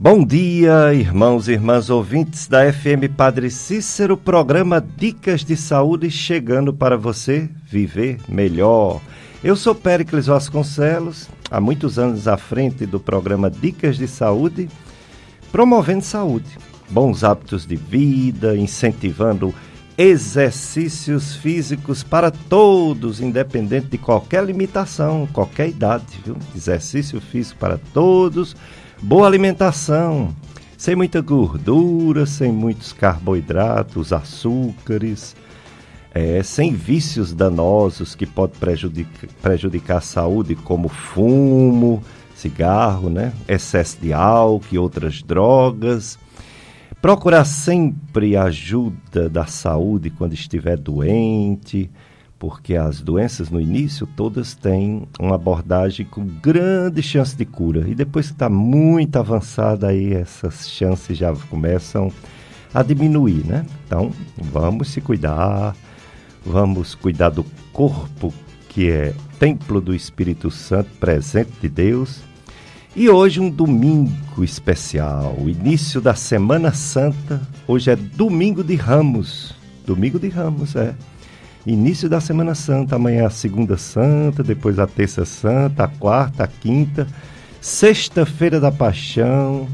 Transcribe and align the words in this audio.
Bom 0.00 0.24
dia, 0.24 0.94
irmãos 0.94 1.48
e 1.48 1.52
irmãs 1.54 1.90
ouvintes 1.90 2.46
da 2.46 2.72
FM 2.72 3.10
Padre 3.16 3.50
Cícero, 3.50 4.16
programa 4.16 4.80
Dicas 4.80 5.42
de 5.42 5.56
Saúde 5.56 6.08
chegando 6.08 6.72
para 6.72 6.96
você 6.96 7.50
viver 7.68 8.20
melhor. 8.28 9.00
Eu 9.42 9.56
sou 9.56 9.74
Péricles 9.74 10.26
Vasconcelos, 10.26 11.28
há 11.50 11.60
muitos 11.60 11.98
anos 11.98 12.28
à 12.28 12.36
frente 12.36 12.86
do 12.86 13.00
programa 13.00 13.50
Dicas 13.50 13.98
de 13.98 14.06
Saúde, 14.06 14.68
promovendo 15.50 16.04
saúde, 16.04 16.56
bons 16.88 17.24
hábitos 17.24 17.66
de 17.66 17.74
vida, 17.74 18.56
incentivando 18.56 19.52
exercícios 19.98 21.34
físicos 21.34 22.04
para 22.04 22.30
todos, 22.30 23.20
independente 23.20 23.88
de 23.88 23.98
qualquer 23.98 24.44
limitação, 24.44 25.28
qualquer 25.32 25.70
idade, 25.70 26.20
viu? 26.24 26.36
Exercício 26.54 27.20
físico 27.20 27.58
para 27.58 27.80
todos 27.92 28.54
Boa 29.00 29.28
alimentação, 29.28 30.34
sem 30.76 30.96
muita 30.96 31.20
gordura, 31.20 32.26
sem 32.26 32.50
muitos 32.50 32.92
carboidratos, 32.92 34.12
açúcares, 34.12 35.36
é, 36.12 36.42
sem 36.42 36.74
vícios 36.74 37.32
danosos 37.32 38.16
que 38.16 38.26
podem 38.26 38.58
prejudicar, 38.58 39.30
prejudicar 39.40 39.98
a 39.98 40.00
saúde, 40.00 40.56
como 40.56 40.88
fumo, 40.88 42.02
cigarro, 42.34 43.08
né? 43.08 43.32
excesso 43.46 43.98
de 44.00 44.12
álcool 44.12 44.66
e 44.72 44.78
outras 44.78 45.22
drogas. 45.22 46.18
Procurar 47.00 47.44
sempre 47.44 48.36
ajuda 48.36 49.28
da 49.28 49.46
saúde 49.46 50.10
quando 50.10 50.32
estiver 50.32 50.76
doente 50.76 51.88
porque 52.38 52.76
as 52.76 53.00
doenças 53.00 53.50
no 53.50 53.60
início 53.60 54.06
todas 54.06 54.54
têm 54.54 55.08
uma 55.18 55.34
abordagem 55.34 56.06
com 56.06 56.24
grande 56.24 57.02
chance 57.02 57.36
de 57.36 57.44
cura 57.44 57.88
e 57.88 57.94
depois 57.94 58.26
que 58.26 58.32
está 58.34 58.48
muito 58.48 59.16
avançada 59.16 59.88
aí 59.88 60.14
essas 60.14 60.68
chances 60.68 61.18
já 61.18 61.34
começam 61.50 62.12
a 62.72 62.82
diminuir, 62.82 63.44
né? 63.44 63.66
Então 63.86 64.12
vamos 64.36 64.88
se 64.88 65.00
cuidar, 65.00 65.74
vamos 66.44 66.94
cuidar 66.94 67.30
do 67.30 67.44
corpo 67.72 68.32
que 68.68 68.90
é 68.90 69.14
templo 69.38 69.80
do 69.80 69.94
Espírito 69.94 70.50
Santo, 70.50 70.90
presente 71.00 71.50
de 71.60 71.68
Deus. 71.68 72.20
E 72.94 73.08
hoje 73.08 73.40
um 73.40 73.50
domingo 73.50 74.42
especial, 74.42 75.36
início 75.46 76.00
da 76.00 76.14
Semana 76.14 76.72
Santa. 76.72 77.40
Hoje 77.66 77.90
é 77.90 77.96
domingo 77.96 78.62
de 78.62 78.74
Ramos. 78.74 79.54
Domingo 79.86 80.18
de 80.18 80.28
Ramos, 80.28 80.74
é 80.76 80.94
início 81.68 82.08
da 82.08 82.20
Semana 82.20 82.54
Santa. 82.54 82.96
Amanhã 82.96 83.22
é 83.22 83.26
a 83.26 83.30
Segunda 83.30 83.76
Santa, 83.76 84.42
depois 84.42 84.78
a 84.78 84.86
Terça 84.86 85.24
Santa, 85.24 85.84
a 85.84 85.88
Quarta, 85.88 86.44
a 86.44 86.46
Quinta, 86.46 87.06
Sexta-feira 87.60 88.58
da 88.58 88.72
Paixão, 88.72 89.68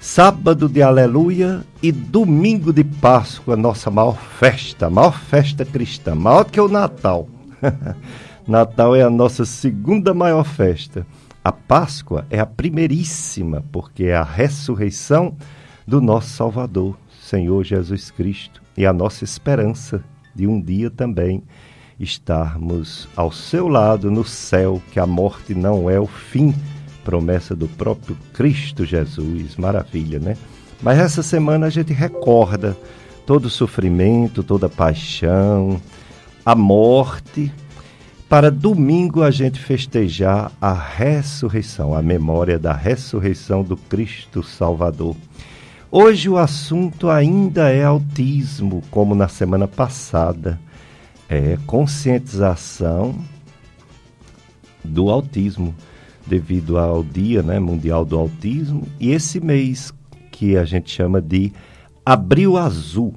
Sábado 0.00 0.68
de 0.68 0.80
Aleluia 0.80 1.64
e 1.82 1.92
Domingo 1.92 2.72
de 2.72 2.84
Páscoa, 2.84 3.56
nossa 3.56 3.90
maior 3.90 4.16
festa, 4.16 4.88
maior 4.88 5.18
festa 5.18 5.64
cristã, 5.64 6.14
maior 6.14 6.44
que 6.44 6.60
o 6.60 6.68
Natal. 6.68 7.28
Natal 8.46 8.96
é 8.96 9.02
a 9.02 9.10
nossa 9.10 9.44
segunda 9.44 10.14
maior 10.14 10.44
festa. 10.44 11.06
A 11.44 11.52
Páscoa 11.52 12.24
é 12.30 12.38
a 12.38 12.46
primeiríssima, 12.46 13.64
porque 13.70 14.04
é 14.04 14.16
a 14.16 14.22
ressurreição 14.22 15.34
do 15.86 16.00
nosso 16.00 16.30
Salvador, 16.30 16.96
Senhor 17.20 17.64
Jesus 17.64 18.10
Cristo, 18.10 18.62
e 18.76 18.86
a 18.86 18.92
nossa 18.92 19.24
esperança 19.24 20.02
de 20.38 20.46
um 20.46 20.60
dia 20.60 20.88
também 20.88 21.42
estarmos 21.98 23.08
ao 23.16 23.32
seu 23.32 23.66
lado 23.66 24.08
no 24.08 24.24
céu, 24.24 24.80
que 24.92 25.00
a 25.00 25.06
morte 25.06 25.52
não 25.52 25.90
é 25.90 25.98
o 25.98 26.06
fim, 26.06 26.54
promessa 27.04 27.56
do 27.56 27.66
próprio 27.66 28.16
Cristo 28.32 28.84
Jesus. 28.84 29.56
Maravilha, 29.56 30.20
né? 30.20 30.36
Mas 30.80 31.00
essa 31.00 31.24
semana 31.24 31.66
a 31.66 31.70
gente 31.70 31.92
recorda 31.92 32.76
todo 33.26 33.46
o 33.46 33.50
sofrimento, 33.50 34.44
toda 34.44 34.66
a 34.66 34.70
paixão, 34.70 35.80
a 36.46 36.54
morte, 36.54 37.52
para 38.28 38.48
domingo 38.48 39.24
a 39.24 39.32
gente 39.32 39.58
festejar 39.58 40.52
a 40.60 40.72
ressurreição, 40.72 41.94
a 41.94 42.02
memória 42.02 42.60
da 42.60 42.72
ressurreição 42.72 43.64
do 43.64 43.76
Cristo 43.76 44.44
Salvador. 44.44 45.16
Hoje 45.90 46.28
o 46.28 46.36
assunto 46.36 47.08
ainda 47.08 47.70
é 47.70 47.82
autismo, 47.82 48.82
como 48.90 49.14
na 49.14 49.26
semana 49.26 49.66
passada. 49.66 50.60
É 51.26 51.56
conscientização 51.66 53.14
do 54.84 55.08
autismo, 55.08 55.74
devido 56.26 56.76
ao 56.76 57.02
Dia 57.02 57.42
né, 57.42 57.58
Mundial 57.58 58.04
do 58.04 58.18
Autismo, 58.18 58.86
e 59.00 59.12
esse 59.12 59.40
mês 59.40 59.90
que 60.30 60.58
a 60.58 60.64
gente 60.66 60.90
chama 60.90 61.22
de 61.22 61.54
Abril 62.04 62.58
Azul. 62.58 63.14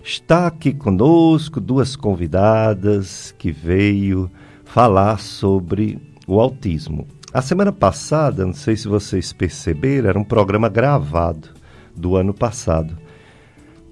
Está 0.00 0.46
aqui 0.46 0.72
conosco 0.72 1.60
duas 1.60 1.96
convidadas 1.96 3.34
que 3.36 3.50
veio 3.50 4.30
falar 4.64 5.18
sobre 5.18 5.98
o 6.24 6.38
autismo. 6.38 7.08
A 7.34 7.42
semana 7.42 7.72
passada, 7.72 8.46
não 8.46 8.52
sei 8.52 8.76
se 8.76 8.86
vocês 8.86 9.32
perceberam, 9.32 10.08
era 10.08 10.18
um 10.18 10.24
programa 10.24 10.68
gravado 10.68 11.59
do 11.96 12.16
ano 12.16 12.32
passado. 12.32 12.96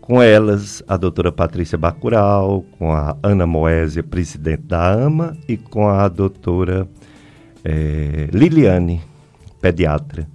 Com 0.00 0.22
elas, 0.22 0.82
a 0.88 0.96
doutora 0.96 1.30
Patrícia 1.30 1.76
Bacural, 1.76 2.64
com 2.78 2.92
a 2.92 3.16
Ana 3.22 3.46
Moésia, 3.46 4.02
presidente 4.02 4.62
da 4.62 4.90
AMA, 4.90 5.36
e 5.46 5.58
com 5.58 5.86
a 5.86 6.08
doutora 6.08 6.88
é, 7.62 8.28
Liliane, 8.32 9.02
pediatra. 9.60 10.26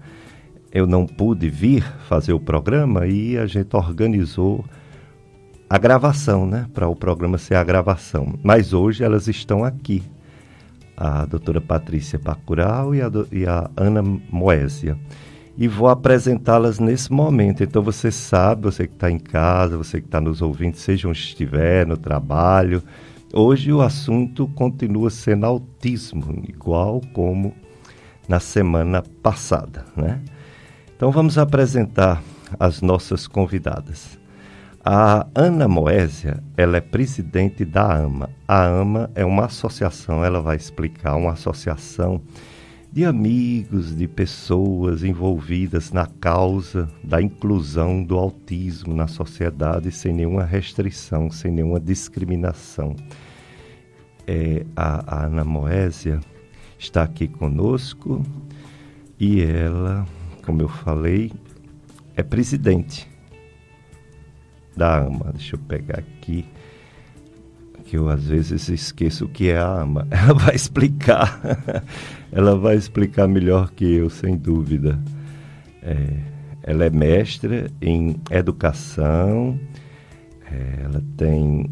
Eu 0.71 0.85
não 0.85 1.07
pude 1.07 1.49
vir 1.49 1.83
fazer 2.07 2.33
o 2.33 2.39
programa 2.39 3.07
e 3.07 3.37
a 3.37 3.47
gente 3.47 3.75
organizou 3.75 4.63
a 5.67 5.77
gravação, 5.79 6.45
né? 6.45 6.67
Para 6.71 6.87
o 6.87 6.95
programa 6.95 7.39
ser 7.39 7.55
a 7.55 7.63
gravação. 7.63 8.35
Mas 8.43 8.73
hoje 8.73 9.03
elas 9.03 9.27
estão 9.27 9.63
aqui. 9.63 10.03
A 10.95 11.25
doutora 11.25 11.59
Patrícia 11.59 12.19
Bacural 12.19 12.93
e 12.93 13.01
a, 13.01 13.11
e 13.31 13.47
a 13.47 13.71
Ana 13.75 14.03
Moésia 14.03 14.95
e 15.57 15.67
vou 15.67 15.87
apresentá-las 15.87 16.79
nesse 16.79 17.11
momento. 17.11 17.63
Então 17.63 17.81
você 17.81 18.11
sabe, 18.11 18.63
você 18.63 18.87
que 18.87 18.93
está 18.93 19.09
em 19.09 19.19
casa, 19.19 19.77
você 19.77 20.01
que 20.01 20.07
está 20.07 20.19
nos 20.19 20.41
ouvindo, 20.41 20.75
seja 20.75 21.07
onde 21.07 21.19
estiver, 21.19 21.85
no 21.85 21.97
trabalho. 21.97 22.81
Hoje 23.33 23.71
o 23.71 23.81
assunto 23.81 24.47
continua 24.49 25.09
sendo 25.09 25.45
autismo, 25.45 26.43
igual 26.47 27.01
como 27.13 27.53
na 28.27 28.39
semana 28.39 29.03
passada, 29.21 29.85
né? 29.95 30.21
Então 30.95 31.11
vamos 31.11 31.37
apresentar 31.37 32.21
as 32.59 32.81
nossas 32.81 33.27
convidadas. 33.27 34.19
A 34.85 35.25
Ana 35.33 35.67
Moésia, 35.67 36.43
ela 36.57 36.77
é 36.77 36.81
presidente 36.81 37.63
da 37.63 37.99
AMA. 37.99 38.29
A 38.47 38.65
AMA 38.65 39.09
é 39.15 39.23
uma 39.23 39.45
associação, 39.45 40.25
ela 40.25 40.41
vai 40.41 40.57
explicar, 40.57 41.15
uma 41.15 41.31
associação 41.31 42.21
de 42.93 43.05
amigos, 43.05 43.95
de 43.95 44.07
pessoas 44.07 45.03
envolvidas 45.03 45.91
na 45.91 46.05
causa 46.05 46.87
da 47.03 47.19
inclusão 47.19 48.03
do 48.03 48.15
autismo 48.19 48.93
na 48.93 49.07
sociedade 49.07 49.91
sem 49.91 50.13
nenhuma 50.13 50.43
restrição, 50.43 51.31
sem 51.31 51.51
nenhuma 51.51 51.79
discriminação. 51.79 52.95
É, 54.27 54.63
a, 54.75 55.21
a 55.21 55.25
Ana 55.25 55.43
Moésia 55.43 56.19
está 56.77 57.01
aqui 57.01 57.27
conosco 57.27 58.23
e 59.19 59.41
ela, 59.41 60.05
como 60.45 60.61
eu 60.61 60.69
falei, 60.69 61.31
é 62.15 62.21
presidente 62.21 63.09
da 64.77 64.99
AMA. 64.99 65.31
Deixa 65.33 65.55
eu 65.55 65.59
pegar 65.59 65.97
aqui 65.97 66.45
que 67.85 67.97
eu 67.97 68.07
às 68.07 68.23
vezes 68.25 68.69
esqueço 68.69 69.25
o 69.25 69.29
que 69.29 69.49
é 69.49 69.57
a 69.57 69.81
AMA. 69.81 70.07
Ela 70.13 70.33
vai 70.33 70.55
explicar, 70.55 71.41
ela 72.35 72.57
vai 72.57 72.75
explicar 72.75 73.27
melhor 73.27 73.69
que 73.71 73.85
eu, 73.85 74.09
sem 74.09 74.35
dúvida. 74.35 74.99
É, 75.83 75.95
ela 76.63 76.85
é 76.85 76.89
mestra 76.89 77.69
em 77.79 78.19
educação, 78.31 79.59
é, 80.51 80.83
ela 80.83 81.03
tem 81.15 81.69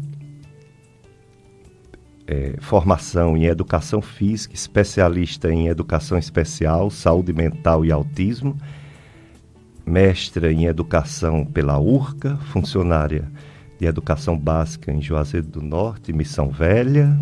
é, 2.28 2.54
formação 2.60 3.36
em 3.36 3.46
educação 3.46 4.00
física, 4.00 4.54
especialista 4.54 5.52
em 5.52 5.66
educação 5.66 6.16
especial, 6.16 6.90
saúde 6.90 7.32
mental 7.32 7.84
e 7.84 7.90
autismo, 7.90 8.56
mestra 9.84 10.52
em 10.52 10.66
educação 10.66 11.44
pela 11.44 11.80
URCA, 11.80 12.36
funcionária 12.52 13.28
de 13.80 13.86
Educação 13.86 14.38
Básica 14.38 14.92
em 14.92 15.02
Juazeiro 15.02 15.48
do 15.48 15.60
Norte, 15.60 16.12
Missão 16.12 16.50
Velha, 16.50 17.18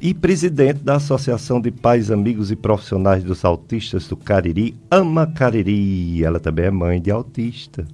e 0.00 0.14
presidente 0.14 0.78
da 0.82 0.96
Associação 0.96 1.60
de 1.60 1.70
Pais, 1.70 2.10
Amigos 2.10 2.50
e 2.50 2.56
Profissionais 2.56 3.22
dos 3.22 3.44
Autistas 3.44 4.08
do 4.08 4.16
Cariri, 4.16 4.74
Ama 4.90 5.26
Cariri. 5.26 6.24
Ela 6.24 6.40
também 6.40 6.66
é 6.66 6.70
mãe 6.70 7.00
de 7.00 7.10
autista. 7.10 7.86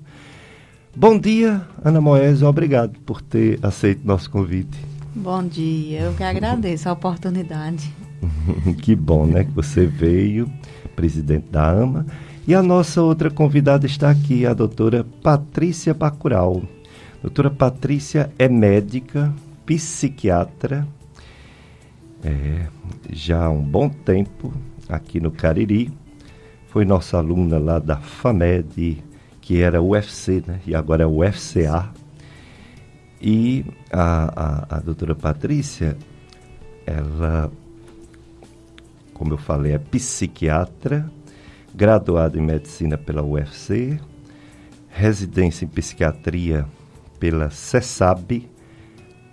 Bom 0.95 1.19
dia, 1.19 1.61
Ana 1.85 2.01
Moésio. 2.01 2.47
Obrigado 2.47 2.99
por 3.01 3.21
ter 3.21 3.59
aceito 3.61 4.07
nosso 4.07 4.31
convite. 4.31 4.79
Bom 5.15 5.43
dia, 5.43 6.01
eu 6.03 6.15
que 6.15 6.23
agradeço 6.23 6.89
a 6.89 6.93
oportunidade. 6.93 7.93
que 8.83 8.95
bom, 8.95 9.27
né? 9.27 9.45
Que 9.45 9.51
você 9.51 9.85
veio, 9.85 10.51
presidente 10.95 11.49
da 11.51 11.71
AMA. 11.71 12.07
E 12.47 12.55
a 12.55 12.63
nossa 12.63 13.03
outra 13.03 13.31
convidada 13.31 13.85
está 13.87 14.09
aqui, 14.11 14.47
a 14.47 14.55
doutora 14.55 15.05
Patrícia 15.23 15.93
Bacural. 15.93 16.63
Doutora 17.21 17.51
Patrícia 17.51 18.31
é 18.39 18.49
médica, 18.49 19.35
psiquiatra, 19.65 20.87
é, 22.25 22.67
já 23.11 23.45
há 23.45 23.51
um 23.51 23.63
bom 23.63 23.89
tempo 23.89 24.53
aqui 24.89 25.21
no 25.21 25.31
Cariri. 25.31 25.93
Foi 26.69 26.85
nossa 26.85 27.19
aluna 27.19 27.59
lá 27.59 27.79
da 27.79 27.97
FAMED, 27.97 29.03
que 29.41 29.61
era 29.61 29.81
UFC, 29.81 30.43
né? 30.47 30.61
E 30.67 30.75
agora 30.75 31.05
é 31.05 31.07
UFCA. 31.07 31.93
E 33.21 33.65
a, 33.91 34.67
a, 34.71 34.77
a 34.77 34.81
doutora 34.81 35.15
Patrícia, 35.15 35.97
ela, 36.85 37.51
como 39.15 39.33
eu 39.33 39.39
falei, 39.39 39.73
é 39.73 39.79
psiquiatra, 39.79 41.11
graduada 41.75 42.39
em 42.39 42.43
medicina 42.43 42.99
pela 42.99 43.23
UFC, 43.23 43.99
residência 44.89 45.65
em 45.65 45.69
psiquiatria 45.69 46.67
pela 47.19 47.51
CESAB, 47.51 48.49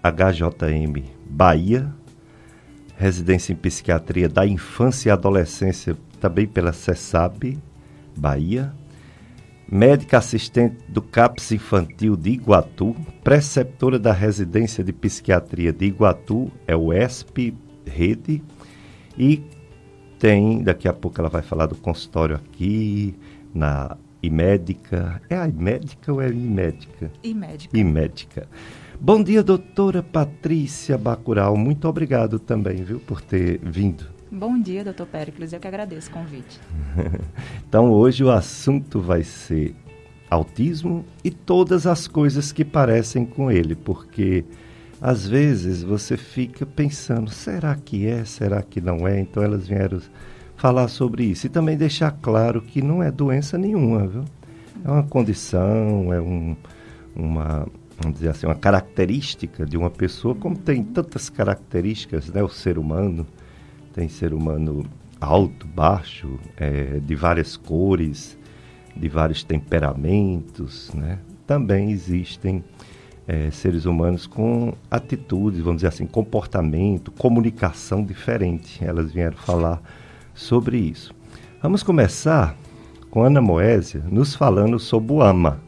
HJM 0.03 1.03
Bahia, 1.29 1.93
residência 3.03 3.51
em 3.51 3.55
psiquiatria 3.55 4.29
da 4.29 4.47
infância 4.47 5.09
e 5.09 5.11
adolescência 5.11 5.97
também 6.21 6.47
pela 6.47 6.71
CESAB 6.71 7.59
Bahia, 8.15 8.73
médica 9.69 10.17
assistente 10.17 10.77
do 10.87 11.01
CAPS 11.01 11.51
Infantil 11.51 12.15
de 12.15 12.29
Iguatu, 12.29 12.95
preceptora 13.23 13.99
da 13.99 14.13
residência 14.13 14.83
de 14.83 14.93
psiquiatria 14.93 15.73
de 15.73 15.85
Iguatu, 15.85 16.49
é 16.65 16.75
o 16.75 16.93
ESP 16.93 17.53
Rede, 17.85 18.41
e 19.17 19.43
tem, 20.17 20.63
daqui 20.63 20.87
a 20.87 20.93
pouco 20.93 21.19
ela 21.19 21.29
vai 21.29 21.41
falar 21.41 21.65
do 21.65 21.75
consultório 21.75 22.37
aqui, 22.37 23.15
na 23.53 23.97
Imédica. 24.21 25.21
É 25.29 25.35
a 25.35 25.47
Imédica 25.47 26.13
ou 26.13 26.21
é 26.21 26.29
Imédica? 26.29 27.11
Imédica. 27.21 27.77
Imédica. 27.77 28.47
Bom 28.99 29.21
dia, 29.23 29.43
doutora 29.43 30.01
Patrícia 30.01 30.97
Bacural. 30.97 31.57
Muito 31.57 31.87
obrigado 31.87 32.39
também, 32.39 32.83
viu, 32.83 32.99
por 32.99 33.21
ter 33.21 33.59
vindo. 33.61 34.05
Bom 34.31 34.59
dia, 34.59 34.83
doutor 34.83 35.07
Péricles. 35.07 35.51
Eu 35.51 35.59
que 35.59 35.67
agradeço 35.67 36.09
o 36.09 36.13
convite. 36.13 36.59
então, 37.67 37.91
hoje 37.91 38.23
o 38.23 38.31
assunto 38.31 38.99
vai 38.99 39.23
ser 39.23 39.75
autismo 40.29 41.05
e 41.23 41.29
todas 41.29 41.85
as 41.85 42.07
coisas 42.07 42.51
que 42.51 42.65
parecem 42.65 43.25
com 43.25 43.51
ele, 43.51 43.75
porque 43.75 44.43
às 45.01 45.27
vezes 45.27 45.83
você 45.83 46.17
fica 46.17 46.65
pensando, 46.65 47.29
será 47.29 47.75
que 47.75 48.07
é, 48.07 48.23
será 48.25 48.61
que 48.61 48.79
não 48.81 49.07
é? 49.07 49.19
Então 49.19 49.43
elas 49.43 49.67
vieram 49.67 49.99
falar 50.55 50.87
sobre 50.87 51.25
isso 51.25 51.45
e 51.45 51.49
também 51.49 51.77
deixar 51.77 52.11
claro 52.11 52.61
que 52.61 52.81
não 52.81 53.03
é 53.03 53.11
doença 53.11 53.57
nenhuma, 53.57 54.07
viu? 54.07 54.23
É 54.83 54.89
uma 54.89 55.03
condição, 55.03 56.13
é 56.13 56.21
um, 56.21 56.55
uma, 57.15 57.67
vamos 57.99 58.17
dizer 58.17 58.29
assim, 58.29 58.45
uma 58.45 58.55
característica 58.55 59.65
de 59.65 59.77
uma 59.77 59.89
pessoa, 59.89 60.35
como 60.35 60.57
tem 60.57 60.83
tantas 60.83 61.29
características, 61.29 62.29
né? 62.29 62.43
O 62.43 62.49
ser 62.49 62.77
humano 62.77 63.25
tem 63.93 64.09
ser 64.09 64.33
humano 64.33 64.85
alto, 65.19 65.67
baixo, 65.67 66.39
é, 66.57 66.99
de 66.99 67.15
várias 67.15 67.55
cores, 67.55 68.37
de 68.95 69.07
vários 69.07 69.43
temperamentos, 69.43 70.91
né? 70.93 71.19
Também 71.45 71.91
existem 71.91 72.63
é, 73.27 73.49
seres 73.51 73.85
humanos 73.85 74.27
com 74.27 74.73
atitudes, 74.89 75.59
vamos 75.61 75.77
dizer 75.77 75.87
assim, 75.87 76.05
comportamento, 76.05 77.11
comunicação 77.11 78.03
diferente. 78.03 78.83
Elas 78.83 79.11
vieram 79.11 79.37
falar 79.37 79.81
sobre 80.33 80.77
isso. 80.77 81.13
Vamos 81.61 81.83
começar 81.83 82.55
com 83.09 83.23
Ana 83.23 83.41
Moésia 83.41 84.03
nos 84.09 84.35
falando 84.35 84.79
sobre 84.79 85.13
o 85.13 85.21
AMA. 85.21 85.59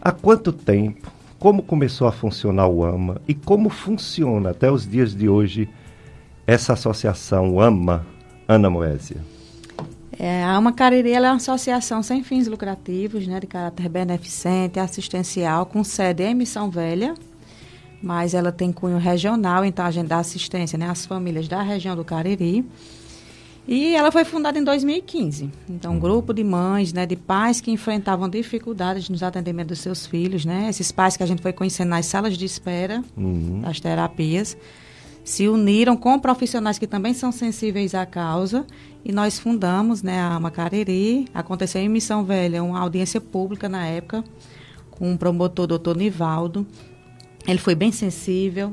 Há 0.00 0.12
quanto 0.12 0.52
tempo, 0.52 1.10
como 1.42 1.60
começou 1.60 2.06
a 2.06 2.12
funcionar 2.12 2.68
o 2.68 2.84
AMA 2.84 3.20
e 3.26 3.34
como 3.34 3.68
funciona 3.68 4.50
até 4.50 4.70
os 4.70 4.88
dias 4.88 5.12
de 5.12 5.28
hoje 5.28 5.68
essa 6.46 6.74
associação 6.74 7.58
AMA, 7.58 8.06
Ana 8.46 8.70
Moésia? 8.70 9.16
É, 10.16 10.44
a 10.44 10.54
AMA 10.54 10.72
Cariri 10.72 11.10
é 11.10 11.20
uma 11.20 11.34
associação 11.34 12.00
sem 12.00 12.22
fins 12.22 12.46
lucrativos, 12.46 13.26
né, 13.26 13.40
de 13.40 13.48
caráter 13.48 13.88
beneficente, 13.88 14.78
assistencial, 14.78 15.66
com 15.66 15.82
sede 15.82 16.22
em 16.22 16.32
Missão 16.32 16.70
Velha, 16.70 17.12
mas 18.00 18.34
ela 18.34 18.52
tem 18.52 18.70
cunho 18.70 18.98
regional, 18.98 19.64
então 19.64 19.84
a 19.84 19.90
gente 19.90 20.06
dá 20.06 20.18
assistência 20.18 20.78
né, 20.78 20.88
às 20.88 21.04
famílias 21.04 21.48
da 21.48 21.60
região 21.60 21.96
do 21.96 22.04
Cariri. 22.04 22.64
E 23.66 23.94
ela 23.94 24.10
foi 24.10 24.24
fundada 24.24 24.58
em 24.58 24.64
2015. 24.64 25.48
Então, 25.68 25.92
um 25.92 25.94
uhum. 25.94 26.00
grupo 26.00 26.34
de 26.34 26.42
mães, 26.42 26.92
né, 26.92 27.06
de 27.06 27.14
pais 27.14 27.60
que 27.60 27.70
enfrentavam 27.70 28.28
dificuldades 28.28 29.08
nos 29.08 29.22
atendimentos 29.22 29.78
dos 29.78 29.78
seus 29.78 30.04
filhos, 30.04 30.44
né? 30.44 30.68
Esses 30.68 30.90
pais 30.90 31.16
que 31.16 31.22
a 31.22 31.26
gente 31.26 31.40
foi 31.40 31.52
conhecendo 31.52 31.90
nas 31.90 32.06
salas 32.06 32.36
de 32.36 32.44
espera 32.44 33.04
uhum. 33.16 33.60
das 33.60 33.78
terapias, 33.78 34.56
se 35.24 35.48
uniram 35.48 35.96
com 35.96 36.18
profissionais 36.18 36.78
que 36.78 36.86
também 36.86 37.14
são 37.14 37.30
sensíveis 37.30 37.94
à 37.94 38.04
causa 38.04 38.66
e 39.04 39.12
nós 39.12 39.38
fundamos, 39.38 40.02
né, 40.02 40.20
a 40.20 40.40
Macariri. 40.40 41.26
Aconteceu 41.32 41.80
em 41.80 41.88
Missão 41.88 42.24
Velha 42.24 42.62
uma 42.64 42.80
audiência 42.80 43.20
pública 43.20 43.68
na 43.68 43.86
época 43.86 44.24
com 44.90 45.12
o 45.14 45.18
promotor 45.18 45.68
doutor 45.68 45.96
Nivaldo. 45.96 46.66
Ele 47.46 47.58
foi 47.58 47.76
bem 47.76 47.92
sensível 47.92 48.72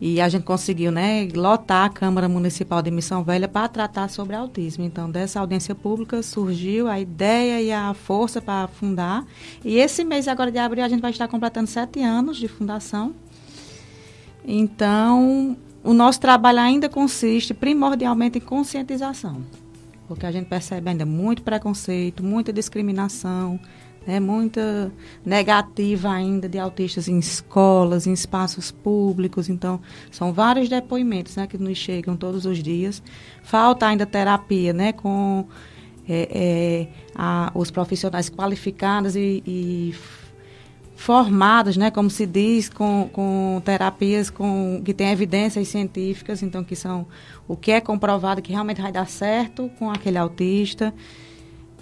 e 0.00 0.20
a 0.20 0.28
gente 0.28 0.44
conseguiu, 0.44 0.92
né, 0.92 1.28
lotar 1.34 1.86
a 1.86 1.88
Câmara 1.88 2.28
Municipal 2.28 2.80
de 2.80 2.90
Missão 2.90 3.24
Velha 3.24 3.48
para 3.48 3.66
tratar 3.66 4.08
sobre 4.08 4.36
autismo. 4.36 4.84
Então, 4.84 5.10
dessa 5.10 5.40
audiência 5.40 5.74
pública 5.74 6.22
surgiu 6.22 6.86
a 6.86 7.00
ideia 7.00 7.60
e 7.60 7.72
a 7.72 7.92
força 7.94 8.40
para 8.40 8.68
fundar. 8.68 9.26
E 9.64 9.76
esse 9.78 10.04
mês 10.04 10.28
agora 10.28 10.52
de 10.52 10.58
abril 10.58 10.84
a 10.84 10.88
gente 10.88 11.00
vai 11.00 11.10
estar 11.10 11.26
completando 11.26 11.66
sete 11.66 12.00
anos 12.00 12.36
de 12.36 12.46
fundação. 12.46 13.12
Então, 14.44 15.56
o 15.82 15.92
nosso 15.92 16.20
trabalho 16.20 16.60
ainda 16.60 16.88
consiste 16.88 17.52
primordialmente 17.52 18.38
em 18.38 18.40
conscientização, 18.40 19.42
porque 20.06 20.24
a 20.24 20.30
gente 20.30 20.46
percebe 20.46 20.90
ainda 20.90 21.04
muito 21.04 21.42
preconceito, 21.42 22.22
muita 22.22 22.52
discriminação, 22.52 23.58
né, 24.08 24.18
muita 24.18 24.90
negativa 25.22 26.10
ainda 26.10 26.48
de 26.48 26.58
autistas 26.58 27.08
em 27.08 27.18
escolas, 27.18 28.06
em 28.06 28.12
espaços 28.14 28.70
públicos. 28.70 29.50
Então, 29.50 29.82
são 30.10 30.32
vários 30.32 30.66
depoimentos 30.66 31.36
né, 31.36 31.46
que 31.46 31.58
nos 31.58 31.76
chegam 31.76 32.16
todos 32.16 32.46
os 32.46 32.62
dias. 32.62 33.02
Falta 33.42 33.86
ainda 33.86 34.06
terapia 34.06 34.72
né, 34.72 34.94
com 34.94 35.46
é, 36.08 36.28
é, 36.32 36.88
a, 37.14 37.52
os 37.54 37.70
profissionais 37.70 38.30
qualificados 38.30 39.14
e, 39.14 39.42
e 39.46 39.94
formados, 40.96 41.76
né, 41.76 41.90
como 41.90 42.08
se 42.08 42.24
diz, 42.24 42.70
com, 42.70 43.10
com 43.12 43.60
terapias 43.62 44.30
com, 44.30 44.80
que 44.82 44.94
têm 44.94 45.10
evidências 45.10 45.68
científicas, 45.68 46.42
então 46.42 46.64
que 46.64 46.74
são 46.74 47.06
o 47.46 47.54
que 47.54 47.72
é 47.72 47.80
comprovado 47.80 48.40
que 48.40 48.52
realmente 48.52 48.80
vai 48.80 48.90
dar 48.90 49.06
certo 49.06 49.70
com 49.78 49.90
aquele 49.90 50.16
autista. 50.16 50.94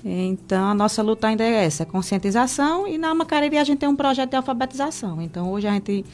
Então, 0.09 0.69
a 0.69 0.75
nossa 0.75 1.03
luta 1.03 1.27
ainda 1.27 1.43
é 1.43 1.65
essa, 1.65 1.85
conscientização. 1.85 2.87
E 2.87 2.97
na 2.97 3.13
Macariri 3.13 3.59
a 3.59 3.65
gente 3.65 3.81
tem 3.81 3.89
um 3.89 3.97
projeto 3.97 4.31
de 4.31 4.37
alfabetização. 4.37 5.21
Então, 5.21 5.51
hoje 5.51 5.67
a 5.67 5.73
gente 5.73 6.05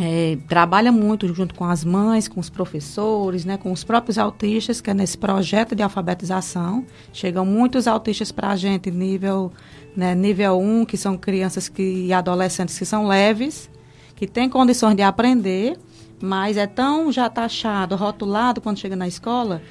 é, 0.00 0.38
trabalha 0.48 0.92
muito 0.92 1.26
junto 1.34 1.56
com 1.56 1.64
as 1.64 1.84
mães, 1.84 2.28
com 2.28 2.38
os 2.38 2.48
professores, 2.48 3.44
né, 3.44 3.56
com 3.56 3.72
os 3.72 3.82
próprios 3.82 4.16
autistas, 4.16 4.80
que 4.80 4.90
é 4.90 4.94
nesse 4.94 5.18
projeto 5.18 5.74
de 5.74 5.82
alfabetização. 5.82 6.86
Chegam 7.12 7.44
muitos 7.44 7.88
autistas 7.88 8.30
para 8.30 8.50
a 8.50 8.56
gente 8.56 8.92
nível, 8.92 9.52
né, 9.96 10.14
nível 10.14 10.60
1, 10.60 10.84
que 10.84 10.96
são 10.96 11.16
crianças 11.16 11.68
que, 11.68 11.82
e 11.82 12.12
adolescentes 12.12 12.78
que 12.78 12.84
são 12.84 13.08
leves, 13.08 13.68
que 14.14 14.28
têm 14.28 14.48
condições 14.48 14.94
de 14.94 15.02
aprender, 15.02 15.76
mas 16.22 16.56
é 16.56 16.66
tão 16.68 17.10
já 17.10 17.28
taxado, 17.28 17.96
rotulado 17.96 18.60
quando 18.60 18.78
chega 18.78 18.94
na 18.94 19.08
escola, 19.08 19.62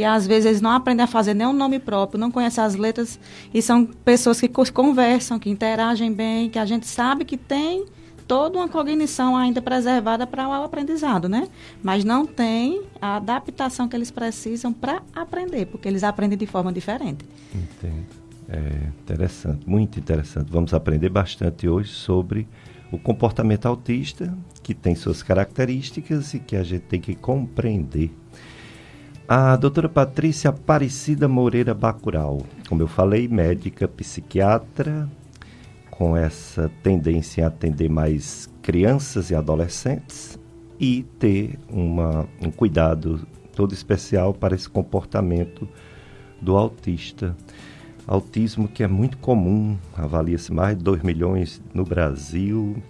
que 0.00 0.04
às 0.04 0.26
vezes 0.26 0.46
eles 0.46 0.60
não 0.62 0.70
aprendem 0.70 1.04
a 1.04 1.06
fazer 1.06 1.34
nem 1.34 1.46
o 1.46 1.52
nome 1.52 1.78
próprio, 1.78 2.18
não 2.18 2.30
conhecem 2.30 2.64
as 2.64 2.74
letras, 2.74 3.20
e 3.52 3.60
são 3.60 3.84
pessoas 3.84 4.40
que 4.40 4.48
conversam, 4.48 5.38
que 5.38 5.50
interagem 5.50 6.10
bem, 6.10 6.48
que 6.48 6.58
a 6.58 6.64
gente 6.64 6.86
sabe 6.86 7.22
que 7.22 7.36
tem 7.36 7.84
toda 8.26 8.58
uma 8.58 8.66
cognição 8.66 9.36
ainda 9.36 9.60
preservada 9.60 10.26
para 10.26 10.48
o 10.48 10.52
aprendizado, 10.64 11.28
né? 11.28 11.48
Mas 11.82 12.02
não 12.02 12.24
tem 12.24 12.80
a 12.98 13.16
adaptação 13.16 13.86
que 13.86 13.94
eles 13.94 14.10
precisam 14.10 14.72
para 14.72 15.02
aprender, 15.14 15.66
porque 15.66 15.86
eles 15.86 16.02
aprendem 16.02 16.38
de 16.38 16.46
forma 16.46 16.72
diferente. 16.72 17.22
Entendo. 17.54 18.06
É 18.48 18.88
interessante, 19.02 19.68
muito 19.68 20.00
interessante. 20.00 20.50
Vamos 20.50 20.72
aprender 20.72 21.10
bastante 21.10 21.68
hoje 21.68 21.92
sobre 21.92 22.48
o 22.90 22.98
comportamento 22.98 23.66
autista, 23.66 24.34
que 24.62 24.72
tem 24.74 24.94
suas 24.94 25.22
características 25.22 26.32
e 26.32 26.38
que 26.38 26.56
a 26.56 26.62
gente 26.62 26.84
tem 26.84 27.02
que 27.02 27.14
compreender. 27.14 28.10
A 29.32 29.54
doutora 29.54 29.88
Patrícia 29.88 30.50
Aparecida 30.50 31.28
Moreira 31.28 31.72
Bacural, 31.72 32.42
como 32.68 32.82
eu 32.82 32.88
falei, 32.88 33.28
médica, 33.28 33.86
psiquiatra, 33.86 35.08
com 35.88 36.16
essa 36.16 36.68
tendência 36.82 37.44
a 37.44 37.46
atender 37.46 37.88
mais 37.88 38.50
crianças 38.60 39.30
e 39.30 39.36
adolescentes 39.36 40.36
e 40.80 41.04
ter 41.20 41.56
uma, 41.68 42.26
um 42.42 42.50
cuidado 42.50 43.24
todo 43.54 43.72
especial 43.72 44.34
para 44.34 44.56
esse 44.56 44.68
comportamento 44.68 45.68
do 46.42 46.56
autista. 46.56 47.36
Autismo 48.08 48.66
que 48.66 48.82
é 48.82 48.88
muito 48.88 49.16
comum, 49.18 49.78
avalia-se 49.96 50.52
mais 50.52 50.76
de 50.76 50.82
2 50.82 51.04
milhões 51.04 51.62
no 51.72 51.84
Brasil, 51.84 52.82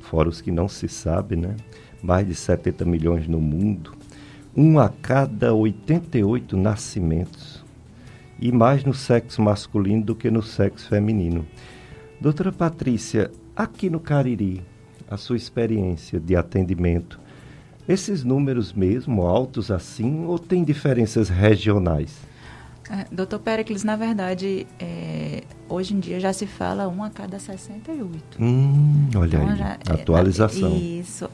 fora 0.00 0.28
os 0.28 0.40
que 0.40 0.50
não 0.50 0.66
se 0.66 0.88
sabe, 0.88 1.36
né? 1.36 1.54
Mais 2.02 2.26
de 2.26 2.34
70 2.34 2.84
milhões 2.84 3.28
no 3.28 3.40
mundo. 3.40 3.97
Um 4.58 4.80
a 4.80 4.88
cada 4.88 5.54
88 5.54 6.56
nascimentos. 6.56 7.64
E 8.40 8.50
mais 8.50 8.82
no 8.82 8.92
sexo 8.92 9.40
masculino 9.40 10.04
do 10.04 10.16
que 10.16 10.32
no 10.32 10.42
sexo 10.42 10.88
feminino. 10.88 11.46
Doutora 12.20 12.50
Patrícia, 12.50 13.30
aqui 13.54 13.88
no 13.88 14.00
Cariri, 14.00 14.60
a 15.08 15.16
sua 15.16 15.36
experiência 15.36 16.18
de 16.18 16.34
atendimento, 16.34 17.20
esses 17.88 18.24
números 18.24 18.72
mesmo 18.72 19.22
altos 19.22 19.70
assim 19.70 20.24
ou 20.26 20.40
tem 20.40 20.64
diferenças 20.64 21.28
regionais? 21.28 22.18
É, 22.90 23.06
doutor 23.12 23.38
Pericles, 23.38 23.84
na 23.84 23.94
verdade, 23.94 24.66
é, 24.80 25.44
hoje 25.68 25.94
em 25.94 26.00
dia 26.00 26.18
já 26.18 26.32
se 26.32 26.48
fala 26.48 26.88
um 26.88 27.04
a 27.04 27.10
cada 27.10 27.38
68. 27.38 28.42
Hum, 28.42 29.08
olha 29.14 29.36
então, 29.36 29.48
aí, 29.50 29.56
já, 29.56 29.78
é, 29.88 29.92
atualização. 29.92 30.72
É, 30.72 30.74
isso, 30.74 31.30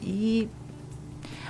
e 0.00 0.48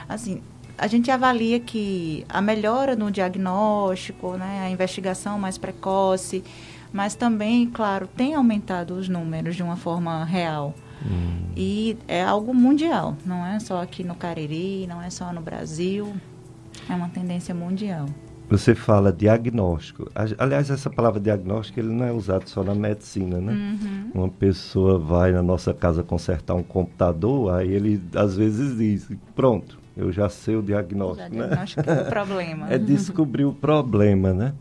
assim, 0.09 0.41
a 0.81 0.87
gente 0.87 1.11
avalia 1.11 1.61
que 1.61 2.25
a 2.27 2.41
melhora 2.41 2.97
no 2.97 3.11
diagnóstico, 3.11 4.39
né, 4.39 4.63
a 4.65 4.71
investigação 4.71 5.39
mais 5.39 5.59
precoce, 5.59 6.43
mas 6.91 7.15
também, 7.15 7.67
claro, 7.67 8.07
tem 8.07 8.35
aumentado 8.35 8.95
os 8.95 9.07
números 9.07 9.55
de 9.55 9.63
uma 9.63 9.77
forma 9.77 10.25
real. 10.25 10.75
Hum. 11.05 11.51
E 11.55 11.99
é 12.09 12.23
algo 12.23 12.55
mundial, 12.55 13.15
não 13.27 13.45
é 13.45 13.61
só 13.61 13.83
aqui 13.83 14.03
no 14.03 14.15
Cariri, 14.15 14.87
não 14.87 15.03
é 15.03 15.11
só 15.11 15.31
no 15.35 15.43
Brasil, 15.43 16.15
é 16.89 16.95
uma 16.95 17.11
tendência 17.11 17.55
mundial. 17.55 18.07
Você 18.49 18.75
fala 18.75 19.13
diagnóstico. 19.13 20.11
Aliás, 20.39 20.71
essa 20.71 20.89
palavra 20.89 21.21
diagnóstico 21.21 21.79
ele 21.79 21.93
não 21.93 22.07
é 22.07 22.11
usado 22.11 22.49
só 22.49 22.65
na 22.65 22.75
medicina, 22.75 23.39
né? 23.39 23.53
Uhum. 23.53 24.11
Uma 24.23 24.29
pessoa 24.29 24.99
vai 24.99 25.31
na 25.31 25.43
nossa 25.43 25.75
casa 25.75 26.03
consertar 26.03 26.55
um 26.55 26.63
computador, 26.63 27.55
aí 27.55 27.71
ele 27.71 28.03
às 28.15 28.35
vezes 28.35 28.77
diz, 28.77 29.09
pronto, 29.37 29.80
eu 30.01 30.13
já 30.13 30.29
sei 30.29 30.57
o 30.57 30.63
diagnóstico, 30.63 31.35
já 31.35 31.47
né? 31.47 32.03
o 32.03 32.11
problema. 32.11 32.67
é 32.73 32.79
descobrir 32.79 33.45
o 33.45 33.53
problema, 33.53 34.33
né? 34.33 34.55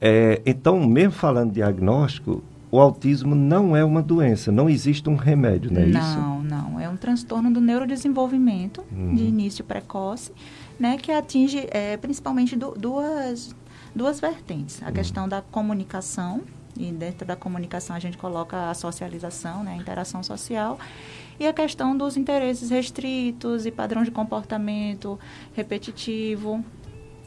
É, 0.00 0.40
então, 0.46 0.86
mesmo 0.86 1.12
falando 1.12 1.52
diagnóstico, 1.52 2.42
o 2.70 2.78
autismo 2.78 3.34
não 3.34 3.76
é 3.76 3.84
uma 3.84 4.00
doença, 4.00 4.52
não 4.52 4.68
existe 4.68 5.08
um 5.08 5.16
remédio, 5.16 5.72
não 5.72 5.82
é 5.82 5.86
não, 5.86 6.00
isso? 6.00 6.18
Não, 6.18 6.42
não. 6.42 6.80
É 6.80 6.88
um 6.88 6.96
transtorno 6.96 7.52
do 7.52 7.60
neurodesenvolvimento 7.60 8.84
uhum. 8.92 9.14
de 9.14 9.24
início 9.24 9.64
precoce 9.64 10.32
né, 10.78 10.96
que 10.96 11.12
atinge 11.12 11.66
é, 11.70 11.96
principalmente 11.98 12.56
do, 12.56 12.70
duas, 12.70 13.54
duas 13.94 14.18
vertentes. 14.18 14.82
A 14.82 14.86
uhum. 14.86 14.92
questão 14.92 15.28
da 15.28 15.42
comunicação, 15.42 16.42
e 16.76 16.90
dentro 16.92 17.26
da 17.26 17.36
comunicação 17.36 17.94
a 17.96 17.98
gente 17.98 18.16
coloca 18.16 18.70
a 18.70 18.74
socialização, 18.74 19.64
né, 19.64 19.72
a 19.72 19.76
interação 19.76 20.22
social, 20.22 20.78
e 21.38 21.46
a 21.46 21.52
questão 21.52 21.96
dos 21.96 22.16
interesses 22.16 22.70
restritos 22.70 23.64
e 23.64 23.70
padrão 23.70 24.02
de 24.02 24.10
comportamento 24.10 25.18
repetitivo, 25.54 26.64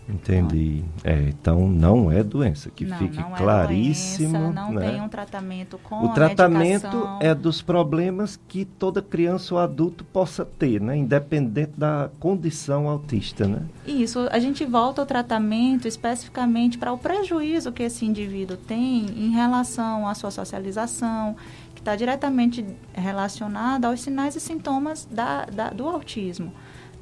Entendi. 0.08 0.84
É, 1.04 1.30
então 1.30 1.68
não 1.68 2.12
é 2.12 2.24
doença, 2.24 2.70
que 2.70 2.86
não, 2.86 2.98
fique 2.98 3.18
não 3.18 3.36
é 3.36 3.38
claríssimo. 3.38 4.34
Doença, 4.34 4.52
não 4.52 4.72
né? 4.74 4.92
tem 4.92 5.02
um 5.02 5.08
tratamento 5.08 5.78
com 5.82 6.06
O 6.06 6.10
tratamento 6.10 6.88
medicação. 6.88 7.20
é 7.22 7.34
dos 7.34 7.62
problemas 7.62 8.40
que 8.48 8.66
toda 8.66 9.02
criança 9.02 9.56
ou 9.56 9.60
adulto 9.60 10.04
possa 10.04 10.46
ter, 10.46 10.82
né? 10.82 10.98
Independente 10.98 11.74
da 11.78 12.10
condição 12.20 12.90
autista, 12.90 13.48
né? 13.48 13.62
Isso, 13.88 14.28
a 14.32 14.40
gente 14.40 14.66
volta 14.66 15.02
ao 15.02 15.08
tratamento 15.08 15.88
especificamente 15.88 16.78
para 16.78 16.92
o 16.92 16.98
prejuízo 16.98 17.72
que 17.72 17.84
esse 17.84 18.06
indivíduo 18.06 18.58
tem 18.58 19.06
em 19.06 19.32
relação 19.32 20.08
à 20.08 20.14
sua 20.14 20.32
socialização, 20.32 21.36
que 21.74 21.82
está 21.82 21.96
diretamente 21.96 22.66
relacionada 22.94 23.88
aos 23.88 24.02
sinais 24.02 24.36
e 24.36 24.40
sintomas 24.40 25.08
da, 25.10 25.46
da, 25.46 25.70
do 25.70 25.88
autismo. 25.88 26.54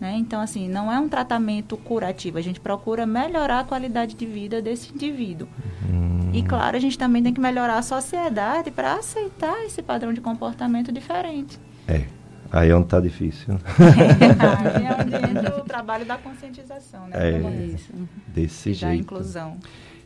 Né? 0.02 0.16
Então, 0.18 0.42
assim, 0.42 0.68
não 0.68 0.92
é 0.92 1.00
um 1.00 1.08
tratamento 1.08 1.78
curativo. 1.78 2.40
A 2.40 2.42
gente 2.42 2.60
procura 2.60 3.06
melhorar 3.06 3.60
a 3.60 3.64
qualidade 3.64 4.16
de 4.16 4.26
vida 4.26 4.60
desse 4.60 4.92
indivíduo. 4.92 5.48
Hum. 5.88 6.32
E, 6.34 6.42
claro, 6.42 6.76
a 6.76 6.80
gente 6.80 6.98
também 6.98 7.22
tem 7.22 7.32
que 7.32 7.40
melhorar 7.40 7.78
a 7.78 7.84
sociedade 7.84 8.72
para 8.72 8.96
aceitar 8.96 9.64
esse 9.64 9.84
padrão 9.84 10.12
de 10.12 10.20
comportamento 10.20 10.92
diferente. 10.92 11.60
É. 11.88 12.06
Aí 12.52 12.70
é 12.70 12.76
onde 12.76 12.86
está 12.86 13.00
difícil. 13.00 13.54
Aí 13.80 14.86
é 14.86 15.02
onde 15.02 15.38
entra 15.38 15.60
o 15.60 15.64
trabalho 15.64 16.04
da 16.04 16.18
conscientização, 16.18 17.08
né? 17.08 17.12
É, 17.14 17.66
isso. 17.66 17.94
Desse 18.28 18.72
e 18.72 18.74
jeito. 18.74 18.92
Da 18.92 18.96
inclusão. 18.96 19.58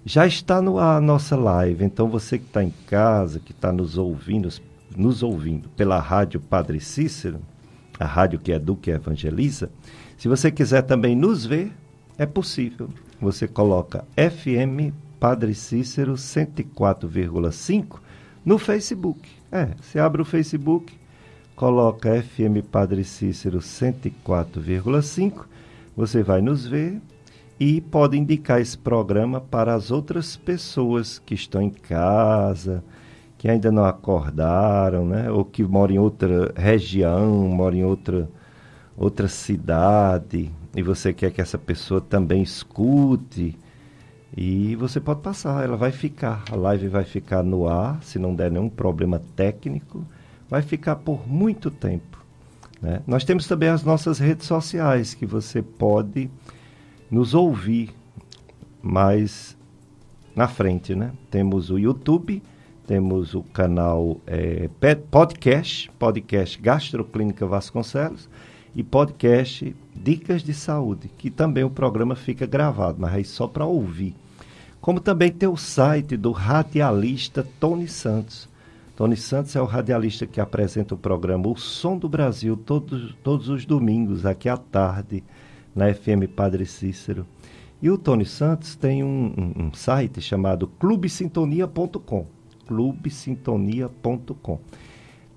Já 0.03 0.27
está 0.27 0.61
no, 0.61 0.77
a 0.77 0.99
nossa 0.99 1.37
live, 1.37 1.85
então 1.85 2.09
você 2.09 2.37
que 2.37 2.45
está 2.45 2.61
em 2.61 2.71
casa, 2.85 3.39
que 3.39 3.51
está 3.51 3.71
nos 3.71 3.97
ouvindo, 3.97 4.49
nos 4.95 5.23
ouvindo 5.23 5.69
pela 5.69 5.99
rádio 5.99 6.39
Padre 6.39 6.79
Cícero, 6.79 7.39
a 7.99 8.05
rádio 8.05 8.39
que 8.39 8.51
educa 8.51 8.89
e 8.89 8.93
evangeliza, 8.93 9.69
se 10.17 10.27
você 10.27 10.51
quiser 10.51 10.81
também 10.83 11.15
nos 11.15 11.45
ver, 11.45 11.71
é 12.17 12.25
possível. 12.25 12.89
Você 13.19 13.47
coloca 13.47 14.05
FM 14.15 14.93
Padre 15.19 15.53
Cícero 15.53 16.13
104,5 16.13 17.99
no 18.45 18.57
Facebook. 18.57 19.29
É, 19.51 19.69
você 19.81 19.99
abre 19.99 20.21
o 20.21 20.25
Facebook, 20.25 20.93
coloca 21.55 22.21
FM 22.21 22.65
Padre 22.69 23.03
Cícero 23.03 23.59
104,5, 23.59 25.45
você 25.95 26.21
vai 26.21 26.41
nos 26.41 26.65
ver 26.65 27.01
e 27.59 27.79
pode 27.79 28.17
indicar 28.17 28.59
esse 28.59 28.77
programa 28.77 29.39
para 29.39 29.73
as 29.73 29.91
outras 29.91 30.35
pessoas 30.35 31.19
que 31.19 31.33
estão 31.33 31.61
em 31.61 31.69
casa, 31.69 32.83
que 33.45 33.51
ainda 33.51 33.71
não 33.71 33.85
acordaram, 33.85 35.05
né? 35.05 35.29
Ou 35.29 35.45
que 35.45 35.63
moram 35.63 35.93
em 35.93 35.99
outra 35.99 36.51
região, 36.55 37.47
moram 37.47 37.77
em 37.77 37.83
outra, 37.83 38.27
outra 38.97 39.27
cidade, 39.27 40.51
e 40.75 40.81
você 40.81 41.13
quer 41.13 41.29
que 41.31 41.39
essa 41.39 41.55
pessoa 41.55 42.01
também 42.01 42.41
escute, 42.41 43.55
e 44.35 44.75
você 44.77 44.99
pode 44.99 45.21
passar, 45.21 45.63
ela 45.63 45.77
vai 45.77 45.91
ficar, 45.91 46.43
a 46.51 46.55
live 46.55 46.87
vai 46.87 47.03
ficar 47.03 47.43
no 47.43 47.67
ar, 47.67 48.01
se 48.01 48.17
não 48.17 48.33
der 48.33 48.49
nenhum 48.49 48.67
problema 48.67 49.21
técnico, 49.35 50.03
vai 50.49 50.63
ficar 50.63 50.95
por 50.95 51.29
muito 51.29 51.69
tempo. 51.69 52.25
Né? 52.81 53.03
Nós 53.05 53.23
temos 53.23 53.47
também 53.47 53.69
as 53.69 53.83
nossas 53.83 54.17
redes 54.17 54.47
sociais, 54.47 55.13
que 55.13 55.27
você 55.27 55.61
pode 55.61 56.31
nos 57.11 57.35
ouvir 57.35 57.93
mais 58.81 59.55
na 60.35 60.47
frente, 60.47 60.95
né? 60.95 61.11
Temos 61.29 61.69
o 61.69 61.77
YouTube, 61.77 62.41
temos 62.85 63.33
o 63.33 63.41
canal 63.41 64.21
é, 64.27 64.69
podcast, 65.09 65.89
podcast 65.97 66.61
Gastroclínica 66.61 67.45
Vasconcelos 67.45 68.29
e 68.75 68.83
podcast 68.83 69.75
Dicas 69.95 70.43
de 70.43 70.53
Saúde, 70.53 71.09
que 71.17 71.31
também 71.31 71.63
o 71.63 71.69
programa 71.69 72.15
fica 72.15 72.45
gravado, 72.45 72.97
mas 72.99 73.13
aí 73.13 73.25
só 73.25 73.47
para 73.47 73.65
ouvir. 73.65 74.15
Como 74.79 74.99
também 74.99 75.31
tem 75.31 75.49
o 75.49 75.57
site 75.57 76.15
do 76.15 76.31
radialista 76.31 77.45
Tony 77.59 77.87
Santos. 77.87 78.47
Tony 78.95 79.17
Santos 79.17 79.55
é 79.55 79.61
o 79.61 79.65
radialista 79.65 80.27
que 80.27 80.39
apresenta 80.39 80.93
o 80.93 80.97
programa 80.97 81.47
O 81.47 81.57
Som 81.57 81.97
do 81.97 82.07
Brasil 82.07 82.55
todos, 82.55 83.15
todos 83.23 83.49
os 83.49 83.65
domingos, 83.65 84.25
aqui 84.25 84.47
à 84.47 84.57
tarde, 84.57 85.23
na 85.73 85.91
FM 85.91 86.29
Padre 86.35 86.65
Cícero. 86.67 87.25
E 87.81 87.89
o 87.89 87.97
Tony 87.97 88.25
Santos 88.25 88.75
tem 88.75 89.03
um, 89.03 89.33
um, 89.37 89.65
um 89.65 89.73
site 89.73 90.21
chamado 90.21 90.67
clubesintonia.com 90.67 92.34
clubesintonia.com. 92.67 94.59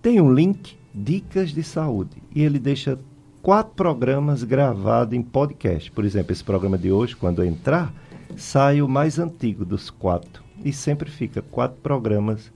Tem 0.00 0.20
um 0.20 0.32
link 0.32 0.76
Dicas 0.94 1.50
de 1.50 1.62
Saúde 1.62 2.22
e 2.34 2.42
ele 2.42 2.58
deixa 2.58 2.98
quatro 3.42 3.74
programas 3.74 4.42
gravados 4.42 5.14
em 5.14 5.22
podcast. 5.22 5.90
Por 5.90 6.04
exemplo, 6.04 6.32
esse 6.32 6.44
programa 6.44 6.76
de 6.76 6.92
hoje, 6.92 7.16
quando 7.16 7.44
entrar, 7.44 7.94
sai 8.36 8.82
o 8.82 8.88
mais 8.88 9.18
antigo 9.18 9.64
dos 9.64 9.88
quatro 9.90 10.42
e 10.64 10.72
sempre 10.72 11.10
fica 11.10 11.42
quatro 11.42 11.78
programas 11.80 12.52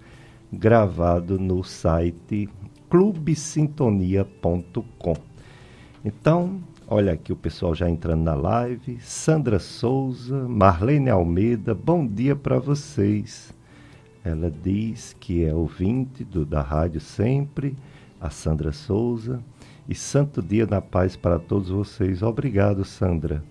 gravados 0.52 1.40
no 1.40 1.62
site 1.62 2.48
clubesintonia.com. 2.90 5.16
Então, 6.04 6.60
olha 6.86 7.12
aqui 7.12 7.32
o 7.32 7.36
pessoal 7.36 7.74
já 7.74 7.88
entrando 7.88 8.22
na 8.22 8.34
live. 8.34 8.98
Sandra 9.00 9.58
Souza, 9.58 10.46
Marlene 10.46 11.08
Almeida, 11.08 11.74
bom 11.74 12.06
dia 12.06 12.36
para 12.36 12.58
vocês. 12.58 13.54
Ela 14.24 14.50
diz 14.50 15.16
que 15.18 15.44
é 15.44 15.52
ouvinte 15.52 16.22
do, 16.22 16.44
da 16.44 16.62
rádio 16.62 17.00
sempre, 17.00 17.76
a 18.20 18.30
Sandra 18.30 18.72
Souza. 18.72 19.40
E 19.88 19.94
santo 19.94 20.40
dia 20.40 20.64
da 20.64 20.80
paz 20.80 21.16
para 21.16 21.40
todos 21.40 21.70
vocês. 21.70 22.22
Obrigado, 22.22 22.84
Sandra. 22.84 23.42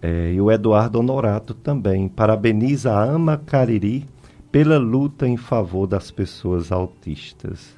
É, 0.00 0.32
e 0.32 0.40
o 0.40 0.52
Eduardo 0.52 1.00
Honorato 1.00 1.52
também. 1.52 2.08
Parabeniza 2.08 2.92
a 2.92 3.02
Ama 3.02 3.36
Cariri 3.36 4.06
pela 4.52 4.78
luta 4.78 5.26
em 5.26 5.36
favor 5.36 5.86
das 5.86 6.12
pessoas 6.12 6.70
autistas. 6.70 7.76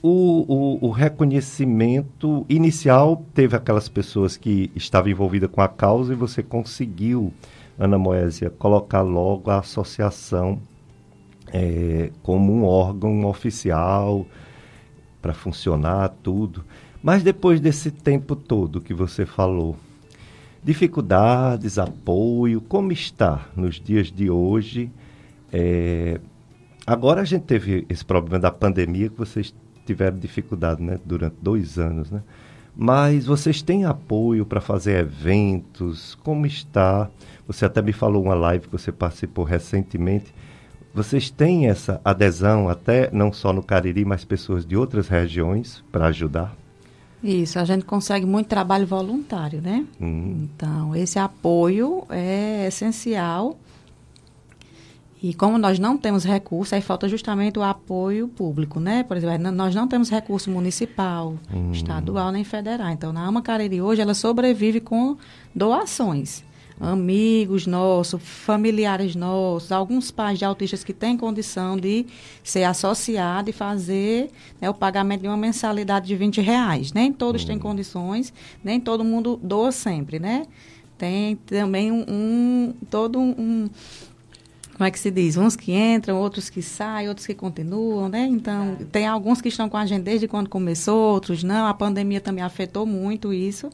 O, 0.00 0.78
o, 0.80 0.88
o, 0.88 0.90
reconhecimento 0.90 2.44
inicial 2.48 3.24
teve 3.34 3.56
aquelas 3.56 3.88
pessoas 3.88 4.36
que 4.36 4.70
estavam 4.74 5.10
envolvidas 5.10 5.50
com 5.50 5.60
a 5.60 5.68
causa 5.68 6.12
e 6.12 6.16
você 6.16 6.42
conseguiu 6.42 7.32
Ana 7.78 7.98
Moésia, 7.98 8.50
colocar 8.50 9.02
logo 9.02 9.50
a 9.50 9.58
associação 9.58 10.60
é, 11.52 12.10
como 12.22 12.52
um 12.52 12.64
órgão 12.64 13.26
oficial 13.26 14.26
para 15.20 15.34
funcionar 15.34 16.08
tudo. 16.22 16.64
Mas 17.02 17.22
depois 17.22 17.60
desse 17.60 17.90
tempo 17.90 18.34
todo 18.34 18.80
que 18.80 18.94
você 18.94 19.26
falou, 19.26 19.76
dificuldades, 20.62 21.78
apoio, 21.78 22.60
como 22.60 22.92
está 22.92 23.46
nos 23.54 23.80
dias 23.80 24.10
de 24.10 24.30
hoje? 24.30 24.90
É, 25.52 26.20
agora 26.86 27.20
a 27.20 27.24
gente 27.24 27.42
teve 27.42 27.84
esse 27.88 28.04
problema 28.04 28.38
da 28.38 28.50
pandemia 28.50 29.08
que 29.10 29.18
vocês 29.18 29.54
tiveram 29.84 30.18
dificuldade 30.18 30.82
né, 30.82 30.98
durante 31.04 31.36
dois 31.42 31.78
anos, 31.78 32.10
né? 32.10 32.22
Mas 32.74 33.26
vocês 33.26 33.60
têm 33.60 33.84
apoio 33.84 34.46
para 34.46 34.60
fazer 34.60 35.00
eventos? 35.00 36.14
Como 36.22 36.46
está? 36.46 37.10
Você 37.46 37.66
até 37.66 37.82
me 37.82 37.92
falou 37.92 38.24
uma 38.24 38.34
live 38.34 38.66
que 38.66 38.72
você 38.72 38.90
participou 38.90 39.44
recentemente. 39.44 40.32
Vocês 40.94 41.30
têm 41.30 41.68
essa 41.68 42.00
adesão 42.04 42.68
até 42.68 43.10
não 43.12 43.32
só 43.32 43.52
no 43.52 43.62
Cariri, 43.62 44.04
mas 44.04 44.24
pessoas 44.24 44.66
de 44.66 44.76
outras 44.76 45.08
regiões 45.08 45.82
para 45.90 46.06
ajudar? 46.06 46.54
Isso, 47.22 47.58
a 47.58 47.64
gente 47.64 47.84
consegue 47.84 48.26
muito 48.26 48.48
trabalho 48.48 48.86
voluntário, 48.86 49.62
né? 49.62 49.86
Hum. 50.00 50.48
Então, 50.54 50.94
esse 50.94 51.18
apoio 51.18 52.04
é 52.10 52.66
essencial. 52.66 53.56
E 55.22 55.32
como 55.32 55.56
nós 55.56 55.78
não 55.78 55.96
temos 55.96 56.24
recurso, 56.24 56.74
aí 56.74 56.82
falta 56.82 57.08
justamente 57.08 57.58
o 57.58 57.62
apoio 57.62 58.26
público, 58.26 58.80
né? 58.80 59.04
Por 59.04 59.16
exemplo, 59.16 59.52
nós 59.52 59.72
não 59.72 59.86
temos 59.86 60.10
recurso 60.10 60.50
municipal, 60.50 61.36
hum. 61.54 61.70
estadual 61.70 62.32
nem 62.32 62.42
federal. 62.42 62.90
Então, 62.90 63.12
na 63.12 63.24
AMA 63.24 63.40
Cariri 63.40 63.80
hoje, 63.80 64.02
ela 64.02 64.14
sobrevive 64.14 64.80
com 64.80 65.16
doações 65.54 66.44
amigos 66.80 67.66
nossos, 67.66 68.20
familiares 68.22 69.14
nossos, 69.14 69.72
alguns 69.72 70.10
pais 70.10 70.38
de 70.38 70.44
autistas 70.44 70.82
que 70.82 70.92
têm 70.92 71.16
condição 71.16 71.76
de 71.76 72.06
ser 72.42 72.64
associado 72.64 73.50
e 73.50 73.52
fazer 73.52 74.30
né, 74.60 74.68
o 74.68 74.74
pagamento 74.74 75.22
de 75.22 75.28
uma 75.28 75.36
mensalidade 75.36 76.06
de 76.06 76.16
20 76.16 76.40
reais. 76.40 76.92
Nem 76.92 77.12
todos 77.12 77.44
têm 77.44 77.56
hum. 77.56 77.60
condições, 77.60 78.32
nem 78.62 78.80
todo 78.80 79.04
mundo 79.04 79.38
doa 79.42 79.72
sempre, 79.72 80.18
né? 80.18 80.46
Tem 80.98 81.36
também 81.36 81.90
um, 81.90 82.04
um 82.08 82.74
todo 82.88 83.18
um, 83.18 83.68
como 84.82 84.88
é 84.88 84.90
que 84.90 84.98
se 84.98 85.10
diz? 85.10 85.36
Uns 85.36 85.54
que 85.54 85.72
entram, 85.72 86.18
outros 86.18 86.50
que 86.50 86.62
saem, 86.62 87.08
outros 87.08 87.26
que 87.26 87.34
continuam, 87.34 88.08
né? 88.08 88.26
Então, 88.26 88.76
é. 88.80 88.84
tem 88.84 89.06
alguns 89.06 89.40
que 89.40 89.48
estão 89.48 89.68
com 89.68 89.76
a 89.76 89.86
gente 89.86 90.02
desde 90.02 90.26
quando 90.26 90.48
começou, 90.48 91.12
outros 91.12 91.44
não. 91.44 91.66
A 91.66 91.74
pandemia 91.74 92.20
também 92.20 92.42
afetou 92.42 92.86
muito 92.86 93.32
isso. 93.32 93.70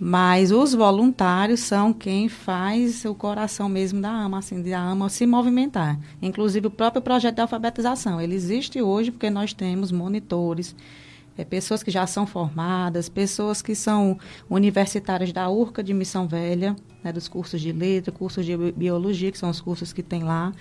Mas 0.00 0.52
os 0.52 0.74
voluntários 0.74 1.60
são 1.60 1.92
quem 1.92 2.28
faz 2.28 3.04
o 3.04 3.14
coração 3.14 3.68
mesmo 3.68 4.00
da 4.00 4.10
AMA, 4.10 4.38
assim, 4.38 4.62
da 4.62 4.78
AMA 4.78 5.08
se 5.08 5.26
movimentar. 5.26 5.98
Inclusive 6.22 6.68
o 6.68 6.70
próprio 6.70 7.02
projeto 7.02 7.34
de 7.34 7.40
alfabetização. 7.40 8.20
Ele 8.20 8.34
existe 8.34 8.80
hoje 8.80 9.10
porque 9.10 9.28
nós 9.28 9.52
temos 9.52 9.90
monitores, 9.90 10.76
é, 11.36 11.44
pessoas 11.44 11.82
que 11.82 11.90
já 11.90 12.06
são 12.06 12.26
formadas, 12.26 13.08
pessoas 13.08 13.60
que 13.60 13.74
são 13.74 14.16
universitárias 14.48 15.32
da 15.32 15.48
URCA 15.50 15.82
de 15.82 15.92
Missão 15.92 16.28
Velha, 16.28 16.76
né, 17.02 17.12
dos 17.12 17.26
cursos 17.26 17.60
de 17.60 17.72
letra, 17.72 18.12
cursos 18.12 18.46
de 18.46 18.56
biologia, 18.72 19.32
que 19.32 19.38
são 19.38 19.50
os 19.50 19.60
cursos 19.60 19.92
que 19.92 20.02
tem 20.02 20.22
lá. 20.22 20.52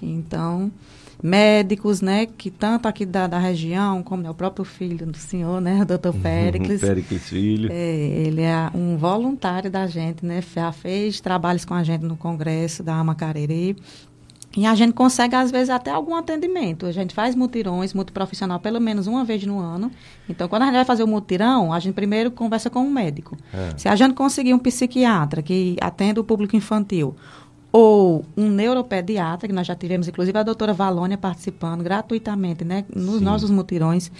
Então, 0.00 0.72
médicos, 1.22 2.00
né, 2.00 2.26
que 2.26 2.50
tanto 2.50 2.86
aqui 2.86 3.04
da, 3.04 3.26
da 3.26 3.38
região, 3.38 4.02
como 4.02 4.22
né, 4.22 4.30
o 4.30 4.34
próprio 4.34 4.64
filho 4.64 5.06
do 5.06 5.16
senhor, 5.16 5.60
né, 5.60 5.82
o 5.82 5.84
doutor 5.84 6.14
Péricles. 6.14 6.80
Péricles 6.80 7.28
Filho. 7.28 7.70
É, 7.72 7.76
ele 7.76 8.42
é 8.42 8.70
um 8.74 8.96
voluntário 8.96 9.70
da 9.70 9.86
gente, 9.86 10.24
né, 10.24 10.42
já 10.54 10.70
fez 10.72 11.20
trabalhos 11.20 11.64
com 11.64 11.74
a 11.74 11.82
gente 11.82 12.04
no 12.04 12.16
congresso 12.16 12.82
da 12.82 12.94
Amacariri. 12.94 13.76
E 14.56 14.64
a 14.64 14.74
gente 14.74 14.94
consegue, 14.94 15.36
às 15.36 15.50
vezes, 15.50 15.68
até 15.68 15.90
algum 15.90 16.16
atendimento. 16.16 16.86
A 16.86 16.92
gente 16.92 17.14
faz 17.14 17.34
mutirões, 17.34 17.92
multiprofissional, 17.92 18.58
pelo 18.58 18.80
menos 18.80 19.06
uma 19.06 19.22
vez 19.22 19.44
no 19.44 19.58
ano. 19.58 19.90
Então, 20.28 20.48
quando 20.48 20.62
a 20.62 20.64
gente 20.64 20.74
vai 20.74 20.84
fazer 20.86 21.02
o 21.02 21.06
mutirão, 21.06 21.72
a 21.72 21.78
gente 21.78 21.94
primeiro 21.94 22.30
conversa 22.30 22.70
com 22.70 22.80
um 22.80 22.90
médico. 22.90 23.36
É. 23.52 23.74
Se 23.76 23.88
a 23.88 23.94
gente 23.94 24.14
conseguir 24.14 24.54
um 24.54 24.58
psiquiatra 24.58 25.42
que 25.42 25.76
atenda 25.80 26.20
o 26.20 26.24
público 26.24 26.56
infantil, 26.56 27.14
ou 27.70 28.24
um 28.36 28.48
neuropediatra, 28.48 29.46
que 29.46 29.54
nós 29.54 29.66
já 29.66 29.74
tivemos, 29.74 30.08
inclusive, 30.08 30.38
a 30.38 30.42
doutora 30.42 30.72
Valônia 30.72 31.18
participando 31.18 31.82
gratuitamente, 31.82 32.64
né, 32.64 32.84
nos 32.94 33.18
Sim. 33.18 33.24
nossos 33.24 33.50
mutirões, 33.50 34.10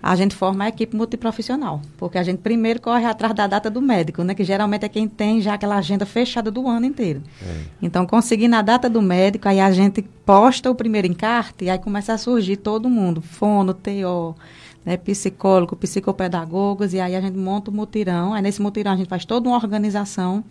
a 0.00 0.14
gente 0.14 0.36
forma 0.36 0.64
a 0.64 0.68
equipe 0.68 0.96
multiprofissional, 0.96 1.82
porque 1.96 2.18
a 2.18 2.22
gente 2.22 2.38
primeiro 2.38 2.80
corre 2.80 3.04
atrás 3.04 3.34
da 3.34 3.48
data 3.48 3.68
do 3.68 3.82
médico, 3.82 4.22
né, 4.22 4.32
que 4.32 4.44
geralmente 4.44 4.84
é 4.84 4.88
quem 4.88 5.08
tem 5.08 5.40
já 5.40 5.54
aquela 5.54 5.76
agenda 5.76 6.06
fechada 6.06 6.52
do 6.52 6.68
ano 6.68 6.86
inteiro. 6.86 7.20
É. 7.42 7.62
Então, 7.82 8.06
conseguindo 8.06 8.54
a 8.54 8.62
data 8.62 8.88
do 8.88 9.02
médico, 9.02 9.48
aí 9.48 9.58
a 9.58 9.72
gente 9.72 10.02
posta 10.24 10.70
o 10.70 10.74
primeiro 10.74 11.08
encarte 11.08 11.64
e 11.64 11.70
aí 11.70 11.78
começa 11.78 12.12
a 12.12 12.18
surgir 12.18 12.58
todo 12.58 12.88
mundo, 12.88 13.20
fono, 13.20 13.74
TO, 13.74 14.36
né, 14.84 14.96
psicólogo, 14.96 15.74
psicopedagogos, 15.74 16.94
e 16.94 17.00
aí 17.00 17.16
a 17.16 17.20
gente 17.20 17.36
monta 17.36 17.72
o 17.72 17.74
mutirão, 17.74 18.32
aí 18.32 18.40
nesse 18.40 18.62
mutirão 18.62 18.92
a 18.92 18.96
gente 18.96 19.08
faz 19.08 19.24
toda 19.24 19.48
uma 19.48 19.56
organização 19.56 20.44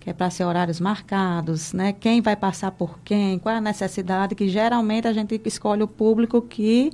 que 0.00 0.10
é 0.10 0.12
para 0.12 0.30
ser 0.30 0.44
horários 0.44 0.80
marcados, 0.80 1.72
né? 1.72 1.92
Quem 1.92 2.20
vai 2.20 2.36
passar 2.36 2.70
por 2.70 2.98
quem, 3.00 3.38
qual 3.38 3.54
é 3.54 3.58
a 3.58 3.60
necessidade, 3.60 4.34
que 4.34 4.48
geralmente 4.48 5.06
a 5.06 5.12
gente 5.12 5.40
escolhe 5.44 5.82
o 5.82 5.88
público 5.88 6.40
que 6.40 6.92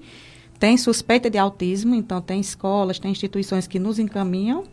tem 0.59 0.77
suspeita 0.77 1.29
de 1.29 1.37
autismo, 1.37 1.95
então 1.95 2.21
tem 2.21 2.41
escolas, 2.41 2.99
tem 2.99 3.11
instituições 3.11 3.67
que 3.67 3.79
nos 3.79 3.99
encaminham, 3.99 4.65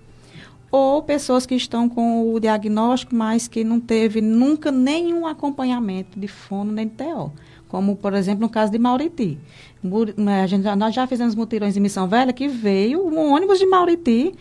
ou 0.71 1.03
pessoas 1.03 1.45
que 1.45 1.53
estão 1.53 1.89
com 1.89 2.33
o 2.33 2.39
diagnóstico, 2.39 3.13
mas 3.13 3.47
que 3.47 3.63
não 3.63 3.79
teve 3.79 4.21
nunca 4.21 4.71
nenhum 4.71 5.27
acompanhamento 5.27 6.17
de 6.17 6.27
fono 6.27 6.71
nem 6.71 6.87
de 6.87 6.93
TO. 6.93 7.31
Como, 7.67 7.95
por 7.95 8.13
exemplo, 8.13 8.41
no 8.41 8.49
caso 8.49 8.71
de 8.71 8.79
Mauriti. 8.79 9.37
Né, 10.15 10.47
gente, 10.47 10.63
nós 10.75 10.95
já 10.95 11.05
fizemos 11.07 11.35
mutirões 11.35 11.75
em 11.75 11.79
Missão 11.79 12.07
Velha 12.07 12.31
que 12.31 12.47
veio 12.47 13.05
um 13.05 13.33
ônibus 13.33 13.59
de 13.59 13.65
Mauriti 13.65 14.33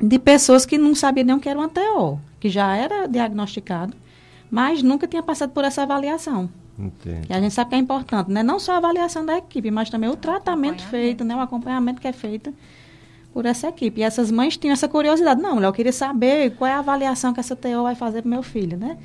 de 0.00 0.18
pessoas 0.18 0.64
que 0.64 0.78
não 0.78 0.94
sabiam 0.94 1.26
nem 1.26 1.36
o 1.36 1.40
que 1.40 1.48
era 1.48 1.58
uma 1.58 1.68
TO 1.68 2.18
que 2.40 2.48
já 2.48 2.74
era 2.76 3.06
diagnosticado, 3.06 3.94
mas 4.50 4.82
nunca 4.82 5.06
tinha 5.06 5.22
passado 5.22 5.50
por 5.50 5.64
essa 5.64 5.82
avaliação. 5.82 6.48
Entendi. 6.78 7.26
E 7.28 7.32
a 7.32 7.40
gente 7.40 7.52
sabe 7.52 7.70
que 7.70 7.76
é 7.76 7.78
importante, 7.78 8.30
né? 8.30 8.42
Não 8.42 8.60
só 8.60 8.74
a 8.74 8.76
avaliação 8.76 9.26
da 9.26 9.36
equipe, 9.36 9.70
mas 9.70 9.90
também 9.90 10.08
o 10.08 10.16
tratamento 10.16 10.82
feito, 10.84 11.24
né? 11.24 11.34
O 11.34 11.40
acompanhamento 11.40 12.00
que 12.00 12.06
é 12.06 12.12
feito 12.12 12.54
por 13.32 13.44
essa 13.46 13.68
equipe. 13.68 14.00
E 14.00 14.04
essas 14.04 14.30
mães 14.30 14.56
tinham 14.56 14.72
essa 14.72 14.88
curiosidade. 14.88 15.40
Não, 15.40 15.60
eu 15.60 15.72
queria 15.72 15.92
saber 15.92 16.54
qual 16.56 16.70
é 16.70 16.74
a 16.74 16.78
avaliação 16.78 17.34
que 17.34 17.40
essa 17.40 17.56
TO 17.56 17.82
vai 17.82 17.96
fazer 17.96 18.22
para 18.22 18.30
meu 18.30 18.42
filho, 18.42 18.78
né? 18.78 18.96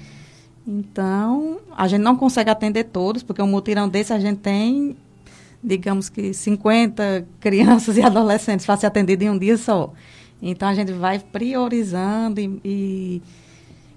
Então, 0.68 1.58
a 1.76 1.88
gente 1.88 2.02
não 2.02 2.16
consegue 2.16 2.50
atender 2.50 2.86
todos, 2.86 3.22
porque 3.22 3.42
um 3.42 3.48
mutirão 3.48 3.90
desse 3.90 4.14
a 4.14 4.20
gente 4.20 4.40
tem, 4.40 4.96
digamos 5.62 6.10
que 6.10 6.34
50 6.34 7.28
crianças 7.40 7.98
e 7.98 8.02
adolescentes 8.02 8.66
para 8.66 8.78
ser 8.78 8.86
atendido 8.86 9.24
em 9.24 9.30
um 9.30 9.38
dia 9.38 9.58
só. 9.58 9.92
Então 10.46 10.68
a 10.68 10.74
gente 10.74 10.92
vai 10.92 11.20
priorizando 11.20 12.42
e, 12.42 12.60
e, 12.66 13.22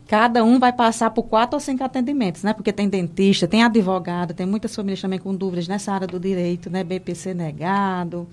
cada 0.07 0.45
um 0.45 0.61
vai 0.61 0.73
passar 0.73 1.11
por 1.11 1.25
quatro 1.25 1.57
ou 1.57 1.61
cinco 1.61 1.83
atendimentos, 1.83 2.45
né? 2.45 2.53
Porque 2.53 2.73
tem 2.73 2.89
dentista, 2.89 3.49
tem 3.49 3.65
advogado, 3.65 4.33
tem 4.33 4.47
muitas 4.47 4.75
famílias 4.75 5.01
também 5.01 5.19
com 5.19 5.35
dúvidas 5.35 5.67
nessa 5.67 5.93
área 5.93 6.07
do 6.07 6.21
direito, 6.21 6.71
né? 6.71 6.85
BPC 6.85 7.35
negado, 7.35 8.29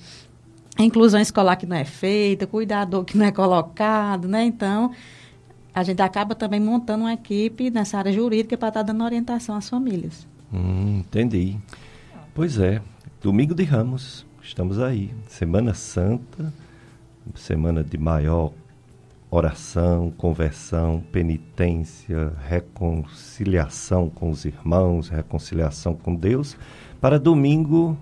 inclusão 0.77 1.19
escolar 1.19 1.55
que 1.55 1.65
não 1.65 1.75
é 1.75 1.85
feita, 1.85 2.45
cuidador 2.45 3.03
que 3.03 3.17
não 3.17 3.25
é 3.25 3.31
colocado, 3.31 4.27
né? 4.27 4.45
Então 4.45 4.91
a 5.73 5.81
gente 5.81 6.03
acaba 6.03 6.35
também 6.35 6.59
montando 6.59 7.05
uma 7.05 7.13
equipe 7.13 7.71
nessa 7.71 7.97
área 7.97 8.13
jurídica 8.13 8.55
para 8.55 8.67
estar 8.67 8.83
dando 8.83 9.03
orientação 9.03 9.55
às 9.55 9.67
famílias. 9.67 10.27
Hum, 10.53 10.99
entendi. 10.99 11.57
Pois 12.35 12.59
é, 12.59 12.79
domingo 13.19 13.55
de 13.55 13.63
Ramos, 13.63 14.23
estamos 14.39 14.79
aí, 14.79 15.11
Semana 15.27 15.73
Santa 15.73 16.53
semana 17.35 17.83
de 17.83 17.97
maior 17.97 18.51
oração, 19.29 20.11
conversão, 20.11 21.03
penitência, 21.11 22.33
reconciliação 22.47 24.09
com 24.09 24.29
os 24.29 24.45
irmãos, 24.45 25.09
reconciliação 25.09 25.95
com 25.95 26.13
Deus, 26.13 26.55
para 27.01 27.19
domingo 27.19 27.97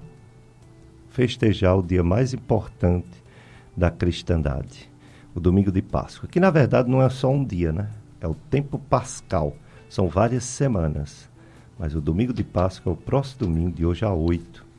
festejar 1.10 1.78
o 1.78 1.84
dia 1.84 2.04
mais 2.04 2.34
importante 2.34 3.24
da 3.76 3.90
cristandade, 3.90 4.92
o 5.34 5.40
domingo 5.40 5.72
de 5.72 5.82
Páscoa, 5.82 6.28
que 6.28 6.40
na 6.40 6.50
verdade 6.50 6.90
não 6.90 7.02
é 7.02 7.10
só 7.10 7.30
um 7.30 7.46
dia, 7.46 7.72
né? 7.72 7.90
É 8.20 8.28
o 8.28 8.36
tempo 8.36 8.78
pascal, 8.78 9.56
são 9.90 10.08
várias 10.08 10.44
semanas. 10.44 11.30
Mas 11.80 11.96
o 11.96 12.02
domingo 12.02 12.34
de 12.34 12.44
Páscoa 12.44 12.92
é 12.92 12.94
o 12.94 12.98
próximo 12.98 13.48
domingo, 13.48 13.72
de 13.72 13.86
hoje 13.86 14.04
a 14.06 14.14
8 14.14 14.71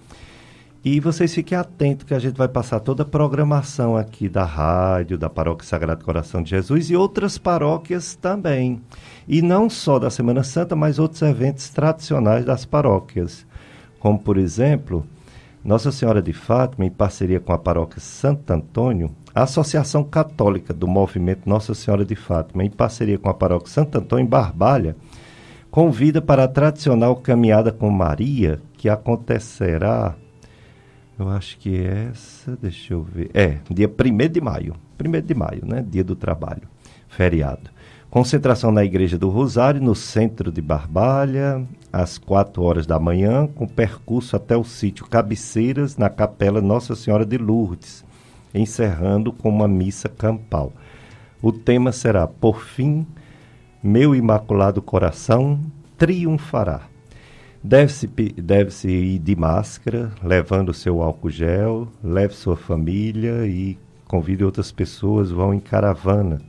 e 0.85 0.99
vocês 0.99 1.33
fiquem 1.33 1.57
atentos 1.57 2.05
que 2.05 2.15
a 2.15 2.19
gente 2.19 2.37
vai 2.37 2.49
passar 2.49 2.81
toda 2.81 3.05
a 3.05 3.07
programação 3.07 3.97
aqui 3.97 4.29
da 4.29 4.45
rádio, 4.45 5.17
da 5.17 5.31
Paróquia 5.31 5.67
Sagrado 5.67 6.05
Coração 6.05 6.43
de 6.43 6.51
Jesus 6.51 6.91
e 6.91 6.97
outras 6.97 7.39
paróquias 7.39 8.17
também. 8.17 8.81
E 9.29 9.41
não 9.41 9.71
só 9.71 10.01
da 10.01 10.11
Semana 10.11 10.43
Santa, 10.43 10.75
mas 10.75 10.99
outros 10.99 11.23
eventos 11.23 11.69
tradicionais 11.69 12.45
das 12.45 12.65
paróquias. 12.65 13.47
Como, 14.01 14.19
por 14.19 14.37
exemplo, 14.37 15.07
Nossa 15.65 15.93
Senhora 15.93 16.21
de 16.21 16.33
Fátima, 16.33 16.85
em 16.85 16.91
parceria 16.91 17.39
com 17.39 17.53
a 17.53 17.59
Paróquia 17.59 18.01
Santo 18.01 18.51
Antônio, 18.53 19.15
a 19.33 19.45
Associação 19.45 20.03
Católica 20.03 20.75
do 20.75 20.89
Movimento 20.89 21.49
Nossa 21.49 21.75
Senhora 21.75 22.05
de 22.05 22.17
Fátima, 22.17 22.65
em 22.65 22.71
parceria 22.71 23.19
com 23.19 23.29
a 23.29 23.35
Paróquia 23.35 23.73
Santo 23.73 23.99
Antônio 23.99 24.25
em 24.25 24.29
Barbalha, 24.29 24.97
convida 25.71 26.21
para 26.21 26.43
a 26.43 26.49
tradicional 26.49 27.15
caminhada 27.15 27.71
com 27.71 27.89
Maria, 27.89 28.61
que 28.77 28.89
acontecerá, 28.89 30.17
eu 31.23 31.29
acho 31.29 31.57
que 31.59 31.85
essa, 31.85 32.57
deixa 32.61 32.95
eu 32.95 33.03
ver, 33.03 33.31
é, 33.33 33.59
dia 33.71 33.89
1 33.89 34.29
de 34.29 34.41
maio, 34.41 34.75
1 35.01 35.21
de 35.21 35.35
maio, 35.35 35.65
né, 35.65 35.85
dia 35.89 36.03
do 36.03 36.17
trabalho, 36.17 36.63
feriado. 37.09 37.71
Concentração 38.11 38.71
na 38.71 38.85
Igreja 38.85 39.17
do 39.17 39.31
Rosário, 39.31 39.81
no 39.81 39.95
centro 39.95 40.53
de 40.53 40.61
Barbalha, 40.61 41.67
às 41.91 42.19
4 42.19 42.63
horas 42.63 42.87
da 42.87 42.99
manhã, 42.99 43.47
com 43.47 43.67
percurso 43.67 44.37
até 44.37 44.55
o 44.57 44.65
sítio 44.65 45.07
Cabeceiras, 45.07 45.97
na 45.97 46.11
Capela 46.11 46.61
Nossa 46.61 46.95
Senhora 46.95 47.25
de 47.25 47.39
Lourdes, 47.39 48.05
encerrando 48.55 49.33
com 49.33 49.49
uma 49.49 49.67
missa 49.67 50.11
campal. 50.11 50.73
O 51.41 51.51
tema 51.53 51.91
será 51.91 52.27
Por 52.27 52.63
fim, 52.63 53.07
meu 53.83 54.15
imaculado 54.15 54.83
coração 54.83 55.59
triunfará. 55.97 56.92
Deve-se 57.63 58.07
deve 58.07 58.71
-se 58.71 58.89
ir 58.89 59.19
de 59.19 59.37
máscara, 59.37 60.13
levando 60.23 60.75
seu 60.75 61.01
álcool 61.03 61.31
gel, 61.31 61.89
leve 62.03 62.35
sua 62.35 62.57
família 62.57 63.47
e 63.47 63.79
convide 64.09 64.45
outras 64.45 64.73
pessoas, 64.73 65.31
vão 65.31 65.55
em 65.55 65.61
caravana 65.61 66.41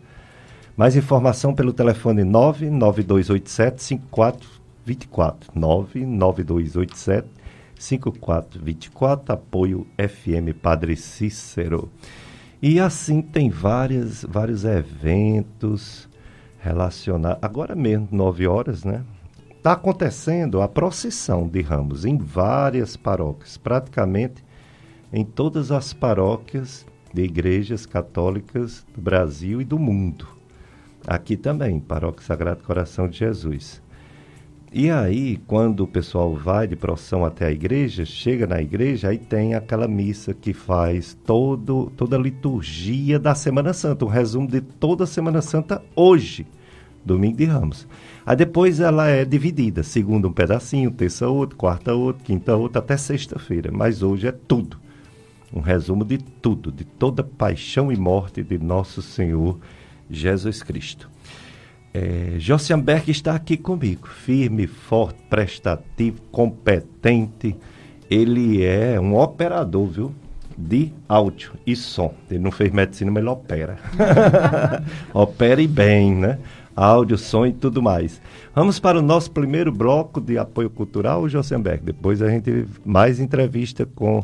mais 0.75 0.95
informação 0.95 1.53
pelo 1.53 1.71
telefone 1.71 2.23
99287 2.23 3.83
5424. 3.83 5.51
99287 5.53 7.27
5424, 7.75 9.33
apoio 9.33 9.87
FM 9.97 10.57
Padre 10.59 10.95
Cícero. 10.95 11.89
E 12.61 12.79
assim 12.79 13.21
tem 13.21 13.49
várias, 13.49 14.23
vários 14.23 14.65
eventos 14.65 16.09
relacionados. 16.59 17.39
Agora 17.41 17.75
mesmo, 17.75 18.07
9 18.11 18.47
horas, 18.47 18.83
né? 18.83 19.03
Está 19.63 19.71
acontecendo 19.71 20.61
a 20.61 20.67
procissão 20.67 21.47
de 21.47 21.61
ramos 21.61 22.03
em 22.03 22.17
várias 22.17 22.97
paróquias, 22.97 23.55
praticamente 23.55 24.43
em 25.13 25.23
todas 25.23 25.71
as 25.71 25.93
paróquias 25.93 26.85
de 27.13 27.23
igrejas 27.23 27.85
católicas 27.85 28.85
do 28.93 29.01
Brasil 29.01 29.61
e 29.61 29.63
do 29.63 29.79
mundo. 29.79 30.27
Aqui 31.07 31.37
também, 31.37 31.79
Paróquia 31.79 32.25
Sagrado 32.25 32.61
Coração 32.61 33.07
de 33.07 33.19
Jesus. 33.19 33.81
E 34.69 34.91
aí, 34.91 35.37
quando 35.47 35.85
o 35.85 35.87
pessoal 35.87 36.35
vai 36.35 36.67
de 36.67 36.75
procissão 36.75 37.23
até 37.23 37.45
a 37.45 37.51
igreja, 37.51 38.03
chega 38.03 38.45
na 38.45 38.61
igreja, 38.61 39.07
aí 39.07 39.17
tem 39.17 39.55
aquela 39.55 39.87
missa 39.87 40.33
que 40.33 40.51
faz 40.51 41.17
todo, 41.25 41.89
toda 41.95 42.17
a 42.17 42.19
liturgia 42.19 43.17
da 43.17 43.33
Semana 43.33 43.71
Santa, 43.71 44.03
um 44.03 44.09
resumo 44.09 44.45
de 44.45 44.59
toda 44.59 45.05
a 45.05 45.07
Semana 45.07 45.41
Santa 45.41 45.81
hoje, 45.95 46.45
domingo 47.05 47.37
de 47.37 47.45
Ramos. 47.45 47.87
Aí 48.25 48.35
depois 48.35 48.79
ela 48.79 49.07
é 49.07 49.25
dividida, 49.25 49.83
segunda 49.83 50.27
um 50.27 50.33
pedacinho, 50.33 50.91
terça 50.91 51.27
outro, 51.27 51.57
quarta 51.57 51.93
outro, 51.93 52.23
quinta 52.23 52.55
outro, 52.55 52.79
até 52.79 52.95
sexta-feira. 52.95 53.69
Mas 53.71 54.01
hoje 54.01 54.27
é 54.27 54.31
tudo. 54.31 54.77
Um 55.53 55.59
resumo 55.59 56.05
de 56.05 56.17
tudo, 56.17 56.71
de 56.71 56.83
toda 56.83 57.21
a 57.21 57.25
paixão 57.25 57.91
e 57.91 57.97
morte 57.97 58.41
de 58.41 58.57
nosso 58.57 59.01
Senhor 59.01 59.59
Jesus 60.09 60.63
Cristo. 60.63 61.09
É, 61.93 62.35
Josiamberg 62.39 63.11
está 63.11 63.35
aqui 63.35 63.55
comigo, 63.55 64.07
firme, 64.07 64.65
forte, 64.65 65.19
prestativo, 65.29 66.21
competente. 66.31 67.55
Ele 68.09 68.63
é 68.63 68.99
um 68.99 69.15
operador, 69.15 69.87
viu? 69.87 70.15
De 70.57 70.91
áudio 71.07 71.53
e 71.67 71.75
som. 71.75 72.13
Ele 72.29 72.39
não 72.39 72.51
fez 72.51 72.71
medicina, 72.71 73.11
mas 73.11 73.21
ele 73.21 73.29
opera. 73.29 73.77
opera 75.13 75.61
e 75.61 75.67
bem, 75.67 76.15
né? 76.15 76.39
Áudio, 76.75 77.17
som 77.17 77.45
e 77.45 77.53
tudo 77.53 77.81
mais. 77.81 78.21
Vamos 78.55 78.79
para 78.79 78.99
o 78.99 79.01
nosso 79.01 79.31
primeiro 79.31 79.71
bloco 79.71 80.19
de 80.19 80.37
apoio 80.37 80.69
cultural, 80.69 81.27
Josiamberg. 81.29 81.83
Depois 81.83 82.21
a 82.21 82.29
gente 82.29 82.65
mais 82.85 83.19
entrevista 83.19 83.85
com 83.85 84.23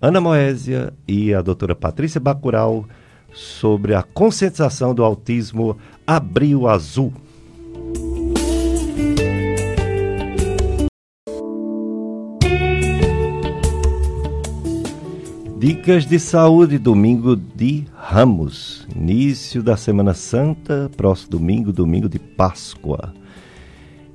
Ana 0.00 0.20
Moésia 0.20 0.92
e 1.08 1.32
a 1.32 1.40
doutora 1.40 1.74
Patrícia 1.74 2.20
Bacural 2.20 2.84
sobre 3.32 3.94
a 3.94 4.02
conscientização 4.02 4.94
do 4.94 5.04
autismo 5.04 5.76
Abril 6.06 6.68
Azul. 6.68 7.12
Dicas 15.58 16.04
de 16.04 16.18
saúde, 16.18 16.76
domingo 16.76 17.34
de 17.34 17.86
Ramos, 17.96 18.86
início 18.94 19.62
da 19.62 19.74
Semana 19.74 20.12
Santa, 20.12 20.90
próximo 20.94 21.30
domingo, 21.30 21.72
domingo 21.72 22.10
de 22.10 22.18
Páscoa. 22.18 23.14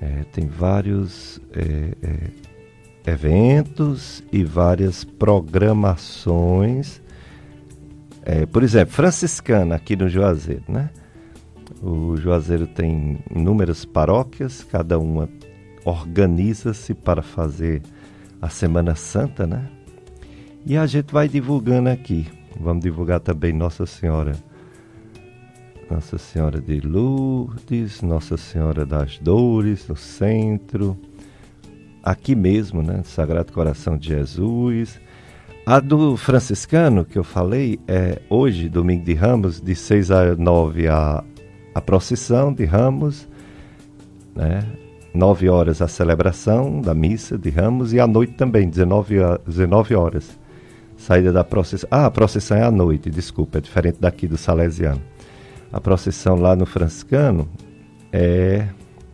É, 0.00 0.24
tem 0.32 0.46
vários 0.46 1.40
é, 1.52 1.94
é, 2.02 3.10
eventos 3.12 4.24
e 4.32 4.42
várias 4.42 5.04
programações. 5.04 7.01
É, 8.24 8.46
por 8.46 8.62
exemplo, 8.62 8.94
franciscana 8.94 9.74
aqui 9.74 9.96
no 9.96 10.08
Juazeiro, 10.08 10.64
né? 10.68 10.90
O 11.82 12.16
Juazeiro 12.16 12.66
tem 12.66 13.18
inúmeras 13.34 13.84
paróquias, 13.84 14.62
cada 14.62 14.98
uma 14.98 15.28
organiza-se 15.84 16.94
para 16.94 17.22
fazer 17.22 17.82
a 18.40 18.48
Semana 18.48 18.94
Santa, 18.94 19.46
né? 19.46 19.68
E 20.64 20.76
a 20.76 20.86
gente 20.86 21.12
vai 21.12 21.28
divulgando 21.28 21.88
aqui. 21.88 22.28
Vamos 22.60 22.84
divulgar 22.84 23.18
também 23.18 23.52
Nossa 23.52 23.86
Senhora 23.86 24.34
nossa 25.92 26.16
Senhora 26.16 26.58
de 26.58 26.80
Lourdes, 26.80 28.00
Nossa 28.00 28.38
Senhora 28.38 28.86
das 28.86 29.18
Dores, 29.18 29.86
no 29.86 29.94
centro, 29.94 30.96
aqui 32.02 32.34
mesmo, 32.34 32.82
né? 32.82 33.02
Sagrado 33.04 33.52
Coração 33.52 33.98
de 33.98 34.08
Jesus. 34.08 34.98
A 35.64 35.78
do 35.78 36.16
franciscano, 36.16 37.04
que 37.04 37.16
eu 37.16 37.22
falei, 37.22 37.78
é 37.86 38.20
hoje, 38.28 38.68
domingo 38.68 39.04
de 39.04 39.14
Ramos, 39.14 39.60
de 39.60 39.76
6 39.76 40.10
a 40.10 40.34
9, 40.34 40.88
a, 40.88 41.22
a 41.72 41.80
procissão 41.80 42.52
de 42.52 42.64
Ramos, 42.64 43.28
né? 44.34 44.66
9 45.14 45.48
horas 45.48 45.80
a 45.80 45.86
celebração 45.86 46.80
da 46.80 46.92
missa 46.94 47.38
de 47.38 47.48
Ramos 47.48 47.92
e 47.92 48.00
à 48.00 48.08
noite 48.08 48.32
também, 48.32 48.68
19, 48.68 49.16
19 49.46 49.94
horas. 49.94 50.36
Saída 50.96 51.32
da 51.32 51.44
procissão. 51.44 51.88
Ah, 51.92 52.06
a 52.06 52.10
procissão 52.10 52.56
é 52.56 52.64
à 52.64 52.70
noite, 52.70 53.08
desculpa, 53.08 53.58
é 53.58 53.60
diferente 53.60 53.98
daqui 54.00 54.26
do 54.26 54.36
Salesiano. 54.36 55.02
A 55.72 55.80
procissão 55.80 56.34
lá 56.34 56.56
no 56.56 56.66
Franciscano 56.66 57.48
é 58.12 58.66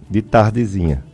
de 0.08 0.22
tardezinha. 0.22 1.04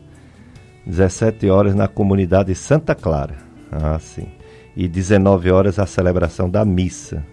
17 0.86 1.48
horas 1.48 1.74
na 1.74 1.88
comunidade 1.88 2.54
Santa 2.54 2.94
Clara. 2.94 3.36
Ah, 3.72 3.98
sim. 3.98 4.28
E 4.76 4.88
19 4.88 5.50
horas 5.50 5.78
a 5.78 5.87
celebração 5.87 6.50
da 6.50 6.64
missa. 6.64 7.24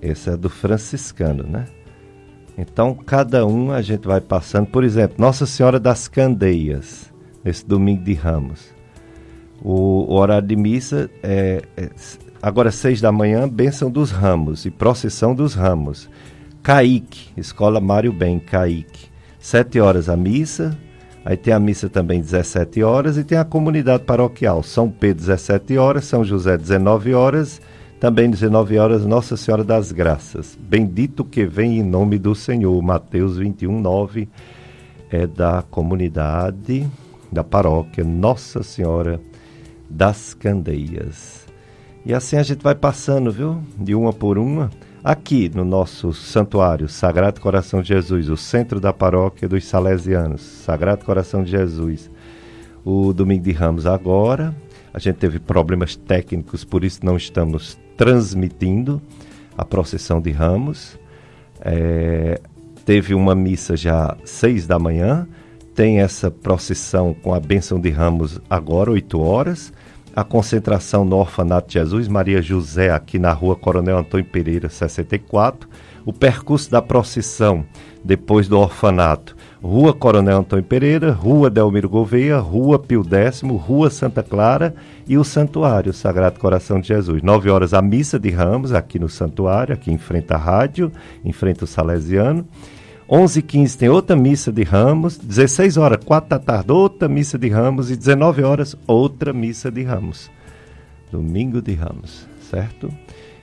Esse 0.00 0.30
é 0.30 0.36
do 0.36 0.50
franciscano, 0.50 1.44
né? 1.44 1.66
Então, 2.58 2.94
cada 2.94 3.46
um 3.46 3.72
a 3.72 3.80
gente 3.80 4.06
vai 4.06 4.20
passando. 4.20 4.66
Por 4.66 4.84
exemplo, 4.84 5.16
Nossa 5.18 5.46
Senhora 5.46 5.80
das 5.80 6.08
Candeias, 6.08 7.12
nesse 7.42 7.66
domingo 7.66 8.02
de 8.04 8.12
Ramos. 8.12 8.72
O, 9.62 10.12
o 10.12 10.14
horário 10.14 10.48
de 10.48 10.56
missa 10.56 11.08
é, 11.22 11.62
é 11.76 11.88
agora 12.42 12.70
seis 12.70 13.00
da 13.00 13.12
manhã, 13.12 13.48
bênção 13.48 13.90
dos 13.90 14.10
ramos 14.10 14.66
e 14.66 14.70
procissão 14.70 15.34
dos 15.34 15.54
ramos. 15.54 16.10
Caique, 16.62 17.30
Escola 17.36 17.80
Mário 17.80 18.12
Bem, 18.12 18.38
Caique. 18.38 19.10
Sete 19.38 19.80
horas 19.80 20.08
a 20.08 20.16
missa, 20.16 20.76
aí 21.24 21.36
tem 21.36 21.52
a 21.52 21.60
missa 21.60 21.88
também 21.88 22.20
17 22.20 22.82
horas 22.82 23.16
e 23.16 23.24
tem 23.24 23.38
a 23.38 23.44
comunidade 23.44 24.04
paroquial. 24.04 24.62
São 24.62 24.90
Pedro, 24.90 25.20
17 25.26 25.76
horas, 25.78 26.04
São 26.04 26.24
José, 26.24 26.56
19 26.56 27.14
horas 27.14 27.60
também 28.02 28.28
19 28.28 28.78
horas, 28.78 29.06
Nossa 29.06 29.36
Senhora 29.36 29.62
das 29.62 29.92
Graças. 29.92 30.58
Bendito 30.60 31.24
que 31.24 31.46
vem 31.46 31.78
em 31.78 31.84
nome 31.84 32.18
do 32.18 32.34
Senhor. 32.34 32.82
Mateus 32.82 33.38
21, 33.38 33.80
9 33.80 34.28
é 35.08 35.24
da 35.24 35.62
comunidade, 35.62 36.84
da 37.30 37.44
paróquia 37.44 38.02
Nossa 38.02 38.64
Senhora 38.64 39.20
das 39.88 40.34
Candeias. 40.34 41.46
E 42.04 42.12
assim 42.12 42.34
a 42.34 42.42
gente 42.42 42.60
vai 42.60 42.74
passando, 42.74 43.30
viu? 43.30 43.62
De 43.78 43.94
uma 43.94 44.12
por 44.12 44.36
uma. 44.36 44.68
Aqui 45.04 45.50
no 45.52 45.64
nosso 45.64 46.12
santuário 46.12 46.88
Sagrado 46.88 47.40
Coração 47.40 47.82
de 47.82 47.88
Jesus, 47.88 48.28
o 48.28 48.36
centro 48.36 48.78
da 48.78 48.92
paróquia 48.92 49.48
dos 49.48 49.64
Salesianos, 49.64 50.40
Sagrado 50.40 51.04
Coração 51.04 51.42
de 51.42 51.50
Jesus. 51.50 52.08
O 52.84 53.12
domingo 53.12 53.42
de 53.42 53.50
Ramos 53.50 53.84
agora. 53.84 54.54
A 54.94 55.00
gente 55.00 55.16
teve 55.16 55.40
problemas 55.40 55.96
técnicos, 55.96 56.62
por 56.62 56.84
isso 56.84 57.00
não 57.04 57.16
estamos 57.16 57.76
transmitindo 57.96 59.02
a 59.58 59.64
procissão 59.64 60.20
de 60.20 60.30
Ramos. 60.30 60.96
É, 61.60 62.40
teve 62.84 63.12
uma 63.12 63.34
missa 63.34 63.76
já 63.76 64.16
seis 64.24 64.68
da 64.68 64.78
manhã, 64.78 65.26
tem 65.74 65.98
essa 65.98 66.30
procissão 66.30 67.12
com 67.12 67.34
a 67.34 67.40
bênção 67.40 67.80
de 67.80 67.90
Ramos 67.90 68.40
agora, 68.48 68.92
8 68.92 69.20
horas. 69.20 69.72
A 70.14 70.22
concentração 70.22 71.06
no 71.06 71.16
Orfanato 71.16 71.72
Jesus 71.72 72.06
Maria 72.06 72.42
José, 72.42 72.90
aqui 72.90 73.18
na 73.18 73.32
rua 73.32 73.56
Coronel 73.56 73.96
Antônio 73.96 74.26
Pereira, 74.26 74.68
64. 74.68 75.66
O 76.04 76.12
percurso 76.12 76.70
da 76.70 76.82
procissão 76.82 77.64
depois 78.04 78.48
do 78.48 78.58
orfanato 78.58 79.36
Rua 79.62 79.94
Coronel 79.94 80.38
Antônio 80.38 80.64
Pereira, 80.64 81.12
Rua 81.12 81.48
Delmiro 81.48 81.88
Gouveia, 81.88 82.38
Rua 82.38 82.78
Pio 82.78 83.04
X, 83.08 83.42
Rua 83.42 83.88
Santa 83.88 84.22
Clara 84.22 84.74
e 85.06 85.16
o 85.16 85.22
Santuário 85.22 85.92
Sagrado 85.92 86.40
Coração 86.40 86.80
de 86.80 86.88
Jesus. 86.88 87.22
Nove 87.22 87.48
horas 87.48 87.72
a 87.72 87.80
missa 87.80 88.18
de 88.18 88.28
Ramos 88.28 88.72
aqui 88.72 88.98
no 88.98 89.08
Santuário, 89.08 89.72
aqui 89.72 89.92
em 89.92 89.98
frente 89.98 90.32
à 90.32 90.36
rádio, 90.36 90.90
em 91.24 91.32
frente 91.32 91.60
ao 91.60 91.66
Salesiano. 91.68 92.46
11h15 93.12 93.76
tem 93.76 93.90
outra 93.90 94.16
missa 94.16 94.50
de 94.50 94.62
Ramos, 94.62 95.18
16 95.18 95.76
horas, 95.76 96.02
4 96.02 96.30
da 96.30 96.38
tarde, 96.38 96.72
outra 96.72 97.06
missa 97.06 97.38
de 97.38 97.46
Ramos 97.50 97.90
e 97.90 97.96
19 97.96 98.42
horas, 98.42 98.74
outra 98.86 99.34
missa 99.34 99.70
de 99.70 99.82
Ramos. 99.82 100.30
Domingo 101.10 101.60
de 101.60 101.74
Ramos, 101.74 102.26
certo? 102.50 102.88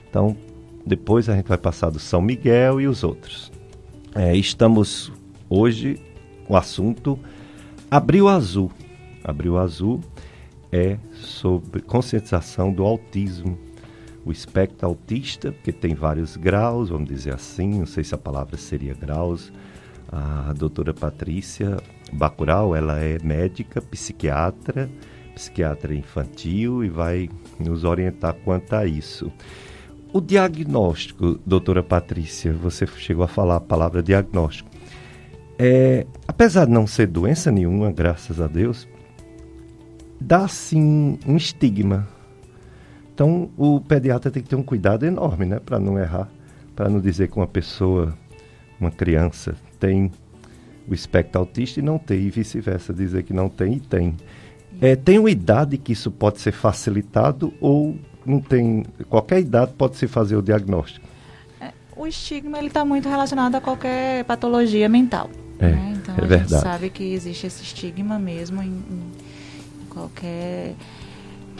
Então, 0.10 0.36
depois 0.84 1.30
a 1.30 1.36
gente 1.36 1.46
vai 1.46 1.58
passar 1.60 1.92
do 1.92 2.00
São 2.00 2.20
Miguel 2.20 2.82
e 2.82 2.88
os 2.88 3.04
outros. 3.04 3.52
É, 4.16 4.36
estamos 4.36 5.12
hoje 5.48 6.02
o 6.48 6.58
assunto 6.58 7.20
Abril 7.92 8.28
Azul. 8.28 8.72
Abril 9.24 9.60
Azul 9.60 10.02
é 10.72 10.98
sobre 11.14 11.80
conscientização 11.80 12.74
do 12.74 12.84
autismo, 12.84 13.56
o 14.30 14.32
espectro 14.32 14.88
autista, 14.88 15.52
que 15.52 15.72
tem 15.72 15.96
vários 15.96 16.38
graus, 16.38 16.90
vamos 16.90 17.10
dizer 17.10 17.34
assim, 17.34 17.80
não 17.80 17.88
sei 17.88 18.04
se 18.04 18.14
a 18.14 18.18
palavra 18.18 18.58
seria 18.58 18.94
graus. 18.94 19.52
A 20.12 20.54
doutora 20.54 20.94
Patrícia 20.94 21.78
Bacurau, 22.14 22.76
ela 22.76 23.00
é 23.00 23.18
médica, 23.24 23.82
psiquiatra, 23.82 24.88
psiquiatra 25.34 25.96
infantil 25.96 26.84
e 26.84 26.90
vai 26.90 27.28
nos 27.60 27.84
orientar 27.84 28.36
quanto 28.46 28.74
a 28.74 28.86
isso. 28.86 29.32
O 30.14 30.22
diagnóstico, 30.22 31.40
doutora 31.44 31.82
Patrícia, 31.82 32.54
você 32.54 32.86
chegou 32.86 33.24
a 33.24 33.28
falar 33.28 33.56
a 33.56 33.62
palavra 33.62 34.04
diagnóstico. 34.04 34.70
É, 35.58 36.06
apesar 36.28 36.66
de 36.66 36.72
não 36.72 36.86
ser 36.86 37.08
doença 37.08 37.52
nenhuma, 37.52 37.92
graças 37.92 38.40
a 38.40 38.46
Deus, 38.46 38.88
dá 40.22 40.48
sim 40.48 41.18
um 41.28 41.36
estigma. 41.36 42.08
Então 43.20 43.50
o 43.58 43.82
pediatra 43.82 44.32
tem 44.32 44.42
que 44.42 44.48
ter 44.48 44.56
um 44.56 44.64
cuidado 44.64 45.06
enorme, 45.06 45.46
né, 45.46 45.60
para 45.60 45.78
não 45.78 46.00
errar, 46.00 46.30
para 46.74 46.88
não 46.88 47.02
dizer 47.02 47.28
que 47.28 47.36
uma 47.36 47.46
pessoa, 47.46 48.18
uma 48.80 48.90
criança 48.90 49.58
tem 49.78 50.10
o 50.88 50.94
espectro 50.94 51.42
autista 51.42 51.82
e 51.82 51.84
não 51.84 51.98
tem, 51.98 52.18
e 52.22 52.30
vice-versa, 52.30 52.94
dizer 52.94 53.24
que 53.24 53.34
não 53.34 53.50
tem 53.50 53.74
e 53.74 53.80
tem. 53.82 54.16
É, 54.80 54.96
tem 54.96 55.20
uma 55.20 55.30
idade 55.30 55.78
que 55.78 55.92
isso 55.92 56.10
pode 56.10 56.40
ser 56.40 56.54
facilitado 56.54 57.54
ou 57.60 57.98
não 58.26 58.40
tem. 58.40 58.86
Qualquer 59.10 59.42
idade 59.42 59.74
pode 59.74 59.98
se 59.98 60.08
fazer 60.08 60.38
o 60.38 60.42
diagnóstico. 60.42 61.06
É, 61.60 61.74
o 61.98 62.08
estigma 62.08 62.64
está 62.64 62.86
muito 62.86 63.10
relacionado 63.10 63.56
a 63.56 63.60
qualquer 63.60 64.24
patologia 64.24 64.88
mental. 64.88 65.30
É, 65.60 65.68
né? 65.68 65.94
Então 65.98 66.16
é 66.16 66.22
a 66.22 66.26
verdade. 66.26 66.52
gente 66.52 66.62
sabe 66.62 66.90
que 66.90 67.04
existe 67.04 67.48
esse 67.48 67.64
estigma 67.64 68.18
mesmo 68.18 68.64
em, 68.64 68.70
em 68.70 69.86
qualquer 69.90 70.74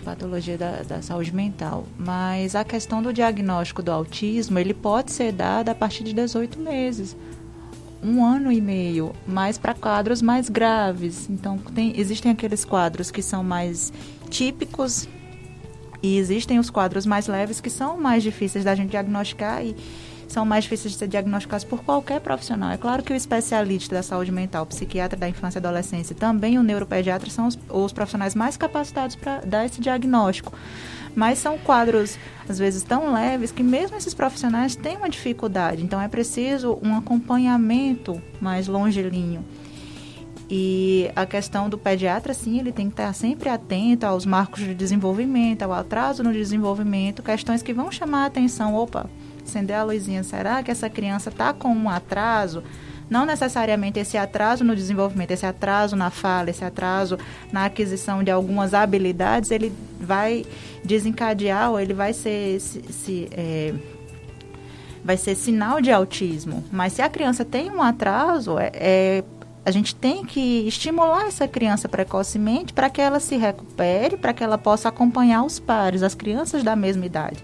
patologia 0.10 0.58
da, 0.58 0.82
da, 0.82 1.02
saúde 1.02 1.34
mental. 1.34 1.86
Mas 1.98 2.56
a 2.56 2.64
questão 2.64 3.02
do 3.02 3.14
diagnóstico 3.14 3.84
do 3.84 3.92
autismo, 3.92 4.58
ele 4.58 4.74
pode 4.74 5.12
ser 5.12 5.32
dado 5.32 5.70
a 5.70 5.76
partir 5.76 6.04
de 6.04 6.14
18 6.14 6.60
meses. 6.60 7.16
Um 8.02 8.26
ano 8.26 8.52
e 8.52 8.62
meio, 8.62 9.14
mas 9.28 9.58
para 9.58 9.74
quadros 9.74 10.22
mais 10.22 10.50
graves. 10.50 11.30
Então, 11.30 11.58
tem, 11.58 12.00
existem 12.00 12.32
aqueles 12.32 12.66
quadros 12.66 13.12
que 13.12 13.22
são 13.22 13.44
mais 13.44 13.92
típicos 14.30 15.08
e 16.02 16.18
existem 16.18 16.58
os 16.58 16.70
quadros 16.70 17.06
mais 17.06 17.28
leves 17.28 17.60
que 17.60 17.70
são 17.70 18.00
mais 18.00 18.24
difíceis 18.24 18.64
da 18.64 18.74
gente 18.74 18.92
diagnosticar 18.92 19.64
e 19.64 19.76
são 20.34 20.46
mais 20.46 20.64
difíceis 20.64 20.94
de 20.94 21.00
ser 21.00 21.08
diagnosticados 21.08 21.64
por 21.64 21.84
qualquer 21.84 22.22
profissional. 22.22 22.72
É 22.72 22.78
claro 22.78 23.04
que 23.04 23.12
o 23.12 23.16
especialista 23.16 23.96
da 23.96 24.04
saúde 24.04 24.32
mental, 24.32 24.66
psiquiatra 24.66 25.18
da 25.18 25.28
infância 25.28 25.58
e 25.58 25.62
adolescência, 25.62 26.16
também 26.16 26.58
o 26.58 26.64
neuropediatra 26.64 27.30
são 27.30 27.48
os, 27.48 27.58
os 27.70 27.94
profissionais 27.94 28.36
mais 28.36 28.56
capacitados 28.58 29.16
para 29.16 29.40
dar 29.42 29.66
esse 29.66 29.82
diagnóstico. 29.82 30.54
Mas 31.16 31.40
são 31.40 31.58
quadros, 31.58 32.18
às 32.48 32.60
vezes, 32.60 32.84
tão 32.84 33.14
leves 33.14 33.52
que 33.52 33.64
mesmo 33.64 33.98
esses 33.98 34.14
profissionais 34.14 34.76
têm 34.76 34.98
uma 34.98 35.10
dificuldade. 35.10 35.84
Então, 35.84 36.00
é 36.00 36.08
preciso 36.08 36.78
um 36.84 36.96
acompanhamento 36.96 38.22
mais 38.40 38.68
longilíneo. 38.68 39.44
E 40.50 41.12
a 41.16 41.28
questão 41.28 41.70
do 41.70 41.78
pediatra, 41.78 42.34
sim, 42.34 42.60
ele 42.60 42.72
tem 42.72 42.88
que 42.88 42.94
estar 42.94 43.14
sempre 43.14 43.50
atento 43.50 44.06
aos 44.06 44.26
marcos 44.26 44.64
de 44.64 44.74
desenvolvimento, 44.74 45.62
ao 45.62 45.72
atraso 45.72 46.24
no 46.24 46.34
desenvolvimento, 46.34 47.22
questões 47.22 47.62
que 47.62 47.72
vão 47.72 47.92
chamar 47.92 48.24
a 48.24 48.26
atenção. 48.26 48.74
Opa, 48.74 49.08
acender 49.50 49.76
a 49.76 49.84
luzinha, 49.84 50.24
será 50.24 50.62
que 50.64 50.72
essa 50.72 50.90
criança 50.90 51.30
está 51.30 51.54
com 51.54 51.70
um 51.70 51.90
atraso? 51.90 52.64
Não 53.10 53.26
necessariamente 53.26 54.00
esse 54.00 54.18
atraso 54.18 54.64
no 54.64 54.76
desenvolvimento, 54.76 55.32
esse 55.32 55.46
atraso 55.46 55.96
na 55.96 56.12
fala, 56.12 56.52
esse 56.52 56.64
atraso 56.64 57.18
na 57.52 57.66
aquisição 57.66 58.24
de 58.24 58.30
algumas 58.30 58.74
habilidades, 58.74 59.50
ele 59.50 59.74
vai 60.00 60.46
desencadear 60.86 61.72
ou 61.72 61.80
ele 61.80 61.94
vai 61.94 62.14
ser, 62.14 62.60
se, 62.60 62.84
se 62.94 63.28
é, 63.32 63.74
vai 65.04 65.18
ser 65.18 65.34
sinal 65.34 65.82
de 65.82 65.92
autismo. 65.92 66.64
Mas 66.72 66.94
se 66.94 67.02
a 67.02 67.10
criança 67.10 67.44
tem 67.44 67.72
um 67.72 67.82
atraso, 67.82 68.60
é, 68.60 68.72
é 68.76 69.24
a 69.66 69.72
gente 69.72 69.94
tem 69.94 70.26
que 70.26 70.68
estimular 70.68 71.28
essa 71.28 71.48
criança 71.48 71.88
precocemente 71.90 72.74
para 72.74 72.90
que 72.90 73.02
ela 73.02 73.20
se 73.20 73.38
recupere, 73.38 74.18
para 74.18 74.34
que 74.34 74.44
ela 74.44 74.58
possa 74.58 74.90
acompanhar 74.90 75.44
os 75.44 75.60
pares, 75.60 76.02
as 76.02 76.16
crianças 76.16 76.64
da 76.64 76.76
mesma 76.76 77.06
idade. 77.06 77.44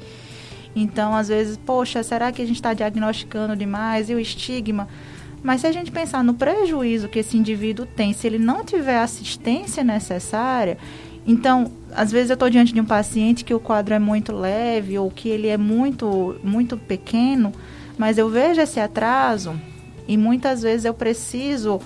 Então, 0.75 1.15
às 1.15 1.29
vezes, 1.29 1.57
poxa, 1.57 2.03
será 2.03 2.31
que 2.31 2.41
a 2.41 2.45
gente 2.45 2.57
está 2.57 2.73
diagnosticando 2.73 3.55
demais? 3.55 4.09
E 4.09 4.13
o 4.13 4.19
estigma? 4.19 4.87
Mas 5.41 5.61
se 5.61 5.67
a 5.67 5.71
gente 5.71 5.91
pensar 5.91 6.23
no 6.23 6.33
prejuízo 6.33 7.07
que 7.07 7.19
esse 7.19 7.37
indivíduo 7.37 7.85
tem, 7.85 8.13
se 8.13 8.25
ele 8.27 8.39
não 8.39 8.65
tiver 8.65 8.97
a 8.97 9.03
assistência 9.03 9.83
necessária, 9.83 10.77
então, 11.25 11.71
às 11.93 12.11
vezes 12.11 12.29
eu 12.29 12.35
estou 12.35 12.49
diante 12.49 12.73
de 12.73 12.81
um 12.81 12.85
paciente 12.85 13.43
que 13.43 13.53
o 13.53 13.59
quadro 13.59 13.93
é 13.93 13.99
muito 13.99 14.35
leve 14.35 14.97
ou 14.97 15.09
que 15.09 15.29
ele 15.29 15.47
é 15.47 15.57
muito, 15.57 16.35
muito 16.43 16.77
pequeno, 16.77 17.51
mas 17.97 18.17
eu 18.17 18.29
vejo 18.29 18.61
esse 18.61 18.79
atraso 18.79 19.59
e 20.07 20.17
muitas 20.17 20.61
vezes 20.61 20.85
eu 20.85 20.93
preciso 20.93 21.79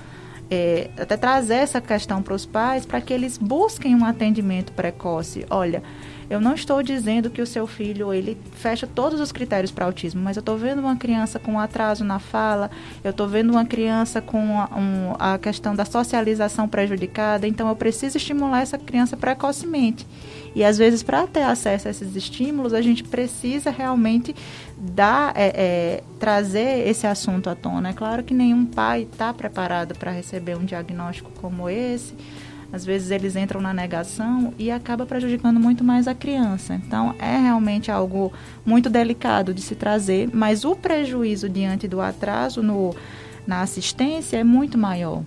é, 0.50 0.90
até 0.98 1.16
trazer 1.16 1.56
essa 1.56 1.80
questão 1.80 2.22
para 2.22 2.34
os 2.34 2.46
pais 2.46 2.86
para 2.86 3.00
que 3.00 3.14
eles 3.14 3.38
busquem 3.38 3.96
um 3.96 4.04
atendimento 4.04 4.74
precoce. 4.74 5.46
Olha, 5.50 5.84
eu 6.30 6.40
não 6.40 6.54
estou 6.54 6.84
dizendo 6.84 7.30
que 7.30 7.42
o 7.42 7.48
seu 7.48 7.66
filho 7.66 8.14
ele 8.14 8.38
fecha 8.54 8.86
todos 8.86 9.20
os 9.20 9.32
critérios 9.32 9.72
para 9.72 9.86
autismo, 9.86 10.22
mas 10.22 10.38
eu 10.38 10.42
estou 10.42 10.58
vendo 10.58 10.80
uma 10.80 10.96
criança 10.96 11.40
com 11.40 11.60
atraso 11.60 12.04
na 12.04 12.20
fala, 12.20 12.70
eu 13.04 13.10
estou 13.12 13.28
vendo 13.28 13.50
uma 13.50 13.66
criança 13.66 14.22
com 14.22 14.60
a, 14.60 14.70
um, 14.78 15.16
a 15.18 15.40
questão 15.40 15.76
da 15.76 15.86
socialização 15.86 16.68
prejudicada, 16.68 17.48
então 17.48 17.68
eu 17.68 17.76
preciso 17.76 18.18
estimular 18.18 18.62
essa 18.62 18.78
criança 18.78 19.18
precocemente. 19.18 20.06
E 20.56 20.64
às 20.64 20.78
vezes, 20.78 21.04
para 21.04 21.26
ter 21.28 21.44
acesso 21.44 21.88
a 21.88 21.92
esses 21.92 22.16
estímulos, 22.16 22.74
a 22.74 22.82
gente 22.82 23.04
precisa 23.04 23.70
realmente 23.70 24.36
dar, 24.78 25.34
é, 25.36 25.48
é, 25.56 26.04
trazer 26.20 26.88
esse 26.88 27.06
assunto 27.06 27.50
à 27.50 27.56
tona. 27.56 27.90
É 27.90 27.94
claro 27.94 28.24
que 28.24 28.34
nenhum 28.34 28.66
pai 28.66 29.04
está 29.04 29.34
preparado 29.34 29.96
para 29.96 30.12
receber 30.12 30.58
um 30.58 30.66
diagnóstico 30.66 31.32
como 31.40 31.70
esse 31.70 32.14
às 32.72 32.86
vezes 32.86 33.12
eles 33.12 33.36
entram 33.36 33.62
na 33.62 33.74
negação 33.74 34.54
e 34.58 34.70
acaba 34.70 35.06
prejudicando 35.06 35.60
muito 35.60 35.84
mais 35.84 36.08
a 36.08 36.14
criança. 36.14 36.76
Então 36.76 37.16
é 37.20 37.38
realmente 37.38 37.92
algo 37.92 38.32
muito 38.66 38.90
delicado 38.90 39.54
de 39.54 39.62
se 39.62 39.76
trazer, 39.76 40.30
mas 40.34 40.64
o 40.64 40.76
prejuízo 40.76 41.50
diante 41.50 41.88
do 41.88 42.00
atraso 42.00 42.62
no, 42.62 42.96
na 43.46 43.62
assistência 43.62 44.38
é 44.38 44.44
muito 44.44 44.78
maior. 44.78 45.24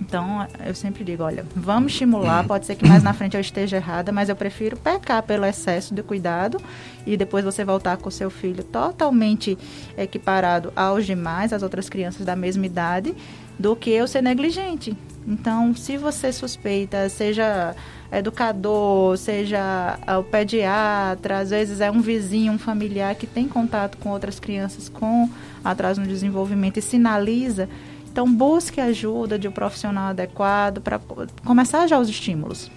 Então, 0.00 0.46
eu 0.66 0.74
sempre 0.74 1.04
digo, 1.04 1.22
olha, 1.22 1.46
vamos 1.54 1.92
estimular, 1.92 2.44
pode 2.44 2.66
ser 2.66 2.74
que 2.74 2.86
mais 2.86 3.04
na 3.04 3.12
frente 3.12 3.36
eu 3.36 3.40
esteja 3.40 3.76
errada, 3.76 4.10
mas 4.10 4.28
eu 4.28 4.34
prefiro 4.34 4.76
pecar 4.76 5.22
pelo 5.22 5.44
excesso 5.44 5.94
de 5.94 6.02
cuidado 6.02 6.60
e 7.06 7.16
depois 7.16 7.44
você 7.44 7.64
voltar 7.64 7.96
com 7.98 8.08
o 8.08 8.12
seu 8.12 8.28
filho 8.28 8.64
totalmente 8.64 9.56
equiparado 9.96 10.72
aos 10.74 11.06
demais, 11.06 11.52
às 11.52 11.62
outras 11.62 11.88
crianças 11.88 12.26
da 12.26 12.34
mesma 12.34 12.66
idade, 12.66 13.14
do 13.58 13.76
que 13.76 13.90
eu 13.90 14.06
ser 14.06 14.22
negligente. 14.22 14.96
Então, 15.26 15.74
se 15.74 15.96
você 15.96 16.32
suspeita, 16.32 17.08
seja 17.08 17.76
educador, 18.10 19.16
seja 19.16 19.98
o 20.18 20.22
pediatra, 20.22 21.38
às 21.38 21.50
vezes 21.50 21.80
é 21.80 21.90
um 21.90 22.00
vizinho, 22.00 22.52
um 22.52 22.58
familiar 22.58 23.14
que 23.14 23.26
tem 23.26 23.48
contato 23.48 23.96
com 23.98 24.10
outras 24.10 24.38
crianças 24.38 24.88
com 24.88 25.30
atraso 25.64 26.00
no 26.00 26.06
desenvolvimento 26.06 26.76
e 26.78 26.82
sinaliza, 26.82 27.68
então 28.10 28.30
busque 28.30 28.80
ajuda 28.80 29.38
de 29.38 29.48
um 29.48 29.52
profissional 29.52 30.08
adequado 30.08 30.80
para 30.82 31.00
começar 31.44 31.86
já 31.86 31.98
os 31.98 32.08
estímulos. 32.08 32.70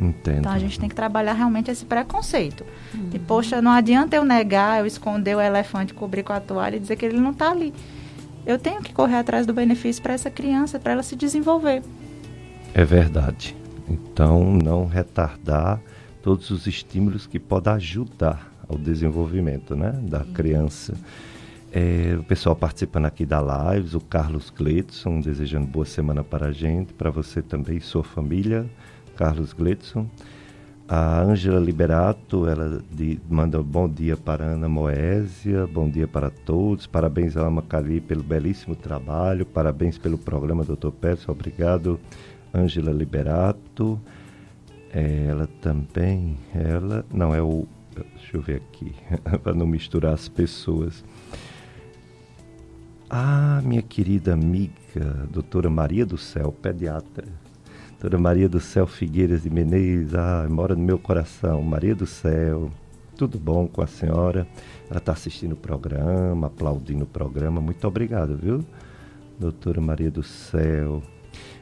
Entendo. 0.00 0.38
Então 0.38 0.52
a 0.52 0.58
gente 0.58 0.78
tem 0.78 0.88
que 0.88 0.94
trabalhar 0.94 1.32
realmente 1.32 1.70
esse 1.70 1.84
preconceito. 1.84 2.64
Uhum. 2.94 3.10
E, 3.12 3.18
poxa, 3.18 3.60
não 3.60 3.70
adianta 3.70 4.16
eu 4.16 4.24
negar, 4.24 4.80
eu 4.80 4.86
esconder 4.86 5.34
o 5.34 5.40
elefante, 5.40 5.94
cobrir 5.94 6.22
com 6.22 6.32
a 6.32 6.40
toalha 6.40 6.76
e 6.76 6.80
dizer 6.80 6.96
que 6.96 7.06
ele 7.06 7.18
não 7.18 7.30
está 7.30 7.50
ali 7.50 7.74
eu 8.48 8.58
tenho 8.58 8.82
que 8.82 8.94
correr 8.94 9.16
atrás 9.16 9.46
do 9.46 9.52
benefício 9.52 10.02
para 10.02 10.14
essa 10.14 10.30
criança, 10.30 10.80
para 10.80 10.92
ela 10.92 11.02
se 11.02 11.14
desenvolver. 11.14 11.82
É 12.72 12.82
verdade. 12.82 13.54
Então, 13.86 14.54
não 14.54 14.86
retardar 14.86 15.78
todos 16.22 16.48
os 16.50 16.66
estímulos 16.66 17.26
que 17.26 17.38
podem 17.38 17.74
ajudar 17.74 18.50
ao 18.66 18.78
desenvolvimento 18.78 19.76
né, 19.76 19.92
da 20.02 20.24
criança. 20.24 20.94
É, 21.70 22.16
o 22.18 22.22
pessoal 22.22 22.56
participando 22.56 23.04
aqui 23.04 23.26
da 23.26 23.38
live, 23.38 23.96
o 23.96 24.00
Carlos 24.00 24.48
Gletson, 24.48 25.20
desejando 25.20 25.66
boa 25.66 25.84
semana 25.84 26.24
para 26.24 26.46
a 26.46 26.52
gente, 26.52 26.94
para 26.94 27.10
você 27.10 27.42
também 27.42 27.76
e 27.76 27.80
sua 27.82 28.02
família, 28.02 28.64
Carlos 29.14 29.52
Gletson. 29.52 30.06
A 30.90 31.20
Ângela 31.20 31.60
Liberato, 31.60 32.48
ela 32.48 32.82
de, 32.90 33.20
manda 33.28 33.62
bom 33.62 33.86
dia 33.86 34.16
para 34.16 34.42
Ana 34.42 34.70
Moésia, 34.70 35.66
bom 35.66 35.86
dia 35.86 36.08
para 36.08 36.30
todos, 36.30 36.86
parabéns 36.86 37.36
a 37.36 37.50
Macari 37.50 38.00
pelo 38.00 38.22
belíssimo 38.22 38.74
trabalho, 38.74 39.44
parabéns 39.44 39.98
pelo 39.98 40.16
programa, 40.16 40.64
doutor 40.64 40.92
Pérez, 40.92 41.28
obrigado, 41.28 42.00
Ângela 42.54 42.90
Liberato. 42.90 44.00
Ela 44.90 45.46
também, 45.60 46.38
ela, 46.54 47.04
não, 47.12 47.34
é 47.34 47.42
o, 47.42 47.66
deixa 48.16 48.38
eu 48.38 48.40
ver 48.40 48.56
aqui, 48.56 48.94
para 49.44 49.52
não 49.52 49.66
misturar 49.66 50.14
as 50.14 50.26
pessoas. 50.26 51.04
Ah, 53.10 53.60
minha 53.62 53.82
querida 53.82 54.32
amiga, 54.32 55.28
doutora 55.30 55.68
Maria 55.68 56.06
do 56.06 56.16
Céu, 56.16 56.50
pediatra, 56.50 57.26
Doutora 58.00 58.22
Maria 58.22 58.48
do 58.48 58.60
Céu 58.60 58.86
Figueiras 58.86 59.42
de 59.42 59.50
Menezes, 59.50 60.14
ah, 60.14 60.46
mora 60.48 60.76
no 60.76 60.84
meu 60.84 61.00
coração. 61.00 61.60
Maria 61.62 61.96
do 61.96 62.06
Céu, 62.06 62.70
tudo 63.16 63.40
bom 63.40 63.66
com 63.66 63.82
a 63.82 63.88
senhora? 63.88 64.46
Ela 64.88 65.00
está 65.00 65.10
assistindo 65.10 65.54
o 65.54 65.56
programa, 65.56 66.46
aplaudindo 66.46 67.02
o 67.02 67.06
programa. 67.08 67.60
Muito 67.60 67.84
obrigado, 67.88 68.36
viu? 68.36 68.64
Doutora 69.36 69.80
Maria 69.80 70.12
do 70.12 70.22
Céu. 70.22 71.02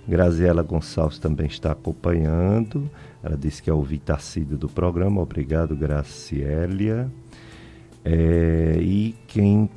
Graziela 0.06 0.62
Gonçalves 0.62 1.18
também 1.18 1.46
está 1.46 1.72
acompanhando. 1.72 2.90
Ela 3.22 3.34
disse 3.34 3.62
que 3.62 3.70
é 3.70 3.72
o 3.72 3.86
assíduo 4.08 4.58
do 4.58 4.68
programa. 4.68 5.22
Obrigado, 5.22 5.74
Gracielia. 5.74 7.10
É, 8.04 8.76
e 8.78 9.14
quem 9.26 9.70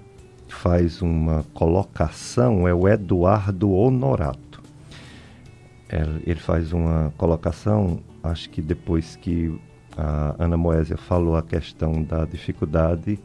faz 0.49 1.01
uma 1.01 1.45
colocação 1.53 2.67
é 2.67 2.73
o 2.73 2.85
Eduardo 2.85 3.71
Honorato 3.71 4.48
ele 6.25 6.39
faz 6.39 6.71
uma 6.71 7.11
colocação, 7.17 7.99
acho 8.23 8.49
que 8.49 8.61
depois 8.61 9.15
que 9.15 9.59
a 9.97 10.35
Ana 10.37 10.55
Moésia 10.55 10.97
falou 10.97 11.35
a 11.35 11.41
questão 11.41 12.03
da 12.03 12.25
dificuldade, 12.25 13.19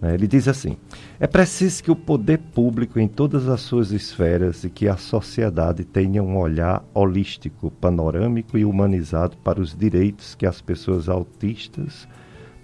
né, 0.00 0.14
ele 0.14 0.26
diz 0.26 0.48
assim: 0.48 0.76
é 1.20 1.28
preciso 1.28 1.84
que 1.84 1.90
o 1.90 1.96
poder 1.96 2.38
público 2.38 2.98
em 2.98 3.06
todas 3.06 3.48
as 3.48 3.60
suas 3.60 3.92
esferas 3.92 4.64
e 4.64 4.70
que 4.70 4.88
a 4.88 4.96
sociedade 4.96 5.84
tenha 5.84 6.22
um 6.22 6.36
olhar 6.36 6.84
holístico, 6.92 7.70
panorâmico 7.70 8.58
e 8.58 8.64
humanizado 8.64 9.36
para 9.38 9.60
os 9.60 9.76
direitos 9.76 10.34
que 10.34 10.44
as 10.44 10.60
pessoas 10.60 11.08
autistas 11.08 12.08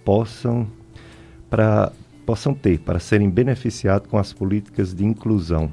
possam, 0.05 0.67
pra, 1.49 1.93
possam 2.27 2.55
ter 2.55 2.81
para 2.81 2.99
serem 2.99 3.31
beneficiadas 3.31 4.09
com 4.09 4.19
as 4.19 4.33
políticas 4.33 4.93
de 4.93 5.05
inclusão 5.05 5.71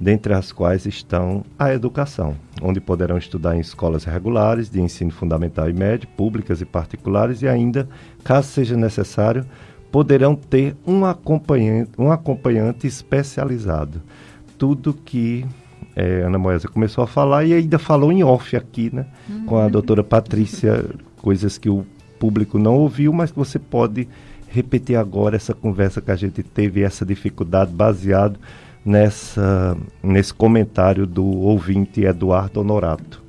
dentre 0.00 0.32
as 0.32 0.52
quais 0.52 0.86
estão 0.86 1.44
a 1.58 1.72
educação, 1.72 2.36
onde 2.62 2.80
poderão 2.80 3.18
estudar 3.18 3.56
em 3.56 3.60
escolas 3.60 4.04
regulares 4.04 4.70
de 4.70 4.80
ensino 4.80 5.10
fundamental 5.10 5.68
e 5.68 5.72
médio, 5.72 6.08
públicas 6.16 6.60
e 6.60 6.64
particulares, 6.64 7.42
e 7.42 7.48
ainda, 7.48 7.88
caso 8.22 8.48
seja 8.48 8.76
necessário, 8.76 9.44
poderão 9.90 10.34
ter 10.34 10.76
um 10.86 11.04
acompanhante, 11.04 11.90
um 11.98 12.12
acompanhante 12.12 12.86
especializado. 12.86 14.00
Tudo 14.56 14.94
que 14.94 15.44
é, 15.96 16.22
Ana 16.22 16.38
Moesa 16.38 16.68
começou 16.68 17.02
a 17.02 17.06
falar 17.06 17.44
e 17.44 17.52
ainda 17.52 17.78
falou 17.78 18.12
em 18.12 18.22
off 18.22 18.56
aqui, 18.56 18.94
né? 18.94 19.06
Uhum. 19.28 19.46
Com 19.46 19.58
a 19.58 19.68
doutora 19.68 20.04
Patrícia, 20.04 20.84
coisas 21.16 21.58
que 21.58 21.68
o 21.68 21.84
público 22.20 22.58
não 22.58 22.76
ouviu, 22.76 23.12
mas 23.12 23.30
que 23.30 23.38
você 23.38 23.58
pode 23.58 24.08
repetir 24.48 24.96
agora 24.96 25.36
essa 25.36 25.54
conversa 25.54 26.00
que 26.00 26.10
a 26.10 26.16
gente 26.16 26.42
teve, 26.42 26.82
essa 26.82 27.04
dificuldade 27.04 27.72
baseado 27.72 28.38
nessa, 28.88 29.76
nesse 30.02 30.32
comentário 30.32 31.06
do 31.06 31.24
ouvinte 31.24 32.02
Eduardo 32.02 32.60
Honorato. 32.60 33.22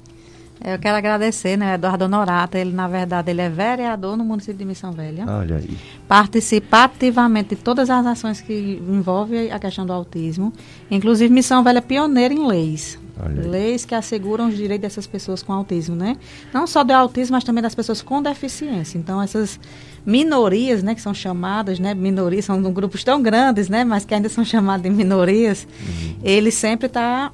Eu 0.64 0.78
quero 0.78 0.98
agradecer, 0.98 1.58
né, 1.58 1.76
Eduardo 1.76 2.06
Honorato. 2.06 2.58
Ele, 2.58 2.72
na 2.72 2.88
verdade, 2.88 3.32
ele 3.32 3.42
é 3.42 3.50
vereador 3.50 4.18
no 4.18 4.26
município 4.26 4.58
de 4.58 4.66
Missão 4.66 4.92
Velha. 4.92 5.26
Olha 5.28 5.58
aí. 5.58 5.78
Participa 6.08 6.84
ativamente 6.84 7.56
de 7.56 7.62
todas 7.62 7.90
as 7.90 8.06
ações 8.06 8.42
que 8.42 8.82
envolvem 8.88 9.52
a 9.52 9.60
questão 9.60 9.86
do 9.86 9.94
autismo. 9.94 10.52
Inclusive, 10.92 11.34
Missão 11.34 11.64
Velha 11.64 11.78
é 11.78 11.82
pioneira 11.82 12.34
em 12.34 12.46
leis. 12.46 13.00
Leis 13.36 13.84
que 13.84 13.94
asseguram 13.94 14.48
os 14.48 14.56
direitos 14.56 14.82
dessas 14.82 15.06
pessoas 15.06 15.44
com 15.44 15.52
autismo, 15.52 15.96
né? 15.96 16.16
Não 16.54 16.66
só 16.66 16.86
do 16.86 16.92
autismo, 16.92 17.36
mas 17.36 17.44
também 17.44 17.62
das 17.62 17.76
pessoas 17.76 18.02
com 18.02 18.22
deficiência. 18.22 18.98
Então, 18.98 19.22
essas 19.22 19.60
minorias, 20.06 20.84
né, 20.84 20.96
que 20.96 21.02
são 21.02 21.14
chamadas, 21.14 21.80
né, 21.80 21.94
minorias, 21.94 22.46
são 22.46 22.62
grupos 22.72 23.04
tão 23.04 23.22
grandes, 23.22 23.70
né, 23.70 23.84
mas 23.84 24.06
que 24.06 24.14
ainda 24.14 24.30
são 24.30 24.44
chamadas 24.46 24.84
de 24.84 24.90
minorias, 24.90 25.68
uhum. 25.82 26.16
ele 26.24 26.52
sempre 26.52 26.88
está 26.88 27.32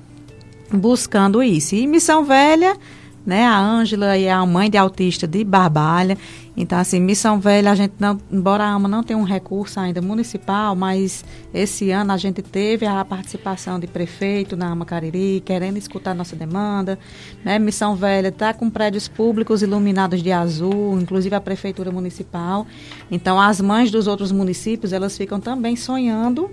buscando 0.71 1.43
isso. 1.43 1.75
E 1.75 1.85
Missão 1.87 2.23
Velha 2.23 2.77
né? 3.25 3.43
A 3.45 3.59
Ângela 3.59 4.15
é 4.15 4.29
a 4.29 4.45
mãe 4.45 4.69
de 4.69 4.77
autista 4.77 5.27
de 5.27 5.43
Barbalha. 5.43 6.17
Então, 6.57 6.79
assim, 6.79 6.99
Missão 6.99 7.39
Velha, 7.39 7.71
a 7.71 7.75
gente 7.75 7.95
não, 7.99 8.17
embora 8.31 8.63
a 8.63 8.69
AMA 8.69 8.87
não 8.87 9.03
tenha 9.03 9.19
um 9.19 9.23
recurso 9.23 9.79
ainda 9.79 10.01
municipal, 10.01 10.75
mas 10.75 11.25
esse 11.53 11.91
ano 11.91 12.13
a 12.13 12.17
gente 12.17 12.41
teve 12.41 12.85
a 12.85 13.03
participação 13.03 13.79
de 13.79 13.87
prefeito 13.87 14.55
na 14.55 14.67
AMA 14.67 14.85
Cariri, 14.85 15.41
querendo 15.43 15.77
escutar 15.77 16.13
nossa 16.13 16.35
demanda. 16.35 16.97
Né? 17.43 17.59
Missão 17.59 17.95
Velha 17.95 18.29
está 18.29 18.53
com 18.53 18.69
prédios 18.69 19.07
públicos 19.07 19.61
iluminados 19.61 20.23
de 20.23 20.31
azul, 20.31 20.97
inclusive 20.99 21.35
a 21.35 21.41
prefeitura 21.41 21.91
municipal. 21.91 22.65
Então, 23.11 23.39
as 23.39 23.59
mães 23.59 23.91
dos 23.91 24.07
outros 24.07 24.31
municípios, 24.31 24.93
elas 24.93 25.17
ficam 25.17 25.39
também 25.39 25.75
sonhando 25.75 26.49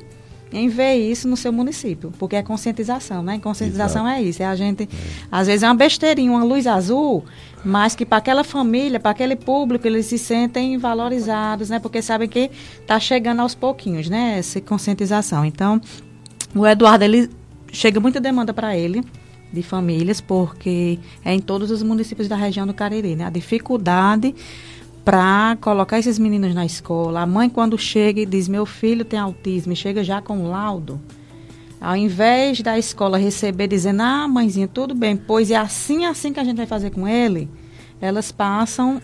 em 0.52 0.68
ver 0.68 0.96
isso 0.96 1.26
no 1.26 1.36
seu 1.36 1.52
município, 1.52 2.12
porque 2.18 2.36
é 2.36 2.42
conscientização, 2.42 3.22
né? 3.22 3.38
Conscientização 3.38 4.06
Exato. 4.06 4.20
é 4.20 4.22
isso, 4.22 4.42
é 4.42 4.46
a 4.46 4.54
gente, 4.54 4.88
às 5.30 5.46
vezes 5.46 5.62
é 5.62 5.66
uma 5.66 5.74
besteirinha, 5.74 6.30
uma 6.30 6.44
luz 6.44 6.66
azul, 6.66 7.24
mas 7.64 7.94
que 7.94 8.04
para 8.04 8.18
aquela 8.18 8.44
família, 8.44 8.98
para 8.98 9.10
aquele 9.10 9.36
público, 9.36 9.86
eles 9.86 10.06
se 10.06 10.18
sentem 10.18 10.76
valorizados, 10.78 11.70
né? 11.70 11.78
Porque 11.78 12.02
sabem 12.02 12.28
que 12.28 12.50
está 12.80 12.98
chegando 12.98 13.40
aos 13.40 13.54
pouquinhos, 13.54 14.08
né? 14.08 14.38
Essa 14.38 14.60
conscientização. 14.60 15.44
Então, 15.44 15.80
o 16.54 16.66
Eduardo, 16.66 17.04
ele 17.04 17.30
chega 17.72 18.00
muita 18.00 18.20
demanda 18.20 18.52
para 18.52 18.76
ele, 18.76 19.02
de 19.52 19.62
famílias, 19.62 20.20
porque 20.20 20.98
é 21.24 21.32
em 21.34 21.40
todos 21.40 21.70
os 21.70 21.82
municípios 21.82 22.28
da 22.28 22.36
região 22.36 22.66
do 22.66 22.74
Cariri, 22.74 23.14
né? 23.14 23.26
A 23.26 23.30
dificuldade 23.30 24.34
para 25.04 25.56
colocar 25.60 25.98
esses 25.98 26.18
meninos 26.18 26.54
na 26.54 26.64
escola. 26.64 27.20
A 27.20 27.26
mãe, 27.26 27.48
quando 27.48 27.76
chega 27.78 28.20
e 28.20 28.26
diz: 28.26 28.48
Meu 28.48 28.64
filho 28.64 29.04
tem 29.04 29.18
autismo, 29.18 29.72
e 29.72 29.76
chega 29.76 30.02
já 30.02 30.20
com 30.20 30.48
laudo. 30.48 31.00
Ao 31.82 31.96
invés 31.96 32.60
da 32.60 32.78
escola 32.78 33.18
receber 33.18 33.66
dizendo: 33.66 34.02
Ah, 34.02 34.28
mãezinha, 34.28 34.68
tudo 34.68 34.94
bem, 34.94 35.16
pois 35.16 35.50
é 35.50 35.56
assim, 35.56 36.06
assim 36.06 36.32
que 36.32 36.38
a 36.38 36.44
gente 36.44 36.56
vai 36.56 36.66
fazer 36.66 36.90
com 36.90 37.08
ele, 37.08 37.50
elas 38.00 38.30
passam 38.30 39.02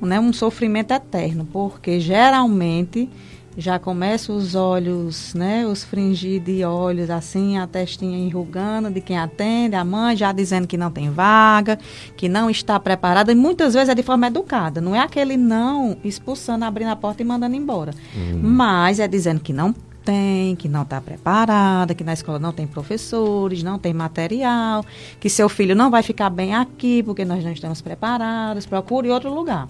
né, 0.00 0.18
um 0.18 0.32
sofrimento 0.32 0.92
eterno, 0.92 1.46
porque 1.52 2.00
geralmente 2.00 3.10
já 3.58 3.78
começa 3.78 4.32
os 4.32 4.54
olhos, 4.54 5.34
né, 5.34 5.66
os 5.66 5.84
fringir 5.84 6.40
de 6.40 6.64
olhos 6.64 7.10
assim, 7.10 7.58
a 7.58 7.66
testinha 7.66 8.16
enrugando 8.16 8.88
de 8.88 9.00
quem 9.02 9.18
atende, 9.18 9.74
a 9.74 9.84
mãe 9.84 10.16
já 10.16 10.32
dizendo 10.32 10.66
que 10.66 10.78
não 10.78 10.90
tem 10.90 11.10
vaga, 11.10 11.78
que 12.16 12.28
não 12.28 12.48
está 12.48 12.78
preparada, 12.80 13.32
e 13.32 13.34
muitas 13.34 13.74
vezes 13.74 13.88
é 13.88 13.94
de 13.94 14.02
forma 14.02 14.28
educada, 14.28 14.80
não 14.80 14.94
é 14.94 15.00
aquele 15.00 15.36
não 15.36 15.98
expulsando, 16.02 16.64
abrindo 16.64 16.88
a 16.88 16.96
porta 16.96 17.20
e 17.20 17.26
mandando 17.26 17.56
embora, 17.56 17.92
uhum. 18.14 18.40
mas 18.42 19.00
é 19.00 19.08
dizendo 19.08 19.40
que 19.40 19.52
não 19.52 19.74
tem, 20.08 20.56
que 20.56 20.70
não 20.70 20.84
está 20.84 21.02
preparada, 21.02 21.94
que 21.94 22.02
na 22.02 22.14
escola 22.14 22.38
não 22.38 22.50
tem 22.50 22.66
professores, 22.66 23.62
não 23.62 23.78
tem 23.78 23.92
material, 23.92 24.82
que 25.20 25.28
seu 25.28 25.50
filho 25.50 25.76
não 25.76 25.90
vai 25.90 26.02
ficar 26.02 26.30
bem 26.30 26.54
aqui 26.54 27.02
porque 27.02 27.26
nós 27.26 27.44
não 27.44 27.52
estamos 27.52 27.82
preparados, 27.82 28.64
procure 28.64 29.10
outro 29.10 29.34
lugar. 29.34 29.68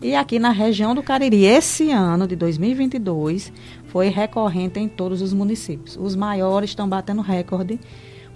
E 0.00 0.14
aqui 0.14 0.38
na 0.38 0.48
região 0.48 0.94
do 0.94 1.02
Cariri, 1.02 1.44
esse 1.44 1.90
ano 1.90 2.26
de 2.26 2.36
2022, 2.36 3.52
foi 3.88 4.08
recorrente 4.08 4.80
em 4.80 4.88
todos 4.88 5.20
os 5.20 5.34
municípios. 5.34 5.94
Os 6.00 6.16
maiores 6.16 6.70
estão 6.70 6.88
batendo 6.88 7.20
recorde, 7.20 7.78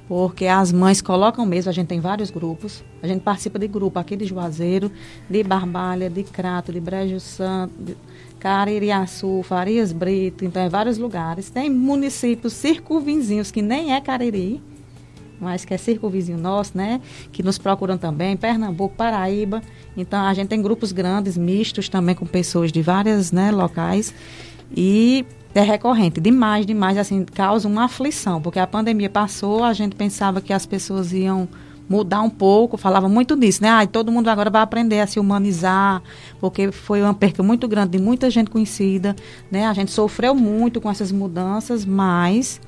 porque 0.07 0.47
as 0.47 0.71
mães 0.71 1.01
colocam 1.01 1.47
mesmo, 1.47 1.71
a 1.71 1.73
gente 1.73 1.87
tem 1.87 2.01
vários 2.01 2.31
grupos, 2.31 2.85
a 3.03 3.07
gente 3.07 3.23
participa 3.23 3.59
de 3.59 3.67
grupo 3.67 3.99
aqui 3.99 4.15
de 4.15 4.27
Juazeiro, 4.27 4.93
de 5.31 5.43
Barbalha, 5.43 6.11
de 6.11 6.23
Crato, 6.23 6.71
de 6.71 6.81
Brejo 6.81 7.19
Santo, 7.19 7.73
de 7.79 7.97
Caririaçu, 8.45 9.43
Farias 9.43 9.91
Brito, 9.91 10.45
então 10.45 10.63
é 10.63 10.69
vários 10.69 10.99
lugares. 10.99 11.49
Tem 11.49 11.71
municípios 11.71 12.53
circunvizinhos 12.53 13.51
que 13.51 13.63
nem 13.63 13.95
é 13.95 14.01
Cariri, 14.03 14.61
mas 15.41 15.65
que 15.65 15.73
é 15.73 15.79
circunvizinho 15.79 16.37
nosso, 16.37 16.77
né? 16.77 17.01
Que 17.33 17.43
nos 17.43 17.57
procuram 17.57 17.97
também, 17.97 18.37
Pernambuco, 18.37 18.95
Paraíba. 18.95 19.63
Então, 19.97 20.23
a 20.23 20.35
gente 20.35 20.49
tem 20.49 20.61
grupos 20.61 20.93
grandes, 20.93 21.39
mistos 21.39 21.89
também 21.89 22.15
com 22.15 22.27
pessoas 22.27 22.71
de 22.71 22.83
várias 22.83 23.33
né, 23.33 23.51
locais. 23.51 24.13
E 24.77 25.25
é 25.55 25.63
recorrente, 25.63 26.21
demais, 26.21 26.67
demais, 26.67 26.99
assim, 26.99 27.25
causa 27.25 27.67
uma 27.67 27.85
aflição, 27.85 28.43
porque 28.43 28.59
a 28.59 28.67
pandemia 28.67 29.09
passou, 29.09 29.65
a 29.65 29.73
gente 29.73 29.97
pensava 29.97 30.43
que 30.43 30.53
as 30.53 30.67
pessoas 30.67 31.15
iam 31.15 31.49
mudar 31.89 32.23
um 32.23 32.31
pouco, 32.31 32.77
falava 32.77 33.09
muito 33.09 33.37
disso, 33.37 33.63
né? 33.63 33.69
Ah, 33.69 33.87
todo 33.87 34.11
mundo 34.11 34.29
agora 34.29 34.51
vai 34.51 34.63
aprender 34.63 35.01
a 35.01 35.07
se 35.07 35.21
humanizar, 35.21 36.03
porque 36.41 36.73
foi 36.73 37.03
uma 37.03 37.15
perca 37.15 37.43
muito 37.43 37.69
grande 37.69 37.99
de 37.99 38.03
muita 38.03 38.31
gente 38.31 38.51
conhecida, 38.51 39.15
né? 39.51 39.67
A 39.67 39.73
gente 39.73 39.91
sofreu 39.91 40.35
muito 40.35 40.81
com 40.81 40.91
essas 40.91 41.13
mudanças, 41.13 41.85
mas 41.85 42.61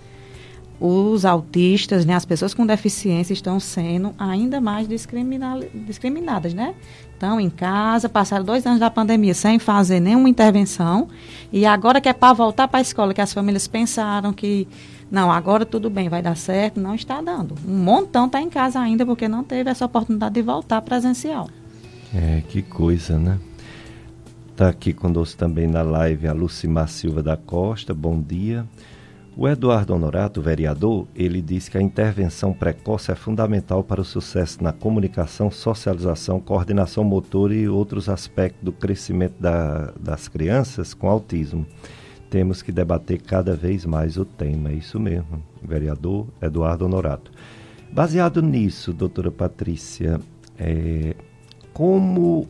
os 0.78 1.24
autistas, 1.24 2.04
né, 2.04 2.14
as 2.14 2.26
pessoas 2.26 2.52
com 2.52 2.66
deficiência 2.66 3.32
estão 3.32 3.58
sendo 3.58 4.14
ainda 4.18 4.60
mais 4.60 4.86
discriminadas, 4.86 6.52
né? 6.52 6.74
Estão 7.12 7.40
em 7.40 7.48
casa, 7.48 8.10
passaram 8.10 8.44
dois 8.44 8.66
anos 8.66 8.78
da 8.78 8.90
pandemia 8.90 9.32
sem 9.32 9.58
fazer 9.58 10.00
nenhuma 10.00 10.28
intervenção 10.28 11.08
e 11.50 11.64
agora 11.64 11.98
que 11.98 12.10
é 12.10 12.12
para 12.12 12.34
voltar 12.34 12.68
para 12.68 12.78
a 12.78 12.82
escola, 12.82 13.14
que 13.14 13.22
as 13.22 13.32
famílias 13.32 13.66
pensaram 13.66 14.34
que 14.34 14.68
não, 15.10 15.30
agora 15.30 15.64
tudo 15.64 15.88
bem, 15.88 16.08
vai 16.08 16.20
dar 16.20 16.36
certo, 16.36 16.80
não 16.80 16.94
está 16.94 17.20
dando. 17.20 17.54
Um 17.66 17.78
montão 17.78 18.26
está 18.26 18.40
em 18.40 18.50
casa 18.50 18.80
ainda 18.80 19.06
porque 19.06 19.28
não 19.28 19.44
teve 19.44 19.70
essa 19.70 19.84
oportunidade 19.84 20.34
de 20.34 20.42
voltar 20.42 20.80
presencial. 20.82 21.48
É, 22.14 22.42
que 22.48 22.62
coisa, 22.62 23.18
né? 23.18 23.38
Está 24.50 24.68
aqui 24.68 24.92
conosco 24.92 25.36
também 25.36 25.66
na 25.66 25.82
live 25.82 26.26
a 26.26 26.32
Lucimar 26.32 26.88
Silva 26.88 27.22
da 27.22 27.36
Costa, 27.36 27.92
bom 27.92 28.20
dia. 28.20 28.66
O 29.36 29.46
Eduardo 29.46 29.92
Honorato, 29.94 30.40
vereador, 30.40 31.06
ele 31.14 31.42
diz 31.42 31.68
que 31.68 31.76
a 31.76 31.82
intervenção 31.82 32.54
precoce 32.54 33.12
é 33.12 33.14
fundamental 33.14 33.84
para 33.84 34.00
o 34.00 34.04
sucesso 34.04 34.64
na 34.64 34.72
comunicação, 34.72 35.50
socialização, 35.50 36.40
coordenação 36.40 37.04
motor 37.04 37.52
e 37.52 37.68
outros 37.68 38.08
aspectos 38.08 38.64
do 38.64 38.72
crescimento 38.72 39.34
da, 39.38 39.92
das 40.00 40.26
crianças 40.26 40.94
com 40.94 41.06
autismo. 41.06 41.66
Temos 42.30 42.62
que 42.62 42.72
debater 42.72 43.20
cada 43.22 43.54
vez 43.54 43.84
mais 43.84 44.16
o 44.16 44.24
tema, 44.24 44.70
é 44.70 44.74
isso 44.74 44.98
mesmo, 44.98 45.42
vereador 45.62 46.26
Eduardo 46.42 46.84
Honorato. 46.84 47.30
Baseado 47.92 48.42
nisso, 48.42 48.92
doutora 48.92 49.30
Patrícia, 49.30 50.20
é, 50.58 51.14
como 51.72 52.48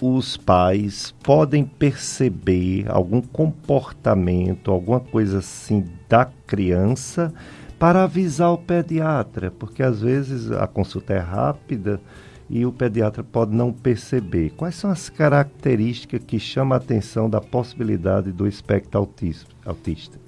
os 0.00 0.36
pais 0.36 1.14
podem 1.22 1.64
perceber 1.64 2.86
algum 2.88 3.20
comportamento, 3.20 4.70
alguma 4.70 5.00
coisa 5.00 5.38
assim 5.38 5.84
da 6.08 6.24
criança 6.46 7.32
para 7.78 8.04
avisar 8.04 8.52
o 8.52 8.58
pediatra, 8.58 9.50
porque 9.50 9.82
às 9.82 10.00
vezes 10.00 10.50
a 10.50 10.66
consulta 10.66 11.12
é 11.12 11.18
rápida 11.18 12.00
e 12.50 12.66
o 12.66 12.72
pediatra 12.72 13.22
pode 13.22 13.54
não 13.54 13.72
perceber. 13.72 14.50
Quais 14.56 14.74
são 14.74 14.90
as 14.90 15.08
características 15.08 16.20
que 16.26 16.40
chamam 16.40 16.74
a 16.74 16.76
atenção 16.78 17.30
da 17.30 17.40
possibilidade 17.40 18.32
do 18.32 18.46
espectro 18.46 19.08
autista? 19.64 20.18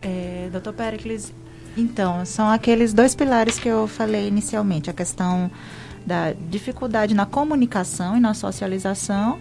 É, 0.00 0.48
doutor 0.50 0.72
Pericles, 0.72 1.34
então, 1.76 2.24
são 2.24 2.48
aqueles 2.48 2.94
dois 2.94 3.14
pilares 3.14 3.58
que 3.58 3.68
eu 3.68 3.86
falei 3.86 4.26
inicialmente, 4.26 4.88
a 4.88 4.92
questão 4.92 5.50
da 6.06 6.32
dificuldade 6.32 7.14
na 7.14 7.26
comunicação 7.26 8.16
e 8.16 8.20
na 8.20 8.32
socialização 8.32 9.38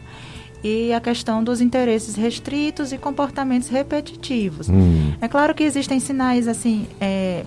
e 0.64 0.94
a 0.94 1.02
questão 1.02 1.44
dos 1.44 1.60
interesses 1.60 2.16
restritos 2.16 2.94
e 2.94 2.98
comportamentos 2.98 3.68
repetitivos. 3.68 4.70
Hum. 4.70 5.14
É 5.22 5.28
claro 5.28 5.54
que 5.54 5.64
existem 5.64 6.00
sinais 6.00 6.48
assim, 6.48 6.88
é, 7.00 7.44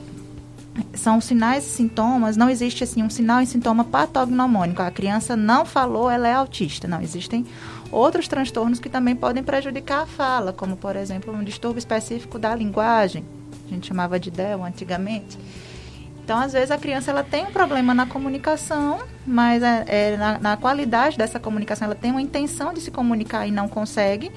são 0.94 1.20
sinais 1.20 1.64
e 1.66 1.70
sintomas, 1.70 2.36
não 2.36 2.50
existe 2.50 2.84
assim 2.84 3.02
um 3.02 3.10
sinal 3.10 3.40
e 3.40 3.46
sintoma 3.46 3.84
patognomônico. 3.84 4.82
A 4.82 4.90
criança 4.90 5.36
não 5.36 5.64
falou, 5.64 6.10
ela 6.10 6.28
é 6.28 6.34
autista. 6.34 6.86
Não, 6.86 7.00
existem 7.00 7.46
outros 7.90 8.28
transtornos 8.28 8.78
que 8.78 8.88
também 8.88 9.14
podem 9.14 9.42
prejudicar 9.42 10.02
a 10.02 10.06
fala, 10.06 10.52
como 10.52 10.76
por 10.76 10.96
exemplo 10.96 11.32
um 11.32 11.44
distúrbio 11.44 11.78
específico 11.78 12.38
da 12.38 12.54
linguagem, 12.54 13.24
a 13.66 13.74
gente 13.74 13.88
chamava 13.88 14.18
de 14.18 14.30
DEL 14.30 14.64
antigamente. 14.64 15.38
Então, 16.24 16.40
às 16.40 16.52
vezes, 16.52 16.72
a 16.72 16.78
criança 16.78 17.12
ela 17.12 17.22
tem 17.22 17.46
um 17.46 17.52
problema 17.52 17.94
na 17.94 18.04
comunicação, 18.04 18.98
mas 19.24 19.62
é, 19.62 19.84
é, 19.86 20.16
na, 20.16 20.38
na, 20.40 20.56
qualidade 20.56 21.16
dessa 21.16 21.38
comunicação, 21.38 21.86
ela 21.86 21.94
tem 21.94 22.10
uma 22.10 22.20
intenção 22.20 22.74
de 22.74 22.80
se 22.80 22.90
comunicar 22.90 23.46
e 23.46 23.52
não 23.52 23.68
consegue. 23.68 24.32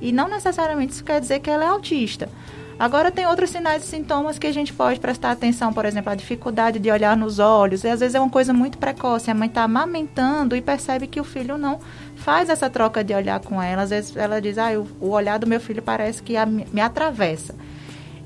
E 0.00 0.12
não 0.12 0.28
necessariamente 0.28 0.92
isso 0.92 1.02
quer 1.02 1.20
dizer 1.20 1.40
que 1.40 1.50
ela 1.50 1.64
é 1.64 1.66
autista. 1.66 2.28
Agora, 2.82 3.12
tem 3.12 3.24
outros 3.28 3.50
sinais 3.50 3.84
e 3.84 3.86
sintomas 3.86 4.40
que 4.40 4.46
a 4.48 4.52
gente 4.52 4.72
pode 4.72 4.98
prestar 4.98 5.30
atenção, 5.30 5.72
por 5.72 5.84
exemplo, 5.84 6.10
a 6.10 6.16
dificuldade 6.16 6.80
de 6.80 6.90
olhar 6.90 7.16
nos 7.16 7.38
olhos. 7.38 7.84
E 7.84 7.88
às 7.88 8.00
vezes 8.00 8.16
é 8.16 8.18
uma 8.18 8.28
coisa 8.28 8.52
muito 8.52 8.76
precoce. 8.76 9.30
A 9.30 9.34
mãe 9.34 9.46
está 9.46 9.62
amamentando 9.62 10.56
e 10.56 10.60
percebe 10.60 11.06
que 11.06 11.20
o 11.20 11.24
filho 11.24 11.56
não 11.56 11.78
faz 12.16 12.48
essa 12.48 12.68
troca 12.68 13.04
de 13.04 13.14
olhar 13.14 13.38
com 13.38 13.62
ela. 13.62 13.82
Às 13.82 13.90
vezes 13.90 14.16
ela 14.16 14.40
diz: 14.40 14.58
ah, 14.58 14.72
o, 14.76 14.88
o 15.00 15.10
olhar 15.10 15.38
do 15.38 15.46
meu 15.46 15.60
filho 15.60 15.80
parece 15.80 16.20
que 16.24 16.36
a, 16.36 16.44
me 16.44 16.80
atravessa 16.80 17.54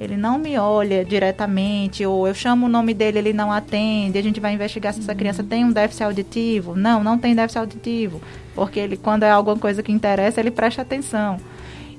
ele 0.01 0.17
não 0.17 0.39
me 0.39 0.59
olha 0.59 1.05
diretamente, 1.05 2.05
ou 2.05 2.29
eu 2.29 2.35
chamo 2.35 2.67
o 2.67 2.69
nome 2.69 2.93
dele, 2.93 3.19
ele 3.19 3.33
não 3.33 3.51
atende, 3.51 4.19
a 4.19 4.23
gente 4.23 4.39
vai 4.41 4.53
investigar 4.53 4.93
se 4.93 5.01
essa 5.01 5.15
criança 5.15 5.43
tem 5.43 5.65
um 5.65 5.73
déficit 5.73 6.03
auditivo. 6.03 6.75
Não, 6.77 7.03
não 7.03 7.19
tem 7.19 7.35
déficit 7.35 7.59
auditivo, 7.59 8.21
porque 8.55 8.79
ele, 8.79 8.97
quando 8.97 9.23
é 9.23 9.31
alguma 9.31 9.57
coisa 9.57 9.83
que 9.83 9.91
interessa, 9.93 10.39
ele 10.41 10.51
presta 10.51 10.83
atenção. 10.83 11.39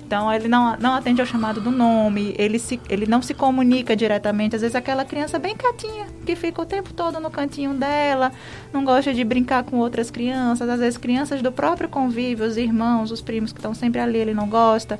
Então, 0.08 0.32
ele 0.32 0.47
não, 0.47 0.78
não 0.78 0.93
atende 0.93 1.20
ao 1.20 1.28
chamado 1.28 1.60
do 1.60 1.70
nome, 1.70 2.34
ele, 2.39 2.58
se, 2.58 2.80
ele 2.89 3.05
não 3.05 3.22
se 3.22 3.34
comunica 3.34 3.93
diretamente. 3.93 4.55
Às 4.55 4.62
vezes, 4.62 4.74
aquela 4.74 5.03
criança 5.03 5.38
bem 5.38 5.53
quietinha, 5.53 6.08
que 6.26 6.34
fica 6.34 6.62
o 6.62 6.66
tempo 6.66 6.93
todo 6.93 7.20
no 7.20 7.30
cantinho 7.30 7.74
dela, 7.74 8.32
não 8.72 8.86
gosta 8.86 9.14
de 9.14 9.22
brincar 9.26 9.66
com 9.66 9.76
outras 9.76 10.10
crianças. 10.10 10.70
Às 10.70 10.80
vezes, 10.80 10.97
crianças 10.97 11.41
do 11.41 11.51
próprio 11.51 11.89
convívio, 11.89 12.45
os 12.45 12.55
irmãos, 12.55 13.12
os 13.12 13.20
primos 13.20 13.51
que 13.51 13.60
estão 13.60 13.74
sempre 13.74 13.99
ali, 13.99 14.18
ele 14.18 14.34
não 14.34 14.47
gosta, 14.47 14.97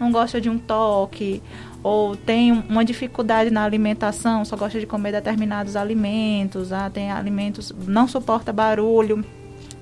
não 0.00 0.10
gosta 0.10 0.40
de 0.40 0.48
um 0.48 0.56
toque 0.56 1.42
ou 1.82 2.16
tem 2.16 2.50
uma 2.50 2.82
dificuldade 2.82 3.50
na 3.50 3.62
alimentação, 3.62 4.42
só 4.42 4.56
gosta 4.56 4.80
de 4.80 4.86
comer 4.86 5.12
determinados 5.12 5.76
alimentos, 5.76 6.72
ah, 6.72 6.88
tem 6.88 7.12
alimentos, 7.12 7.74
não 7.86 8.08
suporta 8.08 8.54
barulho. 8.54 9.22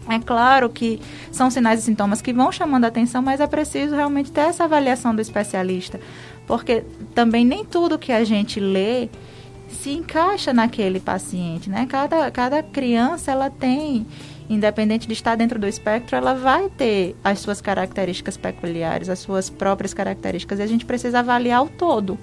É 0.09 0.19
claro 0.19 0.69
que 0.69 1.01
são 1.33 1.51
sinais 1.51 1.81
e 1.81 1.83
sintomas 1.83 2.21
que 2.21 2.33
vão 2.33 2.53
chamando 2.53 2.85
a 2.85 2.89
atenção, 2.89 3.23
mas 3.23 3.41
é 3.41 3.47
preciso 3.47 3.95
realmente 3.95 4.31
ter 4.31 4.43
essa 4.43 4.65
avaliação 4.65 5.15
do 5.15 5.23
especialista, 5.23 5.99
porque 6.47 6.85
também 7.15 7.45
nem 7.45 7.65
tudo 7.65 7.99
que 7.99 8.13
a 8.13 8.23
gente 8.23 8.61
lê 8.61 9.09
se 9.71 9.91
encaixa 9.91 10.53
naquele 10.53 11.01
paciente, 11.01 11.71
né? 11.71 11.87
Cada, 11.89 12.31
cada 12.31 12.63
criança 12.63 13.33
ela 13.33 13.51
tem 13.51 14.07
independente 14.49 15.07
de 15.07 15.15
estar 15.15 15.37
dentro 15.37 15.59
do 15.59 15.67
espectro, 15.67 16.17
ela 16.17 16.35
vai 16.35 16.69
ter 16.69 17.17
as 17.25 17.39
suas 17.39 17.61
características 17.61 18.37
peculiares, 18.37 19.09
as 19.09 19.19
suas 19.19 19.49
próprias 19.49 19.95
características, 19.95 20.59
e 20.59 20.63
a 20.63 20.67
gente 20.67 20.85
precisa 20.85 21.21
avaliar 21.21 21.63
o 21.63 21.69
todo. 21.69 22.19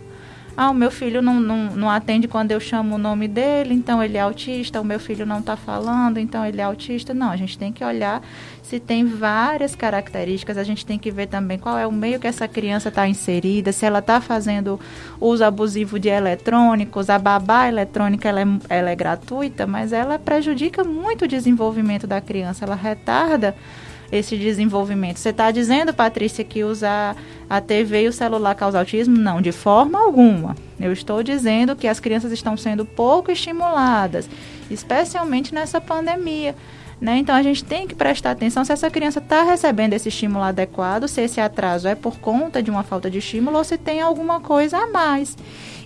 Ah, 0.64 0.70
o 0.70 0.76
meu 0.76 0.92
filho 0.92 1.24
não, 1.24 1.40
não, 1.40 1.72
não 1.76 1.90
atende 1.90 2.28
quando 2.28 2.52
eu 2.52 2.60
chamo 2.60 2.94
o 2.94 2.98
nome 3.00 3.28
dele, 3.28 3.74
então 3.74 4.04
ele 4.04 4.16
é 4.16 4.22
autista. 4.22 4.80
O 4.80 4.86
meu 4.86 5.00
filho 5.00 5.26
não 5.26 5.40
está 5.40 5.58
falando, 5.58 6.20
então 6.20 6.46
ele 6.46 6.62
é 6.62 6.64
autista. 6.64 7.16
Não, 7.16 7.32
a 7.32 7.36
gente 7.36 7.58
tem 7.58 7.74
que 7.74 7.84
olhar 7.84 8.22
se 8.62 8.80
tem 8.80 9.04
várias 9.04 9.74
características. 9.74 10.60
A 10.60 10.64
gente 10.64 10.86
tem 10.86 11.00
que 11.00 11.10
ver 11.10 11.26
também 11.26 11.58
qual 11.58 11.80
é 11.80 11.88
o 11.88 11.92
meio 11.92 12.20
que 12.20 12.28
essa 12.28 12.48
criança 12.48 12.90
está 12.90 13.08
inserida, 13.08 13.72
se 13.72 13.88
ela 13.88 13.98
está 13.98 14.22
fazendo 14.22 14.80
uso 15.20 15.44
abusivo 15.44 15.98
de 15.98 16.10
eletrônicos. 16.10 17.10
A 17.10 17.18
babá 17.18 17.68
eletrônica 17.68 18.30
ela 18.30 18.42
é, 18.42 18.48
ela 18.70 18.92
é 18.92 18.96
gratuita, 18.96 19.66
mas 19.66 19.92
ela 19.92 20.20
prejudica 20.20 20.84
muito 20.84 21.26
o 21.26 21.28
desenvolvimento 21.28 22.06
da 22.06 22.22
criança. 22.22 22.66
Ela 22.66 22.76
retarda 22.76 23.56
esse 24.12 24.38
desenvolvimento. 24.38 25.18
Você 25.18 25.30
está 25.30 25.52
dizendo, 25.52 25.94
Patrícia, 25.94 26.44
que 26.44 26.64
usar 26.64 27.16
a 27.50 27.62
TV 27.62 28.04
e 28.04 28.08
o 28.08 28.14
celular 28.14 28.56
causa 28.56 28.80
autismo? 28.80 29.18
Não, 29.18 29.42
de 29.42 29.52
forma 29.52 30.00
alguma. 30.00 30.56
Eu 30.80 30.92
estou 30.92 31.24
dizendo 31.24 31.76
que 31.76 31.88
as 31.88 32.00
crianças 32.00 32.32
estão 32.32 32.58
sendo 32.58 32.86
pouco 32.86 33.32
estimuladas, 33.32 34.30
especialmente 34.70 35.54
nessa 35.54 35.80
pandemia. 35.80 36.56
Né? 37.00 37.18
Então 37.18 37.34
a 37.34 37.42
gente 37.42 37.64
tem 37.64 37.88
que 37.88 37.96
prestar 37.96 38.32
atenção 38.32 38.64
se 38.64 38.72
essa 38.72 38.90
criança 38.92 39.18
está 39.18 39.42
recebendo 39.42 39.94
esse 39.94 40.10
estímulo 40.10 40.44
adequado, 40.44 41.08
se 41.08 41.20
esse 41.22 41.42
atraso 41.42 41.88
é 41.88 41.96
por 41.96 42.20
conta 42.20 42.62
de 42.62 42.70
uma 42.70 42.84
falta 42.84 43.10
de 43.10 43.18
estímulo 43.18 43.58
ou 43.58 43.64
se 43.64 43.76
tem 43.76 44.02
alguma 44.02 44.40
coisa 44.40 44.78
a 44.78 44.88
mais. 44.88 45.36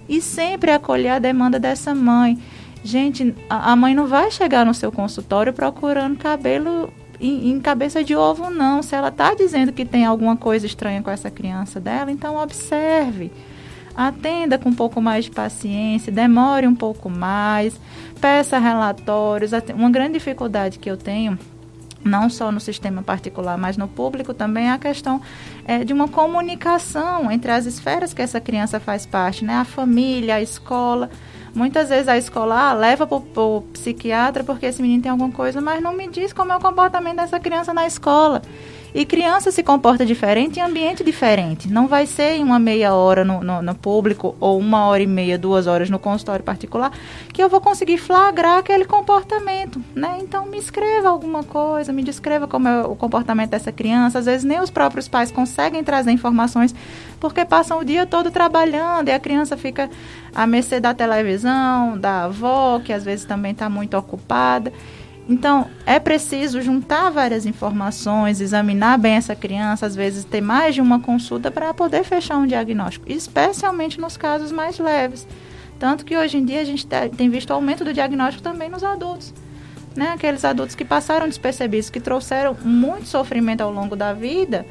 E 0.10 0.22
sempre 0.22 0.72
acolher 0.72 1.10
a 1.10 1.20
demanda 1.20 1.58
dessa 1.58 1.96
mãe. 1.96 2.38
Gente, 2.84 3.34
a 3.50 3.76
mãe 3.76 3.96
não 3.96 4.06
vai 4.06 4.30
chegar 4.30 4.66
no 4.66 4.74
seu 4.74 4.92
consultório 4.92 5.54
procurando 5.54 6.18
cabelo 6.18 6.94
em, 7.20 7.52
em, 7.52 7.60
cabeça 7.60 8.04
de 8.04 8.16
ovo, 8.16 8.50
não. 8.50 8.82
Se 8.82 8.96
ela 8.96 9.10
está 9.10 9.34
dizendo 9.34 9.72
que 9.72 9.86
tem 9.86 10.06
alguma 10.06 10.36
coisa 10.36 10.66
estranha 10.66 11.02
com 11.02 11.10
essa 11.10 11.30
criança 11.30 11.80
dela, 11.80 12.12
então 12.12 12.38
observe. 12.38 13.32
Atenda 13.96 14.58
com 14.58 14.70
um 14.70 14.76
pouco 14.76 15.02
mais 15.02 15.26
de 15.26 15.32
paciência, 15.32 16.12
demore 16.12 16.68
um 16.68 16.76
pouco 16.76 17.10
mais, 17.10 17.80
peça 18.20 18.60
relatórios. 18.60 19.52
Uma 19.74 19.90
grande 19.90 20.14
dificuldade 20.14 20.80
que 20.80 20.90
eu 20.90 20.98
tenho 20.98 21.40
não 22.06 22.30
só 22.30 22.52
no 22.52 22.60
sistema 22.60 23.02
particular, 23.02 23.58
mas 23.58 23.78
no 23.78 23.88
público 23.88 24.34
também 24.34 24.68
é 24.68 24.72
a 24.72 24.78
questão 24.78 25.20
é, 25.66 25.84
de 25.84 25.92
uma 25.92 26.08
comunicação 26.08 27.32
entre 27.32 27.52
as 27.52 27.66
esferas 27.66 28.14
que 28.14 28.22
essa 28.22 28.40
criança 28.40 28.80
faz 28.80 29.08
parte, 29.08 29.44
né? 29.44 29.56
A 29.56 29.66
família, 29.66 30.36
a 30.36 30.42
escola. 30.42 31.10
Muitas 31.56 31.88
vezes 31.88 32.10
a 32.10 32.18
escola 32.18 32.72
ah, 32.72 32.74
leva 32.74 33.08
para 33.08 33.42
o 33.42 33.62
psiquiatra 33.72 34.44
porque 34.44 34.66
esse 34.66 34.82
menino 34.82 35.02
tem 35.02 35.10
alguma 35.10 35.32
coisa, 35.32 35.62
mas 35.62 35.82
não 35.82 35.94
me 35.94 36.06
diz 36.10 36.34
como 36.34 36.52
é 36.52 36.58
o 36.58 36.60
comportamento 36.60 37.16
dessa 37.16 37.40
criança 37.40 37.74
na 37.74 37.88
escola. 37.88 38.42
E 38.96 39.06
criança 39.06 39.52
se 39.52 39.62
comporta 39.62 40.06
diferente 40.06 40.58
em 40.58 40.64
ambiente 40.64 41.04
diferente. 41.04 41.68
Não 41.68 41.86
vai 41.86 42.06
ser 42.06 42.38
em 42.38 42.42
uma 42.42 42.58
meia 42.58 42.94
hora 42.94 43.26
no, 43.26 43.44
no, 43.44 43.62
no, 43.62 43.76
público 43.76 44.38
ou 44.40 44.58
uma 44.58 44.86
hora 44.86 45.04
e 45.04 45.06
meia, 45.06 45.38
duas 45.38 45.68
horas 45.68 45.90
no 45.90 46.00
consultório 46.00 46.46
particular 46.46 46.94
que 47.34 47.44
eu 47.44 47.50
vou 47.50 47.60
conseguir 47.60 47.98
flagrar 47.98 48.60
aquele 48.60 48.86
comportamento, 48.86 49.84
né? 49.94 50.20
Então 50.22 50.46
me 50.46 50.58
escreva 50.58 51.10
alguma 51.10 51.44
coisa, 51.44 51.92
me 51.92 52.02
descreva 52.04 52.48
como 52.48 52.70
é 52.70 52.84
o 52.84 52.96
comportamento 52.96 53.50
dessa 53.50 53.70
criança. 53.70 54.20
Às 54.20 54.28
vezes 54.28 54.46
nem 54.46 54.62
os 54.62 54.70
próprios 54.70 55.10
pais 55.10 55.30
conseguem 55.30 55.84
trazer 55.84 56.12
informações 56.12 56.74
porque 57.20 57.44
passam 57.44 57.80
o 57.80 57.84
dia 57.84 58.06
todo 58.06 58.32
trabalhando 58.32 59.10
e 59.10 59.12
a 59.12 59.20
criança 59.20 59.58
fica 59.58 59.90
à 60.34 60.48
mercê 60.48 60.80
da 60.80 60.94
televisão, 60.94 61.98
da 61.98 62.24
avó, 62.24 62.80
que 62.80 62.94
às 62.94 63.04
vezes 63.04 63.26
também 63.26 63.52
está 63.52 63.68
muito 63.68 63.98
ocupada. 63.98 64.72
Então, 65.28 65.68
é 65.86 66.00
preciso 66.00 66.62
juntar 66.62 67.10
várias 67.10 67.48
informações, 67.48 68.40
examinar 68.40 68.98
bem 69.00 69.16
essa 69.16 69.36
criança, 69.36 69.86
às 69.86 69.96
vezes 69.96 70.24
ter 70.24 70.42
mais 70.42 70.76
de 70.76 70.82
uma 70.82 71.00
consulta 71.00 71.50
para 71.50 71.74
poder 71.74 72.04
fechar 72.04 72.38
um 72.38 72.46
diagnóstico, 72.46 73.12
especialmente 73.12 74.00
nos 74.00 74.18
casos 74.18 74.52
mais 74.52 74.78
leves. 74.78 75.28
Tanto 75.80 76.06
que 76.06 76.16
hoje 76.16 76.38
em 76.38 76.46
dia 76.46 76.62
a 76.62 76.64
gente 76.64 76.88
tem 77.18 77.30
visto 77.30 77.52
aumento 77.52 77.84
do 77.84 77.94
diagnóstico 77.94 78.44
também 78.44 78.70
nos 78.70 78.84
adultos. 78.84 79.34
Né? 79.96 80.10
Aqueles 80.10 80.46
adultos 80.46 80.76
que 80.76 80.86
passaram 80.86 81.28
despercebidos, 81.28 81.90
que 81.90 82.00
trouxeram 82.00 82.56
muito 82.64 83.08
sofrimento 83.08 83.62
ao 83.62 83.72
longo 83.72 83.96
da 83.96 84.14
vida, 84.14 84.66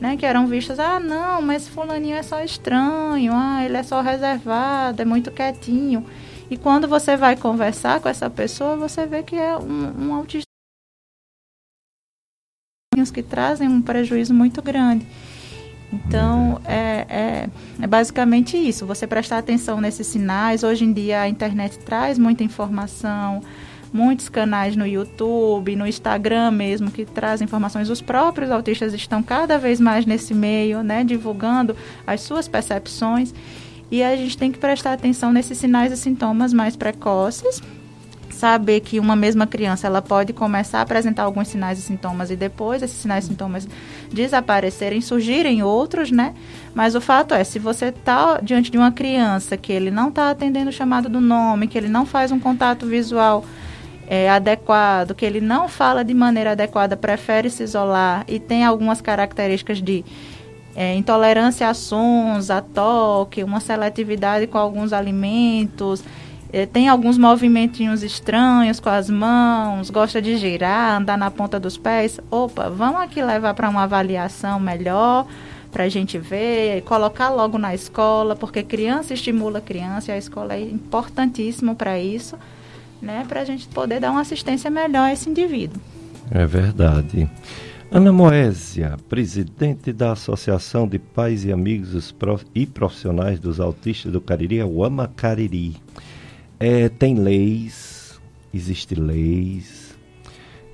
né? 0.00 0.16
que 0.16 0.24
eram 0.24 0.46
vistos, 0.46 0.78
ah, 0.78 0.98
não, 0.98 1.42
mas 1.42 1.68
fulaninho 1.68 2.16
é 2.16 2.22
só 2.22 2.42
estranho, 2.42 3.32
ah, 3.34 3.62
ele 3.62 3.76
é 3.76 3.82
só 3.82 4.00
reservado, 4.00 5.02
é 5.02 5.04
muito 5.04 5.30
quietinho. 5.30 6.06
E 6.50 6.56
quando 6.56 6.88
você 6.88 7.16
vai 7.16 7.36
conversar 7.36 8.00
com 8.00 8.08
essa 8.08 8.30
pessoa, 8.30 8.76
você 8.76 9.06
vê 9.06 9.22
que 9.22 9.36
é 9.36 9.56
um, 9.56 10.08
um 10.08 10.14
autista 10.14 10.48
que 13.12 13.22
trazem 13.22 13.68
um 13.68 13.80
prejuízo 13.80 14.34
muito 14.34 14.60
grande. 14.60 15.06
Então, 15.92 16.60
é, 16.64 17.06
é, 17.08 17.48
é, 17.80 17.86
basicamente 17.86 18.56
isso. 18.56 18.86
Você 18.86 19.06
prestar 19.06 19.38
atenção 19.38 19.80
nesses 19.80 20.06
sinais. 20.06 20.62
Hoje 20.62 20.84
em 20.84 20.92
dia, 20.92 21.22
a 21.22 21.28
internet 21.28 21.78
traz 21.78 22.18
muita 22.18 22.44
informação, 22.44 23.40
muitos 23.92 24.28
canais 24.28 24.76
no 24.76 24.86
YouTube, 24.86 25.76
no 25.76 25.86
Instagram 25.86 26.50
mesmo, 26.50 26.90
que 26.90 27.04
trazem 27.04 27.46
informações. 27.46 27.88
Os 27.88 28.02
próprios 28.02 28.50
autistas 28.50 28.92
estão 28.92 29.22
cada 29.22 29.58
vez 29.58 29.80
mais 29.80 30.04
nesse 30.04 30.34
meio, 30.34 30.82
né, 30.82 31.04
divulgando 31.04 31.74
as 32.06 32.20
suas 32.20 32.46
percepções. 32.46 33.32
E 33.90 34.02
a 34.02 34.14
gente 34.16 34.36
tem 34.36 34.52
que 34.52 34.58
prestar 34.58 34.92
atenção 34.92 35.32
nesses 35.32 35.58
sinais 35.58 35.92
e 35.92 35.96
sintomas 35.96 36.52
mais 36.52 36.76
precoces, 36.76 37.62
saber 38.30 38.80
que 38.80 39.00
uma 39.00 39.16
mesma 39.16 39.46
criança 39.46 39.86
ela 39.86 40.00
pode 40.00 40.32
começar 40.32 40.78
a 40.78 40.82
apresentar 40.82 41.24
alguns 41.24 41.48
sinais 41.48 41.78
e 41.78 41.82
sintomas 41.82 42.30
e 42.30 42.36
depois 42.36 42.82
esses 42.82 42.96
sinais 42.96 43.24
e 43.24 43.28
sintomas 43.28 43.66
desaparecerem, 44.12 45.00
surgirem 45.00 45.62
outros, 45.62 46.10
né? 46.10 46.34
Mas 46.74 46.94
o 46.94 47.00
fato 47.00 47.34
é, 47.34 47.42
se 47.42 47.58
você 47.58 47.86
está 47.86 48.38
diante 48.40 48.70
de 48.70 48.78
uma 48.78 48.92
criança 48.92 49.56
que 49.56 49.72
ele 49.72 49.90
não 49.90 50.08
está 50.08 50.30
atendendo 50.30 50.70
o 50.70 50.72
chamado 50.72 51.08
do 51.08 51.20
nome, 51.20 51.66
que 51.66 51.76
ele 51.76 51.88
não 51.88 52.06
faz 52.06 52.30
um 52.30 52.38
contato 52.38 52.86
visual 52.86 53.44
é, 54.06 54.30
adequado, 54.30 55.14
que 55.14 55.26
ele 55.26 55.40
não 55.40 55.68
fala 55.68 56.04
de 56.04 56.14
maneira 56.14 56.52
adequada, 56.52 56.96
prefere 56.96 57.50
se 57.50 57.62
isolar 57.62 58.24
e 58.28 58.38
tem 58.38 58.64
algumas 58.64 59.00
características 59.00 59.82
de 59.82 60.04
é, 60.74 60.94
intolerância 60.94 61.68
a 61.68 61.74
sons, 61.74 62.50
a 62.50 62.60
toque, 62.60 63.42
uma 63.42 63.60
seletividade 63.60 64.46
com 64.46 64.58
alguns 64.58 64.92
alimentos, 64.92 66.04
é, 66.50 66.64
tem 66.64 66.88
alguns 66.88 67.18
movimentinhos 67.18 68.02
estranhos 68.02 68.80
com 68.80 68.88
as 68.88 69.10
mãos, 69.10 69.90
gosta 69.90 70.20
de 70.20 70.36
girar, 70.38 70.98
andar 70.98 71.18
na 71.18 71.30
ponta 71.30 71.60
dos 71.60 71.76
pés. 71.76 72.18
Opa, 72.30 72.70
vamos 72.70 73.00
aqui 73.00 73.22
levar 73.22 73.52
para 73.54 73.68
uma 73.68 73.82
avaliação 73.82 74.58
melhor, 74.58 75.26
para 75.70 75.84
a 75.84 75.88
gente 75.88 76.18
ver, 76.18 76.82
colocar 76.82 77.28
logo 77.28 77.58
na 77.58 77.74
escola, 77.74 78.34
porque 78.34 78.62
criança 78.62 79.12
estimula 79.12 79.60
criança 79.60 80.10
e 80.10 80.14
a 80.14 80.18
escola 80.18 80.54
é 80.54 80.60
importantíssimo 80.62 81.74
para 81.74 81.98
isso, 81.98 82.38
né, 83.02 83.24
para 83.28 83.42
a 83.42 83.44
gente 83.44 83.68
poder 83.68 84.00
dar 84.00 84.10
uma 84.10 84.22
assistência 84.22 84.70
melhor 84.70 85.02
a 85.02 85.12
esse 85.12 85.28
indivíduo. 85.28 85.80
É 86.30 86.46
verdade. 86.46 87.28
Ana 87.90 88.12
Moésia, 88.12 88.98
presidente 89.08 89.94
da 89.94 90.12
Associação 90.12 90.86
de 90.86 90.98
Pais 90.98 91.46
e 91.46 91.50
Amigos 91.50 92.14
e 92.54 92.66
Profissionais 92.66 93.40
dos 93.40 93.58
Autistas 93.58 94.12
do 94.12 94.20
Cariri, 94.20 94.58
é 94.58 94.64
o 94.64 94.84
AMA 94.84 95.08
Cariri. 95.08 95.74
É, 96.60 96.90
tem 96.90 97.14
leis, 97.14 98.20
existe 98.52 98.94
leis. 98.94 99.96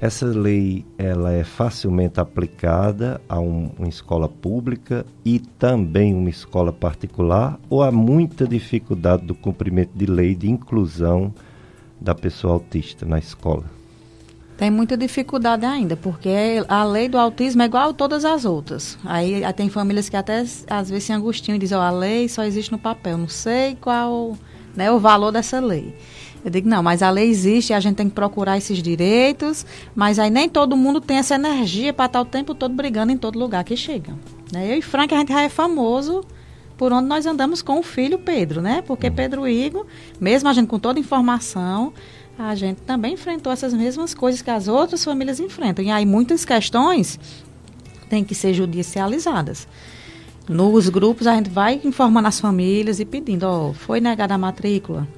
Essa 0.00 0.26
lei 0.26 0.84
ela 0.98 1.32
é 1.32 1.44
facilmente 1.44 2.18
aplicada 2.18 3.20
a 3.28 3.38
um, 3.38 3.70
uma 3.78 3.88
escola 3.88 4.28
pública 4.28 5.06
e 5.24 5.38
também 5.38 6.12
uma 6.12 6.28
escola 6.28 6.72
particular 6.72 7.60
ou 7.70 7.84
há 7.84 7.92
muita 7.92 8.44
dificuldade 8.44 9.24
do 9.24 9.36
cumprimento 9.36 9.92
de 9.94 10.06
lei 10.06 10.34
de 10.34 10.50
inclusão 10.50 11.32
da 12.00 12.12
pessoa 12.12 12.54
autista 12.54 13.06
na 13.06 13.20
escola? 13.20 13.83
Tem 14.56 14.70
muita 14.70 14.96
dificuldade 14.96 15.66
ainda, 15.66 15.96
porque 15.96 16.64
a 16.68 16.84
lei 16.84 17.08
do 17.08 17.18
autismo 17.18 17.62
é 17.62 17.64
igual 17.64 17.90
a 17.90 17.92
todas 17.92 18.24
as 18.24 18.44
outras. 18.44 18.96
Aí, 19.04 19.42
tem 19.54 19.68
famílias 19.68 20.08
que 20.08 20.16
até 20.16 20.44
às 20.70 20.88
vezes 20.88 21.04
se 21.04 21.12
angustiam 21.12 21.56
e 21.56 21.58
dizem, 21.58 21.76
oh, 21.76 21.80
a 21.80 21.90
lei 21.90 22.28
só 22.28 22.44
existe 22.44 22.70
no 22.70 22.78
papel, 22.78 23.18
não 23.18 23.28
sei 23.28 23.76
qual 23.80 24.38
né, 24.76 24.90
o 24.92 24.98
valor 25.00 25.32
dessa 25.32 25.58
lei. 25.58 25.96
Eu 26.44 26.50
digo, 26.50 26.68
não, 26.68 26.82
mas 26.82 27.02
a 27.02 27.10
lei 27.10 27.28
existe, 27.28 27.72
a 27.72 27.80
gente 27.80 27.96
tem 27.96 28.08
que 28.08 28.14
procurar 28.14 28.58
esses 28.58 28.82
direitos, 28.82 29.64
mas 29.94 30.18
aí 30.18 30.28
nem 30.30 30.48
todo 30.48 30.76
mundo 30.76 31.00
tem 31.00 31.16
essa 31.16 31.34
energia 31.34 31.92
para 31.92 32.04
estar 32.04 32.20
o 32.20 32.24
tempo 32.24 32.54
todo 32.54 32.74
brigando 32.74 33.10
em 33.10 33.16
todo 33.16 33.38
lugar 33.38 33.64
que 33.64 33.76
chega. 33.76 34.12
Né? 34.52 34.70
Eu 34.70 34.78
e 34.78 34.82
Frank, 34.82 35.12
a 35.14 35.18
gente 35.18 35.32
já 35.32 35.42
é 35.42 35.48
famoso 35.48 36.22
por 36.76 36.92
onde 36.92 37.08
nós 37.08 37.24
andamos 37.24 37.62
com 37.62 37.78
o 37.78 37.82
filho 37.82 38.18
Pedro, 38.18 38.60
né? 38.60 38.82
Porque 38.82 39.06
uhum. 39.06 39.14
Pedro 39.14 39.48
Igor, 39.48 39.86
mesmo 40.20 40.48
a 40.48 40.52
gente 40.52 40.66
com 40.66 40.78
toda 40.78 40.98
a 40.98 41.00
informação, 41.00 41.92
a 42.38 42.54
gente 42.54 42.80
também 42.82 43.14
enfrentou 43.14 43.52
essas 43.52 43.72
mesmas 43.72 44.14
coisas 44.14 44.42
que 44.42 44.50
as 44.50 44.68
outras 44.68 45.04
famílias 45.04 45.38
enfrentam. 45.38 45.84
E 45.84 45.90
aí 45.90 46.04
muitas 46.04 46.44
questões 46.44 47.18
têm 48.08 48.24
que 48.24 48.34
ser 48.34 48.54
judicializadas. 48.54 49.68
Nos 50.48 50.88
grupos 50.88 51.26
a 51.26 51.34
gente 51.36 51.48
vai 51.48 51.80
informando 51.84 52.28
as 52.28 52.40
famílias 52.40 53.00
e 53.00 53.04
pedindo, 53.04 53.44
ó, 53.44 53.72
foi 53.72 54.00
negada 54.00 54.34
a 54.34 54.38
matrícula, 54.38 55.08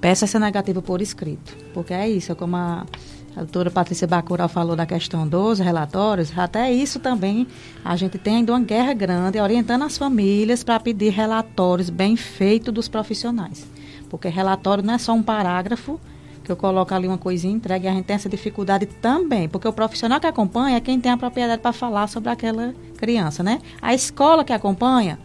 peça 0.00 0.24
essa 0.24 0.38
negativa 0.38 0.80
por 0.80 1.02
escrito. 1.02 1.56
Porque 1.74 1.92
é 1.92 2.08
isso, 2.08 2.32
é 2.32 2.34
como 2.34 2.56
a, 2.56 2.86
A 3.34 3.40
doutora 3.40 3.70
Patrícia 3.70 4.06
Bacurau 4.06 4.48
falou 4.48 4.76
da 4.76 4.84
questão 4.84 5.26
dos 5.26 5.58
relatórios, 5.58 6.36
até 6.36 6.70
isso 6.72 7.00
também 7.00 7.46
a 7.84 7.96
gente 7.96 8.18
tem 8.18 8.36
ainda 8.36 8.52
uma 8.52 8.60
guerra 8.60 8.92
grande 8.92 9.40
orientando 9.40 9.84
as 9.84 9.96
famílias 9.96 10.62
para 10.62 10.78
pedir 10.78 11.10
relatórios 11.10 11.90
bem 11.90 12.14
feitos 12.14 12.72
dos 12.72 12.88
profissionais. 12.88 13.66
Porque 14.10 14.28
relatório 14.28 14.84
não 14.84 14.94
é 14.94 14.98
só 14.98 15.14
um 15.14 15.22
parágrafo 15.22 15.98
que 16.42 16.50
eu 16.50 16.56
coloco 16.56 16.94
ali 16.94 17.06
uma 17.06 17.18
coisinha 17.18 17.54
entregue, 17.54 17.86
a 17.88 17.92
gente 17.92 18.04
tem 18.04 18.16
essa 18.16 18.28
dificuldade 18.28 18.86
também, 18.86 19.48
porque 19.48 19.66
o 19.66 19.72
profissional 19.72 20.20
que 20.20 20.26
acompanha 20.26 20.76
é 20.76 20.80
quem 20.80 21.00
tem 21.00 21.12
a 21.12 21.16
propriedade 21.16 21.62
para 21.62 21.72
falar 21.72 22.06
sobre 22.08 22.30
aquela 22.30 22.74
criança, 22.96 23.42
né? 23.42 23.60
A 23.80 23.94
escola 23.94 24.44
que 24.44 24.52
acompanha 24.52 25.18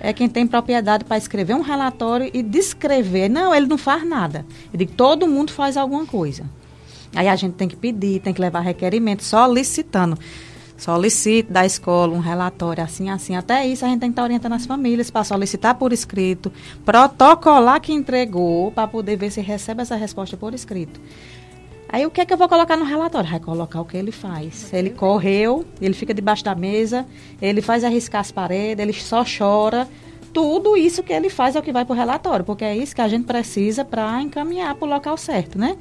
é 0.00 0.12
quem 0.12 0.28
tem 0.28 0.46
propriedade 0.46 1.04
para 1.04 1.16
escrever 1.16 1.54
um 1.54 1.60
relatório 1.60 2.30
e 2.32 2.42
descrever. 2.42 3.28
Não, 3.28 3.54
ele 3.54 3.66
não 3.66 3.78
faz 3.78 4.06
nada. 4.06 4.46
Digo, 4.72 4.92
todo 4.92 5.26
mundo 5.26 5.52
faz 5.52 5.76
alguma 5.76 6.06
coisa. 6.06 6.44
Aí 7.14 7.26
a 7.26 7.34
gente 7.36 7.54
tem 7.54 7.66
que 7.66 7.76
pedir, 7.76 8.20
tem 8.20 8.34
que 8.34 8.40
levar 8.40 8.60
requerimento, 8.60 9.24
solicitando. 9.24 10.18
Solicite 10.78 11.52
da 11.52 11.66
escola 11.66 12.14
um 12.14 12.20
relatório 12.20 12.84
assim, 12.84 13.10
assim. 13.10 13.34
Até 13.34 13.66
isso 13.66 13.84
a 13.84 13.88
gente 13.88 13.98
tem 13.98 14.10
que 14.10 14.12
estar 14.12 14.22
orientando 14.22 14.52
as 14.52 14.64
famílias 14.64 15.10
para 15.10 15.24
solicitar 15.24 15.74
por 15.74 15.92
escrito, 15.92 16.52
protocolar 16.84 17.80
que 17.80 17.92
entregou, 17.92 18.70
para 18.70 18.86
poder 18.86 19.16
ver 19.16 19.32
se 19.32 19.40
recebe 19.40 19.82
essa 19.82 19.96
resposta 19.96 20.36
por 20.36 20.54
escrito. 20.54 21.00
Aí 21.88 22.06
o 22.06 22.10
que 22.10 22.20
é 22.20 22.24
que 22.24 22.32
eu 22.32 22.36
vou 22.36 22.48
colocar 22.48 22.76
no 22.76 22.84
relatório? 22.84 23.28
Vai 23.28 23.40
colocar 23.40 23.80
o 23.80 23.84
que 23.84 23.96
ele 23.96 24.12
faz. 24.12 24.72
Ele 24.72 24.90
correu, 24.90 25.64
ele 25.80 25.94
fica 25.94 26.14
debaixo 26.14 26.44
da 26.44 26.54
mesa, 26.54 27.04
ele 27.42 27.60
faz 27.60 27.82
arriscar 27.82 28.20
as 28.20 28.30
paredes, 28.30 28.80
ele 28.80 28.92
só 28.92 29.24
chora. 29.24 29.88
Tudo 30.32 30.76
isso 30.76 31.02
que 31.02 31.12
ele 31.12 31.28
faz 31.28 31.56
é 31.56 31.58
o 31.58 31.62
que 31.62 31.72
vai 31.72 31.84
para 31.84 31.94
o 31.94 31.96
relatório, 31.96 32.44
porque 32.44 32.64
é 32.64 32.76
isso 32.76 32.94
que 32.94 33.00
a 33.00 33.08
gente 33.08 33.24
precisa 33.24 33.84
para 33.84 34.22
encaminhar 34.22 34.76
para 34.76 34.86
o 34.86 34.88
local 34.88 35.16
certo, 35.16 35.58
né? 35.58 35.76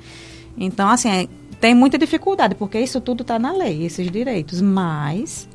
Então, 0.57 0.89
assim, 0.89 1.09
é, 1.09 1.27
tem 1.59 1.73
muita 1.73 1.97
dificuldade, 1.97 2.55
porque 2.55 2.79
isso 2.79 3.01
tudo 3.01 3.21
está 3.21 3.39
na 3.39 3.51
lei, 3.51 3.83
esses 3.83 4.09
direitos. 4.11 4.61
Mas, 4.61 5.47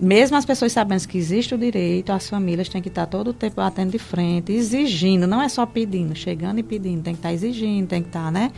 mesmo 0.00 0.36
as 0.36 0.44
pessoas 0.44 0.72
sabendo 0.72 1.06
que 1.06 1.18
existe 1.18 1.54
o 1.54 1.58
direito, 1.58 2.12
as 2.12 2.28
famílias 2.28 2.68
têm 2.68 2.80
que 2.80 2.88
estar 2.88 3.06
todo 3.06 3.28
o 3.28 3.32
tempo 3.32 3.56
batendo 3.56 3.90
de 3.90 3.98
frente, 3.98 4.52
exigindo, 4.52 5.26
não 5.26 5.42
é 5.42 5.48
só 5.48 5.66
pedindo, 5.66 6.14
chegando 6.14 6.58
e 6.58 6.62
pedindo, 6.62 7.02
tem 7.02 7.14
que 7.14 7.18
estar 7.18 7.32
exigindo, 7.32 7.88
tem 7.88 8.02
que 8.02 8.08
estar, 8.08 8.30
né? 8.30 8.52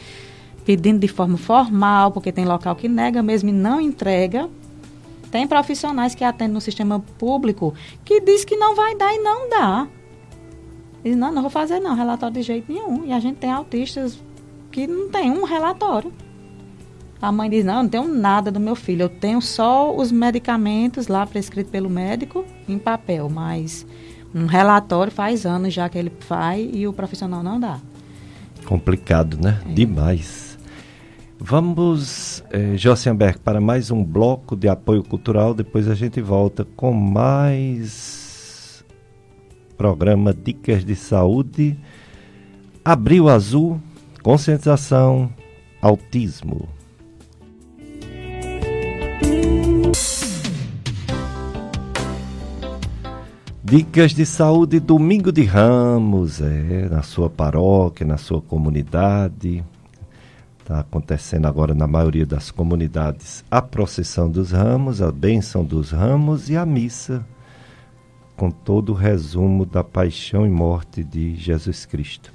Pedindo 0.64 0.98
de 0.98 1.08
forma 1.08 1.36
formal, 1.36 2.10
porque 2.10 2.30
tem 2.30 2.44
local 2.44 2.76
que 2.76 2.88
nega 2.88 3.22
mesmo 3.22 3.48
e 3.48 3.52
não 3.52 3.80
entrega. 3.80 4.48
Tem 5.30 5.46
profissionais 5.46 6.14
que 6.14 6.22
atendem 6.22 6.54
no 6.54 6.60
sistema 6.60 7.00
público 7.18 7.74
que 8.04 8.20
diz 8.20 8.44
que 8.44 8.56
não 8.56 8.74
vai 8.74 8.94
dar 8.94 9.12
e 9.12 9.18
não 9.18 9.48
dá. 9.50 9.88
Diz, 11.02 11.16
não, 11.16 11.32
não 11.32 11.42
vou 11.42 11.50
fazer 11.50 11.80
não, 11.80 11.94
relatório 11.94 12.34
de 12.34 12.42
jeito 12.42 12.72
nenhum. 12.72 13.04
E 13.04 13.12
a 13.12 13.18
gente 13.18 13.36
tem 13.36 13.50
autistas 13.50 14.18
que 14.70 14.86
não 14.86 15.10
tem 15.10 15.30
um 15.30 15.44
relatório. 15.44 16.12
A 17.24 17.32
mãe 17.32 17.48
diz: 17.48 17.64
Não, 17.64 17.76
eu 17.76 17.82
não 17.82 17.88
tenho 17.88 18.06
nada 18.06 18.50
do 18.50 18.60
meu 18.60 18.76
filho, 18.76 19.02
eu 19.02 19.08
tenho 19.08 19.40
só 19.40 19.94
os 19.96 20.12
medicamentos 20.12 21.08
lá 21.08 21.26
prescritos 21.26 21.70
pelo 21.72 21.88
médico 21.88 22.44
em 22.68 22.78
papel, 22.78 23.30
mas 23.30 23.86
um 24.34 24.46
relatório 24.46 25.10
faz 25.10 25.46
anos 25.46 25.72
já 25.72 25.88
que 25.88 25.96
ele 25.96 26.12
faz 26.20 26.68
e 26.72 26.86
o 26.86 26.92
profissional 26.92 27.42
não 27.42 27.58
dá. 27.58 27.80
Complicado, 28.66 29.38
né? 29.40 29.60
É. 29.66 29.72
Demais. 29.72 30.58
Vamos, 31.38 32.44
eh, 32.50 32.76
Jossenberg, 32.76 33.38
para 33.38 33.60
mais 33.60 33.90
um 33.90 34.04
bloco 34.04 34.54
de 34.54 34.68
apoio 34.68 35.02
cultural. 35.02 35.54
Depois 35.54 35.88
a 35.88 35.94
gente 35.94 36.20
volta 36.20 36.66
com 36.76 36.92
mais 36.92 38.84
programa 39.76 40.32
Dicas 40.32 40.84
de 40.84 40.94
Saúde. 40.94 41.76
Abril 42.84 43.28
Azul 43.28 43.80
Conscientização, 44.24 45.30
autismo. 45.82 46.66
Dicas 53.64 54.12
de 54.12 54.26
saúde 54.26 54.78
domingo 54.78 55.32
de 55.32 55.42
Ramos, 55.42 56.40
é, 56.40 56.88
na 56.90 57.02
sua 57.02 57.30
paróquia, 57.30 58.06
na 58.06 58.18
sua 58.18 58.42
comunidade. 58.42 59.64
Está 60.60 60.80
acontecendo 60.80 61.46
agora 61.46 61.74
na 61.74 61.86
maioria 61.86 62.26
das 62.26 62.50
comunidades 62.50 63.44
a 63.50 63.62
procissão 63.62 64.30
dos 64.30 64.52
ramos, 64.52 65.00
a 65.00 65.10
bênção 65.10 65.64
dos 65.64 65.90
ramos 65.90 66.48
e 66.48 66.56
a 66.56 66.64
missa, 66.64 67.26
com 68.36 68.50
todo 68.50 68.90
o 68.90 68.94
resumo 68.94 69.64
da 69.64 69.82
paixão 69.82 70.46
e 70.46 70.50
morte 70.50 71.02
de 71.02 71.34
Jesus 71.34 71.86
Cristo 71.86 72.34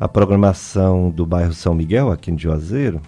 a 0.00 0.06
programação 0.06 1.10
do 1.10 1.26
bairro 1.26 1.52
São 1.52 1.74
Miguel, 1.74 2.12
aqui 2.12 2.30
em 2.30 2.38
Juazeiro, 2.38 3.00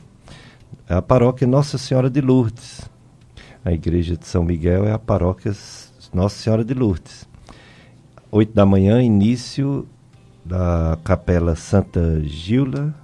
é 0.88 0.94
a 0.94 1.02
paróquia 1.02 1.46
Nossa 1.46 1.78
Senhora 1.78 2.10
de 2.10 2.20
Lourdes. 2.20 2.90
A 3.64 3.72
igreja 3.72 4.16
de 4.16 4.26
São 4.26 4.42
Miguel 4.42 4.84
é 4.86 4.92
a 4.92 4.98
paróquia 4.98 5.54
Nossa 6.12 6.36
Senhora 6.42 6.64
de 6.64 6.74
Lourdes. 6.74 7.29
Oito 8.32 8.54
da 8.54 8.64
manhã, 8.64 9.02
início 9.02 9.84
da 10.44 10.96
Capela 11.02 11.56
Santa 11.56 12.20
Gilda, 12.22 12.94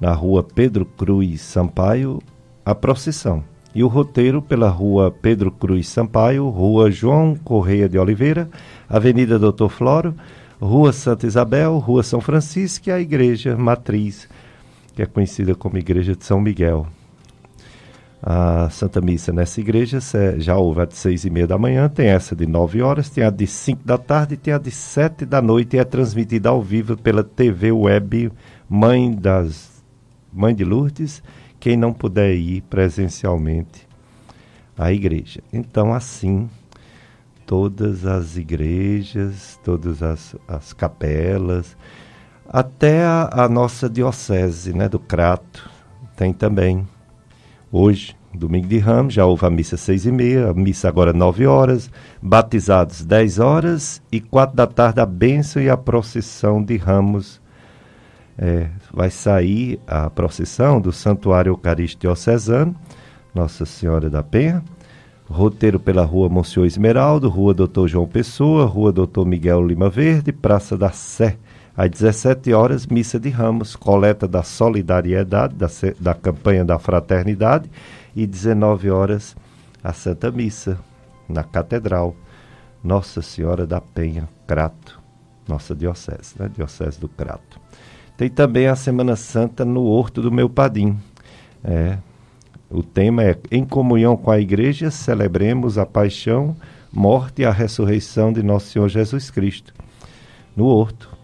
na 0.00 0.12
rua 0.12 0.42
Pedro 0.42 0.84
Cruz 0.84 1.42
Sampaio, 1.42 2.18
a 2.64 2.74
procissão. 2.74 3.44
E 3.72 3.84
o 3.84 3.86
roteiro 3.86 4.42
pela 4.42 4.68
rua 4.68 5.12
Pedro 5.12 5.52
Cruz 5.52 5.86
Sampaio, 5.86 6.48
rua 6.48 6.90
João 6.90 7.36
Correia 7.36 7.88
de 7.88 8.00
Oliveira, 8.00 8.50
Avenida 8.88 9.38
Doutor 9.38 9.68
Floro, 9.68 10.12
Rua 10.60 10.92
Santa 10.92 11.24
Isabel, 11.24 11.78
Rua 11.78 12.02
São 12.02 12.20
Francisco 12.20 12.88
e 12.88 12.92
a 12.92 12.98
Igreja 12.98 13.56
Matriz, 13.56 14.28
que 14.92 15.02
é 15.02 15.06
conhecida 15.06 15.54
como 15.54 15.78
Igreja 15.78 16.16
de 16.16 16.24
São 16.24 16.40
Miguel. 16.40 16.84
A 18.22 18.68
Santa 18.70 19.00
Missa 19.00 19.32
nessa 19.32 19.60
igreja 19.60 19.98
já 20.38 20.56
houve 20.56 20.80
a 20.80 20.84
de 20.84 20.96
seis 20.96 21.24
e 21.24 21.30
meia 21.30 21.46
da 21.46 21.56
manhã, 21.56 21.88
tem 21.88 22.08
essa 22.08 22.34
de 22.34 22.46
nove 22.46 22.82
horas, 22.82 23.08
tem 23.08 23.22
a 23.22 23.30
de 23.30 23.46
cinco 23.46 23.84
da 23.84 23.96
tarde 23.96 24.36
tem 24.36 24.52
a 24.52 24.58
de 24.58 24.72
sete 24.72 25.24
da 25.24 25.40
noite 25.40 25.76
e 25.76 25.78
é 25.78 25.84
transmitida 25.84 26.48
ao 26.48 26.60
vivo 26.60 26.96
pela 26.96 27.22
TV 27.22 27.70
Web 27.70 28.32
Mãe 28.68 29.14
das 29.14 29.84
Mãe 30.32 30.54
de 30.54 30.64
Lourdes, 30.64 31.22
quem 31.60 31.76
não 31.76 31.92
puder 31.92 32.34
ir 32.34 32.62
presencialmente 32.62 33.86
à 34.76 34.92
igreja. 34.92 35.40
Então, 35.52 35.94
assim, 35.94 36.48
todas 37.46 38.04
as 38.04 38.36
igrejas, 38.36 39.58
todas 39.64 40.02
as, 40.02 40.36
as 40.46 40.72
capelas, 40.72 41.76
até 42.48 43.04
a, 43.04 43.30
a, 43.44 43.48
nossa 43.48 43.88
diocese 43.88 44.72
né, 44.72 44.88
do 44.88 44.98
Crato 44.98 45.68
tem 46.16 46.32
também. 46.32 46.86
Hoje, 47.70 48.16
domingo 48.32 48.66
de 48.66 48.78
Ramos, 48.78 49.12
já 49.12 49.26
houve 49.26 49.44
a 49.44 49.50
missa 49.50 49.76
seis 49.76 50.06
e 50.06 50.10
meia, 50.10 50.48
a 50.48 50.54
missa 50.54 50.88
agora 50.88 51.12
nove 51.12 51.46
horas, 51.46 51.90
batizados 52.22 53.04
dez 53.04 53.38
horas 53.38 54.00
e 54.10 54.22
quatro 54.22 54.56
da 54.56 54.66
tarde 54.66 55.00
a 55.00 55.04
bênção 55.04 55.60
e 55.60 55.68
a 55.68 55.76
procissão 55.76 56.62
de 56.64 56.78
Ramos. 56.78 57.42
É, 58.38 58.68
vai 58.90 59.10
sair 59.10 59.78
a 59.86 60.08
procissão 60.08 60.80
do 60.80 60.92
Santuário 60.92 61.50
Eucarístico 61.50 62.00
Diocesano, 62.02 62.74
Nossa 63.34 63.66
Senhora 63.66 64.08
da 64.08 64.22
Penha, 64.22 64.64
Roteiro 65.26 65.78
pela 65.78 66.06
Rua 66.06 66.30
Monsenhor 66.30 66.66
Esmeraldo, 66.66 67.28
Rua 67.28 67.52
Doutor 67.52 67.86
João 67.86 68.06
Pessoa, 68.06 68.64
Rua 68.64 68.90
Doutor 68.90 69.26
Miguel 69.26 69.66
Lima 69.66 69.90
Verde, 69.90 70.32
Praça 70.32 70.74
da 70.74 70.90
Sé. 70.90 71.36
Às 71.78 71.90
17 71.90 72.52
horas, 72.52 72.88
missa 72.88 73.20
de 73.20 73.28
ramos, 73.28 73.76
coleta 73.76 74.26
da 74.26 74.42
solidariedade, 74.42 75.54
da, 75.54 75.68
da 76.00 76.12
campanha 76.12 76.64
da 76.64 76.76
fraternidade. 76.76 77.70
E 78.16 78.26
19 78.26 78.90
horas, 78.90 79.36
a 79.84 79.92
Santa 79.92 80.28
Missa, 80.28 80.76
na 81.28 81.44
Catedral 81.44 82.16
Nossa 82.82 83.22
Senhora 83.22 83.64
da 83.64 83.80
Penha, 83.80 84.28
Crato, 84.44 85.00
nossa 85.46 85.72
diocese, 85.72 86.34
né? 86.36 86.50
Diocese 86.52 86.98
do 86.98 87.08
Crato. 87.08 87.60
Tem 88.16 88.28
também 88.28 88.66
a 88.66 88.74
Semana 88.74 89.14
Santa 89.14 89.64
no 89.64 89.84
Horto 89.84 90.20
do 90.20 90.32
Meu 90.32 90.50
Padim. 90.50 90.98
É, 91.62 91.96
o 92.68 92.82
tema 92.82 93.22
é 93.22 93.38
Em 93.52 93.64
comunhão 93.64 94.16
com 94.16 94.32
a 94.32 94.40
Igreja, 94.40 94.90
celebremos 94.90 95.78
a 95.78 95.86
paixão, 95.86 96.56
morte 96.92 97.42
e 97.42 97.44
a 97.44 97.52
ressurreição 97.52 98.32
de 98.32 98.42
nosso 98.42 98.66
Senhor 98.66 98.88
Jesus 98.88 99.30
Cristo. 99.30 99.72
No 100.56 100.64
Horto. 100.66 101.17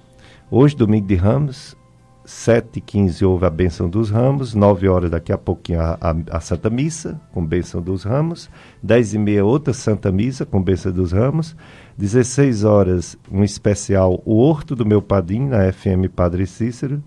Hoje, 0.57 0.77
domingo 0.77 1.09
de 1.09 1.17
Ramos, 1.17 1.77
7 2.25 2.77
e 2.77 2.81
15 2.81 3.25
houve 3.25 3.45
a 3.45 3.51
bênção 3.51 3.91
dos 3.91 4.09
ramos, 4.09 4.55
9 4.55 4.87
horas 4.87 5.11
daqui 5.11 5.33
a 5.33 5.37
pouquinho 5.37 5.81
a, 5.81 5.99
a, 6.01 6.37
a, 6.37 6.41
Santa 6.41 6.71
Missa, 6.71 7.21
com 7.33 7.45
bênção 7.45 7.83
dos 7.83 8.05
ramos, 8.05 8.49
10 8.81 9.15
e 9.15 9.19
meia 9.19 9.45
outra 9.45 9.75
Santa 9.75 10.13
Missa, 10.13 10.47
com 10.47 10.63
bênção 10.63 10.93
dos 10.93 11.11
ramos, 11.11 11.57
16 11.99 12.63
horas 12.63 13.19
um 13.33 13.43
especial 13.43 14.23
O 14.25 14.37
Horto 14.37 14.77
do 14.77 14.87
Meu 14.87 15.03
Padim, 15.03 15.41
na 15.41 15.73
FM 15.73 16.07
Padre 16.15 16.47
Cícero, 16.47 17.03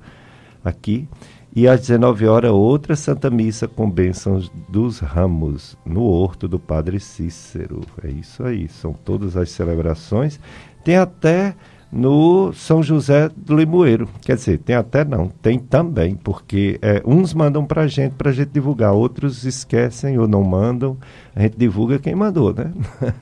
aqui, 0.62 1.08
e 1.56 1.70
às 1.70 1.80
19 1.80 2.28
horas, 2.28 2.52
outra 2.52 2.98
Santa 2.98 3.30
Missa 3.30 3.66
com 3.66 3.90
bênçãos 3.90 4.52
dos 4.68 5.00
ramos, 5.00 5.78
no 5.86 6.04
Horto 6.04 6.50
do 6.50 6.60
Padre 6.60 7.00
Cícero. 7.00 7.80
É 8.04 8.10
isso 8.10 8.44
aí, 8.44 8.68
são 8.68 8.92
todas 8.92 9.38
as 9.38 9.50
celebrações. 9.52 10.38
Tem 10.84 10.98
até 10.98 11.56
no 11.92 12.52
São 12.54 12.84
José 12.84 13.30
do 13.36 13.56
Limoeiro. 13.56 14.10
Quer 14.22 14.36
dizer, 14.36 14.60
tem 14.60 14.76
até 14.76 15.06
não, 15.06 15.30
tem 15.30 15.58
também, 15.58 16.16
porque 16.16 16.78
é, 16.82 17.02
uns 17.06 17.34
mandam 17.34 17.66
para 17.66 17.84
a 17.84 17.88
gente, 17.88 18.14
para 18.14 18.30
a 18.30 18.34
gente 18.34 18.50
divulgar, 18.50 18.94
outros 18.94 19.44
esquecem 19.44 20.18
ou 20.18 20.28
não 20.28 20.44
mandam, 20.44 20.98
a 21.36 21.42
gente 21.42 21.58
divulga 21.58 22.00
quem 22.00 22.16
mandou, 22.16 22.54
né? 22.54 22.72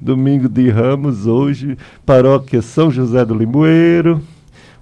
Domingo 0.00 0.48
de 0.48 0.68
Ramos, 0.70 1.26
hoje, 1.26 1.76
paróquia 2.04 2.62
São 2.62 2.90
José 2.90 3.24
do 3.24 3.34
Limoeiro, 3.34 4.22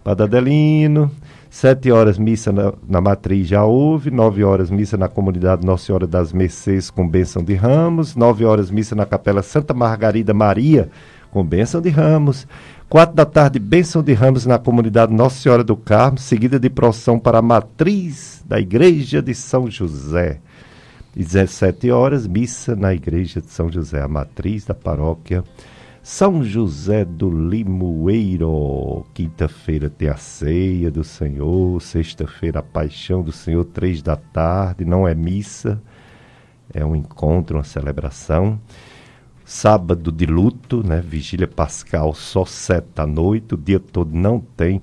Padre 0.02 0.24
Adelino, 0.24 1.10
Sete 1.54 1.92
horas 1.92 2.18
missa 2.18 2.50
na, 2.50 2.72
na, 2.84 3.00
matriz 3.00 3.46
já 3.46 3.64
houve, 3.64 4.10
nove 4.10 4.42
horas 4.42 4.72
missa 4.72 4.96
na 4.96 5.06
comunidade 5.06 5.64
Nossa 5.64 5.86
Senhora 5.86 6.04
das 6.04 6.32
Mercês 6.32 6.90
com 6.90 7.08
bênção 7.08 7.44
de 7.44 7.54
ramos, 7.54 8.16
nove 8.16 8.44
horas 8.44 8.72
missa 8.72 8.96
na 8.96 9.06
capela 9.06 9.40
Santa 9.40 9.72
Margarida 9.72 10.34
Maria 10.34 10.90
com 11.30 11.44
bênção 11.44 11.80
de 11.80 11.90
ramos, 11.90 12.44
quatro 12.88 13.14
da 13.14 13.24
tarde 13.24 13.58
bênção 13.58 14.02
de 14.02 14.12
ramos 14.12 14.46
na 14.46 14.58
comunidade 14.58 15.12
Nossa 15.12 15.40
Senhora 15.40 15.64
do 15.64 15.76
Carmo, 15.76 16.18
seguida 16.18 16.58
de 16.58 16.70
procissão 16.70 17.18
para 17.18 17.38
a 17.38 17.42
matriz 17.42 18.42
da 18.46 18.60
igreja 18.60 19.20
de 19.20 19.34
São 19.34 19.70
José. 19.70 20.40
E 21.16 21.22
17 21.22 21.90
horas 21.90 22.26
missa 22.26 22.74
na 22.74 22.92
igreja 22.92 23.40
de 23.40 23.50
São 23.50 23.70
José, 23.70 24.00
a 24.00 24.08
matriz 24.08 24.64
da 24.64 24.74
paróquia 24.74 25.44
são 26.04 26.44
José 26.44 27.02
do 27.02 27.30
Limoeiro. 27.30 29.06
Quinta-feira 29.14 29.88
tem 29.88 30.08
a 30.08 30.16
ceia 30.16 30.90
do 30.90 31.02
Senhor, 31.02 31.80
sexta-feira 31.80 32.58
a 32.58 32.62
paixão 32.62 33.22
do 33.22 33.32
Senhor, 33.32 33.64
três 33.64 34.02
da 34.02 34.14
tarde, 34.14 34.84
não 34.84 35.08
é 35.08 35.14
missa, 35.14 35.80
é 36.74 36.84
um 36.84 36.94
encontro, 36.94 37.56
uma 37.56 37.64
celebração. 37.64 38.60
Sábado 39.44 40.10
de 40.10 40.26
luto, 40.26 40.86
né? 40.86 41.00
Vigília 41.00 41.46
Pascal 41.46 42.14
só 42.14 42.44
sete 42.44 42.88
da 42.94 43.06
noite, 43.06 43.54
o 43.54 43.56
dia 43.58 43.78
todo 43.78 44.14
não 44.16 44.40
tem. 44.40 44.80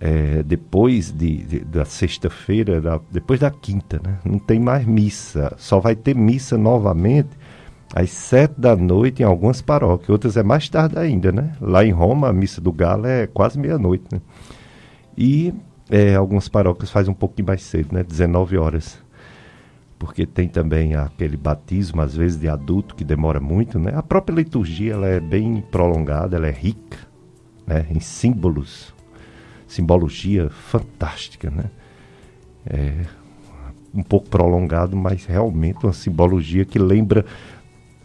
É, 0.00 0.42
depois 0.42 1.12
de, 1.12 1.44
de 1.44 1.60
da 1.60 1.84
sexta-feira, 1.84 3.00
depois 3.10 3.38
da 3.38 3.50
quinta, 3.50 4.00
né? 4.02 4.18
Não 4.24 4.38
tem 4.38 4.58
mais 4.58 4.84
missa. 4.84 5.54
Só 5.58 5.78
vai 5.78 5.94
ter 5.94 6.16
missa 6.16 6.56
novamente 6.56 7.28
às 7.94 8.10
sete 8.10 8.54
da 8.58 8.76
noite 8.76 9.22
em 9.22 9.24
algumas 9.26 9.60
paróquias, 9.60 10.10
outras 10.10 10.36
é 10.36 10.42
mais 10.42 10.68
tarde 10.68 10.98
ainda, 10.98 11.32
né? 11.32 11.52
Lá 11.60 11.84
em 11.84 11.90
Roma, 11.90 12.28
a 12.28 12.32
missa 12.32 12.60
do 12.60 12.72
galo 12.72 13.06
é 13.06 13.26
quase 13.26 13.58
meia-noite, 13.58 14.04
né? 14.12 14.20
E 15.16 15.52
é, 15.90 16.14
algumas 16.14 16.48
paróquias 16.48 16.90
fazem 16.90 17.10
um 17.12 17.16
pouquinho 17.16 17.48
mais 17.48 17.62
cedo, 17.62 17.92
né? 17.92 18.02
19 18.02 18.56
horas. 18.56 18.98
Porque 20.00 20.24
tem 20.24 20.48
também 20.48 20.94
aquele 20.94 21.36
batismo, 21.36 22.00
às 22.00 22.16
vezes, 22.16 22.40
de 22.40 22.48
adulto, 22.48 22.94
que 22.94 23.04
demora 23.04 23.38
muito, 23.38 23.78
né? 23.78 23.92
A 23.94 24.02
própria 24.02 24.34
liturgia, 24.34 24.94
ela 24.94 25.06
é 25.06 25.20
bem 25.20 25.62
prolongada, 25.70 26.38
ela 26.38 26.46
é 26.46 26.50
rica, 26.50 26.96
né? 27.66 27.86
Em 27.90 28.00
símbolos, 28.00 28.94
simbologia 29.68 30.48
fantástica, 30.48 31.50
né? 31.50 31.64
É 32.64 33.04
um 33.92 34.02
pouco 34.02 34.30
prolongado, 34.30 34.96
mas 34.96 35.26
realmente 35.26 35.84
uma 35.84 35.92
simbologia 35.92 36.64
que 36.64 36.78
lembra 36.78 37.26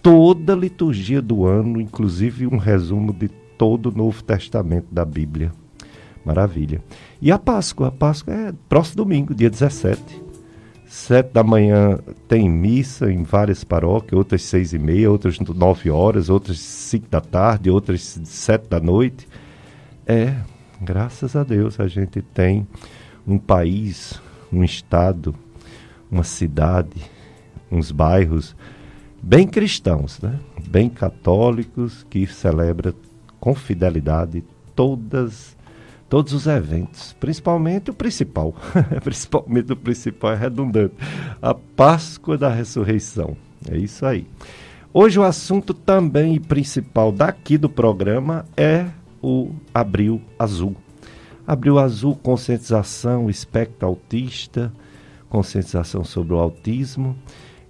toda 0.01 0.51
a 0.51 0.55
liturgia 0.55 1.21
do 1.21 1.45
ano, 1.45 1.79
inclusive 1.79 2.45
um 2.45 2.57
resumo 2.57 3.13
de 3.13 3.29
todo 3.57 3.85
o 3.85 3.97
Novo 3.97 4.21
Testamento 4.21 4.87
da 4.91 5.05
Bíblia. 5.05 5.49
Maravilha. 6.25 6.83
E 7.21 7.31
a 7.31 7.39
Páscoa? 7.39 7.87
A 7.87 7.91
Páscoa 7.91 8.33
é 8.33 8.53
próximo 8.67 8.97
domingo, 8.97 9.33
dia 9.33 9.49
17. 9.49 10.24
Sete 10.95 11.33
da 11.33 11.43
manhã 11.43 11.99
tem 12.25 12.49
missa 12.49 13.11
em 13.11 13.21
várias 13.21 13.65
paróquias, 13.65 14.13
outras 14.13 14.43
seis 14.43 14.71
e 14.71 14.79
meia, 14.79 15.11
outras 15.11 15.37
nove 15.41 15.91
horas, 15.91 16.29
outras 16.29 16.57
cinco 16.57 17.09
da 17.09 17.19
tarde, 17.19 17.69
outras 17.69 18.17
sete 18.23 18.69
da 18.69 18.79
noite. 18.79 19.27
É, 20.07 20.33
graças 20.81 21.35
a 21.35 21.43
Deus 21.43 21.81
a 21.81 21.87
gente 21.89 22.21
tem 22.21 22.65
um 23.27 23.37
país, 23.37 24.21
um 24.51 24.63
estado, 24.63 25.35
uma 26.09 26.23
cidade, 26.23 26.95
uns 27.69 27.91
bairros 27.91 28.55
bem 29.21 29.45
cristãos, 29.45 30.21
né? 30.21 30.39
bem 30.65 30.89
católicos, 30.89 32.05
que 32.09 32.25
celebra 32.25 32.95
com 33.37 33.53
fidelidade 33.53 34.45
todas, 34.73 35.57
todos 36.09 36.33
os 36.33 36.47
eventos, 36.47 37.13
principalmente 37.19 37.91
o 37.91 37.93
principal, 37.93 38.53
principalmente 39.03 39.73
o 39.73 39.75
principal 39.75 40.33
é 40.33 40.35
redundante, 40.35 40.95
a 41.41 41.53
Páscoa 41.53 42.37
da 42.37 42.49
Ressurreição. 42.49 43.35
É 43.69 43.77
isso 43.77 44.05
aí. 44.05 44.27
Hoje 44.93 45.19
o 45.19 45.23
assunto 45.23 45.73
também 45.73 46.39
principal 46.39 47.11
daqui 47.11 47.57
do 47.57 47.69
programa 47.69 48.45
é 48.55 48.85
o 49.21 49.51
Abril 49.73 50.21
Azul. 50.37 50.75
Abril 51.45 51.77
Azul, 51.79 52.15
conscientização, 52.15 53.29
espectro 53.29 53.87
autista, 53.87 54.71
conscientização 55.29 56.03
sobre 56.03 56.33
o 56.33 56.37
autismo 56.37 57.15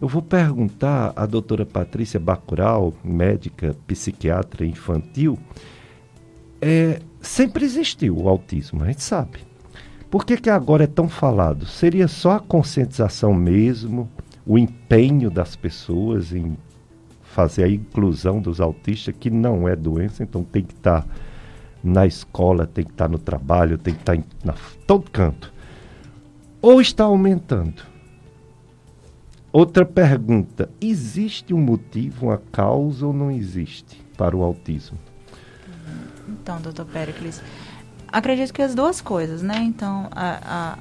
eu 0.02 0.10
vou 0.10 0.22
perguntar 0.22 1.14
à 1.16 1.26
doutora 1.26 1.66
Patrícia 1.66 2.20
Bacural, 2.20 2.94
médica 3.04 3.76
psiquiatra 3.88 4.66
infantil, 4.66 5.40
é, 6.62 7.00
sempre 7.28 7.65
existiu 7.65 8.17
o 8.17 8.30
autismo, 8.30 8.84
a 8.84 8.88
gente 8.88 9.03
sabe. 9.03 9.39
Por 10.09 10.26
que, 10.26 10.38
que 10.38 10.49
agora 10.49 10.84
é 10.86 10.88
tão 10.88 11.09
falado? 11.09 11.65
Seria 11.65 12.07
só 12.07 12.34
a 12.34 12.39
conscientização 12.39 13.34
mesmo, 13.34 14.09
o 14.45 14.57
empenho 14.57 15.30
das 15.30 15.55
pessoas 15.55 16.32
em 16.32 16.55
fazer 17.23 17.63
a 17.63 17.69
inclusão 17.69 18.39
dos 18.39 18.61
autistas, 18.61 19.13
que 19.19 19.30
não 19.30 19.67
é 19.67 19.76
doença, 19.76 20.23
então 20.23 20.43
tem 20.43 20.63
que 20.63 20.73
estar 20.73 21.01
tá 21.01 21.07
na 21.84 22.05
escola, 22.05 22.65
tem 22.65 22.86
que 22.86 22.91
estar 22.91 23.05
tá 23.05 23.11
no 23.11 23.19
trabalho, 23.19 23.78
tem 23.78 23.93
que 23.93 23.99
estar 23.99 24.15
tá 24.15 24.17
em 24.17 24.53
todo 24.88 25.11
canto. 25.11 25.53
Ou 26.61 26.80
está 26.80 27.03
aumentando? 27.03 27.84
Outra 29.51 29.86
pergunta: 29.86 30.69
existe 30.80 31.53
um 31.53 31.59
motivo, 31.59 32.28
uma 32.28 32.38
causa 32.51 33.05
ou 33.05 33.13
não 33.13 33.30
existe 33.30 34.01
para 34.17 34.36
o 34.36 34.43
autismo? 34.43 34.97
Então, 36.28 36.59
doutor 36.61 36.86
Pericles, 36.86 37.41
acredito 38.07 38.53
que 38.53 38.61
as 38.61 38.73
duas 38.73 39.01
coisas, 39.01 39.41
né? 39.41 39.57
Então, 39.59 40.07
a, 40.11 40.39
a, 40.43 40.78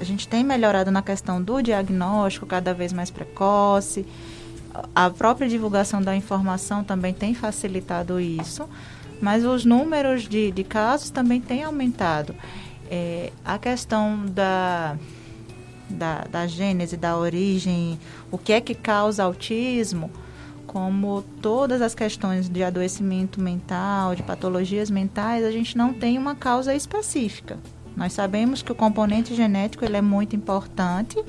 a 0.00 0.04
gente 0.04 0.28
tem 0.28 0.44
melhorado 0.44 0.90
na 0.90 1.02
questão 1.02 1.42
do 1.42 1.62
diagnóstico 1.62 2.46
cada 2.46 2.74
vez 2.74 2.92
mais 2.92 3.10
precoce, 3.10 4.06
a 4.94 5.10
própria 5.10 5.48
divulgação 5.48 6.00
da 6.00 6.16
informação 6.16 6.82
também 6.82 7.12
tem 7.12 7.34
facilitado 7.34 8.18
isso, 8.18 8.68
mas 9.20 9.44
os 9.44 9.64
números 9.64 10.22
de, 10.28 10.50
de 10.50 10.64
casos 10.64 11.10
também 11.10 11.40
têm 11.40 11.62
aumentado. 11.62 12.34
É, 12.90 13.32
a 13.44 13.58
questão 13.58 14.24
da 14.26 14.96
da, 15.88 16.24
da 16.30 16.46
gênese, 16.46 16.96
da 16.96 17.16
origem, 17.16 17.98
o 18.30 18.38
que 18.38 18.52
é 18.52 18.60
que 18.60 18.74
causa 18.74 19.24
autismo, 19.24 20.10
como 20.72 21.22
todas 21.42 21.82
as 21.82 21.94
questões 21.94 22.48
de 22.48 22.64
adoecimento 22.64 23.38
mental, 23.38 24.14
de 24.14 24.22
patologias 24.22 24.90
mentais, 24.90 25.44
a 25.44 25.50
gente 25.50 25.76
não 25.76 25.92
tem 25.92 26.16
uma 26.16 26.34
causa 26.34 26.74
específica. 26.74 27.58
Nós 27.94 28.14
sabemos 28.14 28.62
que 28.62 28.72
o 28.72 28.74
componente 28.74 29.34
genético 29.34 29.84
ele 29.84 29.98
é 29.98 30.00
muito 30.00 30.34
importante, 30.34 31.22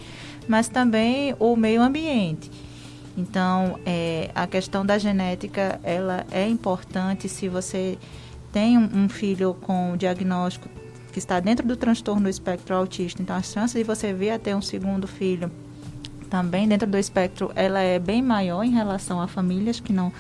mas 0.48 0.70
também 0.70 1.36
o 1.40 1.58
meio 1.58 1.82
ambiente. 1.82 2.50
Então, 3.18 3.78
é, 3.86 4.32
a 4.34 4.48
questão 4.48 4.86
da 4.86 4.98
genética 4.98 5.78
ela 5.84 6.26
é 6.32 6.48
importante 6.48 7.28
se 7.28 7.50
você 7.50 7.98
tem 8.50 8.78
um, 8.78 9.10
filho 9.10 9.54
com 9.56 9.98
diagnóstico 9.98 10.70
que 11.12 11.20
está 11.20 11.42
dentro 11.42 11.68
do 11.68 11.76
transtorno 11.76 12.24
do 12.24 12.30
espectro 12.30 12.78
autista. 12.78 13.22
Então, 13.22 13.36
a 13.36 13.42
chance 13.42 13.78
de 13.78 13.84
você 13.84 14.14
vir 14.14 14.30
a 14.30 14.40
ter 14.40 14.56
um 14.56 14.62
segundo 14.62 15.06
filho 15.06 15.52
também 16.34 16.68
dentro 16.68 16.88
do 16.88 16.98
espectro, 16.98 17.52
ela 17.54 17.80
é 17.80 18.00
bem 18.00 18.20
maior 18.20 18.64
em 18.64 18.72
relação 18.72 19.22
a 19.22 19.28
famílias 19.28 19.80
que 19.80 19.94
não 19.94 20.12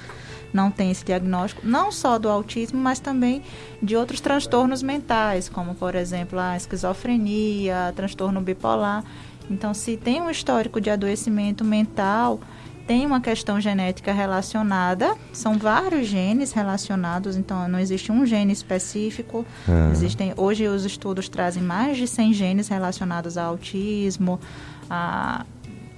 não 0.53 0.70
têm 0.70 0.91
esse 0.91 1.03
diagnóstico, 1.03 1.66
não 1.66 1.91
só 1.91 2.20
do 2.20 2.30
autismo, 2.30 2.80
mas 2.80 2.99
também 2.99 3.41
de 3.82 3.95
outros 3.95 4.22
transtornos 4.22 4.84
mentais, 4.84 5.49
como, 5.49 5.74
por 5.74 5.95
exemplo, 5.95 6.38
a 6.38 6.55
esquizofrenia, 6.55 7.91
transtorno 7.95 8.39
bipolar. 8.39 9.03
Então, 9.49 9.74
se 9.74 9.97
tem 9.97 10.22
um 10.22 10.30
histórico 10.30 10.80
de 10.80 10.91
adoecimento 10.91 11.66
mental, 11.66 12.39
tem 12.86 13.03
uma 13.03 13.20
questão 13.20 13.59
genética 13.59 14.14
relacionada, 14.14 15.16
são 15.32 15.57
vários 15.57 16.05
genes 16.05 16.51
relacionados, 16.51 17.36
então 17.36 17.68
não 17.68 17.80
existe 17.80 18.11
um 18.11 18.24
gene 18.24 18.53
específico. 18.53 19.43
Ah. 19.68 19.89
Existem 19.91 20.32
hoje 20.38 20.68
os 20.68 20.86
estudos 20.86 21.28
trazem 21.28 21.64
mais 21.64 21.97
de 21.97 22.07
100 22.07 22.34
genes 22.34 22.68
relacionados 22.68 23.39
ao 23.39 23.49
autismo, 23.49 24.39
a 24.88 25.45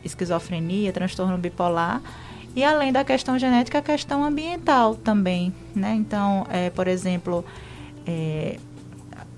esquizofrenia, 0.05 0.93
transtorno 0.93 1.37
bipolar. 1.37 2.01
E 2.55 2.63
além 2.63 2.93
da 2.93 3.03
questão 3.03 3.37
genética, 3.37 3.79
a 3.79 3.81
questão 3.81 4.23
ambiental 4.23 4.95
também, 4.95 5.53
né? 5.75 5.93
Então, 5.93 6.47
é, 6.49 6.69
por 6.69 6.87
exemplo, 6.87 7.43
é, 8.07 8.57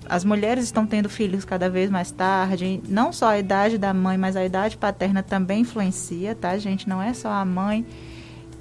as 0.08 0.24
mulheres 0.24 0.64
estão 0.64 0.86
tendo 0.86 1.08
filhos 1.08 1.44
cada 1.44 1.68
vez 1.68 1.90
mais 1.90 2.10
tarde. 2.10 2.80
Não 2.88 3.12
só 3.12 3.30
a 3.30 3.38
idade 3.38 3.76
da 3.76 3.92
mãe, 3.92 4.16
mas 4.16 4.36
a 4.36 4.44
idade 4.44 4.76
paterna 4.76 5.22
também 5.22 5.62
influencia, 5.62 6.34
tá, 6.34 6.56
gente? 6.58 6.88
Não 6.88 7.02
é 7.02 7.12
só 7.12 7.30
a 7.30 7.44
mãe, 7.44 7.84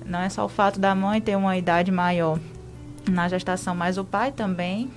não 0.06 0.20
é 0.20 0.30
só 0.30 0.44
o 0.44 0.50
fato 0.50 0.80
da 0.80 0.96
mãe 0.96 1.22
ter 1.22 1.36
uma 1.36 1.56
idade 1.56 1.92
maior 1.92 2.40
na 3.08 3.30
gestação, 3.30 3.76
mas 3.76 3.98
o 3.98 4.04
pai 4.04 4.32
também. 4.32 4.90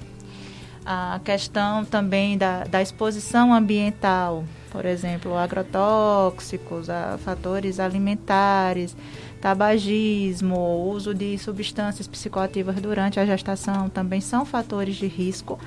a 0.85 1.21
questão 1.23 1.85
também 1.85 2.39
da, 2.39 2.65
da 2.65 2.81
exposição 2.81 3.53
ambiental, 3.53 4.45
por 4.71 4.87
exemplo, 4.87 5.37
agrotóxicos, 5.37 6.87
fatores 7.25 7.81
alimentares, 7.81 8.97
tabagismo, 9.41 10.89
uso 10.91 11.15
de 11.15 11.37
substâncias 11.39 12.07
psicoativas 12.07 12.77
durante 12.77 13.19
a 13.19 13.27
gestação 13.27 13.89
também 13.89 14.21
são 14.21 14.45
fatores 14.45 14.97
de 14.97 15.07
risco. 15.07 15.59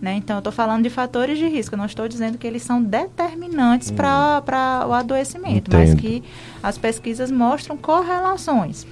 Né? 0.00 0.14
Então, 0.14 0.36
eu 0.36 0.40
estou 0.40 0.52
falando 0.52 0.82
de 0.82 0.90
fatores 0.90 1.38
de 1.38 1.46
risco, 1.46 1.76
não 1.76 1.86
estou 1.86 2.08
dizendo 2.08 2.36
que 2.36 2.44
eles 2.44 2.62
são 2.62 2.82
determinantes 2.82 3.90
hum. 3.90 3.94
para 3.94 4.84
o 4.88 4.92
adoecimento, 4.92 5.70
Entendo. 5.70 5.78
mas 5.78 5.94
que 5.94 6.24
as 6.60 6.76
pesquisas 6.76 7.30
mostram 7.30 7.76
correlações. 7.76 8.84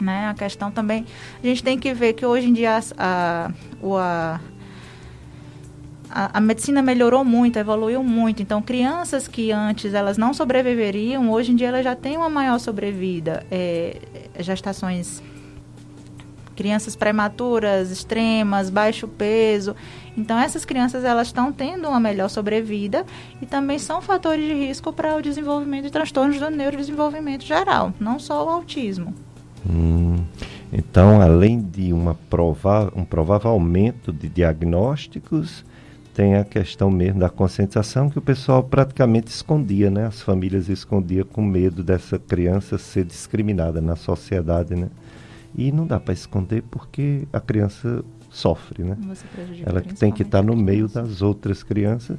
Né? 0.00 0.28
A 0.28 0.34
questão 0.34 0.70
também, 0.70 1.04
a 1.42 1.46
gente 1.46 1.64
tem 1.64 1.76
que 1.76 1.92
ver 1.92 2.12
que 2.12 2.24
hoje 2.24 2.46
em 2.48 2.52
dia 2.52 2.78
a, 2.78 2.80
a, 2.96 3.50
a, 4.00 4.40
a, 6.10 6.40
medicina 6.40 6.82
melhorou 6.82 7.24
muito, 7.24 7.58
evoluiu 7.58 8.02
muito. 8.02 8.42
Então, 8.42 8.62
crianças 8.62 9.28
que 9.28 9.52
antes 9.52 9.94
elas 9.94 10.16
não 10.16 10.32
sobreviveriam, 10.32 11.30
hoje 11.30 11.52
em 11.52 11.56
dia 11.56 11.68
elas 11.68 11.84
já 11.84 11.94
têm 11.94 12.16
uma 12.16 12.28
maior 12.28 12.58
sobrevida. 12.58 13.44
É, 13.50 13.96
gestações, 14.38 15.22
crianças 16.56 16.96
prematuras, 16.96 17.90
extremas, 17.90 18.70
baixo 18.70 19.06
peso. 19.06 19.76
Então, 20.16 20.38
essas 20.38 20.64
crianças 20.64 21.04
elas 21.04 21.28
estão 21.28 21.52
tendo 21.52 21.88
uma 21.88 22.00
melhor 22.00 22.28
sobrevida 22.28 23.04
e 23.40 23.46
também 23.46 23.78
são 23.78 24.02
fatores 24.02 24.44
de 24.44 24.54
risco 24.54 24.92
para 24.92 25.14
o 25.14 25.22
desenvolvimento 25.22 25.84
de 25.84 25.92
transtornos 25.92 26.40
do 26.40 26.50
neurodesenvolvimento 26.50 27.44
geral, 27.44 27.92
não 28.00 28.18
só 28.18 28.44
o 28.44 28.48
autismo. 28.48 29.14
Hum, 29.68 30.16
então, 30.72 31.20
além 31.20 31.60
de 31.60 31.92
uma 31.92 32.14
prova 32.28 32.92
um 32.96 33.04
provável 33.04 33.50
aumento 33.50 34.12
de 34.12 34.28
diagnósticos, 34.28 35.64
tem 36.18 36.34
a 36.34 36.44
questão 36.44 36.90
mesmo 36.90 37.20
da 37.20 37.30
conscientização 37.30 38.10
que 38.10 38.18
o 38.18 38.20
pessoal 38.20 38.60
praticamente 38.60 39.28
escondia, 39.28 39.88
né? 39.88 40.06
As 40.06 40.20
famílias 40.20 40.68
escondiam 40.68 41.24
com 41.24 41.40
medo 41.40 41.84
dessa 41.84 42.18
criança 42.18 42.76
ser 42.76 43.04
discriminada 43.04 43.80
na 43.80 43.94
sociedade, 43.94 44.74
né? 44.74 44.90
E 45.54 45.70
não 45.70 45.86
dá 45.86 46.00
para 46.00 46.12
esconder 46.12 46.64
porque 46.68 47.22
a 47.32 47.38
criança 47.38 48.04
sofre, 48.30 48.82
né? 48.82 48.96
Ela 49.64 49.80
tem 49.80 50.10
que 50.10 50.22
estar 50.22 50.38
tá 50.38 50.44
no 50.44 50.56
meio 50.56 50.88
das 50.88 51.22
outras 51.22 51.62
crianças. 51.62 52.18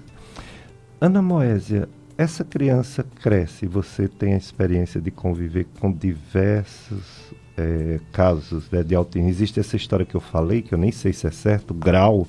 Ana 1.02 1.22
Moésia, 1.22 1.90
essa 2.18 2.46
criança 2.46 3.06
cresce, 3.22 3.68
você 3.68 4.08
tem 4.08 4.34
a 4.34 4.38
experiência 4.38 5.02
de 5.02 5.12
conviver 5.12 5.68
com 5.78 5.92
diversos 5.92 7.34
é, 7.58 8.00
casos 8.14 8.72
né, 8.72 8.82
de 8.82 8.96
autismo. 8.96 9.28
Existe 9.28 9.60
essa 9.60 9.76
história 9.76 10.06
que 10.06 10.16
eu 10.16 10.22
falei, 10.22 10.62
que 10.62 10.74
eu 10.74 10.78
nem 10.78 10.94
sei 10.94 11.12
se 11.12 11.28
é 11.28 11.32
certo, 11.32 11.74
grau, 11.74 12.26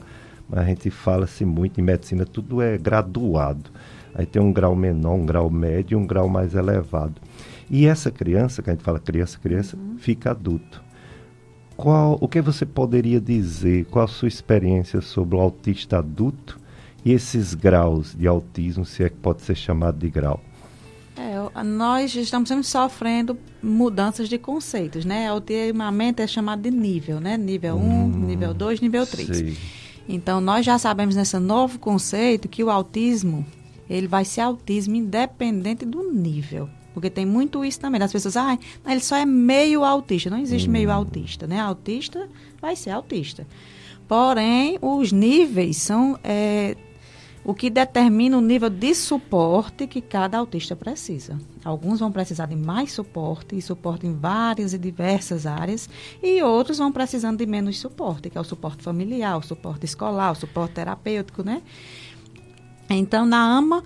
a 0.53 0.65
gente 0.65 0.91
fala-se 0.91 1.45
muito 1.45 1.81
em 1.81 1.85
medicina, 1.85 2.25
tudo 2.25 2.61
é 2.61 2.77
graduado. 2.77 3.71
Aí 4.15 4.27
tem 4.27 4.43
um 4.43 4.53
grau 4.53 4.75
menor, 4.75 5.15
um 5.15 5.25
grau 5.25 5.49
médio 5.51 5.99
um 5.99 6.07
grau 6.07 6.29
mais 6.29 6.55
elevado. 6.55 7.21
E 7.71 7.87
essa 7.87 8.11
criança, 8.11 8.63
que 8.63 8.71
a 8.71 8.73
gente 8.73 8.83
fala 8.83 8.99
criança, 8.99 9.39
criança, 9.39 9.77
uhum. 9.77 9.97
fica 9.97 10.33
adulto. 10.33 10.83
Qual, 11.77 12.19
o 12.21 12.29
que 12.29 12.41
você 12.41 12.67
poderia 12.67 13.21
dizer, 13.21 13.87
qual 13.87 14.05
a 14.05 14.09
sua 14.09 14.29
experiência 14.29 15.01
sobre 15.01 15.37
o 15.37 15.41
autista 15.41 15.99
adulto 15.99 16.59
e 17.05 17.13
esses 17.13 17.55
graus 17.55 18.15
de 18.15 18.27
autismo, 18.27 18.85
se 18.85 19.05
é 19.05 19.09
que 19.09 19.17
pode 19.17 19.43
ser 19.43 19.55
chamado 19.55 19.99
de 19.99 20.11
grau? 20.11 20.41
É, 21.17 21.63
nós 21.63 22.15
estamos 22.15 22.49
sempre 22.49 22.65
sofrendo 22.65 23.39
mudanças 23.63 24.29
de 24.29 24.37
conceitos, 24.37 25.05
né? 25.05 25.33
Ultimamente 25.33 26.23
é 26.23 26.27
chamado 26.27 26.63
de 26.63 26.71
nível, 26.71 27.21
né? 27.21 27.37
Nível 27.37 27.77
1, 27.77 27.79
um, 27.79 28.09
nível 28.09 28.53
2, 28.53 28.81
nível 28.81 29.07
3. 29.07 29.29
Então, 30.15 30.41
nós 30.41 30.67
já 30.67 30.79
sabemos 30.79 31.15
nesse 31.15 31.39
novo 31.39 31.79
conceito 31.79 32.49
que 32.49 32.65
o 32.65 32.71
autismo, 32.71 33.47
ele 33.89 34.09
vai 34.09 34.25
ser 34.25 34.41
autismo 34.41 34.97
independente 34.97 35.85
do 35.85 36.13
nível. 36.13 36.69
Porque 36.93 37.09
tem 37.09 37.25
muito 37.25 37.65
isso 37.65 37.79
também. 37.79 38.03
As 38.03 38.13
pessoas, 38.13 38.37
ah, 38.37 38.59
ele 38.87 39.01
só 39.01 39.17
é 39.17 39.25
meio 39.25 39.85
autista. 39.85 40.29
Não 40.29 40.39
existe 40.39 40.69
hum. 40.69 40.73
meio 40.73 40.91
autista, 40.91 41.47
né? 41.47 41.61
Autista 41.61 42.29
vai 42.61 42.75
ser 42.75 42.91
autista. 42.91 43.47
Porém, 44.09 44.77
os 44.83 45.13
níveis 45.13 45.77
são 45.77 46.19
é, 46.25 46.77
o 47.51 47.55
que 47.55 47.69
determina 47.69 48.39
o 48.39 48.41
nível 48.41 48.71
de 48.71 48.95
suporte 48.95 49.85
que 49.89 50.01
cada 50.01 50.39
autista 50.39 50.77
precisa. 50.77 51.37
Alguns 51.65 51.99
vão 51.99 52.13
precisar 52.13 52.47
de 52.47 52.55
mais 52.55 52.93
suporte, 52.93 53.57
e 53.57 53.61
suporte 53.61 54.07
em 54.07 54.15
várias 54.15 54.73
e 54.73 54.79
diversas 54.79 55.47
áreas, 55.47 55.91
e 56.23 56.41
outros 56.45 56.79
vão 56.79 56.93
precisando 56.93 57.39
de 57.39 57.47
menos 57.47 57.81
suporte, 57.81 58.31
que 58.31 58.39
é 58.39 58.41
o 58.41 58.45
suporte 58.45 58.85
familiar, 58.85 59.37
o 59.37 59.43
suporte 59.43 59.85
escolar, 59.85 60.31
o 60.31 60.37
suporte 60.37 60.75
terapêutico, 60.75 61.43
né? 61.43 61.61
Então, 62.89 63.27
na 63.27 63.43
AMA, 63.43 63.83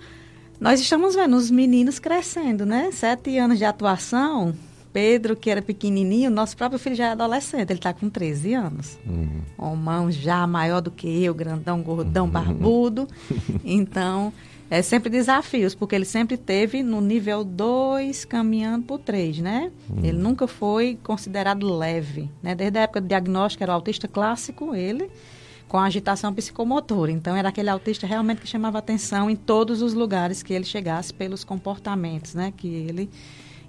nós 0.59 0.79
estamos 0.79 1.15
vendo 1.15 1.35
os 1.35 1.49
meninos 1.49 1.97
crescendo, 1.97 2.67
né? 2.67 2.91
Sete 2.91 3.35
anos 3.39 3.57
de 3.57 3.65
atuação, 3.65 4.53
Pedro, 4.95 5.35
que 5.35 5.49
era 5.49 5.61
pequenininho, 5.61 6.31
nosso 6.31 6.55
próprio 6.55 6.79
filho 6.79 6.95
já 6.95 7.07
é 7.07 7.09
adolescente, 7.09 7.69
ele 7.69 7.79
está 7.79 7.93
com 7.93 8.09
13 8.09 8.53
anos. 8.53 8.97
Uhum. 9.05 9.41
Um 9.59 9.75
mão 9.75 10.09
já 10.09 10.47
maior 10.47 10.79
do 10.79 10.89
que 10.89 11.21
eu, 11.21 11.33
grandão, 11.33 11.81
gordão, 11.81 12.23
uhum. 12.23 12.31
barbudo. 12.31 13.05
Então, 13.65 14.31
é 14.69 14.81
sempre 14.81 15.09
desafios, 15.09 15.75
porque 15.75 15.95
ele 15.95 16.05
sempre 16.05 16.37
teve 16.37 16.81
no 16.81 17.01
nível 17.01 17.43
2, 17.43 18.23
caminhando 18.23 18.85
para 18.85 18.95
o 18.95 18.99
3, 18.99 19.39
né? 19.39 19.69
Uhum. 19.89 19.99
Ele 20.01 20.17
nunca 20.17 20.47
foi 20.47 20.97
considerado 21.03 21.67
leve, 21.77 22.29
né? 22.41 22.55
Desde 22.55 22.79
a 22.79 22.83
época 22.83 23.01
do 23.01 23.07
diagnóstico, 23.09 23.63
era 23.63 23.73
o 23.73 23.75
autista 23.75 24.07
clássico, 24.07 24.73
ele, 24.73 25.11
com 25.67 25.77
agitação 25.77 26.33
psicomotora. 26.33 27.11
Então, 27.11 27.35
era 27.35 27.49
aquele 27.49 27.69
autista 27.69 28.07
realmente 28.07 28.39
que 28.39 28.47
chamava 28.47 28.77
atenção 28.77 29.29
em 29.29 29.35
todos 29.35 29.81
os 29.81 29.93
lugares 29.93 30.41
que 30.41 30.53
ele 30.53 30.63
chegasse 30.63 31.13
pelos 31.13 31.43
comportamentos, 31.43 32.33
né? 32.33 32.53
Que 32.55 32.67
ele 32.67 33.09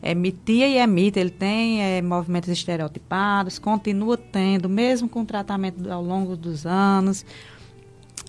emitia 0.02 0.68
e 0.68 0.78
emite, 0.78 1.18
ele 1.18 1.30
tem 1.30 1.82
é, 1.82 2.02
movimentos 2.02 2.48
estereotipados, 2.48 3.58
continua 3.58 4.16
tendo, 4.16 4.68
mesmo 4.68 5.08
com 5.08 5.24
tratamento 5.24 5.90
ao 5.90 6.02
longo 6.02 6.36
dos 6.36 6.66
anos, 6.66 7.24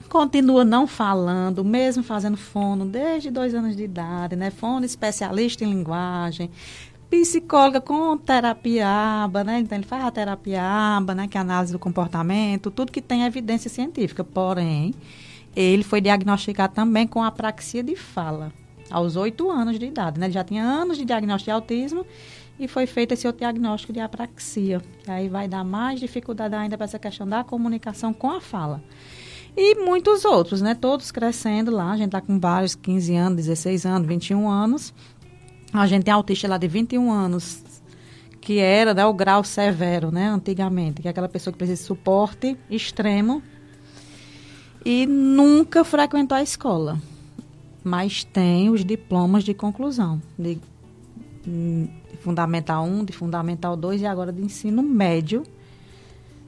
continua 0.09 0.63
não 0.63 0.88
falando, 0.88 1.63
mesmo 1.63 2.03
fazendo 2.03 2.38
fono 2.38 2.86
desde 2.86 3.30
dois 3.30 3.53
anos 3.53 3.76
de 3.76 3.84
idade, 3.84 4.36
né? 4.36 4.49
Fono 4.49 4.86
especialista 4.86 5.63
em 5.63 5.70
linguagem, 5.70 6.49
psicóloga 7.09 7.82
com 7.82 8.18
terapia 8.18 8.88
aba, 8.88 9.43
né? 9.43 9.59
Então 9.59 9.78
ele 9.78 9.86
faz 9.86 10.03
a 10.03 10.11
terapia 10.11 10.61
aba, 10.63 11.13
né? 11.13 11.28
Que 11.28 11.38
é 11.38 11.39
a 11.39 11.41
análise 11.41 11.74
do 11.74 11.80
comportamento, 11.80 12.72
tudo 12.72 12.91
que 12.91 13.01
tem 13.01 13.24
evidência 13.24 13.70
científica. 13.70 14.24
Porém, 14.24 14.93
ele 15.55 15.84
foi 15.84 16.01
diagnosticado 16.01 16.74
também 16.74 17.05
com 17.07 17.24
apraxia 17.24 17.84
de 17.84 17.95
fala 17.95 18.51
aos 18.89 19.15
oito 19.15 19.49
anos 19.49 19.77
de 19.77 19.85
idade. 19.85 20.19
Né? 20.19 20.27
Ele 20.27 20.33
já 20.33 20.43
tinha 20.43 20.63
anos 20.63 20.97
de 20.97 21.05
diagnóstico 21.05 21.45
de 21.45 21.51
autismo 21.51 22.05
e 22.59 22.67
foi 22.67 22.85
feito 22.85 23.13
esse 23.13 23.27
outro 23.27 23.39
diagnóstico 23.39 23.93
de 23.93 23.99
apraxia. 23.99 24.81
Que 25.03 25.11
aí 25.11 25.29
vai 25.29 25.47
dar 25.47 25.63
mais 25.63 25.99
dificuldade 25.99 26.55
ainda 26.55 26.77
para 26.77 26.85
essa 26.85 26.99
questão 26.99 27.27
da 27.27 27.43
comunicação 27.43 28.13
com 28.13 28.31
a 28.31 28.41
fala. 28.41 28.81
E 29.55 29.75
muitos 29.75 30.23
outros, 30.25 30.61
né? 30.61 30.75
Todos 30.75 31.11
crescendo 31.11 31.71
lá. 31.71 31.91
A 31.91 31.97
gente 31.97 32.07
está 32.07 32.21
com 32.21 32.39
vários, 32.39 32.75
15 32.75 33.15
anos, 33.15 33.35
16 33.38 33.85
anos, 33.85 34.07
21 34.07 34.49
anos. 34.49 34.93
A 35.73 35.85
gente 35.88 36.03
tem 36.03 36.13
autista 36.13 36.47
lá 36.47 36.57
de 36.57 36.67
21 36.67 37.11
anos, 37.11 37.63
que 38.39 38.59
era 38.59 38.93
né, 38.93 39.05
o 39.05 39.13
grau 39.13 39.43
severo, 39.43 40.11
né? 40.11 40.27
Antigamente, 40.27 41.01
que 41.01 41.07
é 41.07 41.11
aquela 41.11 41.27
pessoa 41.27 41.51
que 41.51 41.57
precisa 41.57 41.81
de 41.81 41.85
suporte 41.85 42.57
extremo 42.69 43.41
e 44.85 45.05
nunca 45.05 45.83
frequentou 45.83 46.38
a 46.38 46.41
escola 46.41 46.99
mas 47.88 48.23
tem 48.25 48.69
os 48.69 48.83
diplomas 48.83 49.43
de 49.43 49.53
conclusão, 49.53 50.21
de, 50.38 50.59
de 51.43 51.89
Fundamental 52.19 52.85
1, 52.85 53.05
de 53.05 53.13
Fundamental 53.13 53.77
2 53.77 54.01
e 54.01 54.05
agora 54.05 54.31
de 54.31 54.41
ensino 54.41 54.83
médio, 54.83 55.43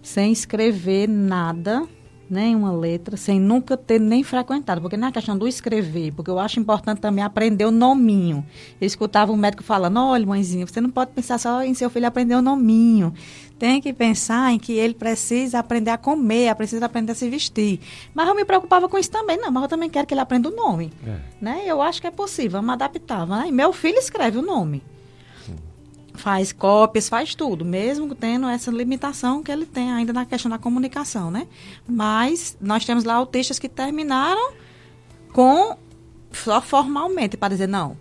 sem 0.03 0.31
escrever 0.31 1.07
nada, 1.07 1.87
nenhuma 2.29 2.71
letra, 2.71 3.17
sem 3.17 3.39
nunca 3.39 3.75
ter 3.75 3.99
nem 3.99 4.23
frequentado. 4.23 4.81
Porque 4.81 4.97
não 4.97 5.07
é 5.07 5.11
questão 5.11 5.37
do 5.37 5.47
escrever, 5.47 6.13
porque 6.13 6.29
eu 6.29 6.39
acho 6.39 6.59
importante 6.59 6.99
também 6.99 7.23
aprender 7.23 7.65
o 7.65 7.71
nominho. 7.71 8.45
Eu 8.79 8.87
escutava 8.87 9.31
um 9.31 9.37
médico 9.37 9.63
falando, 9.63 9.99
olha, 9.99 10.25
mãezinha, 10.25 10.65
você 10.65 10.79
não 10.81 10.89
pode 10.89 11.11
pensar 11.11 11.37
só 11.37 11.63
em 11.63 11.73
seu 11.73 11.89
filho 11.89 12.07
aprender 12.07 12.35
o 12.35 12.41
nominho 12.41 13.13
tem 13.59 13.81
que 13.81 13.91
pensar 13.91 14.53
em 14.53 14.57
que 14.57 14.71
ele 14.71 14.93
precisa 14.93 15.59
aprender 15.59 15.91
a 15.91 15.97
comer, 15.97 16.55
precisa 16.55 16.85
aprender 16.85 17.11
a 17.11 17.15
se 17.15 17.29
vestir. 17.29 17.81
Mas 18.13 18.25
eu 18.27 18.33
me 18.33 18.45
preocupava 18.45 18.87
com 18.87 18.97
isso 18.97 19.11
também, 19.11 19.37
não, 19.37 19.51
mas 19.51 19.63
eu 19.63 19.69
também 19.69 19.89
quero 19.89 20.07
que 20.07 20.13
ele 20.13 20.21
aprenda 20.21 20.47
o 20.47 20.55
nome. 20.55 20.93
É. 21.05 21.17
Né? 21.41 21.63
Eu 21.65 21.81
acho 21.81 21.99
que 21.99 22.07
é 22.07 22.11
possível, 22.11 22.51
vamos 22.61 22.73
adaptar. 22.73 23.27
Né? 23.27 23.47
E 23.49 23.51
meu 23.51 23.73
filho 23.73 23.97
escreve 23.97 24.37
o 24.37 24.41
nome. 24.41 24.81
Faz 26.19 26.51
cópias, 26.51 27.07
faz 27.07 27.33
tudo, 27.33 27.63
mesmo 27.63 28.13
tendo 28.13 28.47
essa 28.47 28.69
limitação 28.69 29.41
que 29.41 29.49
ele 29.49 29.65
tem 29.65 29.89
ainda 29.89 30.11
na 30.11 30.25
questão 30.25 30.51
da 30.51 30.57
comunicação, 30.57 31.31
né? 31.31 31.47
Mas 31.87 32.57
nós 32.59 32.83
temos 32.83 33.05
lá 33.05 33.13
autistas 33.13 33.57
que 33.57 33.69
terminaram 33.69 34.51
com 35.31 35.77
só 36.31 36.61
formalmente, 36.61 37.37
para 37.37 37.53
dizer, 37.53 37.67
não, 37.67 37.95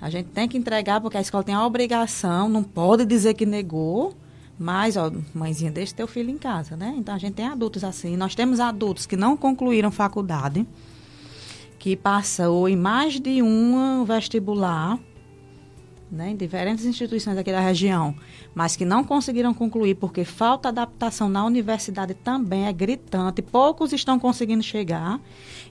a 0.00 0.10
gente 0.10 0.28
tem 0.28 0.46
que 0.46 0.58
entregar 0.58 1.00
porque 1.00 1.16
a 1.16 1.20
escola 1.20 1.42
tem 1.42 1.54
a 1.54 1.64
obrigação, 1.64 2.48
não 2.48 2.62
pode 2.62 3.06
dizer 3.06 3.32
que 3.32 3.46
negou, 3.46 4.14
Mas, 4.62 4.94
ó, 4.98 5.10
mãezinha, 5.32 5.70
deixa 5.72 5.94
teu 5.94 6.06
filho 6.06 6.28
em 6.28 6.36
casa, 6.36 6.76
né? 6.76 6.94
Então 6.98 7.14
a 7.14 7.18
gente 7.18 7.32
tem 7.32 7.46
adultos 7.46 7.82
assim. 7.82 8.14
Nós 8.14 8.34
temos 8.34 8.60
adultos 8.60 9.06
que 9.06 9.16
não 9.16 9.34
concluíram 9.34 9.90
faculdade, 9.90 10.66
que 11.78 11.96
passou 11.96 12.68
em 12.68 12.76
mais 12.76 13.18
de 13.18 13.40
um 13.42 14.04
vestibular, 14.04 14.98
né, 16.10 16.30
em 16.30 16.36
diferentes 16.36 16.84
instituições 16.84 17.38
aqui 17.38 17.52
da 17.52 17.60
região, 17.60 18.14
mas 18.54 18.74
que 18.74 18.84
não 18.84 19.04
conseguiram 19.04 19.54
concluir 19.54 19.94
porque 19.94 20.24
falta 20.24 20.68
adaptação 20.68 21.28
na 21.28 21.44
universidade 21.44 22.14
também 22.14 22.66
é 22.66 22.72
gritante, 22.72 23.40
poucos 23.40 23.92
estão 23.92 24.18
conseguindo 24.18 24.62
chegar 24.62 25.20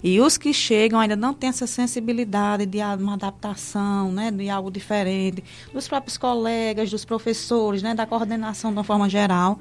e 0.01 0.19
os 0.21 0.37
que 0.37 0.53
chegam 0.53 0.99
ainda 0.99 1.15
não 1.15 1.33
têm 1.33 1.49
essa 1.49 1.67
sensibilidade 1.67 2.65
de 2.65 2.79
uma 2.99 3.15
adaptação, 3.15 4.11
né, 4.11 4.31
de 4.31 4.49
algo 4.49 4.71
diferente, 4.71 5.43
dos 5.73 5.87
próprios 5.87 6.17
colegas, 6.17 6.89
dos 6.89 7.03
professores, 7.03 7.83
né, 7.83 7.93
da 7.93 8.05
coordenação 8.05 8.71
de 8.71 8.77
uma 8.77 8.83
forma 8.83 9.09
geral. 9.09 9.59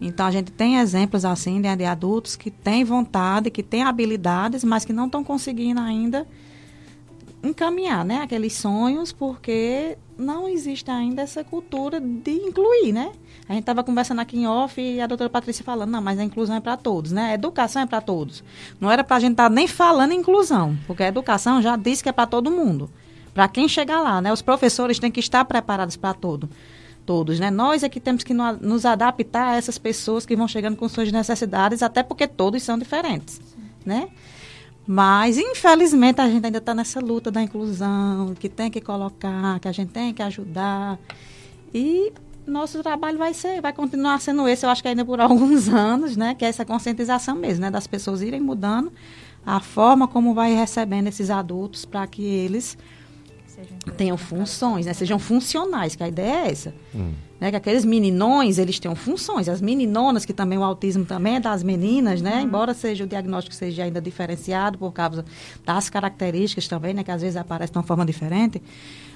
Então 0.00 0.26
a 0.26 0.30
gente 0.30 0.50
tem 0.50 0.78
exemplos 0.78 1.24
assim 1.24 1.60
né, 1.60 1.76
de 1.76 1.84
adultos 1.84 2.34
que 2.34 2.50
têm 2.50 2.82
vontade, 2.82 3.50
que 3.50 3.62
têm 3.62 3.82
habilidades, 3.82 4.64
mas 4.64 4.84
que 4.84 4.92
não 4.92 5.06
estão 5.06 5.22
conseguindo 5.22 5.80
ainda 5.80 6.26
encaminhar, 7.42 8.04
né, 8.04 8.20
aqueles 8.22 8.54
sonhos, 8.54 9.12
porque 9.12 9.98
não 10.16 10.48
existe 10.48 10.90
ainda 10.90 11.22
essa 11.22 11.42
cultura 11.42 12.00
de 12.00 12.32
incluir, 12.32 12.92
né? 12.92 13.12
A 13.48 13.52
gente 13.52 13.62
estava 13.62 13.84
conversando 13.84 14.20
aqui 14.20 14.38
em 14.38 14.46
off 14.46 14.80
e 14.80 15.00
a 15.00 15.06
doutora 15.06 15.28
Patrícia 15.28 15.64
falando, 15.64 15.90
não, 15.90 16.00
mas 16.00 16.18
a 16.18 16.24
inclusão 16.24 16.56
é 16.56 16.60
para 16.60 16.76
todos, 16.76 17.12
né? 17.12 17.30
A 17.30 17.34
educação 17.34 17.82
é 17.82 17.86
para 17.86 18.00
todos. 18.00 18.42
Não 18.80 18.90
era 18.90 19.04
para 19.04 19.16
a 19.16 19.20
gente 19.20 19.32
estar 19.32 19.48
tá 19.48 19.50
nem 19.50 19.66
falando 19.66 20.12
em 20.12 20.18
inclusão, 20.18 20.78
porque 20.86 21.02
a 21.02 21.08
educação 21.08 21.60
já 21.60 21.76
disse 21.76 22.02
que 22.02 22.08
é 22.08 22.12
para 22.12 22.26
todo 22.26 22.50
mundo. 22.50 22.90
Para 23.34 23.48
quem 23.48 23.68
chegar 23.68 24.00
lá, 24.00 24.20
né? 24.20 24.32
Os 24.32 24.40
professores 24.40 24.98
têm 24.98 25.10
que 25.10 25.20
estar 25.20 25.44
preparados 25.44 25.96
para 25.96 26.14
todo, 26.14 26.48
todos, 27.04 27.40
né? 27.40 27.50
Nós 27.50 27.82
é 27.82 27.88
que 27.88 28.00
temos 28.00 28.22
que 28.22 28.32
nos 28.32 28.86
adaptar 28.86 29.48
a 29.48 29.56
essas 29.56 29.76
pessoas 29.76 30.24
que 30.24 30.36
vão 30.36 30.46
chegando 30.46 30.76
com 30.76 30.88
suas 30.88 31.10
necessidades, 31.10 31.82
até 31.82 32.02
porque 32.02 32.28
todos 32.28 32.62
são 32.62 32.78
diferentes, 32.78 33.40
né? 33.84 34.08
Mas, 34.86 35.38
infelizmente, 35.38 36.20
a 36.20 36.28
gente 36.28 36.44
ainda 36.44 36.58
está 36.58 36.74
nessa 36.74 37.00
luta 37.00 37.30
da 37.30 37.42
inclusão, 37.42 38.34
que 38.38 38.48
tem 38.48 38.70
que 38.70 38.80
colocar, 38.80 39.58
que 39.60 39.68
a 39.68 39.72
gente 39.72 39.90
tem 39.90 40.12
que 40.12 40.22
ajudar. 40.22 40.98
E 41.72 42.12
nosso 42.46 42.82
trabalho 42.82 43.16
vai 43.16 43.32
ser, 43.32 43.62
vai 43.62 43.72
continuar 43.72 44.20
sendo 44.20 44.46
esse, 44.46 44.66
eu 44.66 44.70
acho 44.70 44.82
que 44.82 44.88
ainda 44.88 45.04
por 45.04 45.20
alguns 45.20 45.68
anos, 45.72 46.16
né? 46.16 46.34
Que 46.34 46.44
é 46.44 46.48
essa 46.48 46.64
conscientização 46.64 47.34
mesmo, 47.34 47.62
né? 47.62 47.70
Das 47.70 47.86
pessoas 47.86 48.20
irem 48.20 48.40
mudando 48.40 48.92
a 49.46 49.60
forma 49.60 50.08
como 50.08 50.34
vai 50.34 50.54
recebendo 50.54 51.08
esses 51.08 51.30
adultos 51.30 51.84
para 51.84 52.06
que 52.06 52.22
eles 52.24 52.78
tenham 53.96 54.16
funções, 54.16 54.86
né? 54.86 54.92
Sejam 54.92 55.18
funcionais, 55.18 55.94
que 55.94 56.02
a 56.02 56.08
ideia 56.08 56.46
é 56.46 56.50
essa. 56.50 56.74
Hum. 56.94 57.12
Né? 57.40 57.50
Que 57.50 57.56
aqueles 57.56 57.84
meninões, 57.84 58.58
eles 58.58 58.78
tenham 58.78 58.94
funções. 58.94 59.48
As 59.48 59.60
meninonas, 59.60 60.24
que 60.24 60.32
também 60.32 60.58
o 60.58 60.64
autismo 60.64 61.04
também 61.04 61.36
é 61.36 61.40
das 61.40 61.62
meninas, 61.62 62.22
né? 62.22 62.36
Uhum. 62.36 62.42
Embora 62.42 62.72
seja 62.72 63.04
o 63.04 63.06
diagnóstico 63.06 63.54
seja 63.54 63.84
ainda 63.84 64.00
diferenciado 64.00 64.78
por 64.78 64.92
causa 64.92 65.24
das 65.64 65.90
características 65.90 66.66
também, 66.68 66.94
né? 66.94 67.04
Que 67.04 67.10
às 67.10 67.22
vezes 67.22 67.36
aparecem 67.36 67.72
de 67.72 67.78
uma 67.78 67.84
forma 67.84 68.06
diferente. 68.06 68.62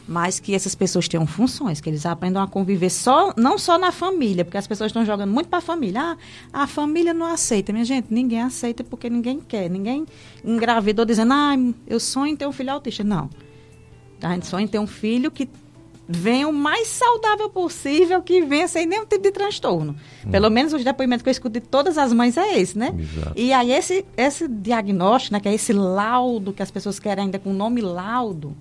Mas 0.06 0.40
que 0.40 0.54
essas 0.54 0.74
pessoas 0.74 1.06
tenham 1.06 1.26
funções, 1.26 1.82
que 1.82 1.90
eles 1.90 2.06
aprendam 2.06 2.42
a 2.42 2.46
conviver 2.46 2.88
só, 2.88 3.34
não 3.36 3.58
só 3.58 3.76
na 3.76 3.92
família, 3.92 4.42
porque 4.42 4.56
as 4.56 4.66
pessoas 4.66 4.88
estão 4.88 5.04
jogando 5.04 5.30
muito 5.30 5.48
para 5.48 5.58
a 5.58 5.62
família. 5.62 6.16
Ah, 6.52 6.62
a 6.62 6.66
família 6.66 7.12
não 7.12 7.26
aceita. 7.26 7.72
Minha 7.72 7.84
gente, 7.84 8.06
ninguém 8.10 8.40
aceita 8.40 8.82
porque 8.82 9.10
ninguém 9.10 9.38
quer. 9.38 9.68
Ninguém 9.68 10.06
engravidou 10.42 11.04
dizendo, 11.04 11.34
ah, 11.34 11.54
eu 11.86 12.00
sonho 12.00 12.32
em 12.32 12.36
ter 12.36 12.46
um 12.46 12.52
filho 12.52 12.72
autista. 12.72 13.04
Não. 13.04 13.28
A 14.22 14.34
gente 14.34 14.46
sonha 14.46 14.64
em 14.64 14.68
ter 14.68 14.78
um 14.78 14.86
filho 14.86 15.30
que 15.30 15.48
venha 16.08 16.48
o 16.48 16.52
mais 16.52 16.88
saudável 16.88 17.50
possível, 17.50 18.22
que 18.22 18.40
venha 18.40 18.66
sem 18.66 18.86
nenhum 18.86 19.04
tipo 19.04 19.22
de 19.22 19.30
transtorno. 19.30 19.94
Hum. 20.26 20.30
Pelo 20.30 20.48
menos 20.50 20.72
os 20.72 20.82
depoimentos 20.82 21.22
que 21.22 21.28
eu 21.28 21.32
escuto 21.32 21.60
de 21.60 21.66
todas 21.66 21.98
as 21.98 22.12
mães 22.14 22.36
é 22.38 22.58
esse, 22.58 22.78
né? 22.78 22.94
Exato. 22.98 23.32
E 23.36 23.52
aí 23.52 23.70
esse, 23.72 24.06
esse 24.16 24.48
diagnóstico, 24.48 25.34
né, 25.34 25.40
que 25.40 25.48
é 25.48 25.54
esse 25.54 25.72
laudo 25.74 26.52
que 26.54 26.62
as 26.62 26.70
pessoas 26.70 26.98
querem 26.98 27.24
ainda 27.24 27.38
com 27.38 27.50
o 27.50 27.54
nome 27.54 27.82
laudo, 27.82 28.56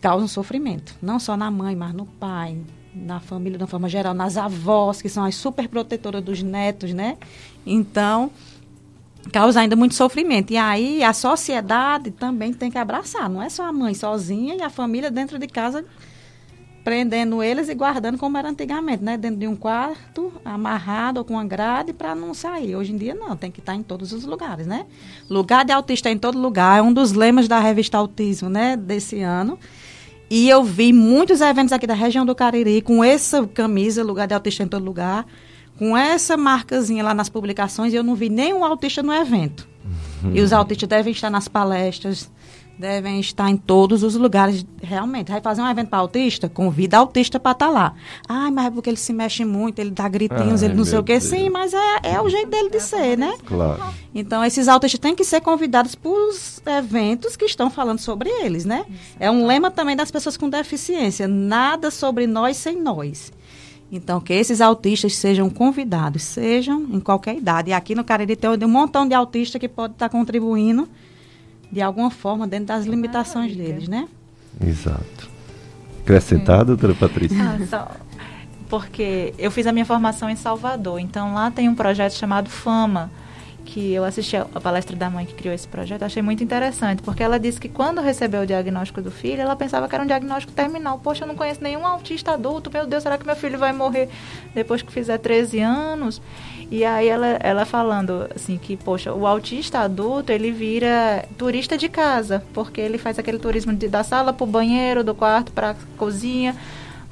causa 0.00 0.24
um 0.24 0.28
sofrimento. 0.28 0.94
Não 1.02 1.18
só 1.18 1.36
na 1.36 1.50
mãe, 1.50 1.74
mas 1.74 1.92
no 1.92 2.06
pai, 2.06 2.56
na 2.94 3.18
família 3.18 3.58
de 3.58 3.64
uma 3.64 3.68
forma 3.68 3.88
geral, 3.88 4.14
nas 4.14 4.36
avós, 4.36 5.02
que 5.02 5.08
são 5.08 5.24
as 5.24 5.34
super 5.34 5.68
protetoras 5.68 6.22
dos 6.22 6.42
netos, 6.42 6.92
né? 6.92 7.16
Então, 7.66 8.30
causa 9.32 9.60
ainda 9.60 9.76
muito 9.76 9.94
sofrimento. 9.94 10.52
E 10.52 10.56
aí 10.56 11.02
a 11.02 11.12
sociedade 11.12 12.10
também 12.10 12.52
tem 12.52 12.70
que 12.70 12.78
abraçar, 12.78 13.28
não 13.28 13.42
é 13.42 13.48
só 13.48 13.64
a 13.64 13.72
mãe 13.72 13.94
sozinha 13.94 14.54
e 14.54 14.62
a 14.62 14.70
família 14.70 15.10
dentro 15.10 15.38
de 15.38 15.46
casa 15.46 15.84
prendendo 16.88 17.42
eles 17.42 17.68
e 17.68 17.74
guardando 17.74 18.16
como 18.16 18.38
era 18.38 18.48
antigamente, 18.48 19.04
né? 19.04 19.18
Dentro 19.18 19.38
de 19.38 19.46
um 19.46 19.54
quarto, 19.54 20.32
amarrado 20.42 21.18
ou 21.18 21.24
com 21.24 21.34
uma 21.34 21.44
grade 21.44 21.92
para 21.92 22.14
não 22.14 22.32
sair. 22.32 22.74
Hoje 22.76 22.92
em 22.92 22.96
dia 22.96 23.14
não, 23.14 23.36
tem 23.36 23.50
que 23.50 23.60
estar 23.60 23.74
em 23.74 23.82
todos 23.82 24.10
os 24.10 24.24
lugares, 24.24 24.66
né? 24.66 24.86
Lugar 25.28 25.66
de 25.66 25.72
autista 25.72 26.08
é 26.08 26.12
em 26.12 26.18
todo 26.18 26.38
lugar, 26.38 26.78
é 26.78 26.82
um 26.82 26.90
dos 26.90 27.12
lemas 27.12 27.46
da 27.46 27.60
revista 27.60 27.98
Autismo, 27.98 28.48
né, 28.48 28.74
desse 28.74 29.20
ano. 29.20 29.58
E 30.30 30.48
eu 30.48 30.64
vi 30.64 30.92
muitos 30.92 31.42
eventos 31.42 31.72
aqui 31.72 31.86
da 31.86 31.92
região 31.92 32.24
do 32.24 32.34
Cariri 32.34 32.80
com 32.80 33.04
essa 33.04 33.46
camisa, 33.46 34.02
lugar 34.02 34.26
de 34.26 34.32
autista 34.32 34.62
em 34.62 34.68
todo 34.68 34.82
lugar 34.82 35.26
com 35.78 35.96
essa 35.96 36.36
marcazinha 36.36 37.04
lá 37.04 37.14
nas 37.14 37.28
publicações, 37.28 37.94
eu 37.94 38.02
não 38.02 38.14
vi 38.14 38.28
nenhum 38.28 38.64
autista 38.64 39.02
no 39.02 39.12
evento. 39.12 39.68
Uhum. 40.22 40.34
E 40.34 40.40
os 40.40 40.52
autistas 40.52 40.88
devem 40.88 41.12
estar 41.12 41.30
nas 41.30 41.46
palestras, 41.46 42.28
devem 42.78 43.18
estar 43.18 43.50
em 43.50 43.56
todos 43.56 44.02
os 44.02 44.14
lugares, 44.14 44.64
realmente. 44.82 45.30
Vai 45.30 45.40
fazer 45.40 45.60
um 45.60 45.68
evento 45.68 45.88
para 45.88 45.98
autista? 45.98 46.48
Convida 46.48 46.98
autista 46.98 47.40
para 47.40 47.52
estar 47.52 47.66
tá 47.66 47.72
lá. 47.72 47.94
Ai, 48.28 48.50
mas 48.50 48.66
é 48.66 48.70
porque 48.70 48.90
ele 48.90 48.96
se 48.96 49.12
mexe 49.12 49.44
muito, 49.44 49.78
ele 49.78 49.90
dá 49.90 50.08
gritinhos, 50.08 50.62
Ai, 50.62 50.68
ele 50.68 50.76
não 50.76 50.84
sei 50.84 50.98
o 50.98 51.02
quê. 51.02 51.20
Sim, 51.20 51.50
mas 51.50 51.74
é, 51.74 52.00
é 52.04 52.20
o 52.20 52.28
jeito 52.28 52.48
dele 52.48 52.70
de 52.70 52.80
ser, 52.80 53.18
né? 53.18 53.34
Claro. 53.44 53.82
Então, 54.14 54.44
esses 54.44 54.68
autistas 54.68 55.00
têm 55.00 55.14
que 55.14 55.24
ser 55.24 55.40
convidados 55.40 55.94
para 55.94 56.10
os 56.10 56.60
eventos 56.66 57.36
que 57.36 57.44
estão 57.44 57.68
falando 57.68 57.98
sobre 57.98 58.30
eles, 58.30 58.64
né? 58.64 58.84
É 59.18 59.30
um 59.30 59.46
lema 59.46 59.70
também 59.70 59.96
das 59.96 60.10
pessoas 60.10 60.36
com 60.36 60.48
deficiência. 60.48 61.26
Nada 61.26 61.90
sobre 61.90 62.26
nós 62.26 62.56
sem 62.56 62.80
nós. 62.80 63.32
Então, 63.90 64.20
que 64.20 64.32
esses 64.32 64.60
autistas 64.60 65.14
sejam 65.16 65.48
convidados, 65.48 66.22
sejam 66.22 66.82
em 66.90 67.00
qualquer 67.00 67.36
idade. 67.36 67.70
E 67.70 67.72
aqui 67.72 67.94
no 67.94 68.04
Cariri 68.04 68.36
tem 68.36 68.50
um 68.50 68.68
montão 68.68 69.08
de 69.08 69.14
autistas 69.14 69.58
que 69.58 69.68
pode 69.68 69.94
estar 69.94 70.08
contribuindo 70.08 70.88
de 71.72 71.80
alguma 71.80 72.10
forma 72.10 72.46
dentro 72.46 72.66
das 72.66 72.84
limitações 72.84 73.52
Maravilha. 73.52 73.74
deles, 73.74 73.88
né? 73.88 74.08
Exato. 74.62 75.30
Acrescentado, 76.02 76.76
doutora 76.76 76.94
Patrícia? 76.94 77.36
Ah, 77.40 77.66
só 77.66 78.08
porque 78.68 79.32
eu 79.38 79.50
fiz 79.50 79.66
a 79.66 79.72
minha 79.72 79.84
formação 79.84 80.28
em 80.28 80.36
Salvador, 80.36 81.00
então 81.00 81.34
lá 81.34 81.50
tem 81.50 81.68
um 81.68 81.74
projeto 81.74 82.12
chamado 82.12 82.50
Fama, 82.50 83.10
que 83.68 83.92
eu 83.92 84.02
assisti 84.02 84.34
a 84.34 84.46
palestra 84.46 84.96
da 84.96 85.10
mãe 85.10 85.26
que 85.26 85.34
criou 85.34 85.54
esse 85.54 85.68
projeto, 85.68 86.02
achei 86.02 86.22
muito 86.22 86.42
interessante, 86.42 87.02
porque 87.02 87.22
ela 87.22 87.38
disse 87.38 87.60
que 87.60 87.68
quando 87.68 88.00
recebeu 88.00 88.40
o 88.40 88.46
diagnóstico 88.46 89.02
do 89.02 89.10
filho, 89.10 89.42
ela 89.42 89.54
pensava 89.54 89.86
que 89.86 89.94
era 89.94 90.02
um 90.02 90.06
diagnóstico 90.06 90.54
terminal. 90.54 90.98
Poxa, 90.98 91.24
eu 91.24 91.28
não 91.28 91.34
conheço 91.34 91.62
nenhum 91.62 91.86
autista 91.86 92.32
adulto, 92.32 92.70
meu 92.72 92.86
Deus, 92.86 93.02
será 93.02 93.18
que 93.18 93.26
meu 93.26 93.36
filho 93.36 93.58
vai 93.58 93.74
morrer 93.74 94.08
depois 94.54 94.80
que 94.80 94.90
fizer 94.90 95.18
13 95.18 95.60
anos? 95.60 96.22
E 96.70 96.82
aí 96.82 97.08
ela, 97.08 97.26
ela 97.40 97.66
falando 97.66 98.26
assim 98.34 98.56
que, 98.56 98.74
poxa, 98.74 99.12
o 99.12 99.26
autista 99.26 99.80
adulto, 99.80 100.32
ele 100.32 100.50
vira 100.50 101.26
turista 101.36 101.76
de 101.76 101.90
casa, 101.90 102.42
porque 102.54 102.80
ele 102.80 102.96
faz 102.96 103.18
aquele 103.18 103.38
turismo 103.38 103.74
de, 103.74 103.86
da 103.86 104.02
sala 104.02 104.32
para 104.32 104.44
o 104.44 104.46
banheiro, 104.46 105.04
do 105.04 105.14
quarto 105.14 105.52
para 105.52 105.70
a 105.70 105.74
cozinha, 105.98 106.56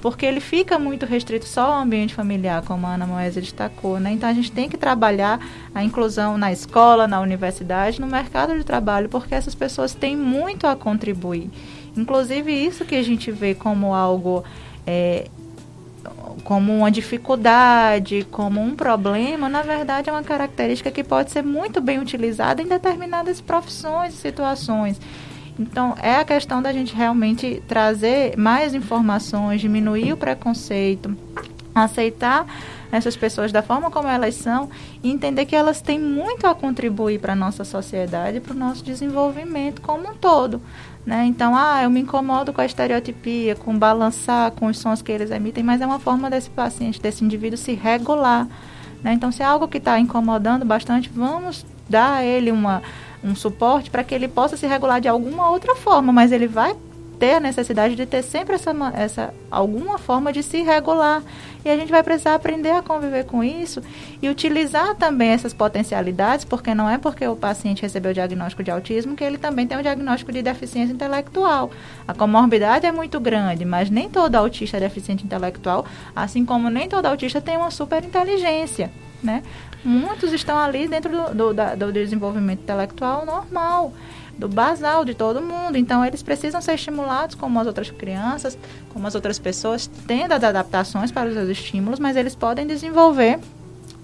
porque 0.07 0.25
ele 0.25 0.39
fica 0.39 0.79
muito 0.79 1.05
restrito 1.05 1.47
só 1.47 1.63
ao 1.63 1.83
ambiente 1.83 2.15
familiar, 2.15 2.63
como 2.63 2.87
a 2.87 2.95
Ana 2.95 3.09
Moesa 3.09 3.41
destacou. 3.41 3.99
Né? 3.99 4.13
Então 4.13 4.29
a 4.29 4.33
gente 4.33 4.53
tem 4.53 4.69
que 4.69 4.77
trabalhar 4.77 5.41
a 5.75 5.83
inclusão 5.83 6.39
na 6.39 6.53
escola, 6.53 7.09
na 7.09 7.21
universidade, 7.21 8.01
no 8.01 8.07
mercado 8.07 8.57
de 8.57 8.63
trabalho, 8.63 9.09
porque 9.09 9.35
essas 9.35 9.53
pessoas 9.53 9.95
têm 9.95 10.17
muito 10.17 10.65
a 10.65 10.77
contribuir. 10.77 11.51
Inclusive 11.97 12.53
isso 12.53 12.85
que 12.85 12.95
a 12.95 13.03
gente 13.03 13.33
vê 13.33 13.53
como 13.53 13.93
algo 13.93 14.45
é, 14.87 15.27
como 16.45 16.73
uma 16.73 16.91
dificuldade, 16.93 18.25
como 18.31 18.61
um 18.61 18.77
problema, 18.77 19.49
na 19.49 19.63
verdade 19.63 20.09
é 20.09 20.13
uma 20.13 20.23
característica 20.23 20.93
que 20.93 21.03
pode 21.03 21.33
ser 21.33 21.43
muito 21.43 21.81
bem 21.81 21.99
utilizada 21.99 22.63
em 22.63 22.67
determinadas 22.69 23.41
profissões 23.41 24.15
e 24.15 24.19
situações. 24.19 25.01
Então, 25.59 25.95
é 26.03 26.17
a 26.17 26.25
questão 26.25 26.61
da 26.61 26.73
gente 26.73 26.95
realmente 26.95 27.63
trazer 27.67 28.37
mais 28.37 28.75
informações, 28.75 29.61
diminuir 29.61 30.13
o 30.13 30.17
preconceito, 30.17 31.17
aceitar 31.75 32.47
essas 32.91 33.17
pessoas 33.17 33.53
da 33.53 33.63
forma 33.63 33.91
como 33.91 34.09
elas 34.09 34.35
são 34.35 34.71
e 35.03 35.11
entender 35.11 35.45
que 35.45 35.57
elas 35.57 35.81
têm 35.81 35.99
muito 35.99 36.47
a 36.47 36.55
contribuir 36.55 37.21
para 37.21 37.33
a 37.33 37.37
nossa 37.37 37.65
sociedade 37.65 38.41
para 38.41 38.55
o 38.55 38.57
nosso 38.57 38.85
desenvolvimento 38.85 39.81
como 39.83 40.09
um 40.09 40.15
todo. 40.15 40.61
Né? 41.05 41.25
Então, 41.27 41.55
ah, 41.55 41.83
eu 41.83 41.91
me 41.91 42.01
incomodo 42.01 42.53
com 42.53 42.61
a 42.61 42.67
estereotipia, 42.67 43.55
com 43.55 43.79
balançar, 43.79 44.51
com 44.53 44.67
os 44.67 44.79
sons 44.79 45.03
que 45.03 45.13
eles 45.13 45.31
emitem, 45.31 45.63
mas 45.63 45.81
é 45.81 45.87
uma 45.87 46.01
forma 46.01 46.29
desse 46.29 46.51
paciente, 46.51 47.01
desse 47.01 47.25
indivíduo 47.25 47.57
se 47.57 47.75
regular. 47.75 48.49
Né? 49.03 49.13
Então, 49.13 49.31
se 49.31 49.43
é 49.43 49.47
algo 49.47 49.69
que 49.69 49.79
está 49.79 50.01
incomodando 50.01 50.65
bastante, 50.65 51.09
vamos 51.09 51.65
dar 51.89 52.17
a 52.17 52.25
ele 52.25 52.51
uma 52.51 52.83
um 53.23 53.35
suporte 53.35 53.91
para 53.91 54.05
que 54.05 54.15
ele 54.15 54.29
possa 54.29 54.57
se 54.57 54.67
regular 54.67 55.01
de 55.01 55.09
alguma 55.09 55.51
outra 55.51 55.75
forma, 55.75 56.13
mas 56.13 56.33
ele 56.33 56.47
vai 56.47 56.75
ter 57.19 57.35
a 57.35 57.41
necessidade 57.41 57.95
de 57.95 58.07
ter 58.07 58.23
sempre 58.23 58.55
essa, 58.55 58.73
essa 58.95 59.35
alguma 59.51 59.99
forma 59.99 60.33
de 60.33 60.43
se 60.43 60.63
regular. 60.63 61.23
E 61.65 61.69
a 61.69 61.77
gente 61.77 61.91
vai 61.91 62.01
precisar 62.01 62.35
aprender 62.37 62.71
a 62.71 62.81
conviver 62.81 63.25
com 63.25 63.43
isso 63.43 63.83
e 64.23 64.29
utilizar 64.29 64.95
também 64.95 65.31
essas 65.31 65.53
potencialidades, 65.53 66.45
porque 66.45 66.73
não 66.73 66.89
é 66.89 66.97
porque 66.97 67.27
o 67.27 67.35
paciente 67.35 67.83
recebeu 67.83 68.13
o 68.13 68.15
diagnóstico 68.15 68.63
de 68.63 68.71
autismo 68.71 69.17
que 69.17 69.25
ele 69.25 69.37
também 69.37 69.67
tem 69.67 69.77
um 69.77 69.83
diagnóstico 69.83 70.31
de 70.31 70.43
deficiência 70.43 70.93
intelectual. 70.93 71.73
A 72.07 72.15
comorbidade 72.15 72.87
é 72.87 72.93
muito 72.93 73.19
grande, 73.19 73.65
mas 73.65 73.91
nem 73.91 74.09
todo 74.09 74.37
autista 74.37 74.77
é 74.77 74.81
deficiente 74.81 75.25
intelectual, 75.25 75.85
assim 76.15 76.45
como 76.45 76.71
nem 76.71 76.89
todo 76.89 77.07
autista 77.07 77.41
tem 77.41 77.57
uma 77.57 77.73
super 77.73 78.05
inteligência. 78.05 78.89
Né? 79.23 79.43
Muitos 79.87 80.33
estão 80.33 80.59
ali 80.59 80.89
dentro 80.89 81.13
do, 81.13 81.35
do, 81.35 81.55
da, 81.55 81.77
do 81.77 81.93
desenvolvimento 81.93 82.63
intelectual 82.63 83.25
normal 83.25 83.93
do 84.37 84.49
basal 84.49 85.05
de 85.05 85.15
todo 85.15 85.41
mundo. 85.41 85.79
Então, 85.79 86.05
eles 86.05 86.23
precisam 86.23 86.61
ser 86.61 86.75
estimulados 86.75 87.35
como 87.35 87.59
as 87.59 87.67
outras 87.67 87.91
crianças, 87.91 88.59
como 88.93 89.07
as 89.07 89.15
outras 89.15 89.39
pessoas, 89.39 89.87
tendo 90.07 90.33
as 90.33 90.43
adaptações 90.45 91.11
para 91.11 91.29
os 91.29 91.35
seus 91.35 91.49
estímulos, 91.49 91.99
mas 91.99 92.17
eles 92.17 92.35
podem 92.35 92.67
desenvolver 92.67 93.39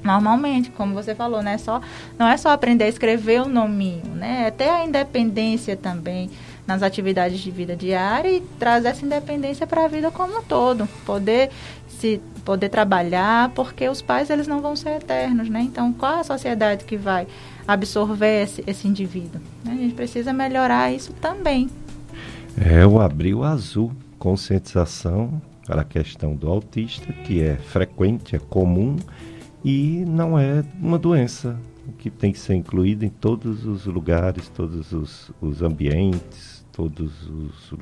normalmente, 0.02 0.70
como 0.70 0.94
você 0.94 1.14
falou, 1.14 1.42
né? 1.42 1.58
Só, 1.58 1.80
não 2.18 2.26
é 2.26 2.36
só 2.36 2.50
aprender 2.50 2.84
a 2.84 2.88
escrever 2.88 3.42
o 3.42 3.48
nominho, 3.48 4.14
né? 4.14 4.44
É 4.46 4.50
ter 4.50 4.68
a 4.68 4.84
independência 4.84 5.76
também 5.76 6.30
nas 6.66 6.82
atividades 6.82 7.40
de 7.40 7.50
vida 7.50 7.76
diária 7.76 8.28
e 8.30 8.40
trazer 8.58 8.88
essa 8.88 9.04
independência 9.04 9.66
para 9.66 9.84
a 9.84 9.88
vida 9.88 10.10
como 10.10 10.38
um 10.38 10.42
todo. 10.42 10.88
Poder 11.04 11.50
se 11.88 12.20
poder 12.45 12.68
trabalhar, 12.68 13.51
porque 13.51 13.88
os 13.88 14.03
pais 14.03 14.30
eles 14.30 14.47
não 14.47 14.61
vão 14.61 14.74
ser 14.74 14.97
eternos, 14.97 15.49
né? 15.49 15.61
Então, 15.62 15.93
qual 15.93 16.20
a 16.20 16.24
sociedade 16.24 16.84
que 16.84 16.97
vai 16.97 17.26
absorver 17.66 18.43
esse, 18.43 18.64
esse 18.66 18.88
indivíduo. 18.88 19.40
Né? 19.64 19.72
A 19.72 19.76
gente 19.76 19.95
precisa 19.95 20.32
melhorar 20.32 20.93
isso 20.93 21.12
também. 21.14 21.68
É 22.57 22.86
o 22.86 23.01
abril 23.01 23.45
azul, 23.45 23.93
conscientização 24.18 25.40
para 25.66 25.82
a 25.82 25.84
questão 25.84 26.34
do 26.34 26.49
autista, 26.49 27.12
que 27.12 27.43
é 27.43 27.57
frequente, 27.57 28.36
é 28.36 28.38
comum 28.38 28.97
e 29.64 30.05
não 30.07 30.38
é 30.38 30.64
uma 30.80 30.99
doença 30.99 31.57
que 31.99 32.11
tem 32.11 32.32
que 32.32 32.38
ser 32.38 32.55
incluída 32.55 33.05
em 33.05 33.09
todos 33.09 33.64
os 33.64 33.86
lugares, 33.86 34.49
todos 34.49 34.93
os, 34.93 35.30
os 35.40 35.62
ambientes, 35.62 36.64
todos 36.72 37.28
os. 37.28 37.72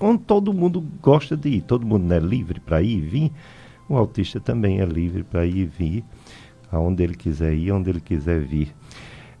Onde 0.00 0.22
todo 0.22 0.52
mundo 0.52 0.84
gosta 1.02 1.36
de 1.36 1.48
ir, 1.48 1.62
todo 1.62 1.86
mundo 1.86 2.12
é 2.12 2.18
livre 2.18 2.60
para 2.60 2.82
ir 2.82 2.98
e 2.98 3.00
vir, 3.00 3.32
o 3.88 3.96
autista 3.96 4.38
também 4.38 4.80
é 4.80 4.84
livre 4.84 5.22
para 5.22 5.46
ir 5.46 5.56
e 5.56 5.64
vir 5.64 6.04
aonde 6.70 7.02
ele 7.02 7.14
quiser 7.14 7.54
ir, 7.54 7.72
onde 7.72 7.90
ele 7.90 8.00
quiser 8.00 8.40
vir. 8.40 8.74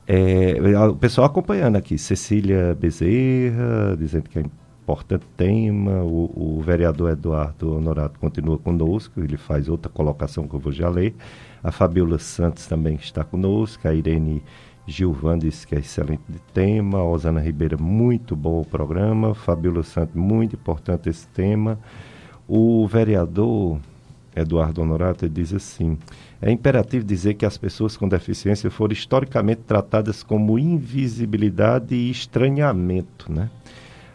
É, 0.06 0.56
o 0.88 0.96
pessoal 0.96 1.26
acompanhando 1.26 1.76
aqui, 1.76 1.98
Cecília 1.98 2.74
Bezerra, 2.74 3.94
dizendo 3.98 4.28
que 4.30 4.38
é 4.38 4.42
importante 4.82 5.26
tema, 5.36 6.02
o, 6.02 6.56
o, 6.56 6.62
vereador 6.62 7.10
Eduardo 7.10 7.76
Honorato 7.76 8.18
continua 8.18 8.56
conosco, 8.56 9.20
ele 9.20 9.36
faz 9.36 9.68
outra 9.68 9.92
colocação 9.92 10.48
que 10.48 10.54
eu 10.54 10.60
vou 10.60 10.72
já 10.72 10.88
ler. 10.88 11.14
A 11.62 11.70
Fabiola 11.70 12.18
Santos 12.18 12.66
também 12.66 12.94
está 12.94 13.22
conosco, 13.22 13.86
a 13.86 13.92
Irene 13.92 14.42
Gilvan 14.88 15.38
disse 15.38 15.66
que 15.66 15.74
é 15.74 15.78
excelente 15.78 16.22
de 16.26 16.38
tema, 16.54 17.04
Osana 17.04 17.40
Ribeira, 17.40 17.76
muito 17.76 18.34
bom 18.34 18.62
o 18.62 18.64
programa, 18.64 19.34
Fabiola 19.34 19.82
Santos, 19.82 20.14
muito 20.14 20.56
importante 20.56 21.10
esse 21.10 21.28
tema. 21.28 21.78
O 22.48 22.86
vereador 22.86 23.78
Eduardo 24.34 24.80
Honorato 24.80 25.28
diz 25.28 25.52
assim: 25.52 25.98
é 26.40 26.50
imperativo 26.50 27.04
dizer 27.04 27.34
que 27.34 27.44
as 27.44 27.58
pessoas 27.58 27.98
com 27.98 28.08
deficiência 28.08 28.70
foram 28.70 28.94
historicamente 28.94 29.60
tratadas 29.66 30.22
como 30.22 30.58
invisibilidade 30.58 31.94
e 31.94 32.10
estranhamento, 32.10 33.30
né? 33.30 33.50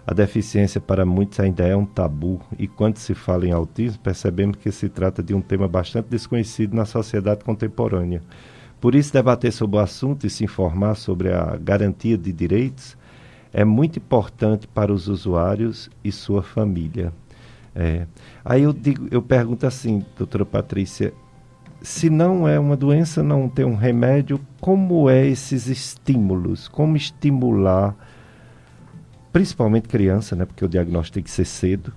A 0.07 0.13
deficiência 0.13 0.81
para 0.81 1.05
muitos 1.05 1.39
ainda 1.39 1.65
é 1.65 1.75
um 1.75 1.85
tabu 1.85 2.41
e 2.57 2.67
quando 2.67 2.97
se 2.97 3.13
fala 3.13 3.45
em 3.45 3.51
autismo 3.51 4.01
percebemos 4.01 4.57
que 4.57 4.71
se 4.71 4.89
trata 4.89 5.21
de 5.21 5.35
um 5.35 5.39
tema 5.39 5.67
bastante 5.67 6.07
desconhecido 6.09 6.75
na 6.75 6.83
sociedade 6.83 7.43
contemporânea. 7.45 8.21
Por 8.83 8.95
isso, 8.95 9.13
debater 9.13 9.53
sobre 9.53 9.77
o 9.77 9.79
assunto 9.79 10.27
e 10.27 10.29
se 10.29 10.43
informar 10.43 10.95
sobre 10.95 11.31
a 11.31 11.55
garantia 11.55 12.17
de 12.17 12.33
direitos 12.33 12.97
é 13.53 13.63
muito 13.63 13.97
importante 13.97 14.67
para 14.67 14.91
os 14.91 15.07
usuários 15.07 15.89
e 16.03 16.11
sua 16.11 16.43
família. 16.43 17.13
É. 17.73 18.05
Aí 18.43 18.63
eu 18.63 18.73
digo, 18.73 19.07
eu 19.09 19.21
pergunto 19.21 19.65
assim, 19.65 20.03
doutora 20.17 20.45
Patrícia, 20.45 21.13
se 21.81 22.09
não 22.09 22.45
é 22.45 22.59
uma 22.59 22.75
doença, 22.75 23.23
não 23.23 23.47
tem 23.47 23.63
um 23.63 23.77
remédio, 23.77 24.37
como 24.59 25.09
é 25.09 25.25
esses 25.27 25.67
estímulos? 25.67 26.67
Como 26.67 26.97
estimular, 26.97 27.95
principalmente 29.31 29.87
criança, 29.87 30.35
né, 30.35 30.43
porque 30.43 30.65
o 30.65 30.67
diagnóstico 30.67 31.13
tem 31.13 31.23
que 31.23 31.31
ser 31.31 31.45
cedo, 31.45 31.93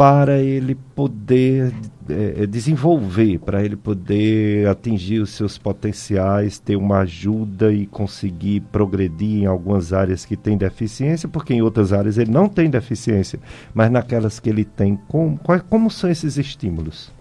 para 0.00 0.38
ele 0.38 0.74
poder 0.74 1.74
é, 2.08 2.46
desenvolver, 2.46 3.38
para 3.38 3.62
ele 3.62 3.76
poder 3.76 4.66
atingir 4.66 5.18
os 5.18 5.28
seus 5.28 5.58
potenciais, 5.58 6.58
ter 6.58 6.74
uma 6.74 7.00
ajuda 7.00 7.70
e 7.70 7.84
conseguir 7.84 8.60
progredir 8.72 9.42
em 9.42 9.44
algumas 9.44 9.92
áreas 9.92 10.24
que 10.24 10.38
tem 10.38 10.56
deficiência, 10.56 11.28
porque 11.28 11.52
em 11.52 11.60
outras 11.60 11.92
áreas 11.92 12.16
ele 12.16 12.30
não 12.30 12.48
tem 12.48 12.70
deficiência, 12.70 13.38
mas 13.74 13.90
naquelas 13.90 14.40
que 14.40 14.48
ele 14.48 14.64
tem, 14.64 14.96
como, 15.06 15.38
como 15.68 15.90
são 15.90 16.08
esses 16.08 16.38
estímulos? 16.38 17.12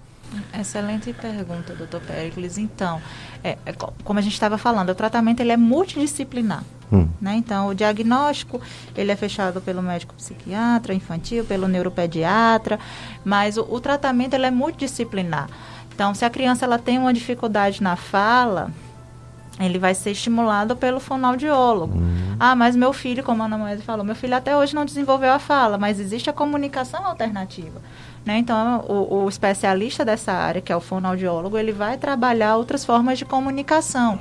Excelente 0.57 1.11
pergunta, 1.11 1.73
doutor 1.73 1.99
Pericles. 1.99 2.57
Então, 2.57 3.01
é, 3.43 3.57
é, 3.65 3.73
como 4.05 4.19
a 4.19 4.21
gente 4.21 4.35
estava 4.35 4.57
falando, 4.57 4.91
o 4.91 4.95
tratamento 4.95 5.41
ele 5.41 5.51
é 5.51 5.57
multidisciplinar. 5.57 6.63
Hum. 6.91 7.07
Né? 7.21 7.35
Então, 7.35 7.67
o 7.67 7.75
diagnóstico 7.75 8.59
ele 8.95 9.11
é 9.11 9.15
fechado 9.15 9.61
pelo 9.61 9.81
médico 9.81 10.13
psiquiatra 10.15 10.93
infantil, 10.93 11.45
pelo 11.45 11.67
neuropediatra, 11.67 12.79
mas 13.23 13.57
o, 13.57 13.67
o 13.69 13.79
tratamento 13.79 14.33
ele 14.33 14.45
é 14.45 14.51
multidisciplinar. 14.51 15.49
Então, 15.93 16.13
se 16.13 16.25
a 16.25 16.29
criança 16.29 16.65
ela 16.65 16.79
tem 16.79 16.97
uma 16.97 17.13
dificuldade 17.13 17.83
na 17.83 17.95
fala, 17.95 18.71
ele 19.59 19.77
vai 19.77 19.93
ser 19.93 20.11
estimulado 20.11 20.75
pelo 20.75 20.99
fonoaudiólogo. 20.99 21.97
Uhum. 21.97 22.35
Ah, 22.39 22.55
mas 22.55 22.75
meu 22.75 22.93
filho, 22.93 23.23
como 23.23 23.43
a 23.43 23.45
Ana 23.45 23.57
Moeda 23.57 23.81
falou, 23.81 24.05
meu 24.05 24.15
filho 24.15 24.35
até 24.35 24.55
hoje 24.55 24.73
não 24.73 24.85
desenvolveu 24.85 25.33
a 25.33 25.39
fala, 25.39 25.77
mas 25.77 25.99
existe 25.99 26.29
a 26.29 26.33
comunicação 26.33 27.05
alternativa. 27.05 27.81
Né? 28.25 28.37
Então, 28.37 28.85
o, 28.87 29.23
o, 29.23 29.29
especialista 29.29 30.05
dessa 30.05 30.31
área, 30.31 30.61
que 30.61 30.71
é 30.71 30.75
o 30.75 30.79
fonoaudiólogo, 30.79 31.57
ele 31.57 31.73
vai 31.73 31.97
trabalhar 31.97 32.55
outras 32.55 32.85
formas 32.85 33.17
de 33.17 33.25
comunicação. 33.25 34.19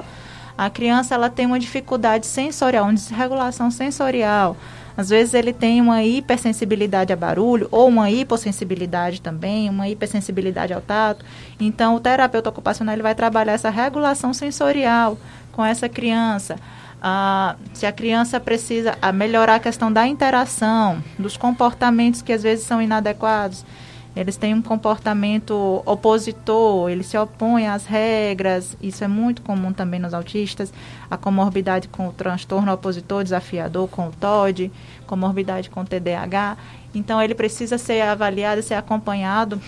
A 0.59 0.69
criança 0.69 1.15
ela 1.15 1.31
tem 1.31 1.47
uma 1.47 1.61
dificuldade 1.61 2.27
sensorial, 2.27 2.87
uma 2.87 2.93
desregulação 2.93 3.71
sensorial. 3.71 4.57
Às 4.97 5.09
vezes 5.09 5.33
ele 5.33 5.53
tem 5.53 5.81
uma 5.81 6.03
hipersensibilidade 6.03 7.13
a 7.13 7.17
barulho 7.17 7.69
ou 7.71 7.87
uma 7.87 8.11
hipossensibilidade 8.11 9.21
também, 9.21 9.71
uma 9.71 9.89
hipersensibilidade 9.89 10.75
ao 10.75 10.81
tato. 10.81 11.25
Então, 11.61 11.95
o 11.95 12.01
terapeuta 12.01 12.49
ocupacional 12.49 12.93
ele 12.93 13.05
vai 13.05 13.15
trabalhar 13.15 13.53
essa 13.53 13.71
regulação 13.71 14.35
sensorial 14.35 15.17
com 15.53 15.65
essa 15.65 15.89
criança. 15.89 16.57
Ah, 17.01 17.55
se 17.73 17.87
a 17.87 17.93
criança 17.93 18.41
precisa 18.41 18.99
melhorar 19.15 19.55
a 19.55 19.61
questão 19.61 19.93
da 19.93 20.09
interação, 20.09 21.01
dos 21.17 21.37
comportamentos 21.37 22.21
que 22.21 22.33
às 22.33 22.43
vezes 22.43 22.67
são 22.67 22.83
inadequados 22.83 23.65
eles 24.19 24.37
têm 24.37 24.53
um 24.53 24.61
comportamento 24.61 25.81
opositor, 25.87 26.91
eles 26.91 27.07
se 27.07 27.17
opõem 27.17 27.69
às 27.69 27.87
regras, 27.87 28.77
isso 28.83 29.05
é 29.05 29.07
muito 29.07 29.43
comum 29.43 29.73
também 29.73 30.01
nos 30.01 30.13
autistas, 30.13 30.73
a 31.09 31.17
comorbidade 31.17 31.87
com 31.87 32.09
o 32.09 32.13
transtorno 32.13 32.73
opositor 32.73 33.23
desafiador, 33.23 33.87
com 33.87 34.09
o 34.09 34.11
TOD, 34.11 34.73
comorbidade 35.07 35.71
com 35.71 35.83
o 35.83 35.85
TDAH. 35.85 36.57
Então, 36.93 37.23
ele 37.23 37.33
precisa 37.33 37.79
ser 37.79 38.01
avaliado, 38.01 38.61
ser 38.61 38.75
acompanhado 38.75 39.61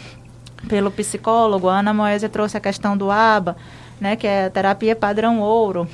pelo 0.68 0.90
psicólogo. 0.90 1.68
A 1.68 1.78
Ana 1.78 1.94
Moésia 1.94 2.28
trouxe 2.28 2.56
a 2.56 2.60
questão 2.60 2.96
do 2.96 3.08
ABA, 3.08 3.56
né, 4.00 4.16
que 4.16 4.26
é 4.26 4.46
a 4.46 4.50
terapia 4.50 4.96
padrão 4.96 5.38
ouro. 5.38 5.86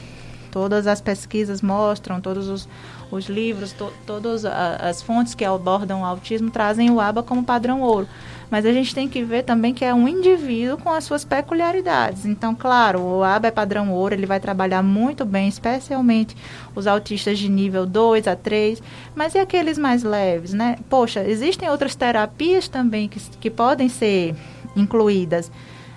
Todas 0.50 0.86
as 0.86 1.02
pesquisas 1.02 1.60
mostram, 1.60 2.22
todos 2.22 2.48
os, 2.48 2.66
os 3.10 3.26
livros, 3.26 3.74
to, 3.74 3.92
todas 4.06 4.46
as 4.46 5.02
fontes 5.02 5.34
que 5.34 5.44
abordam 5.44 6.00
o 6.00 6.04
autismo 6.06 6.50
trazem 6.50 6.90
o 6.90 6.98
ABA 6.98 7.22
como 7.22 7.44
padrão 7.44 7.82
ouro. 7.82 8.08
Mas 8.51 8.64
a 8.64 8.73
gente 8.73 8.94
tem 8.94 9.09
que 9.09 9.23
ver 9.23 9.43
também 9.43 9.74
que 9.74 9.85
é 9.85 9.93
um 9.93 10.06
indivíduo 10.06 10.78
com 10.78 10.90
as 10.90 11.05
suas 11.05 11.24
peculiaridades. 11.24 12.24
Então, 12.24 12.55
claro, 12.55 13.01
o 13.01 13.24
ABA 13.24 13.48
é 13.48 13.51
padrão 13.51 13.93
ouro, 13.93 14.14
ele 14.14 14.27
vai 14.27 14.39
trabalhar 14.39 14.82
muito 14.82 15.24
bem, 15.24 15.48
especialmente 15.48 16.36
os 16.74 16.86
autistas 16.86 17.39
de 17.39 17.48
nível 17.48 17.85
2 17.85 18.28
a 18.28 18.36
3. 18.36 18.82
Mas 19.14 19.35
e 19.35 19.39
aqueles 19.39 19.78
mais 19.78 20.02
leves, 20.02 20.52
né? 20.52 20.78
Poxa, 20.89 21.24
existem 21.24 21.68
outras 21.68 21.97
terapias 21.97 22.68
também 22.68 23.09
que, 23.09 23.20
que 23.40 23.51
podem 23.51 23.89
ser 23.89 24.35
incluídas. 24.77 25.51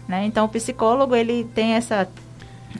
Né? 0.08 0.26
Então, 0.26 0.46
o 0.46 0.50
psicólogo 0.50 1.16
ele 1.16 1.48
tem 1.54 1.74
essa 1.74 2.10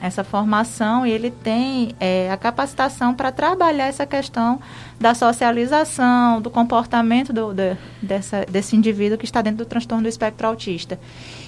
essa 0.00 0.24
formação 0.24 1.06
e 1.06 1.10
ele 1.10 1.30
tem 1.30 1.94
é, 2.00 2.30
a 2.30 2.36
capacitação 2.36 3.14
para 3.14 3.30
trabalhar 3.30 3.86
essa 3.86 4.06
questão 4.06 4.60
da 4.98 5.14
socialização, 5.14 6.40
do 6.40 6.50
comportamento 6.50 7.32
do, 7.32 7.52
do, 7.52 7.76
dessa, 8.00 8.46
desse 8.46 8.74
indivíduo 8.74 9.18
que 9.18 9.24
está 9.24 9.42
dentro 9.42 9.58
do 9.58 9.66
transtorno 9.66 10.02
do 10.02 10.08
espectro 10.08 10.46
autista. 10.46 10.98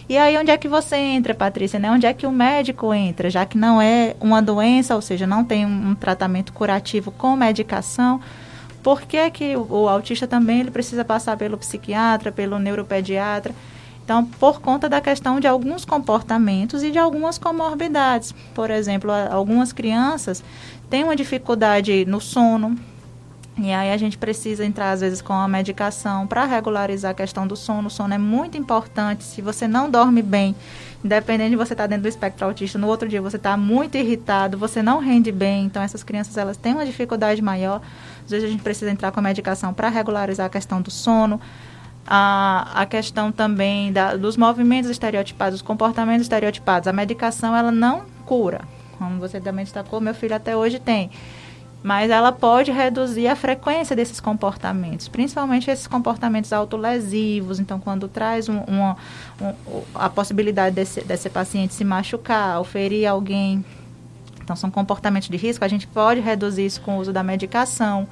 E 0.09 0.19
aí 0.19 0.37
onde 0.37 0.51
é 0.51 0.57
que 0.59 0.69
você 0.69 0.97
entra, 0.97 1.35
Patrícia? 1.35 1.79
Né? 1.79 1.91
Onde 1.91 2.07
é 2.07 2.13
que 2.13 2.27
o 2.27 2.33
médico 2.33 2.93
entra? 2.93 3.31
Já 3.31 3.47
que 3.47 3.57
não 3.57 3.81
é 3.81 4.15
uma 4.21 4.43
doença, 4.43 4.95
ou 4.95 5.01
seja, 5.01 5.27
não 5.27 5.45
tem 5.45 5.65
um, 5.65 5.95
tratamento 5.95 6.53
curativo 6.53 7.11
com 7.11 7.35
medicação, 7.37 8.21
por 8.83 9.03
que, 9.03 9.31
que 9.31 9.57
o, 9.57 9.67
o 9.71 9.89
autista 9.89 10.27
também 10.27 10.61
ele 10.61 10.71
precisa 10.71 11.05
passar 11.05 11.37
pelo 11.37 11.57
psiquiatra, 11.57 12.31
pelo 12.31 12.59
neuropediatra? 12.59 13.55
Então, 14.05 14.25
por 14.25 14.61
conta 14.61 14.89
da 14.89 15.01
questão 15.01 15.39
de 15.39 15.47
alguns 15.47 15.85
comportamentos 15.85 16.83
e 16.83 16.91
de 16.91 16.99
algumas 16.99 17.39
comorbidades. 17.39 18.35
Por 18.55 18.71
exemplo, 18.71 19.11
algumas 19.31 19.73
crianças 19.73 20.43
têm 20.91 21.05
uma 21.05 21.15
dificuldade 21.15 22.05
no 22.05 22.21
sono, 22.21 22.77
e 23.59 23.71
aí 23.71 23.93
a 23.93 23.97
gente 23.99 24.17
precisa 24.17 24.65
entrar, 24.65 24.93
às 24.93 25.03
vezes, 25.03 25.21
com 25.21 25.35
a 25.35 25.47
medicação 25.47 26.27
para 26.27 26.45
regularizar 26.45 27.11
a 27.11 27.15
questão 27.15 27.47
do 27.47 27.55
sono. 27.55 27.89
O 27.89 27.91
sono 27.91 28.15
é 28.15 28.19
muito 28.19 28.57
importante. 28.57 29.25
Se 29.25 29.43
você 29.43 29.69
não 29.69 29.91
dorme 29.91 30.23
bem, 30.23 30.57
independente 31.05 31.51
de 31.51 31.57
você 31.57 31.75
estar 31.75 31.85
tá 31.85 31.87
dentro 31.89 32.05
do 32.05 32.09
espectro 32.09 32.47
autista, 32.47 32.79
no 32.79 32.87
outro 32.87 33.09
dia 33.09 33.21
você 33.21 33.37
está 33.37 33.55
muito 33.57 33.97
irritado, 33.97 34.57
você 34.57 34.83
não 34.83 35.01
rende 35.01 35.31
bem. 35.31 35.67
Então, 35.67 35.83
essas 35.83 36.03
crianças, 36.03 36.37
elas 36.39 36.57
têm 36.57 36.73
uma 36.73 36.87
dificuldade 36.87 37.43
maior. 37.43 37.83
Às 38.25 38.31
vezes, 38.31 38.49
a 38.49 38.51
gente 38.51 38.63
precisa 38.63 38.91
entrar 38.91 39.13
com 39.13 39.21
a 39.21 39.23
medicação 39.23 39.75
para 39.75 39.91
regularizar 39.91 40.47
a 40.47 40.51
questão 40.51 40.81
do 40.81 40.91
sono. 40.91 41.39
A, 42.07 42.83
a 42.83 42.87
questão 42.87 43.31
também 43.31 43.93
da, 43.93 44.17
dos 44.17 44.37
movimentos 44.37 44.91
estereotipados, 44.91 45.61
os 45.61 45.63
comportamentos 45.63 46.23
estereotipados. 46.23 46.89
A 46.89 46.93
medicação, 46.93 47.57
ela 47.57 47.71
não 47.71 48.05
cura. 48.27 48.63
Como 48.99 49.19
você 49.19 49.41
também 49.41 49.65
destacou, 49.65 50.01
meu 50.01 50.15
filho 50.15 50.35
até 50.35 50.57
hoje 50.57 50.79
tem 50.79 51.11
mas 51.83 52.11
ela 52.11 52.31
pode 52.31 52.71
reduzir 52.71 53.27
a 53.27 53.35
frequência 53.35 53.97
desses 53.97 54.21
comportamentos, 54.21 55.09
principalmente 55.09 55.71
esses 55.71 55.87
comportamentos 55.87 56.53
autolesivos. 56.53 57.59
Então, 57.59 57.81
quando 57.81 58.07
traz 58.07 58.49
um, 58.49 58.59
uma, 58.61 58.97
um, 59.41 59.83
a 59.95 60.09
possibilidade 60.09 60.77
desse, 60.77 61.01
desse 61.03 61.29
paciente 61.29 61.75
se 61.75 61.85
machucar 61.85 62.59
ou 62.59 62.65
ferir 62.65 63.07
alguém, 63.07 63.65
então 64.41 64.55
são 64.55 64.71
comportamentos 64.71 65.29
de 65.29 65.37
risco, 65.37 65.65
a 65.65 65.69
gente 65.69 65.87
pode 65.89 66.21
reduzir 66.21 66.67
isso 66.67 66.81
com 66.81 66.99
o 66.99 67.01
uso 67.01 67.13
da 67.13 67.23
medicação. 67.23 68.07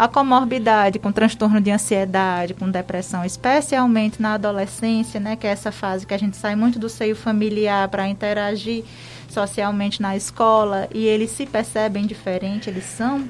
A 0.00 0.08
comorbidade 0.08 0.98
com 0.98 1.12
transtorno 1.12 1.60
de 1.60 1.70
ansiedade, 1.70 2.54
com 2.54 2.70
depressão, 2.70 3.22
especialmente 3.22 4.22
na 4.22 4.32
adolescência, 4.32 5.20
né, 5.20 5.36
que 5.36 5.46
é 5.46 5.50
essa 5.50 5.70
fase 5.70 6.06
que 6.06 6.14
a 6.14 6.18
gente 6.18 6.38
sai 6.38 6.56
muito 6.56 6.78
do 6.78 6.88
seio 6.88 7.14
familiar 7.14 7.86
para 7.90 8.08
interagir 8.08 8.82
socialmente 9.28 10.00
na 10.00 10.16
escola 10.16 10.88
e 10.94 11.04
eles 11.04 11.30
se 11.32 11.44
percebem 11.44 12.06
diferente, 12.06 12.70
eles 12.70 12.84
são 12.84 13.28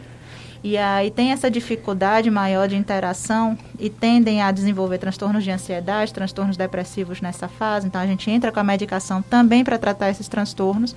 e 0.63 0.77
aí 0.77 1.11
tem 1.11 1.33
essa 1.33 1.51
dificuldade 1.51 2.31
maior 2.31 2.69
de 2.69 2.77
interação 2.77 3.59
e 3.79 3.89
tendem 3.89 4.43
a 4.43 4.53
desenvolver 4.53 4.99
transtornos 4.99 5.43
de 5.43 5.51
ansiedade, 5.51 6.13
transtornos 6.13 6.57
depressivos 6.57 7.21
nessa 7.21 7.49
fase. 7.49 7.87
Então 7.87 8.01
a 8.01 8.07
gente 8.07 8.31
entra 8.31 8.53
com 8.53 8.61
a 8.61 8.65
medicação 8.65 9.23
também 9.23 9.65
para 9.65 9.79
tratar 9.79 10.11
esses 10.11 10.29
transtornos 10.29 10.95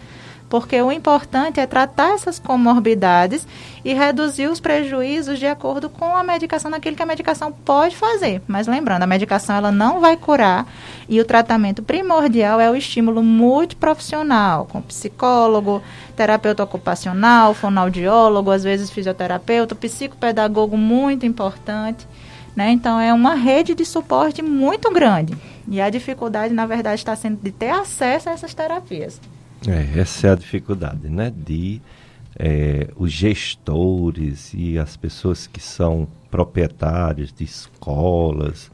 porque 0.53 0.80
o 0.80 0.91
importante 0.91 1.59
é 1.59 1.65
tratar 1.65 2.13
essas 2.13 2.38
comorbidades 2.38 3.47
e 3.84 3.91
reduzir 3.91 4.45
os 4.45 4.59
prejuízos 4.59 5.39
de 5.39 5.47
acordo 5.47 5.89
com 5.89 6.15
a 6.15 6.23
medicação, 6.23 6.69
naquilo 6.69 6.95
que 6.95 7.01
a 7.01 7.07
medicação 7.07 7.51
pode 7.51 7.95
fazer. 7.95 8.39
Mas 8.47 8.67
lembrando, 8.67 9.01
a 9.01 9.07
medicação 9.07 9.55
ela 9.55 9.71
não 9.71 9.99
vai 9.99 10.15
curar 10.15 10.71
e 11.09 11.19
o 11.19 11.25
tratamento 11.25 11.81
primordial 11.81 12.59
é 12.59 12.69
o 12.69 12.75
estímulo 12.75 13.23
multiprofissional, 13.23 14.67
com 14.67 14.80
psicólogo, 14.80 15.81
terapeuta 16.15 16.63
ocupacional, 16.63 17.55
fonoaudiólogo, 17.55 18.51
às 18.51 18.63
vezes 18.63 18.91
fisioterapeuta, 18.91 19.73
psicopedagogo 19.73 20.77
muito 20.77 21.25
importante. 21.25 22.07
Né? 22.55 22.69
Então, 22.69 22.99
é 22.99 23.11
uma 23.11 23.34
rede 23.34 23.73
de 23.73 23.85
suporte 23.85 24.43
muito 24.43 24.91
grande. 24.91 25.35
E 25.67 25.81
a 25.81 25.89
dificuldade, 25.89 26.53
na 26.53 26.67
verdade, 26.67 27.01
está 27.01 27.15
sendo 27.15 27.39
de 27.41 27.51
ter 27.51 27.71
acesso 27.71 28.30
a 28.30 28.34
essas 28.34 28.53
terapias. 28.53 29.19
É, 29.68 29.99
essa 29.99 30.27
é 30.27 30.31
a 30.31 30.35
dificuldade, 30.35 31.10
né? 31.10 31.31
De 31.35 31.81
é, 32.38 32.90
os 32.98 33.11
gestores 33.11 34.53
e 34.53 34.77
as 34.77 34.98
pessoas 34.98 35.48
que 35.48 35.61
são 35.61 36.07
proprietários 36.30 37.31
de 37.31 37.44
escolas, 37.44 38.72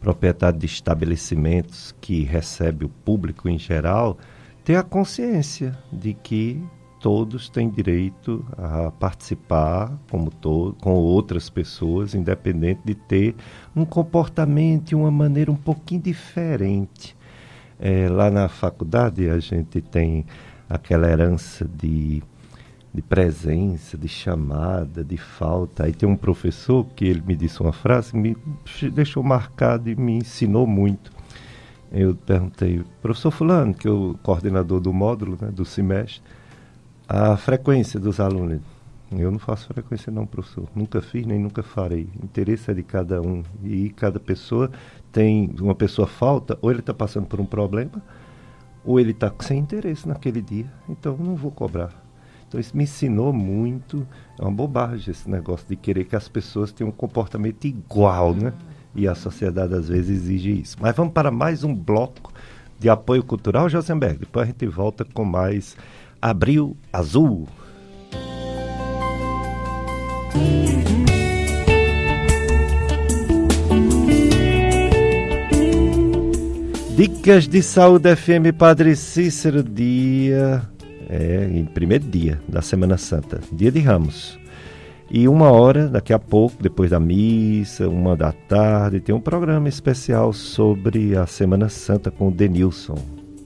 proprietários 0.00 0.60
de 0.60 0.66
estabelecimentos 0.66 1.94
que 2.00 2.22
recebe 2.22 2.84
o 2.84 2.88
público 2.88 3.48
em 3.48 3.58
geral, 3.58 4.18
ter 4.64 4.76
a 4.76 4.82
consciência 4.82 5.78
de 5.90 6.12
que 6.12 6.62
todos 7.00 7.48
têm 7.48 7.70
direito 7.70 8.44
a 8.58 8.90
participar 8.90 9.96
como 10.10 10.30
todo, 10.30 10.74
com 10.82 10.92
outras 10.94 11.48
pessoas, 11.48 12.14
independente 12.14 12.80
de 12.84 12.94
ter 12.94 13.34
um 13.74 13.84
comportamento 13.84 14.92
e 14.92 14.94
uma 14.94 15.10
maneira 15.10 15.50
um 15.50 15.56
pouquinho 15.56 16.02
diferente 16.02 17.15
é, 17.78 18.08
lá 18.08 18.30
na 18.30 18.48
faculdade 18.48 19.28
a 19.28 19.38
gente 19.38 19.80
tem 19.80 20.24
aquela 20.68 21.08
herança 21.08 21.64
de, 21.64 22.22
de 22.92 23.02
presença, 23.02 23.96
de 23.96 24.08
chamada, 24.08 25.04
de 25.04 25.16
falta. 25.16 25.84
Aí 25.84 25.92
tem 25.92 26.08
um 26.08 26.16
professor 26.16 26.86
que 26.96 27.04
ele 27.04 27.22
me 27.26 27.36
disse 27.36 27.60
uma 27.60 27.72
frase 27.72 28.12
que 28.12 28.18
me 28.18 28.36
deixou 28.90 29.22
marcado 29.22 29.88
e 29.90 29.94
me 29.94 30.18
ensinou 30.18 30.66
muito. 30.66 31.12
Eu 31.92 32.16
perguntei, 32.16 32.82
professor 33.00 33.30
Fulano, 33.30 33.72
que 33.72 33.86
é 33.86 33.90
o 33.90 34.18
coordenador 34.22 34.80
do 34.80 34.92
módulo, 34.92 35.38
né, 35.40 35.50
do 35.50 35.64
semestre, 35.64 36.20
a 37.08 37.36
frequência 37.36 38.00
dos 38.00 38.18
alunos. 38.18 38.60
Eu 39.12 39.30
não 39.30 39.38
faço 39.38 39.68
frequência 39.68 40.10
não, 40.10 40.26
professor. 40.26 40.68
Nunca 40.74 41.00
fiz 41.00 41.24
nem 41.24 41.38
nunca 41.38 41.62
farei. 41.62 42.08
O 42.20 42.24
interesse 42.24 42.72
é 42.72 42.74
de 42.74 42.82
cada 42.82 43.22
um. 43.22 43.44
E 43.62 43.90
cada 43.90 44.18
pessoa 44.18 44.70
tem 45.16 45.50
uma 45.58 45.74
pessoa 45.74 46.06
falta, 46.06 46.58
ou 46.60 46.70
ele 46.70 46.80
está 46.80 46.92
passando 46.92 47.24
por 47.26 47.40
um 47.40 47.46
problema, 47.46 48.02
ou 48.84 49.00
ele 49.00 49.12
está 49.12 49.32
sem 49.40 49.58
interesse 49.58 50.06
naquele 50.06 50.42
dia. 50.42 50.70
Então, 50.86 51.16
não 51.16 51.34
vou 51.34 51.50
cobrar. 51.50 51.90
Então, 52.46 52.60
isso 52.60 52.76
me 52.76 52.84
ensinou 52.84 53.32
muito. 53.32 54.06
É 54.38 54.42
uma 54.42 54.50
bobagem 54.50 55.10
esse 55.10 55.30
negócio 55.30 55.66
de 55.66 55.74
querer 55.74 56.04
que 56.04 56.14
as 56.14 56.28
pessoas 56.28 56.70
tenham 56.70 56.90
um 56.90 56.92
comportamento 56.92 57.64
igual, 57.64 58.34
né? 58.34 58.52
E 58.94 59.08
a 59.08 59.14
sociedade, 59.14 59.72
às 59.72 59.88
vezes, 59.88 60.18
exige 60.18 60.60
isso. 60.60 60.76
Mas 60.78 60.94
vamos 60.94 61.14
para 61.14 61.30
mais 61.30 61.64
um 61.64 61.74
bloco 61.74 62.30
de 62.78 62.90
apoio 62.90 63.24
cultural, 63.24 63.70
Josenberg. 63.70 64.18
Depois 64.18 64.42
a 64.42 64.46
gente 64.48 64.66
volta 64.66 65.02
com 65.02 65.24
mais 65.24 65.78
Abril 66.20 66.76
Azul. 66.92 67.48
Dicas 76.96 77.46
de 77.46 77.62
Saúde 77.62 78.16
FM 78.16 78.56
Padre 78.58 78.96
Cícero, 78.96 79.62
dia. 79.62 80.66
É, 81.10 81.46
primeiro 81.74 82.04
dia 82.04 82.40
da 82.48 82.62
Semana 82.62 82.96
Santa, 82.96 83.38
dia 83.52 83.70
de 83.70 83.80
Ramos. 83.80 84.40
E 85.10 85.28
uma 85.28 85.50
hora, 85.50 85.88
daqui 85.88 86.14
a 86.14 86.18
pouco, 86.18 86.62
depois 86.62 86.92
da 86.92 86.98
missa, 86.98 87.86
uma 87.86 88.16
da 88.16 88.32
tarde, 88.32 88.98
tem 89.00 89.14
um 89.14 89.20
programa 89.20 89.68
especial 89.68 90.32
sobre 90.32 91.14
a 91.14 91.26
Semana 91.26 91.68
Santa 91.68 92.10
com 92.10 92.28
o 92.28 92.32
Denilson. 92.32 92.96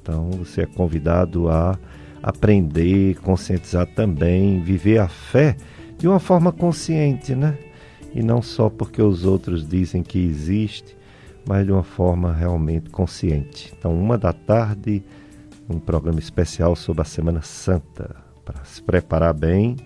Então 0.00 0.30
você 0.30 0.60
é 0.60 0.66
convidado 0.66 1.48
a 1.48 1.76
aprender, 2.22 3.16
conscientizar 3.16 3.84
também, 3.96 4.60
viver 4.60 4.98
a 4.98 5.08
fé 5.08 5.56
de 5.98 6.06
uma 6.06 6.20
forma 6.20 6.52
consciente, 6.52 7.34
né? 7.34 7.58
E 8.14 8.22
não 8.22 8.42
só 8.42 8.70
porque 8.70 9.02
os 9.02 9.24
outros 9.24 9.68
dizem 9.68 10.04
que 10.04 10.20
existe, 10.20 10.99
mas 11.46 11.66
de 11.66 11.72
uma 11.72 11.82
forma 11.82 12.32
realmente 12.32 12.90
consciente. 12.90 13.72
Então, 13.76 13.94
uma 13.94 14.16
da 14.16 14.32
tarde, 14.32 15.02
um 15.68 15.78
programa 15.78 16.18
especial 16.18 16.74
sobre 16.76 17.02
a 17.02 17.04
Semana 17.04 17.42
Santa, 17.42 18.16
para 18.44 18.64
se 18.64 18.82
preparar 18.82 19.34
bem 19.34 19.76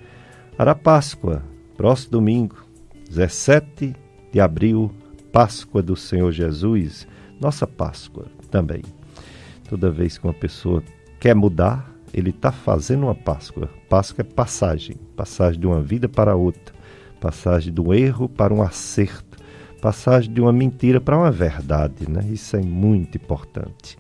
para 0.57 0.73
a 0.73 0.75
Páscoa, 0.75 1.43
próximo 1.77 2.13
domingo, 2.13 2.57
17 3.09 3.95
de 4.33 4.41
abril, 4.41 4.91
Páscoa 5.33 5.83
do 5.83 5.97
Senhor 5.97 6.31
Jesus, 6.31 7.07
nossa 7.41 7.67
Páscoa 7.67 8.27
também. 8.51 8.83
Toda 9.69 9.91
vez 9.91 10.17
que 10.17 10.27
uma 10.27 10.35
pessoa 10.35 10.83
quer 11.19 11.35
mudar, 11.35 11.93
ele 12.13 12.31
está 12.31 12.53
fazendo 12.53 13.05
uma 13.05 13.15
Páscoa. 13.15 13.69
Páscoa 13.89 14.23
é 14.23 14.25
passagem, 14.25 14.97
passagem 15.17 15.61
de 15.61 15.67
uma 15.67 15.83
vida 15.83 16.09
para 16.09 16.37
outra, 16.37 16.75
passagem 17.21 17.73
do 17.73 17.93
erro 17.93 18.29
para 18.29 18.55
um 18.55 18.63
acerto 18.63 19.34
passagem 19.85 20.33
de 20.33 20.41
uma 20.41 20.51
mentira 20.51 20.99
para 20.99 21.15
uma 21.15 21.31
verdade, 21.31 22.11
né? 22.11 22.25
Isso 22.33 22.57
é 22.57 22.63
muito 22.63 23.19
importante. 23.19 23.99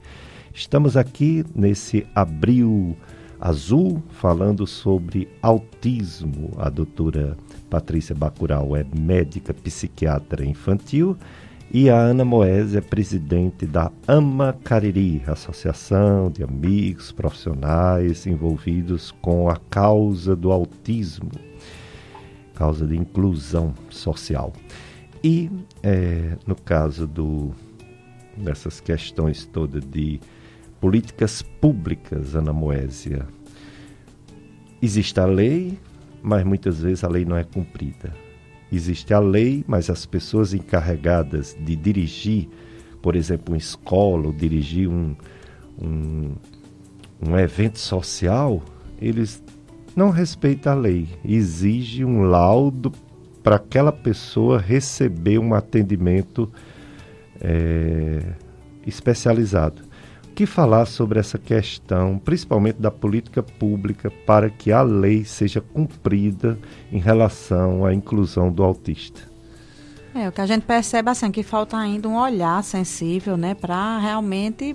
Estamos 0.54 0.96
aqui 0.96 1.44
nesse 1.54 2.06
abril 2.14 2.96
azul 3.38 4.02
falando 4.08 4.66
sobre 4.66 5.28
autismo. 5.42 6.52
A 6.56 6.70
doutora 6.70 7.36
Patrícia 7.68 8.14
Bacurau 8.14 8.74
é 8.74 8.82
médica 8.98 9.52
psiquiatra 9.52 10.42
infantil 10.42 11.18
e 11.70 11.90
a 11.90 11.98
Ana 11.98 12.24
Moese 12.24 12.78
é 12.78 12.80
presidente 12.80 13.66
da 13.66 13.92
AMA 14.08 14.56
Cariri, 14.64 15.22
Associação 15.26 16.30
de 16.30 16.42
Amigos 16.42 17.12
Profissionais 17.12 18.26
envolvidos 18.26 19.10
com 19.20 19.50
a 19.50 19.56
causa 19.68 20.34
do 20.34 20.50
autismo, 20.50 21.30
causa 22.54 22.86
de 22.86 22.96
inclusão 22.96 23.74
social. 23.90 24.50
E 25.24 25.50
é, 25.82 26.36
no 26.46 26.54
caso 26.54 27.06
do, 27.06 27.52
dessas 28.36 28.78
questões 28.78 29.46
todas 29.46 29.82
de 29.82 30.20
políticas 30.78 31.40
públicas, 31.40 32.36
Ana 32.36 32.52
Moésia, 32.52 33.26
existe 34.82 35.18
a 35.18 35.24
lei, 35.24 35.78
mas 36.22 36.44
muitas 36.44 36.82
vezes 36.82 37.02
a 37.04 37.08
lei 37.08 37.24
não 37.24 37.38
é 37.38 37.42
cumprida. 37.42 38.14
Existe 38.70 39.14
a 39.14 39.18
lei, 39.18 39.64
mas 39.66 39.88
as 39.88 40.04
pessoas 40.04 40.52
encarregadas 40.52 41.56
de 41.58 41.74
dirigir, 41.74 42.46
por 43.00 43.16
exemplo, 43.16 43.54
uma 43.54 43.58
escola, 43.58 44.26
ou 44.26 44.32
dirigir 44.32 44.90
um, 44.90 45.16
um, 45.80 46.34
um 47.26 47.38
evento 47.38 47.78
social, 47.78 48.62
eles 49.00 49.42
não 49.96 50.10
respeitam 50.10 50.74
a 50.74 50.76
lei. 50.76 51.08
Exige 51.24 52.04
um 52.04 52.24
laudo 52.24 52.92
para 53.44 53.56
aquela 53.56 53.92
pessoa 53.92 54.58
receber 54.58 55.38
um 55.38 55.52
atendimento 55.52 56.50
é, 57.38 58.22
especializado. 58.86 59.82
O 60.30 60.34
que 60.34 60.46
falar 60.46 60.86
sobre 60.86 61.20
essa 61.20 61.38
questão, 61.38 62.18
principalmente 62.18 62.80
da 62.80 62.90
política 62.90 63.42
pública, 63.42 64.10
para 64.26 64.48
que 64.48 64.72
a 64.72 64.80
lei 64.80 65.24
seja 65.24 65.60
cumprida 65.60 66.58
em 66.90 66.98
relação 66.98 67.84
à 67.84 67.92
inclusão 67.92 68.50
do 68.50 68.64
autista? 68.64 69.20
É, 70.14 70.26
o 70.26 70.32
que 70.32 70.40
a 70.40 70.46
gente 70.46 70.62
percebe 70.62 71.10
assim 71.10 71.30
que 71.30 71.42
falta 71.42 71.76
ainda 71.76 72.08
um 72.08 72.16
olhar 72.16 72.64
sensível, 72.64 73.36
né, 73.36 73.54
para 73.54 73.98
realmente 73.98 74.74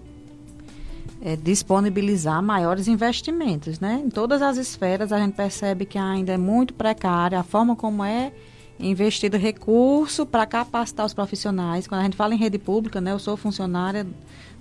é, 1.22 1.36
disponibilizar 1.36 2.42
maiores 2.44 2.88
investimentos, 2.88 3.80
né? 3.80 4.02
Em 4.06 4.10
todas 4.10 4.42
as 4.42 4.58
esferas 4.58 5.12
a 5.12 5.18
gente 5.18 5.34
percebe 5.34 5.86
que 5.86 5.98
ainda 5.98 6.34
é 6.34 6.38
muito 6.38 6.74
precária 6.74 7.40
a 7.40 7.44
forma 7.44 7.76
como 7.76 8.04
é 8.04 8.32
investido 8.80 9.38
recurso 9.38 10.26
para 10.26 10.46
capacitar 10.46 11.06
os 11.06 11.14
profissionais. 11.14 11.86
Quando 11.86 12.02
a 12.02 12.04
gente 12.04 12.16
fala 12.16 12.34
em 12.34 12.38
rede 12.38 12.58
pública, 12.58 13.02
né, 13.02 13.12
eu 13.12 13.20
sou 13.20 13.36
funcionária 13.36 14.08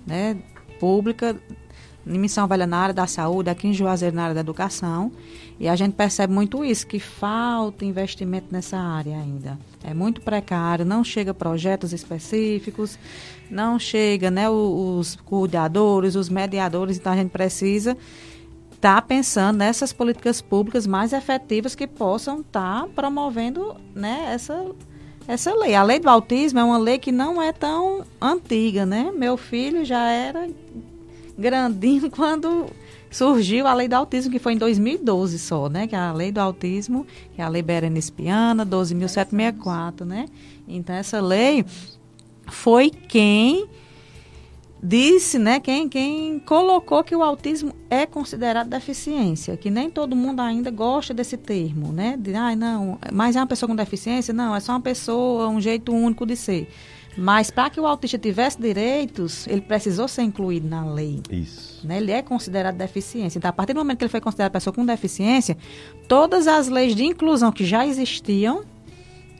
né, 0.05 0.37
pública 0.79 1.35
em 2.05 2.17
Missão 2.17 2.47
Velha 2.47 2.65
na 2.65 2.77
área 2.77 2.93
da 2.93 3.05
saúde, 3.05 3.49
aqui 3.49 3.67
em 3.67 3.73
Juazeiro 3.73 4.15
na 4.15 4.23
área 4.23 4.35
da 4.35 4.41
educação, 4.41 5.11
e 5.59 5.67
a 5.67 5.75
gente 5.75 5.93
percebe 5.93 6.33
muito 6.33 6.63
isso, 6.65 6.87
que 6.87 6.99
falta 6.99 7.85
investimento 7.85 8.47
nessa 8.51 8.77
área 8.77 9.15
ainda. 9.15 9.59
É 9.83 9.93
muito 9.93 10.21
precário, 10.21 10.85
não 10.85 11.03
chega 11.03 11.33
projetos 11.33 11.93
específicos, 11.93 12.97
não 13.49 13.77
chega 13.77 14.31
né, 14.31 14.49
os, 14.49 15.09
os 15.13 15.15
cuidadores, 15.17 16.15
os 16.15 16.29
mediadores, 16.29 16.97
então 16.97 17.13
a 17.13 17.15
gente 17.15 17.29
precisa 17.29 17.95
tá 18.79 19.01
pensando 19.01 19.57
nessas 19.57 19.91
políticas 19.91 20.41
públicas 20.41 20.87
mais 20.87 21.13
efetivas 21.13 21.75
que 21.75 21.85
possam 21.85 22.41
estar 22.41 22.81
tá 22.81 22.87
promovendo 22.87 23.75
né, 23.93 24.31
essa, 24.33 24.65
essa 25.27 25.53
lei. 25.53 25.75
A 25.75 25.83
lei 25.83 25.99
do 25.99 26.09
autismo 26.09 26.59
é 26.59 26.63
uma 26.63 26.77
lei 26.77 26.97
que 26.97 27.11
não 27.11 27.41
é 27.41 27.51
tão 27.51 28.05
antiga, 28.21 28.85
né? 28.85 29.11
Meu 29.15 29.35
filho 29.37 29.83
já 29.83 30.09
era 30.09 30.49
grandinho 31.37 32.09
quando 32.11 32.67
surgiu 33.11 33.67
a 33.67 33.73
lei 33.73 33.87
do 33.87 33.95
autismo, 33.95 34.31
que 34.31 34.39
foi 34.39 34.53
em 34.53 34.57
2012 34.57 35.39
só, 35.39 35.67
né? 35.67 35.87
Que 35.87 35.95
é 35.95 35.99
a 35.99 36.13
lei 36.13 36.31
do 36.31 36.39
autismo, 36.39 37.05
que 37.35 37.41
é 37.41 37.43
a 37.43 37.49
lei 37.49 37.61
Berenice 37.61 38.11
Piana, 38.11 38.65
12.764, 38.65 40.05
né? 40.05 40.25
Então, 40.67 40.95
essa 40.95 41.19
lei 41.19 41.65
foi 42.47 42.89
quem 42.89 43.67
disse, 44.81 45.37
né, 45.37 45.59
quem, 45.59 45.89
quem 45.89 46.39
colocou 46.39 47.03
que 47.03 47.15
o 47.15 47.21
autismo 47.21 47.73
é 47.89 48.05
considerado 48.05 48.69
deficiência, 48.69 49.57
que 49.57 49.69
nem 49.69 49.89
todo 49.89 50.15
mundo 50.15 50.39
ainda 50.39 50.71
gosta 50.71 51.13
desse 51.13 51.37
termo, 51.37 51.91
né, 51.91 52.15
de, 52.17 52.33
ah, 52.33 52.55
não, 52.55 52.97
mas 53.11 53.35
é 53.35 53.39
uma 53.39 53.47
pessoa 53.47 53.67
com 53.67 53.75
deficiência? 53.75 54.33
Não, 54.33 54.55
é 54.55 54.59
só 54.59 54.73
uma 54.73 54.81
pessoa, 54.81 55.49
um 55.49 55.59
jeito 55.59 55.93
único 55.93 56.25
de 56.25 56.35
ser. 56.35 56.69
Mas 57.17 57.51
para 57.51 57.69
que 57.69 57.79
o 57.79 57.85
autista 57.85 58.17
tivesse 58.17 58.61
direitos, 58.61 59.45
ele 59.47 59.61
precisou 59.61 60.07
ser 60.07 60.21
incluído 60.21 60.67
na 60.69 60.85
lei. 60.85 61.21
Isso. 61.29 61.85
Né? 61.85 61.97
Ele 61.97 62.11
é 62.11 62.21
considerado 62.21 62.77
deficiência. 62.77 63.37
Então, 63.37 63.49
a 63.49 63.53
partir 63.53 63.73
do 63.73 63.79
momento 63.79 63.97
que 63.97 64.03
ele 64.05 64.11
foi 64.11 64.21
considerado 64.21 64.53
pessoa 64.53 64.73
com 64.73 64.85
deficiência, 64.85 65.57
todas 66.07 66.47
as 66.47 66.69
leis 66.69 66.95
de 66.95 67.03
inclusão 67.03 67.51
que 67.51 67.65
já 67.65 67.85
existiam, 67.85 68.63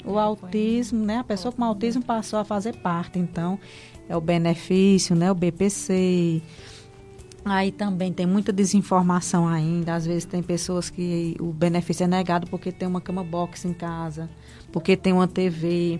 o 0.03 0.17
autismo, 0.17 1.05
né? 1.05 1.17
A 1.19 1.23
pessoa 1.23 1.51
com 1.51 1.63
autismo 1.63 2.03
passou 2.03 2.39
a 2.39 2.43
fazer 2.43 2.75
parte. 2.77 3.19
Então, 3.19 3.59
é 4.09 4.17
o 4.17 4.19
benefício, 4.19 5.15
né? 5.15 5.31
O 5.31 5.35
BPC. 5.35 6.41
Aí 7.45 7.71
também 7.71 8.11
tem 8.11 8.25
muita 8.25 8.51
desinformação 8.51 9.47
ainda. 9.47 9.93
Às 9.93 10.05
vezes 10.05 10.25
tem 10.25 10.41
pessoas 10.41 10.89
que 10.89 11.37
o 11.39 11.53
benefício 11.53 12.03
é 12.03 12.07
negado 12.07 12.47
porque 12.47 12.71
tem 12.71 12.87
uma 12.87 12.99
cama 12.99 13.23
box 13.23 13.65
em 13.65 13.73
casa, 13.73 14.27
porque 14.71 14.97
tem 14.97 15.13
uma 15.13 15.27
TV. 15.27 15.99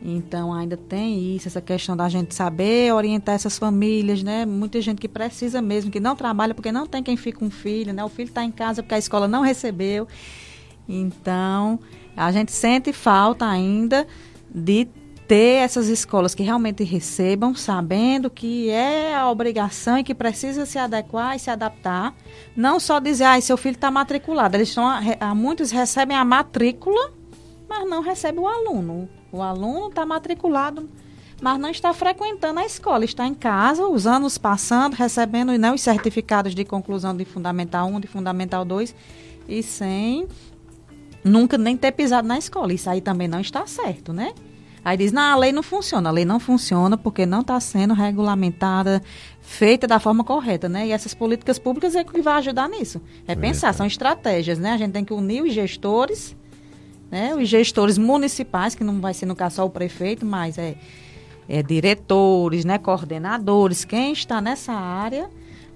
Então 0.00 0.52
ainda 0.52 0.76
tem 0.76 1.34
isso, 1.34 1.48
essa 1.48 1.60
questão 1.60 1.96
da 1.96 2.08
gente 2.08 2.34
saber 2.34 2.92
orientar 2.92 3.34
essas 3.34 3.58
famílias, 3.58 4.22
né? 4.22 4.46
Muita 4.46 4.80
gente 4.80 5.00
que 5.00 5.08
precisa 5.08 5.60
mesmo, 5.60 5.90
que 5.90 6.00
não 6.00 6.14
trabalha 6.14 6.54
porque 6.54 6.70
não 6.70 6.86
tem 6.86 7.02
quem 7.02 7.16
fica 7.16 7.38
com 7.38 7.46
o 7.46 7.50
filho, 7.50 7.92
né? 7.92 8.04
O 8.04 8.08
filho 8.08 8.28
está 8.28 8.44
em 8.44 8.50
casa 8.50 8.82
porque 8.82 8.94
a 8.94 8.98
escola 8.98 9.26
não 9.26 9.42
recebeu. 9.42 10.06
Então, 10.88 11.80
a 12.16 12.30
gente 12.30 12.52
sente 12.52 12.92
falta 12.92 13.46
ainda 13.46 14.06
de 14.54 14.86
ter 15.26 15.62
essas 15.62 15.88
escolas 15.88 16.34
que 16.34 16.42
realmente 16.42 16.84
recebam, 16.84 17.54
sabendo 17.54 18.28
que 18.28 18.68
é 18.70 19.14
a 19.14 19.30
obrigação 19.30 19.98
e 19.98 20.04
que 20.04 20.14
precisa 20.14 20.66
se 20.66 20.78
adequar 20.78 21.36
e 21.36 21.38
se 21.38 21.50
adaptar. 21.50 22.14
Não 22.54 22.78
só 22.78 22.98
dizer, 23.00 23.24
ah, 23.24 23.40
seu 23.40 23.56
filho 23.56 23.74
está 23.74 23.90
matriculado. 23.90 24.56
Eles 24.56 24.68
estão, 24.68 24.86
muitos 25.34 25.70
recebem 25.70 26.16
a 26.16 26.24
matrícula, 26.24 27.12
mas 27.68 27.88
não 27.88 28.02
recebem 28.02 28.40
o 28.40 28.46
aluno. 28.46 29.08
O 29.32 29.42
aluno 29.42 29.88
está 29.88 30.04
matriculado, 30.04 30.88
mas 31.40 31.58
não 31.58 31.70
está 31.70 31.92
frequentando 31.92 32.60
a 32.60 32.64
escola, 32.64 33.04
está 33.04 33.26
em 33.26 33.34
casa, 33.34 33.86
os 33.86 34.06
anos 34.06 34.38
passando, 34.38 34.94
recebendo 34.94 35.56
não, 35.58 35.74
os 35.74 35.80
certificados 35.80 36.54
de 36.54 36.64
conclusão 36.64 37.16
de 37.16 37.24
Fundamental 37.24 37.88
1, 37.88 38.00
de 38.00 38.06
Fundamental 38.06 38.64
2, 38.64 38.94
e 39.48 39.62
sem 39.62 40.28
nunca 41.24 41.56
nem 41.56 41.76
ter 41.76 41.92
pisado 41.92 42.28
na 42.28 42.38
escola. 42.38 42.72
Isso 42.72 42.88
aí 42.88 43.00
também 43.00 43.26
não 43.26 43.40
está 43.40 43.66
certo, 43.66 44.12
né? 44.12 44.34
Aí 44.84 44.98
diz, 44.98 45.12
não, 45.12 45.22
a 45.22 45.36
lei 45.36 45.50
não 45.50 45.62
funciona. 45.62 46.10
A 46.10 46.12
lei 46.12 46.24
não 46.24 46.38
funciona 46.38 46.96
porque 46.98 47.24
não 47.24 47.40
está 47.40 47.58
sendo 47.58 47.94
regulamentada, 47.94 49.02
feita 49.40 49.86
da 49.86 49.98
forma 49.98 50.22
correta, 50.22 50.68
né? 50.68 50.86
E 50.86 50.92
essas 50.92 51.14
políticas 51.14 51.58
públicas 51.58 51.94
é 51.94 52.04
que 52.04 52.20
vai 52.20 52.34
ajudar 52.34 52.68
nisso. 52.68 53.00
É 53.26 53.34
pensar, 53.34 53.72
são 53.72 53.86
estratégias, 53.86 54.58
né? 54.58 54.72
A 54.72 54.76
gente 54.76 54.92
tem 54.92 55.04
que 55.04 55.14
unir 55.14 55.42
os 55.42 55.54
gestores, 55.54 56.36
né? 57.10 57.34
Os 57.34 57.48
gestores 57.48 57.96
municipais, 57.96 58.74
que 58.74 58.84
não 58.84 59.00
vai 59.00 59.14
ser 59.14 59.24
no 59.24 59.34
caso 59.34 59.56
só 59.56 59.64
o 59.64 59.70
prefeito, 59.70 60.26
mas 60.26 60.58
é, 60.58 60.76
é 61.48 61.62
diretores, 61.62 62.66
né? 62.66 62.76
Coordenadores, 62.76 63.84
quem 63.86 64.12
está 64.12 64.42
nessa 64.42 64.72
área 64.72 65.30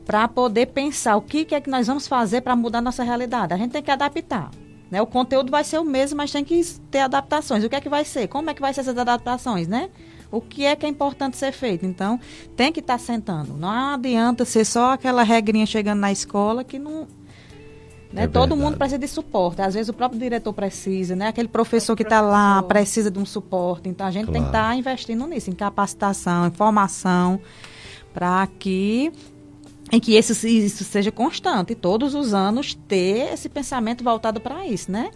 para 0.05 0.27
poder 0.29 0.67
pensar 0.67 1.17
o 1.17 1.23
que, 1.23 1.45
que 1.45 1.55
é 1.55 1.61
que 1.61 1.71
nós 1.71 1.87
vamos 1.87 2.07
fazer 2.07 2.43
para 2.43 2.57
mudar 2.57 2.81
nossa 2.81 3.03
realidade. 3.03 3.53
A 3.55 3.57
gente 3.57 3.73
tem 3.73 3.83
que 3.83 3.91
adaptar. 3.91 4.51
Né? 4.91 5.03
O 5.03 5.07
conteúdo 5.07 5.51
vai 5.51 5.65
ser 5.65 5.79
o 5.79 5.85
mesmo, 5.85 6.17
mas 6.17 6.33
tem 6.33 6.45
que 6.45 6.63
ter 6.91 7.01
adaptações. 7.01 7.63
O 7.63 7.69
que 7.69 7.77
é 7.77 7.81
que 7.81 7.89
vai 7.89 8.05
ser? 8.05 8.29
Como 8.29 8.49
é 8.49 8.55
que 8.55 8.61
vai 8.61 8.73
ser 8.73 8.81
essas 8.81 8.97
adaptações, 8.97 9.69
né? 9.69 9.91
O 10.31 10.41
que 10.41 10.65
é 10.65 10.77
que 10.77 10.85
é 10.85 10.89
importante 10.89 11.37
ser 11.37 11.53
feito? 11.53 11.87
Então, 11.87 12.21
tem 12.55 12.73
que 12.73 12.81
estar 12.81 12.95
tá 12.95 12.99
sentando. 12.99 13.55
Não 13.55 13.69
adianta 13.95 14.45
ser 14.45 14.65
só 14.65 14.93
aquela 14.93 15.23
regrinha 15.23 15.67
chegando 15.67 16.01
na 16.01 16.13
escola 16.13 16.63
que 16.63 16.79
não. 16.79 17.07
Né? 18.13 18.25
É 18.25 18.27
Todo 18.27 18.57
mundo 18.57 18.77
precisa 18.77 18.99
de 18.99 19.09
suporte. 19.09 19.63
Às 19.63 19.75
vezes 19.75 19.89
o 19.89 19.93
próprio 19.93 20.21
diretor 20.21 20.53
precisa, 20.53 21.17
né? 21.17 21.29
Aquele 21.29 21.49
professor 21.49 21.97
que 21.97 22.03
está 22.03 22.21
lá 22.21 22.63
precisa 22.63 23.11
de 23.11 23.19
um 23.19 23.27
suporte. 23.27 23.89
Então 23.89 24.07
a 24.07 24.11
gente 24.11 24.27
claro. 24.27 24.35
tem 24.35 24.43
que 24.43 24.49
estar 24.49 24.69
tá 24.69 24.75
investindo 24.75 25.27
nisso, 25.27 25.51
em 25.51 25.55
capacitação, 25.55 26.47
em 26.47 26.51
formação, 26.51 27.41
para 28.13 28.47
que 28.59 29.13
em 29.91 30.01
que 30.01 30.17
isso, 30.17 30.47
isso 30.47 30.85
seja 30.85 31.11
constante, 31.11 31.75
todos 31.75 32.15
os 32.15 32.35
anos 32.35 32.75
ter 32.75 33.33
esse 33.33 33.49
pensamento 33.49 34.05
voltado 34.05 34.41
para 34.41 34.67
isso, 34.67 34.91
né? 34.91 35.11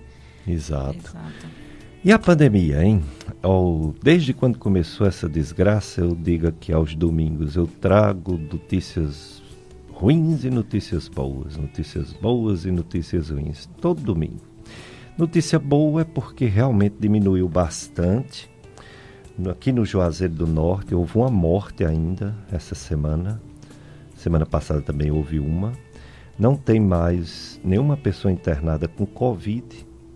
Exato. 0.47 0.99
Exato. 0.99 1.62
E 2.05 2.11
a 2.11 2.19
pandemia, 2.19 2.82
hein? 2.82 3.01
Oh, 3.44 3.93
desde 4.03 4.35
quando 4.35 4.59
começou 4.59 5.07
essa 5.07 5.28
desgraça, 5.28 6.01
eu 6.01 6.16
digo 6.16 6.49
aqui 6.49 6.73
aos 6.73 6.97
domingos, 6.97 7.55
eu 7.55 7.69
trago 7.81 8.36
notícias 8.36 9.40
ruins 9.93 10.43
e 10.43 10.51
notícias 10.51 11.07
boas, 11.07 11.57
notícias 11.57 12.12
boas 12.12 12.65
e 12.65 12.73
notícias 12.73 13.31
ruins, 13.31 13.69
todo 13.81 14.03
domingo. 14.03 14.40
Notícia 15.16 15.61
boa 15.61 16.01
é 16.01 16.05
porque 16.05 16.47
realmente 16.47 16.97
diminuiu 16.99 17.49
bastante. 17.49 18.51
Aqui 19.49 19.70
no 19.70 19.85
Juazeiro 19.85 20.35
do 20.35 20.47
Norte 20.47 20.97
houve 20.97 21.16
uma 21.16 21.31
morte 21.31 21.85
ainda 21.85 22.36
essa 22.51 22.74
semana, 22.74 23.40
Semana 24.23 24.47
passada 24.47 24.81
também 24.81 25.11
houve 25.11 25.40
uma. 25.40 25.73
Não 26.39 26.55
tem 26.55 26.78
mais 26.78 27.61
nenhuma 27.65 27.97
pessoa 27.97 28.31
internada 28.31 28.86
com 28.86 29.05
Covid, 29.05 29.65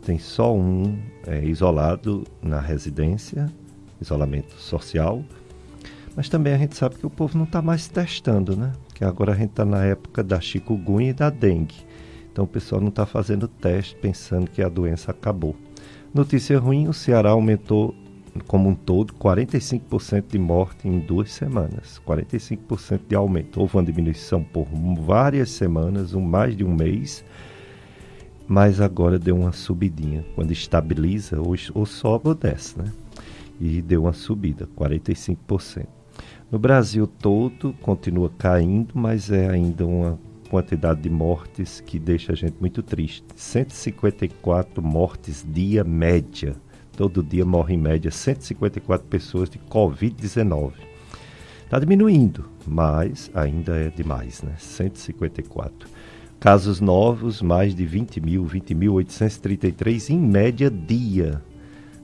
tem 0.04 0.16
só 0.16 0.54
um 0.54 0.96
é, 1.26 1.44
isolado 1.44 2.22
na 2.40 2.60
residência, 2.60 3.52
isolamento 4.00 4.54
social. 4.60 5.24
Mas 6.14 6.28
também 6.28 6.54
a 6.54 6.56
gente 6.56 6.76
sabe 6.76 6.94
que 6.94 7.04
o 7.04 7.10
povo 7.10 7.36
não 7.36 7.46
está 7.46 7.60
mais 7.60 7.88
testando, 7.88 8.56
né? 8.56 8.72
Que 8.94 9.04
agora 9.04 9.32
a 9.32 9.36
gente 9.36 9.50
está 9.50 9.64
na 9.64 9.84
época 9.84 10.22
da 10.22 10.40
chikungunya 10.40 11.10
e 11.10 11.12
da 11.12 11.28
dengue. 11.28 11.74
Então 12.30 12.44
o 12.44 12.48
pessoal 12.48 12.80
não 12.80 12.90
está 12.90 13.04
fazendo 13.06 13.48
teste 13.48 13.96
pensando 13.96 14.48
que 14.48 14.62
a 14.62 14.68
doença 14.68 15.10
acabou. 15.10 15.56
Notícia 16.14 16.60
ruim: 16.60 16.86
o 16.86 16.92
Ceará 16.92 17.30
aumentou 17.30 17.92
como 18.46 18.68
um 18.68 18.74
todo, 18.74 19.14
45% 19.14 20.24
de 20.28 20.38
morte 20.38 20.88
em 20.88 20.98
duas 20.98 21.32
semanas, 21.32 22.00
45% 22.06 23.00
de 23.08 23.14
aumento. 23.14 23.60
Houve 23.60 23.76
uma 23.76 23.84
diminuição 23.84 24.42
por 24.42 24.66
várias 25.00 25.50
semanas, 25.50 26.14
um, 26.14 26.20
mais 26.20 26.56
de 26.56 26.64
um 26.64 26.74
mês. 26.74 27.24
mas 28.48 28.80
agora 28.80 29.18
deu 29.18 29.36
uma 29.36 29.52
subidinha. 29.52 30.24
Quando 30.34 30.52
estabiliza, 30.52 31.40
ou, 31.40 31.54
ou 31.74 31.86
sobe 31.86 32.28
ou 32.28 32.34
desce, 32.34 32.78
né? 32.78 32.92
E 33.60 33.82
deu 33.82 34.02
uma 34.02 34.12
subida, 34.12 34.68
45%. 34.76 35.86
No 36.50 36.58
Brasil 36.58 37.06
todo 37.06 37.72
continua 37.82 38.30
caindo, 38.38 38.92
mas 38.94 39.32
é 39.32 39.50
ainda 39.50 39.84
uma 39.84 40.18
quantidade 40.48 41.00
de 41.00 41.10
mortes 41.10 41.80
que 41.80 41.98
deixa 41.98 42.32
a 42.32 42.36
gente 42.36 42.56
muito 42.60 42.82
triste. 42.82 43.24
154 43.34 44.80
mortes 44.82 45.44
dia 45.46 45.82
média. 45.82 46.54
Todo 46.96 47.22
dia 47.22 47.44
morre 47.44 47.74
em 47.74 47.78
média 47.78 48.10
154 48.10 49.06
pessoas 49.06 49.50
de 49.50 49.58
Covid-19. 49.58 50.72
Está 51.62 51.78
diminuindo, 51.78 52.48
mas 52.66 53.30
ainda 53.34 53.76
é 53.76 53.90
demais, 53.90 54.42
né? 54.42 54.54
154. 54.56 55.88
Casos 56.40 56.80
novos, 56.80 57.42
mais 57.42 57.74
de 57.74 57.84
20 57.84 58.20
mil, 58.20 58.46
20.833 58.46 60.10
em 60.10 60.18
média 60.18 60.70
dia. 60.70 61.42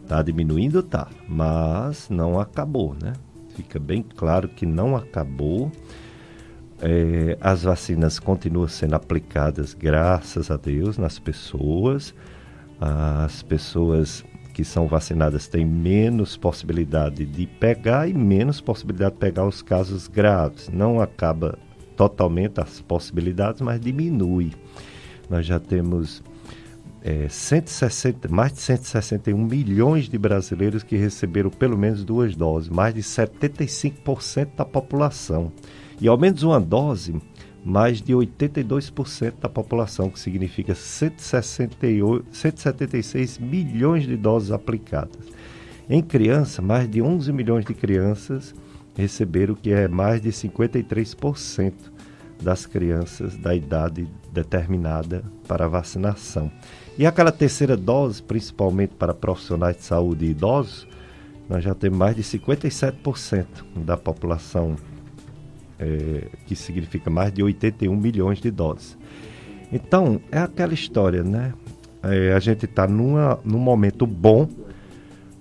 Está 0.03 0.21
diminuindo, 0.21 0.83
tá, 0.83 1.09
mas 1.27 2.11
não 2.11 2.39
acabou, 2.39 2.95
né? 3.01 3.15
Fica 3.55 3.79
bem 3.79 4.03
claro 4.03 4.49
que 4.49 4.67
não 4.67 4.95
acabou. 4.95 5.73
É, 6.81 7.39
as 7.41 7.63
vacinas 7.63 8.19
continuam 8.19 8.69
sendo 8.69 8.95
aplicadas, 8.95 9.73
graças 9.73 10.51
a 10.51 10.57
Deus, 10.57 10.99
nas 10.99 11.19
pessoas. 11.19 12.15
As 12.81 13.43
pessoas 13.43 14.25
que 14.53 14.65
são 14.65 14.87
vacinadas 14.87 15.49
têm 15.49 15.65
menos 15.65 16.37
possibilidade 16.37 17.25
de 17.25 17.47
pegar 17.47 18.09
e 18.09 18.15
menos 18.15 18.61
possibilidade 18.61 19.15
de 19.15 19.21
pegar 19.21 19.47
os 19.47 19.63
casos 19.63 20.07
graves. 20.09 20.69
Não 20.69 21.01
acaba 21.01 21.59
totalmente 21.97 22.61
as 22.61 22.81
possibilidades, 22.81 23.61
mas 23.61 23.81
diminui. 23.81 24.53
Nós 25.29 25.47
já 25.47 25.59
temos 25.59 26.23
é, 27.03 27.29
160, 27.29 28.29
mais 28.29 28.53
de 28.53 28.61
161 28.61 29.37
milhões 29.37 30.09
de 30.09 30.17
brasileiros 30.17 30.83
que 30.83 30.97
receberam 30.97 31.51
pelo 31.51 31.77
menos 31.77 32.05
duas 32.05 32.37
doses, 32.37 32.69
mais 32.69 32.95
de 32.95 33.03
75% 33.03 34.49
da 34.57 34.65
população. 34.65 35.51
E 36.01 36.09
ao 36.09 36.19
menos 36.19 36.43
uma 36.43 36.61
dose, 36.61 37.15
mais 37.65 38.03
de 38.03 38.13
82% 38.13 39.35
da 39.41 39.49
população, 39.49 40.11
que 40.11 40.19
significa 40.19 40.75
168, 40.75 42.27
176 42.33 43.39
milhões 43.39 44.05
de 44.05 44.17
doses 44.17 44.51
aplicadas. 44.51 45.21
Em 45.89 46.03
criança, 46.03 46.61
mais 46.61 46.91
de 46.91 47.01
11 47.03 47.33
milhões 47.33 47.65
de 47.65 47.75
crianças 47.75 48.55
receberam, 48.97 49.55
que 49.55 49.73
é 49.73 49.89
mais 49.89 50.21
de 50.21 50.31
53% 50.31 51.73
das 52.43 52.67
crianças 52.67 53.37
da 53.37 53.55
idade 53.55 54.09
determinada 54.33 55.25
para 55.47 55.69
vacinação. 55.69 56.51
E 56.99 57.07
aquela 57.07 57.33
terceira 57.33 57.77
dose, 57.77 58.23
principalmente 58.23 58.95
para 58.99 59.15
profissionais 59.15 59.77
de 59.77 59.85
saúde 59.85 60.27
e 60.27 60.31
idosos, 60.31 60.87
nós 61.49 61.63
já 61.63 61.75
temos 61.75 61.99
mais 61.99 62.17
de 62.17 62.23
57% 62.23 63.47
da 63.77 63.97
população, 63.97 64.77
é, 65.83 66.29
que 66.47 66.55
significa 66.55 67.11
mais 67.11 67.33
de 67.33 67.43
81 67.43 67.95
milhões 67.97 68.41
de 68.41 68.51
doses. 68.51 68.97
Então, 69.73 70.21
é 70.31 70.39
aquela 70.39 70.73
história, 70.73 71.25
né? 71.25 71.53
É, 72.03 72.33
a 72.33 72.39
gente 72.39 72.67
está 72.67 72.87
num 72.87 73.19
momento 73.45 74.07
bom, 74.07 74.49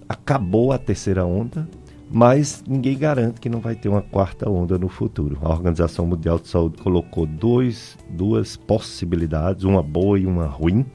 acabou 0.07 0.71
a 0.71 0.77
terceira 0.77 1.25
onda, 1.25 1.67
mas 2.09 2.63
ninguém 2.67 2.97
garante 2.97 3.39
que 3.39 3.49
não 3.49 3.59
vai 3.59 3.75
ter 3.75 3.89
uma 3.89 4.01
quarta 4.01 4.49
onda 4.49 4.77
no 4.77 4.89
futuro. 4.89 5.37
A 5.41 5.49
Organização 5.49 6.05
Mundial 6.05 6.39
de 6.39 6.47
Saúde 6.47 6.81
colocou 6.81 7.25
dois, 7.25 7.97
duas 8.09 8.57
possibilidades, 8.57 9.63
uma 9.63 9.83
boa 9.83 10.19
e 10.19 10.25
uma 10.25 10.45
ruim. 10.45 10.85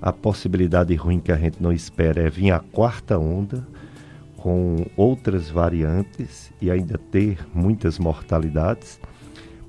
A 0.00 0.12
possibilidade 0.12 0.94
ruim 0.94 1.18
que 1.18 1.32
a 1.32 1.36
gente 1.36 1.60
não 1.60 1.72
espera 1.72 2.22
é 2.22 2.30
vir 2.30 2.52
a 2.52 2.60
quarta 2.60 3.18
onda 3.18 3.66
com 4.38 4.86
outras 4.96 5.50
variantes 5.50 6.52
e 6.60 6.70
ainda 6.70 6.96
ter 6.96 7.38
muitas 7.54 7.98
mortalidades, 7.98 8.98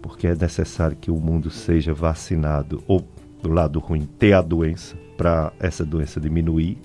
porque 0.02 0.28
é 0.28 0.36
necessário 0.36 0.96
que 0.96 1.12
o 1.12 1.18
mundo 1.20 1.50
seja 1.50 1.94
vacinado 1.94 2.84
ou 2.88 3.06
do 3.42 3.50
lado 3.50 3.80
ruim 3.80 4.08
ter 4.18 4.34
a 4.34 4.42
doença 4.42 4.96
para 5.18 5.52
essa 5.60 5.84
doença 5.84 6.20
diminuir 6.20 6.78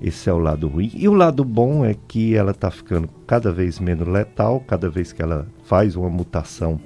esse 0.00 0.28
é 0.28 0.32
o 0.32 0.38
lado 0.38 0.68
ruim. 0.68 0.90
E 0.94 1.08
o 1.08 1.14
lado 1.14 1.44
bom 1.44 1.84
é 1.84 1.94
que 1.94 2.36
ela 2.36 2.50
está 2.50 2.70
ficando 2.70 3.08
cada 3.26 3.50
vez 3.50 3.78
menos 3.78 4.06
letal, 4.06 4.60
cada 4.60 4.90
vez 4.90 5.12
que 5.12 5.22
ela 5.22 5.46
faz 5.64 5.96
uma 5.96 6.10
mutação, 6.10 6.78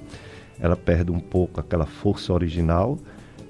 ela 0.61 0.77
perde 0.77 1.11
um 1.11 1.19
pouco 1.19 1.61
aquela 1.61 1.85
força 1.85 2.33
original. 2.33 2.97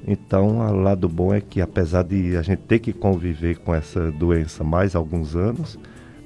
Então, 0.07 0.59
o 0.59 0.81
lado 0.81 1.07
bom 1.07 1.35
é 1.35 1.41
que, 1.43 1.61
apesar 1.61 2.03
de 2.03 2.35
a 2.37 2.43
gente 2.43 2.61
ter 2.61 2.79
que 2.79 2.95
conviver 2.95 3.59
com 3.59 3.75
essa 3.75 4.11
doença 4.13 4.65
mais 4.65 4.95
alguns 4.95 5.37
anos, 5.37 5.79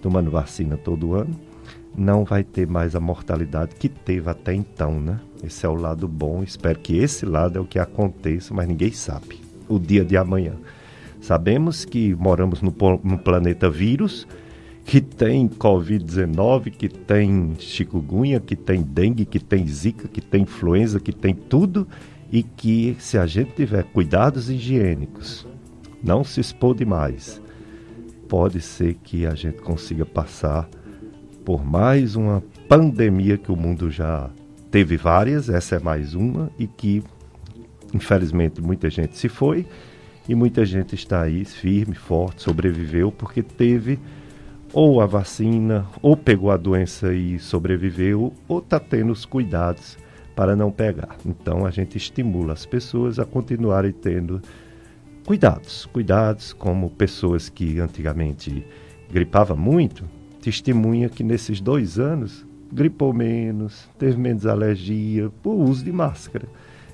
tomando 0.02 0.30
vacina 0.30 0.76
todo 0.76 1.14
ano, 1.14 1.34
não 1.96 2.24
vai 2.24 2.42
ter 2.42 2.66
mais 2.66 2.94
a 2.94 3.00
mortalidade 3.00 3.76
que 3.76 3.88
teve 3.88 4.28
até 4.28 4.52
então, 4.52 5.00
né? 5.00 5.20
Esse 5.42 5.64
é 5.64 5.68
o 5.68 5.74
lado 5.74 6.08
bom. 6.08 6.42
Espero 6.42 6.78
que 6.78 6.96
esse 6.96 7.24
lado 7.24 7.58
é 7.58 7.60
o 7.60 7.66
que 7.66 7.78
aconteça, 7.78 8.52
mas 8.52 8.66
ninguém 8.66 8.92
sabe 8.92 9.40
o 9.68 9.78
dia 9.78 10.04
de 10.04 10.16
amanhã. 10.16 10.54
Sabemos 11.20 11.84
que 11.84 12.14
moramos 12.14 12.60
no, 12.60 12.74
no 13.04 13.18
planeta 13.18 13.70
vírus, 13.70 14.26
que 14.84 15.00
tem 15.00 15.48
Covid-19, 15.48 16.70
que 16.70 16.88
tem 16.88 17.54
chikungunya, 17.58 18.40
que 18.40 18.56
tem 18.56 18.82
dengue, 18.82 19.24
que 19.24 19.38
tem 19.38 19.66
zika, 19.66 20.08
que 20.08 20.20
tem 20.20 20.42
influenza, 20.42 20.98
que 20.98 21.12
tem 21.12 21.34
tudo, 21.34 21.86
e 22.30 22.42
que 22.42 22.96
se 22.98 23.18
a 23.18 23.26
gente 23.26 23.52
tiver 23.52 23.84
cuidados 23.84 24.48
higiênicos, 24.48 25.46
não 26.02 26.24
se 26.24 26.40
expor 26.40 26.74
demais, 26.74 27.41
pode 28.32 28.62
ser 28.62 28.94
que 28.94 29.26
a 29.26 29.34
gente 29.34 29.58
consiga 29.58 30.06
passar 30.06 30.66
por 31.44 31.62
mais 31.62 32.16
uma 32.16 32.42
pandemia 32.66 33.36
que 33.36 33.52
o 33.52 33.56
mundo 33.56 33.90
já 33.90 34.30
teve 34.70 34.96
várias, 34.96 35.50
essa 35.50 35.76
é 35.76 35.78
mais 35.78 36.14
uma, 36.14 36.50
e 36.58 36.66
que 36.66 37.04
infelizmente 37.92 38.62
muita 38.62 38.88
gente 38.88 39.18
se 39.18 39.28
foi 39.28 39.66
e 40.26 40.34
muita 40.34 40.64
gente 40.64 40.94
está 40.94 41.20
aí 41.20 41.44
firme, 41.44 41.94
forte, 41.94 42.40
sobreviveu 42.40 43.12
porque 43.12 43.42
teve 43.42 43.98
ou 44.72 45.02
a 45.02 45.04
vacina, 45.04 45.86
ou 46.00 46.16
pegou 46.16 46.50
a 46.50 46.56
doença 46.56 47.12
e 47.12 47.38
sobreviveu, 47.38 48.32
ou 48.48 48.60
está 48.60 48.80
tendo 48.80 49.12
os 49.12 49.26
cuidados 49.26 49.98
para 50.34 50.56
não 50.56 50.70
pegar. 50.70 51.18
Então 51.26 51.66
a 51.66 51.70
gente 51.70 51.98
estimula 51.98 52.54
as 52.54 52.64
pessoas 52.64 53.18
a 53.18 53.26
continuarem 53.26 53.92
tendo 53.92 54.40
cuidados, 55.24 55.86
cuidados 55.86 56.52
como 56.52 56.90
pessoas 56.90 57.48
que 57.48 57.78
antigamente 57.78 58.64
gripavam 59.10 59.56
muito, 59.56 60.04
testemunha 60.40 61.08
que 61.08 61.22
nesses 61.22 61.60
dois 61.60 61.98
anos 61.98 62.44
gripou 62.72 63.12
menos, 63.12 63.88
teve 63.98 64.16
menos 64.16 64.46
alergia 64.46 65.30
por 65.42 65.54
uso 65.54 65.84
de 65.84 65.92
máscara. 65.92 66.46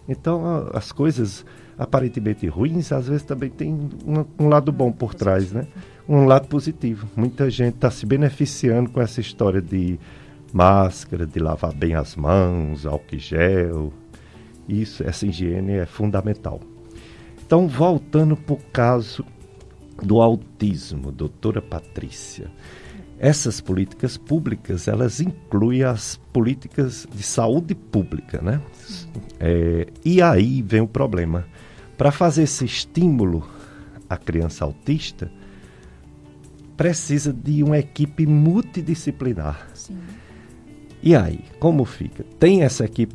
Então 0.09 0.69
as 0.73 0.91
coisas 0.91 1.45
aparentemente 1.79 2.47
ruins, 2.49 2.91
às 2.91 3.07
vezes 3.07 3.23
também 3.23 3.49
tem 3.49 3.73
um, 4.05 4.25
um 4.45 4.49
lado 4.49 4.73
bom 4.73 4.91
por 4.91 5.15
trás, 5.15 5.53
né? 5.53 5.67
Um 6.09 6.25
lado 6.25 6.49
positivo. 6.49 7.07
Muita 7.15 7.49
gente 7.49 7.75
está 7.75 7.91
se 7.91 8.05
beneficiando 8.05 8.91
com 8.91 9.01
essa 9.01 9.21
história 9.21 9.63
de 9.63 9.99
máscara, 10.53 11.27
de 11.27 11.39
lavar 11.39 11.73
bem 11.73 11.95
as 11.95 12.17
mãos, 12.17 12.85
álcool 12.85 13.19
gel. 13.19 13.93
Isso, 14.69 15.05
essa 15.07 15.27
higiene 15.27 15.75
é 15.75 15.87
fundamental. 15.87 16.61
Então, 17.49 17.66
voltando 17.66 18.37
para 18.37 18.53
o 18.53 18.59
caso 18.70 19.25
do 20.03 20.20
autismo, 20.20 21.11
doutora 21.11 21.62
Patrícia. 21.62 22.53
Essas 23.19 23.59
políticas 23.59 24.19
públicas, 24.19 24.87
elas 24.87 25.19
incluem 25.19 25.83
as 25.83 26.20
políticas 26.31 27.09
de 27.11 27.23
saúde 27.23 27.75
pública, 27.75 28.43
né? 28.43 28.61
É, 29.41 29.87
e 30.05 30.20
aí 30.20 30.61
vem 30.61 30.83
o 30.83 30.87
problema. 30.87 31.47
Para 31.97 32.12
fazer 32.12 32.43
esse 32.43 32.66
estímulo 32.66 33.49
à 34.11 34.19
criança 34.19 34.66
autista, 34.66 35.33
precisa 36.77 37.33
de 37.33 37.62
uma 37.62 37.79
equipe 37.79 38.27
multidisciplinar. 38.27 39.70
Sim. 39.73 39.97
E 41.03 41.15
aí, 41.15 41.41
como 41.61 41.85
fica? 41.85 42.25
Tem 42.41 42.62
essa 42.62 42.85
equipe 42.85 43.15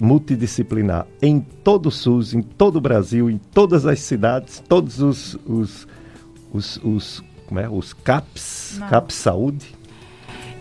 multidisciplinar 0.00 1.06
em 1.20 1.40
todo 1.40 1.86
o 1.86 1.90
SUS, 1.90 2.32
em 2.32 2.40
todo 2.42 2.76
o 2.76 2.80
Brasil, 2.80 3.28
em 3.28 3.38
todas 3.38 3.84
as 3.84 4.00
cidades, 4.00 4.62
todos 4.66 5.00
os, 5.00 5.38
os, 5.46 5.86
os, 6.52 6.76
os, 6.82 7.22
como 7.46 7.60
é? 7.60 7.68
os 7.68 7.92
CAPs, 7.92 8.76
não. 8.78 8.88
CAPs 8.88 9.16
Saúde? 9.16 9.74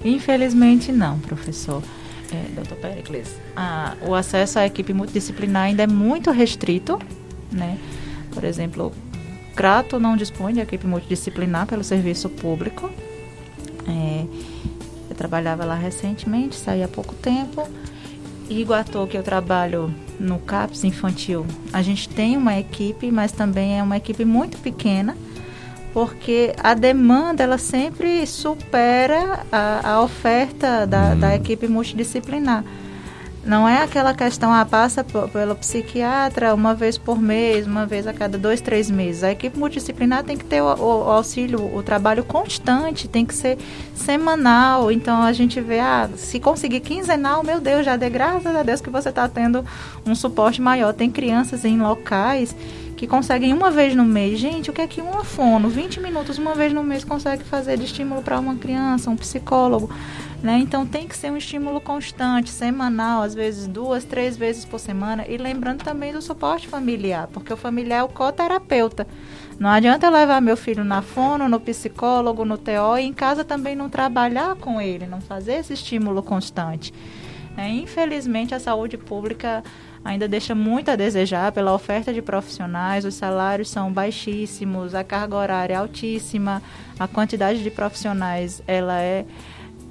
Infelizmente 0.04 0.92
não, 0.92 1.20
professor. 1.20 1.82
É, 2.34 2.56
doutor 2.56 2.78
Pericles, 2.78 3.38
ah, 3.56 3.96
o 4.06 4.16
acesso 4.16 4.58
à 4.58 4.66
equipe 4.66 4.94
multidisciplinar 4.94 5.64
ainda 5.64 5.84
é 5.84 5.88
muito 5.88 6.32
restrito 6.32 6.98
né? 7.52 7.78
Por 8.34 8.44
exemplo, 8.44 8.92
Crato 9.56 10.00
não 10.00 10.16
dispõe 10.16 10.54
de 10.54 10.62
equipe 10.62 10.88
multidisciplinar 10.88 11.68
pelo 11.68 11.84
serviço 11.84 12.30
público. 12.30 12.90
É, 13.88 14.26
trabalhava 15.22 15.64
lá 15.64 15.76
recentemente, 15.76 16.56
saí 16.56 16.82
há 16.82 16.88
pouco 16.88 17.14
tempo. 17.14 17.68
Iguatu, 18.50 19.06
que 19.08 19.16
eu 19.16 19.22
trabalho 19.22 19.94
no 20.20 20.40
CAPS 20.40 20.84
infantil, 20.84 21.46
a 21.72 21.82
gente 21.82 22.10
tem 22.10 22.36
uma 22.36 22.60
equipe, 22.60 23.12
mas 23.12 23.32
também 23.32 23.80
é 23.80 23.84
uma 23.84 23.96
equipe 23.98 24.26
muito 24.26 24.58
pequena, 24.58 25.16
porque 25.94 26.54
a 26.62 26.74
demanda 26.74 27.44
ela 27.44 27.58
sempre 27.58 28.26
supera 28.26 29.46
a, 29.52 29.92
a 29.92 30.02
oferta 30.02 30.86
da, 30.86 31.14
da 31.14 31.36
equipe 31.36 31.68
multidisciplinar. 31.68 32.64
Não 33.44 33.68
é 33.68 33.82
aquela 33.82 34.14
questão, 34.14 34.54
ah, 34.54 34.64
passa 34.64 35.04
pelo 35.04 35.56
psiquiatra 35.56 36.54
uma 36.54 36.76
vez 36.76 36.96
por 36.96 37.20
mês, 37.20 37.66
uma 37.66 37.88
vez 37.88 38.06
a 38.06 38.14
cada 38.14 38.38
dois, 38.38 38.62
três 38.62 38.90
meses. 38.90 39.24
A 39.24 39.32
equipe 39.32 39.58
multidisciplinar 39.58 40.24
tem 40.24 40.38
que 40.38 40.46
ter 40.46 40.62
o, 40.62 40.66
o, 40.66 41.06
o, 41.08 41.10
auxílio, 41.10 41.76
o 41.76 41.82
trabalho 41.82 42.24
constante, 42.24 43.08
tem 43.08 43.26
que 43.26 43.34
ser 43.34 43.58
semanal. 43.96 44.92
Então 44.92 45.24
a 45.24 45.34
gente 45.34 45.60
vê, 45.60 45.80
ah, 45.80 46.08
se 46.16 46.40
conseguir 46.40 46.82
quinzenal, 46.82 47.44
meu 47.44 47.60
Deus, 47.60 47.84
já 47.84 47.96
dê 47.96 48.12
graças 48.12 48.56
a 48.56 48.62
Deus 48.62 48.80
que 48.80 48.92
você 48.92 49.10
está 49.10 49.28
tendo 49.28 49.66
um 50.06 50.14
suporte 50.14 50.62
maior. 50.62 50.94
Tem 50.94 51.10
crianças 51.10 51.66
em 51.66 51.80
locais 51.80 52.56
que 53.02 53.08
conseguem 53.08 53.52
uma 53.52 53.72
vez 53.72 53.96
no 53.96 54.06
mês. 54.06 54.38
Gente, 54.38 54.70
o 54.70 54.74
que 54.74 54.80
é 54.80 54.86
que 54.86 55.02
uma 55.02 55.24
fono, 55.24 55.68
20 55.70 56.00
minutos 56.00 56.38
uma 56.38 56.54
vez 56.54 56.72
no 56.72 56.84
mês, 56.84 57.04
consegue 57.04 57.44
fazer 57.44 57.76
de 57.76 57.86
estímulo 57.86 58.22
para 58.22 58.40
uma 58.40 58.56
criança, 58.56 59.10
um 59.10 59.18
psicólogo? 59.18 59.90
Né? 60.44 60.60
Então 60.60 60.86
tem 60.86 61.08
que 61.08 61.18
ser 61.18 61.32
um 61.32 61.36
estímulo 61.36 61.82
constante, 61.82 62.52
semanal, 62.52 63.24
às 63.24 63.34
vezes 63.34 63.66
duas, 63.66 64.04
três 64.04 64.38
vezes 64.38 64.66
por 64.66 64.78
semana. 64.80 65.26
E 65.28 65.36
lembrando 65.36 65.84
também 65.84 66.14
do 66.14 66.22
suporte 66.22 66.68
familiar, 66.68 67.28
porque 67.34 67.52
o 67.52 67.58
familiar 67.58 68.02
é 68.02 68.04
o 68.04 68.08
coterapeuta. 68.08 69.08
Não 69.60 69.72
adianta 69.72 70.06
eu 70.06 70.12
levar 70.12 70.40
meu 70.40 70.56
filho 70.56 70.84
na 70.84 71.02
fono, 71.02 71.50
no 71.50 71.60
psicólogo, 71.60 72.46
no 72.46 72.56
TO 72.56 73.00
e 73.00 73.02
em 73.02 73.14
casa 73.14 73.44
também 73.44 73.76
não 73.76 73.90
trabalhar 73.90 74.56
com 74.58 74.80
ele, 74.80 75.08
não 75.08 75.22
fazer 75.22 75.54
esse 75.54 75.74
estímulo 75.74 76.22
constante. 76.22 76.94
É, 77.58 77.68
infelizmente, 77.68 78.54
a 78.54 78.60
saúde 78.60 78.96
pública 78.96 79.64
ainda 80.04 80.28
deixa 80.28 80.56
muito 80.56 80.90
a 80.90 80.96
desejar 80.96 81.52
pela 81.52 81.74
oferta 81.74 82.14
de 82.14 82.22
profissionais, 82.22 83.06
os 83.06 83.16
salários 83.16 83.70
são 83.70 83.92
baixíssimos, 83.92 84.96
a 84.96 85.04
carga 85.04 85.36
horária 85.36 85.74
é 85.74 85.78
altíssima, 85.78 86.62
a 87.00 87.08
quantidade 87.08 87.62
de 87.62 87.70
profissionais 87.70 88.62
ela 88.68 89.00
é 89.02 89.26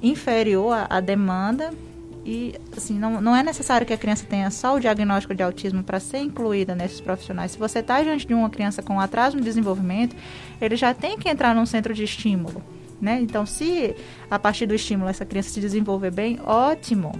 inferior 0.01 0.73
à, 0.73 0.97
à 0.97 0.99
demanda 0.99 1.71
e 2.25 2.53
assim 2.75 2.99
não, 2.99 3.19
não 3.19 3.35
é 3.35 3.41
necessário 3.41 3.85
que 3.85 3.93
a 3.93 3.97
criança 3.97 4.25
tenha 4.27 4.51
só 4.51 4.75
o 4.75 4.79
diagnóstico 4.79 5.33
de 5.33 5.41
autismo 5.41 5.83
para 5.83 5.99
ser 5.99 6.19
incluída 6.19 6.75
nesses 6.75 7.01
profissionais. 7.01 7.51
Se 7.51 7.57
você 7.57 7.79
está 7.79 8.01
diante 8.01 8.27
de 8.27 8.33
uma 8.33 8.49
criança 8.49 8.83
com 8.83 8.99
atraso 8.99 9.37
no 9.37 9.43
desenvolvimento, 9.43 10.15
ele 10.59 10.75
já 10.75 10.93
tem 10.93 11.17
que 11.17 11.29
entrar 11.29 11.55
num 11.55 11.65
centro 11.65 11.93
de 11.93 12.03
estímulo. 12.03 12.61
Né? 12.99 13.19
Então, 13.19 13.47
se 13.47 13.95
a 14.29 14.37
partir 14.37 14.67
do 14.67 14.75
estímulo 14.75 15.09
essa 15.09 15.25
criança 15.25 15.49
se 15.49 15.59
desenvolver 15.59 16.11
bem, 16.11 16.39
ótimo. 16.45 17.19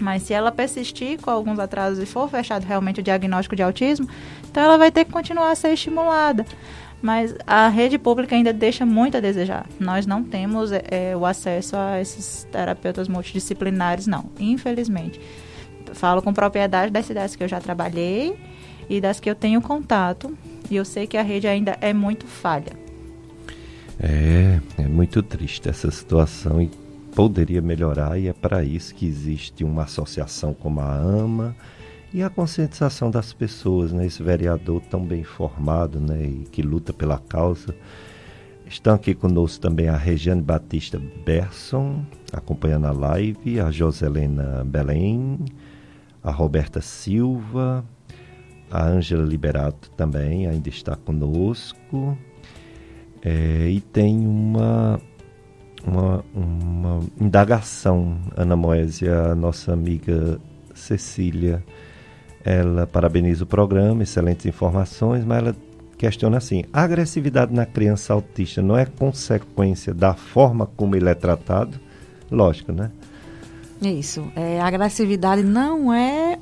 Mas 0.00 0.22
se 0.22 0.32
ela 0.32 0.50
persistir 0.50 1.20
com 1.20 1.30
alguns 1.30 1.58
atrasos 1.58 2.02
e 2.02 2.06
for 2.06 2.28
fechado 2.28 2.64
realmente 2.64 3.00
o 3.00 3.02
diagnóstico 3.02 3.54
de 3.54 3.62
autismo, 3.62 4.08
então 4.50 4.62
ela 4.62 4.76
vai 4.76 4.90
ter 4.90 5.04
que 5.04 5.12
continuar 5.12 5.50
a 5.50 5.54
ser 5.54 5.72
estimulada. 5.72 6.44
Mas 7.00 7.34
a 7.46 7.68
rede 7.68 7.98
pública 7.98 8.34
ainda 8.34 8.52
deixa 8.52 8.86
muito 8.86 9.16
a 9.16 9.20
desejar. 9.20 9.66
Nós 9.78 10.06
não 10.06 10.24
temos 10.24 10.72
é, 10.72 11.14
o 11.14 11.26
acesso 11.26 11.76
a 11.76 12.00
esses 12.00 12.48
terapeutas 12.50 13.08
multidisciplinares, 13.08 14.06
não, 14.06 14.30
infelizmente. 14.40 15.20
Falo 15.92 16.22
com 16.22 16.32
propriedade 16.32 16.90
das 16.90 17.04
cidades 17.04 17.36
que 17.36 17.44
eu 17.44 17.48
já 17.48 17.60
trabalhei 17.60 18.38
e 18.88 19.00
das 19.00 19.20
que 19.20 19.28
eu 19.28 19.34
tenho 19.34 19.60
contato, 19.60 20.36
e 20.70 20.76
eu 20.76 20.84
sei 20.84 21.06
que 21.06 21.16
a 21.16 21.22
rede 21.22 21.46
ainda 21.46 21.76
é 21.80 21.92
muito 21.92 22.26
falha. 22.26 22.72
É, 24.00 24.60
é 24.78 24.88
muito 24.88 25.22
triste 25.22 25.68
essa 25.68 25.90
situação 25.90 26.60
e 26.60 26.70
poderia 27.14 27.62
melhorar 27.62 28.18
e 28.18 28.26
é 28.26 28.32
para 28.32 28.64
isso 28.64 28.94
que 28.94 29.06
existe 29.06 29.62
uma 29.62 29.84
associação 29.84 30.52
como 30.52 30.80
a 30.80 30.96
AMA 30.96 31.56
e 32.12 32.22
a 32.22 32.28
conscientização 32.28 33.10
das 33.10 33.32
pessoas, 33.32 33.92
né? 33.92 34.06
Esse 34.06 34.22
vereador 34.22 34.80
tão 34.82 35.04
bem 35.04 35.22
formado, 35.22 36.00
né? 36.00 36.24
E 36.24 36.44
que 36.50 36.62
luta 36.62 36.92
pela 36.92 37.18
causa. 37.18 37.74
Estão 38.66 38.94
aqui 38.94 39.14
conosco 39.14 39.60
também 39.60 39.88
a 39.88 39.96
Regiane 39.96 40.42
Batista 40.42 41.00
Berson, 41.24 42.04
acompanhando 42.32 42.86
a 42.86 42.92
live, 42.92 43.60
a 43.60 43.70
Joselena 43.70 44.64
Belém, 44.64 45.38
a 46.22 46.30
Roberta 46.30 46.80
Silva, 46.80 47.84
a 48.70 48.84
Ângela 48.84 49.24
Liberato 49.24 49.90
também 49.90 50.46
ainda 50.46 50.68
está 50.68 50.96
conosco. 50.96 52.18
É, 53.22 53.68
e 53.68 53.80
tem 53.80 54.26
uma 54.26 55.00
uma, 55.86 56.24
uma 56.34 57.00
indagação, 57.20 58.18
Ana 58.36 58.56
Moésia, 58.56 59.34
nossa 59.34 59.72
amiga 59.72 60.38
Cecília. 60.74 61.62
Ela 62.44 62.86
parabeniza 62.86 63.44
o 63.44 63.46
programa, 63.46 64.02
excelentes 64.02 64.44
informações, 64.46 65.24
mas 65.24 65.38
ela 65.38 65.56
questiona 65.96 66.38
assim: 66.38 66.64
a 66.72 66.82
agressividade 66.82 67.54
na 67.54 67.64
criança 67.64 68.12
autista 68.12 68.60
não 68.60 68.76
é 68.76 68.84
consequência 68.84 69.94
da 69.94 70.14
forma 70.14 70.66
como 70.76 70.94
ele 70.96 71.08
é 71.08 71.14
tratado? 71.14 71.78
Lógico, 72.30 72.72
né? 72.72 72.90
Isso. 73.80 74.26
É, 74.34 74.60
a 74.60 74.66
agressividade 74.66 75.42
não 75.42 75.92
é 75.92 76.38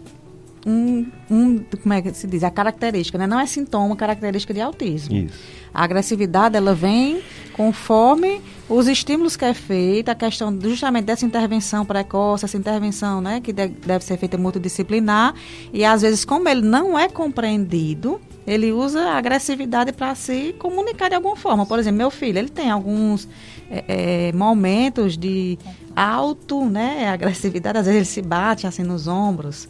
um, 0.67 1.07
um, 1.31 1.59
como 1.83 1.95
é 1.95 2.03
que 2.03 2.15
se 2.15 2.27
diz, 2.27 2.45
a 2.45 2.51
característica, 2.51 3.19
né? 3.19 3.27
Não 3.27 3.39
é 3.39 3.47
sintoma, 3.47 3.97
característica 3.97 4.55
de 4.55 4.61
autismo. 4.61 5.15
Isso. 5.15 5.39
A 5.75 5.85
agressividade, 5.85 6.57
ela 6.57 6.75
vem 6.75 7.23
conforme 7.53 8.41
os 8.69 8.89
estímulos 8.89 9.37
que 9.37 9.45
é 9.45 9.55
feita, 9.55 10.13
a 10.13 10.15
questão 10.15 10.57
justamente 10.61 11.05
dessa 11.05 11.25
intervenção 11.25 11.85
precoce, 11.85 12.45
essa 12.45 12.57
intervenção, 12.57 13.21
né, 13.21 13.41
que 13.41 13.53
de, 13.53 13.69
deve 13.69 14.05
ser 14.05 14.17
feita 14.17 14.39
multidisciplinar, 14.39 15.35
e 15.73 15.85
às 15.85 16.03
vezes, 16.03 16.25
como 16.25 16.49
ele 16.49 16.63
não 16.63 16.99
é 16.99 17.09
compreendido, 17.09 18.21
ele 18.47 18.73
usa 18.73 19.01
a 19.01 19.19
agressividade 19.19 19.93
para 19.93 20.15
se 20.15 20.55
comunicar 20.59 21.09
de 21.09 21.15
alguma 21.15 21.37
forma. 21.37 21.65
Por 21.65 21.79
exemplo, 21.79 21.99
meu 21.99 22.11
filho, 22.11 22.39
ele 22.39 22.49
tem 22.49 22.71
alguns 22.71 23.29
é, 23.71 24.29
é, 24.29 24.33
momentos 24.33 25.17
de 25.17 25.59
alto, 25.95 26.65
né, 26.65 27.09
agressividade, 27.09 27.79
às 27.79 27.87
vezes 27.87 27.99
ele 27.99 28.07
se 28.07 28.23
bate 28.23 28.67
assim 28.67 28.83
nos 28.83 29.07
ombros, 29.07 29.69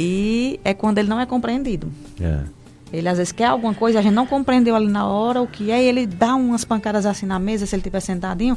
e 0.00 0.60
é 0.64 0.72
quando 0.72 0.98
ele 0.98 1.08
não 1.08 1.18
é 1.18 1.26
compreendido. 1.26 1.90
É. 2.20 2.44
Ele 2.92 3.08
às 3.08 3.18
vezes 3.18 3.32
quer 3.32 3.46
alguma 3.46 3.74
coisa, 3.74 3.98
a 3.98 4.02
gente 4.02 4.14
não 4.14 4.26
compreendeu 4.26 4.76
ali 4.76 4.86
na 4.86 5.04
hora 5.08 5.42
o 5.42 5.46
que 5.48 5.72
é, 5.72 5.82
e 5.82 5.86
ele 5.86 6.06
dá 6.06 6.36
umas 6.36 6.64
pancadas 6.64 7.04
assim 7.04 7.26
na 7.26 7.36
mesa, 7.36 7.66
se 7.66 7.74
ele 7.74 7.80
estiver 7.80 7.98
sentadinho. 7.98 8.56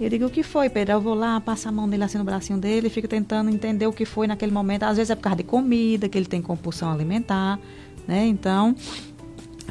Eu 0.00 0.10
digo, 0.10 0.26
o 0.26 0.30
que 0.30 0.42
foi, 0.42 0.68
Pedro? 0.68 0.94
Eu 0.94 1.00
vou 1.00 1.14
lá, 1.14 1.40
passo 1.40 1.68
a 1.68 1.72
mão 1.72 1.88
dele 1.88 2.02
assim 2.02 2.18
no 2.18 2.24
bracinho 2.24 2.58
dele, 2.58 2.90
fico 2.90 3.06
tentando 3.06 3.50
entender 3.50 3.86
o 3.86 3.92
que 3.92 4.04
foi 4.04 4.26
naquele 4.26 4.50
momento. 4.50 4.82
Às 4.82 4.96
vezes 4.96 5.10
é 5.10 5.14
por 5.14 5.22
causa 5.22 5.36
de 5.36 5.44
comida, 5.44 6.08
que 6.08 6.18
ele 6.18 6.26
tem 6.26 6.42
compulsão 6.42 6.90
alimentar, 6.90 7.60
né? 8.08 8.26
Então, 8.26 8.74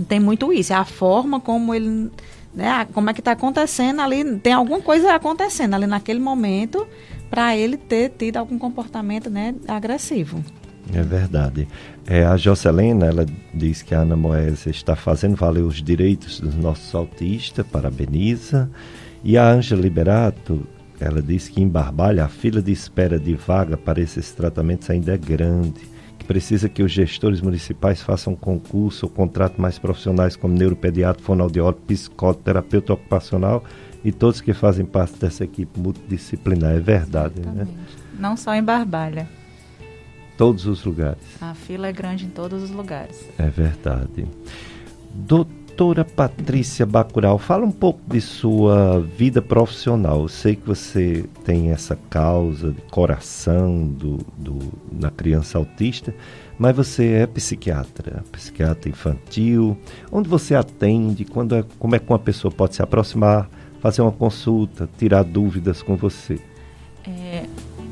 tem 0.07 0.21
muito 0.21 0.53
isso. 0.53 0.71
É 0.71 0.77
a 0.77 0.85
forma 0.85 1.41
como 1.41 1.75
ele, 1.75 2.09
né? 2.53 2.87
Como 2.93 3.09
é 3.09 3.13
que 3.13 3.19
está 3.19 3.33
acontecendo 3.33 3.99
ali, 3.99 4.23
tem 4.39 4.53
alguma 4.53 4.79
coisa 4.79 5.13
acontecendo 5.13 5.73
ali 5.73 5.85
naquele 5.85 6.19
momento 6.19 6.87
para 7.29 7.57
ele 7.57 7.75
ter 7.75 8.09
tido 8.17 8.37
algum 8.37 8.57
comportamento, 8.57 9.29
né, 9.29 9.53
agressivo. 9.67 10.43
É 10.93 11.01
verdade. 11.03 11.67
É, 12.07 12.25
a 12.25 12.35
Jocelena, 12.35 13.05
ela 13.05 13.25
diz 13.53 13.81
que 13.81 13.93
a 13.93 13.99
Ana 13.99 14.15
Moésia 14.15 14.71
está 14.71 14.95
fazendo 14.95 15.35
valer 15.35 15.63
os 15.63 15.81
direitos 15.81 16.39
dos 16.39 16.55
nossos 16.55 16.93
autistas, 16.95 17.65
parabeniza. 17.67 18.69
E 19.23 19.37
a 19.37 19.47
Ângela 19.47 19.81
Liberato, 19.81 20.65
ela 20.99 21.21
diz 21.21 21.47
que 21.47 21.61
em 21.61 21.67
Barbalha 21.67 22.25
a 22.25 22.27
fila 22.27 22.61
de 22.61 22.71
espera 22.71 23.19
de 23.19 23.35
vaga 23.35 23.77
para 23.77 24.01
esses 24.01 24.31
tratamentos 24.31 24.89
ainda 24.89 25.13
é 25.13 25.17
grande, 25.17 25.81
que 26.17 26.25
precisa 26.25 26.67
que 26.67 26.81
os 26.81 26.91
gestores 26.91 27.41
municipais 27.41 28.01
façam 28.01 28.35
concurso 28.35 29.05
ou 29.05 29.11
contrato 29.11 29.61
mais 29.61 29.77
profissionais 29.77 30.35
como 30.35 30.53
neuropediatra, 30.53 31.23
fonoaudiólogo, 31.23 31.81
psicólogo, 31.85 32.41
terapeuta 32.41 32.93
ocupacional 32.93 33.63
e 34.03 34.11
todos 34.11 34.41
que 34.41 34.53
fazem 34.53 34.85
parte 34.85 35.19
dessa 35.19 35.43
equipe 35.43 35.79
multidisciplinar. 35.79 36.71
É 36.71 36.79
verdade, 36.79 37.35
né? 37.41 37.41
Exatamente. 37.41 37.71
né? 37.71 37.77
Não 38.17 38.35
só 38.35 38.55
em 38.55 38.63
Barbalha 38.63 39.38
todos 40.39 40.65
os 40.65 40.85
lugares. 40.85 41.19
A 41.41 41.53
fila 41.53 41.87
é 41.87 41.91
grande 41.91 42.25
em 42.25 42.29
todos 42.29 42.63
os 42.63 42.71
lugares. 42.71 43.27
É 43.37 43.49
verdade. 43.49 44.25
Doutora 45.13 46.05
Patrícia 46.05 46.85
Bacural, 46.85 47.37
fala 47.37 47.65
um 47.65 47.71
pouco 47.71 47.99
de 48.07 48.21
sua 48.21 49.01
vida 49.01 49.41
profissional. 49.41 50.21
Eu 50.21 50.29
sei 50.29 50.55
que 50.55 50.65
você 50.65 51.25
tem 51.43 51.71
essa 51.71 51.99
causa 52.09 52.71
de 52.71 52.81
coração 52.83 53.85
do, 53.85 54.19
do, 54.37 54.59
na 54.89 55.11
criança 55.11 55.57
autista, 55.57 56.15
mas 56.57 56.73
você 56.73 57.15
é 57.15 57.27
psiquiatra, 57.27 58.23
psiquiatra 58.31 58.89
infantil. 58.89 59.77
Onde 60.09 60.29
você 60.29 60.55
atende? 60.55 61.25
Quando 61.25 61.53
é, 61.53 61.65
como 61.77 61.97
é 61.97 61.99
que 61.99 62.09
uma 62.09 62.17
pessoa 62.17 62.49
pode 62.49 62.75
se 62.75 62.81
aproximar, 62.81 63.49
fazer 63.81 64.01
uma 64.01 64.11
consulta, 64.13 64.87
tirar 64.97 65.23
dúvidas 65.23 65.83
com 65.83 65.97
você? 65.97 66.39
É, 67.05 67.43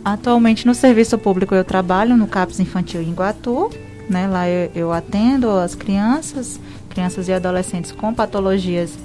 Atualmente 0.08 0.66
no 0.66 0.74
serviço 0.74 1.18
público 1.18 1.54
eu 1.54 1.66
trabalho 1.66 2.16
no 2.16 2.28
CAPS 2.28 2.62
Infantil 2.62 3.02
em 3.02 3.12
Guatu, 3.12 3.70
né? 4.10 4.26
Lá 4.26 4.48
eu, 4.48 4.72
eu 4.74 4.94
atendo 4.94 5.50
as 5.50 5.76
crianças, 5.76 6.58
crianças 6.88 7.28
e 7.28 7.34
adolescentes 7.34 7.92
com 7.92 8.14
patologias 8.14 8.98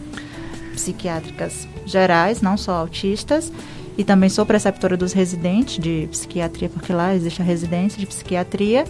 psiquiátricas 0.72 1.66
gerais, 1.84 2.40
não 2.40 2.56
só 2.56 2.74
autistas. 2.74 3.52
e 3.98 4.04
também 4.04 4.28
sou 4.28 4.46
preceptora 4.46 4.96
dos 4.96 5.12
residentes 5.12 5.82
de 5.82 6.06
psiquiatria, 6.08 6.68
porque 6.68 6.92
lá 6.92 7.12
existe 7.16 7.42
a 7.42 7.44
residência 7.44 7.98
de 7.98 8.06
psiquiatria. 8.06 8.84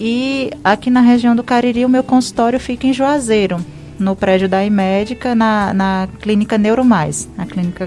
E 0.00 0.50
aqui 0.64 0.88
na 0.88 1.02
região 1.02 1.36
do 1.36 1.44
Cariri, 1.44 1.84
o 1.84 1.90
meu 1.90 2.02
consultório 2.02 2.58
fica 2.58 2.86
em 2.86 2.94
Juazeiro, 2.94 3.58
no 3.98 4.16
prédio 4.16 4.48
da 4.48 4.64
Imédica, 4.64 5.34
na, 5.34 5.74
na 5.74 6.08
clínica 6.22 6.56
Neuromais, 6.56 7.28
a 7.36 7.44
clínica 7.44 7.86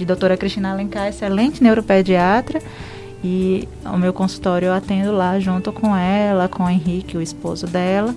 de 0.00 0.06
doutora 0.06 0.36
Cristina 0.36 0.72
Alencar, 0.72 1.08
excelente 1.08 1.62
neuropediatra. 1.62 2.60
E 3.22 3.68
o 3.84 3.98
meu 3.98 4.14
consultório 4.14 4.66
eu 4.66 4.72
atendo 4.72 5.12
lá 5.12 5.38
junto 5.38 5.70
com 5.70 5.94
ela, 5.94 6.48
com 6.48 6.64
o 6.64 6.68
Henrique, 6.70 7.18
o 7.18 7.22
esposo 7.22 7.66
dela. 7.66 8.14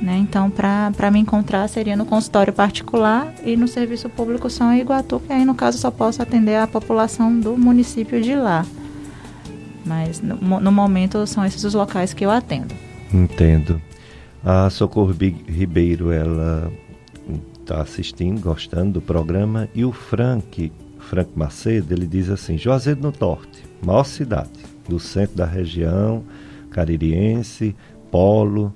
Né? 0.00 0.16
Então, 0.16 0.50
para 0.50 1.10
me 1.10 1.20
encontrar 1.20 1.68
seria 1.68 1.94
no 1.94 2.06
consultório 2.06 2.52
particular 2.52 3.32
e 3.44 3.54
no 3.54 3.68
serviço 3.68 4.08
público 4.08 4.48
São 4.48 4.74
Iguatu, 4.74 5.20
que 5.20 5.32
aí 5.32 5.44
no 5.44 5.54
caso 5.54 5.78
só 5.78 5.90
posso 5.90 6.22
atender 6.22 6.56
a 6.56 6.66
população 6.66 7.38
do 7.38 7.56
município 7.56 8.20
de 8.20 8.34
lá. 8.34 8.64
Mas 9.84 10.22
no, 10.22 10.58
no 10.58 10.72
momento 10.72 11.26
são 11.26 11.44
esses 11.44 11.62
os 11.62 11.74
locais 11.74 12.14
que 12.14 12.24
eu 12.24 12.30
atendo. 12.30 12.74
Entendo. 13.12 13.80
A 14.42 14.70
Socorro 14.70 15.12
Ribeiro, 15.12 16.10
ela 16.10 16.72
está 17.60 17.80
assistindo, 17.80 18.40
gostando 18.40 18.92
do 18.92 19.00
programa, 19.00 19.68
e 19.74 19.84
o 19.84 19.92
Frank, 19.92 20.70
Frank 21.04 21.30
Macedo, 21.34 21.94
ele 21.94 22.06
diz 22.06 22.30
assim: 22.30 22.58
Juazeiro 22.58 23.00
do 23.00 23.14
Norte, 23.20 23.62
maior 23.82 24.04
cidade 24.04 24.50
do 24.88 24.98
centro 24.98 25.36
da 25.36 25.46
região, 25.46 26.24
caririense, 26.70 27.74
polo, 28.10 28.74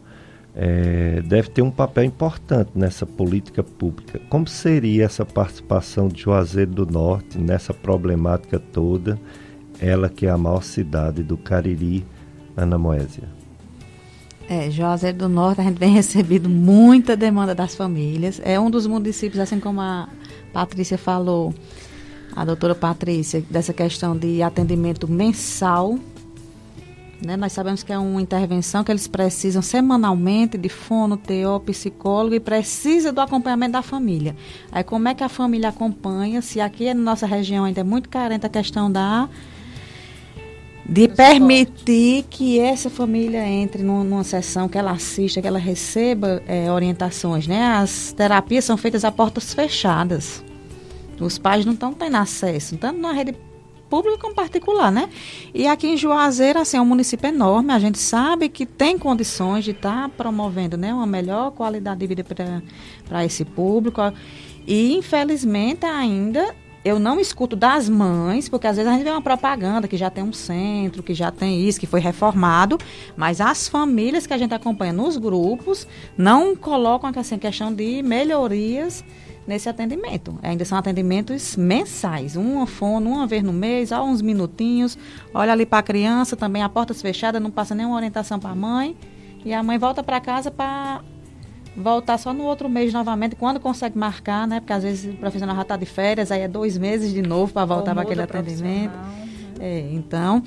é, 0.55 1.22
deve 1.22 1.50
ter 1.50 1.62
um 1.62 1.70
papel 1.70 2.05
importante 2.05 2.70
nessa 2.74 3.06
política 3.06 3.62
pública. 3.62 4.20
Como 4.28 4.48
seria 4.48 5.05
essa 5.05 5.24
participação 5.24 6.09
de 6.09 6.22
Juazeiro 6.22 6.72
do 6.72 6.86
Norte 6.86 7.38
nessa 7.38 7.72
problemática 7.72 8.59
toda? 8.59 9.18
Ela 9.80 10.09
que 10.09 10.26
é 10.26 10.30
a 10.30 10.38
maior 10.38 10.62
cidade 10.62 11.22
do 11.22 11.36
Cariri, 11.36 12.05
Ana 12.56 12.76
Moésia. 12.76 13.24
É, 14.48 14.70
Juazeiro 14.70 15.18
do 15.18 15.28
Norte, 15.28 15.60
a 15.60 15.64
gente 15.64 15.78
vem 15.78 15.92
recebido 15.94 16.48
muita 16.48 17.16
demanda 17.16 17.55
das 17.55 17.76
famílias. 17.76 18.40
É 18.42 18.59
um 18.59 18.70
dos 18.70 18.86
municípios, 18.86 19.38
assim 19.38 19.60
como 19.60 19.80
a 19.80 20.09
Patrícia 20.52 20.98
falou, 20.98 21.55
a 22.34 22.44
doutora 22.44 22.74
Patrícia, 22.74 23.42
dessa 23.50 23.72
questão 23.72 24.16
de 24.16 24.42
atendimento 24.42 25.09
mensal 25.09 25.98
né? 27.20 27.36
Nós 27.36 27.52
sabemos 27.52 27.82
que 27.82 27.92
é 27.92 27.98
uma 27.98 28.22
intervenção 28.22 28.84
que 28.84 28.92
eles 28.92 29.09
precisam 29.09 29.60
semanalmente 29.60 30.56
de 30.56 30.68
fono, 30.68 31.16
TO, 31.16 31.60
psicólogo 31.66 32.34
e 32.34 32.40
precisa 32.40 33.12
do 33.12 33.20
acompanhamento 33.20 33.72
da 33.72 33.82
família. 33.82 34.36
Aí 34.70 34.84
como 34.84 35.09
é 35.09 35.14
que 35.14 35.24
a 35.24 35.28
família 35.28 35.70
acompanha? 35.70 36.40
Se 36.40 36.60
aqui 36.60 36.92
na 36.94 37.02
nossa 37.02 37.26
região 37.26 37.64
ainda 37.64 37.80
é 37.80 37.84
muito 37.84 38.09
carente 38.09 38.46
a 38.46 38.48
questão 38.48 38.90
da 38.90 39.28
de 40.88 41.06
permitir 41.06 42.24
que 42.30 42.59
essa 42.59 42.88
família 42.88 43.46
entre 43.46 43.82
numa, 43.82 44.02
numa, 44.02 44.24
sessão, 44.24 44.70
que 44.70 44.78
ela 44.78 44.92
assista, 44.92 45.42
que 45.42 45.46
ela 45.46 45.59
receba 45.59 46.42
é, 46.46 46.72
orientações, 46.72 47.46
né? 47.46 47.62
As 47.62 48.12
terapias 48.12 48.64
são 48.64 48.74
feitas 48.78 49.05
a 49.05 49.12
portas 49.12 49.52
fechadas. 49.52 50.42
Os 51.20 51.39
pais 51.39 51.65
não 51.65 51.73
estão 51.73 51.93
tendo 51.93 52.16
acesso, 52.16 52.77
tanto 52.77 52.99
na 53.01 53.12
rede 53.12 53.35
público 53.89 54.19
como 54.19 54.35
particular, 54.35 54.93
né? 54.93 55.09
E 55.55 55.66
aqui 55.66 55.89
em 55.89 55.97
Juazeiro, 55.97 56.59
assim, 56.59 56.77
é 56.77 56.81
um 56.81 56.85
município 56.85 57.28
enorme, 57.28 57.73
a 57.73 57.78
gente 57.78 57.99
sabe 57.99 58.49
que 58.49 58.66
tem 58.66 58.99
condições 58.99 59.65
de 59.65 59.73
estar 59.73 60.03
tá 60.03 60.09
promovendo 60.09 60.77
né, 60.77 60.93
uma 60.93 61.07
melhor 61.07 61.51
qualidade 61.53 62.01
de 62.01 62.07
vida 62.07 62.24
para 63.09 63.24
esse 63.24 63.45
público. 63.45 64.01
E, 64.66 64.95
infelizmente, 64.95 65.86
ainda 65.86 66.55
eu 66.85 66.99
não 66.99 67.19
escuto 67.19 67.57
das 67.57 67.89
mães, 67.89 68.49
porque 68.49 68.66
às 68.66 68.77
vezes 68.77 68.90
a 68.90 68.95
gente 68.95 69.05
vê 69.05 69.11
uma 69.11 69.23
propaganda 69.23 69.89
que 69.89 69.97
já 69.97 70.11
tem 70.11 70.23
um 70.23 70.32
centro, 70.32 71.03
que 71.03 71.12
já 71.12 71.31
tem 71.31 71.66
isso, 71.66 71.81
que 71.81 71.86
foi 71.86 72.01
reformado, 72.01 72.78
mas 73.16 73.40
as 73.40 73.69
famílias 73.69 74.27
que 74.27 74.32
a 74.32 74.39
gente 74.39 74.55
acompanha 74.55 74.93
nos 74.93 75.16
grupos 75.16 75.86
não 76.16 76.55
colocam 76.55 77.11
assim, 77.16 77.39
questão 77.39 77.73
de 77.73 78.03
melhorias 78.03 79.05
nesse 79.48 79.66
atendimento. 79.66 80.38
Ainda 80.42 80.62
são 80.66 80.76
atendimentos 80.76 81.56
mensais, 81.56 82.36
uma 82.36 82.66
fono, 82.66 83.10
uma 83.10 83.26
vez 83.26 83.42
no 83.42 83.52
mês, 83.52 83.90
há 83.90 84.02
uns 84.02 84.20
minutinhos. 84.20 84.98
Olha 85.32 85.52
ali 85.52 85.64
para 85.64 85.78
a 85.78 85.82
criança, 85.82 86.36
também 86.36 86.62
a 86.62 86.68
portas 86.68 87.00
fechadas, 87.00 87.40
não 87.40 87.50
passa 87.50 87.74
nenhuma 87.74 87.96
orientação 87.96 88.38
para 88.38 88.50
a 88.50 88.54
mãe. 88.54 88.94
E 89.42 89.54
a 89.54 89.62
mãe 89.62 89.78
volta 89.78 90.02
para 90.02 90.20
casa 90.20 90.50
para 90.50 91.00
voltar 91.74 92.18
só 92.18 92.34
no 92.34 92.44
outro 92.44 92.68
mês 92.68 92.92
novamente, 92.92 93.36
quando 93.36 93.58
consegue 93.58 93.96
marcar, 93.96 94.46
né? 94.46 94.60
Porque 94.60 94.72
às 94.72 94.82
vezes 94.82 95.14
o 95.14 95.16
profissional 95.16 95.56
já 95.56 95.62
está 95.62 95.76
de 95.76 95.86
férias, 95.86 96.30
aí 96.30 96.42
é 96.42 96.48
dois 96.48 96.76
meses 96.76 97.14
de 97.14 97.22
novo 97.22 97.50
para 97.50 97.64
voltar 97.64 97.94
para 97.94 98.02
aquele 98.02 98.20
atendimento. 98.20 98.92
É, 99.58 99.88
então, 99.92 100.42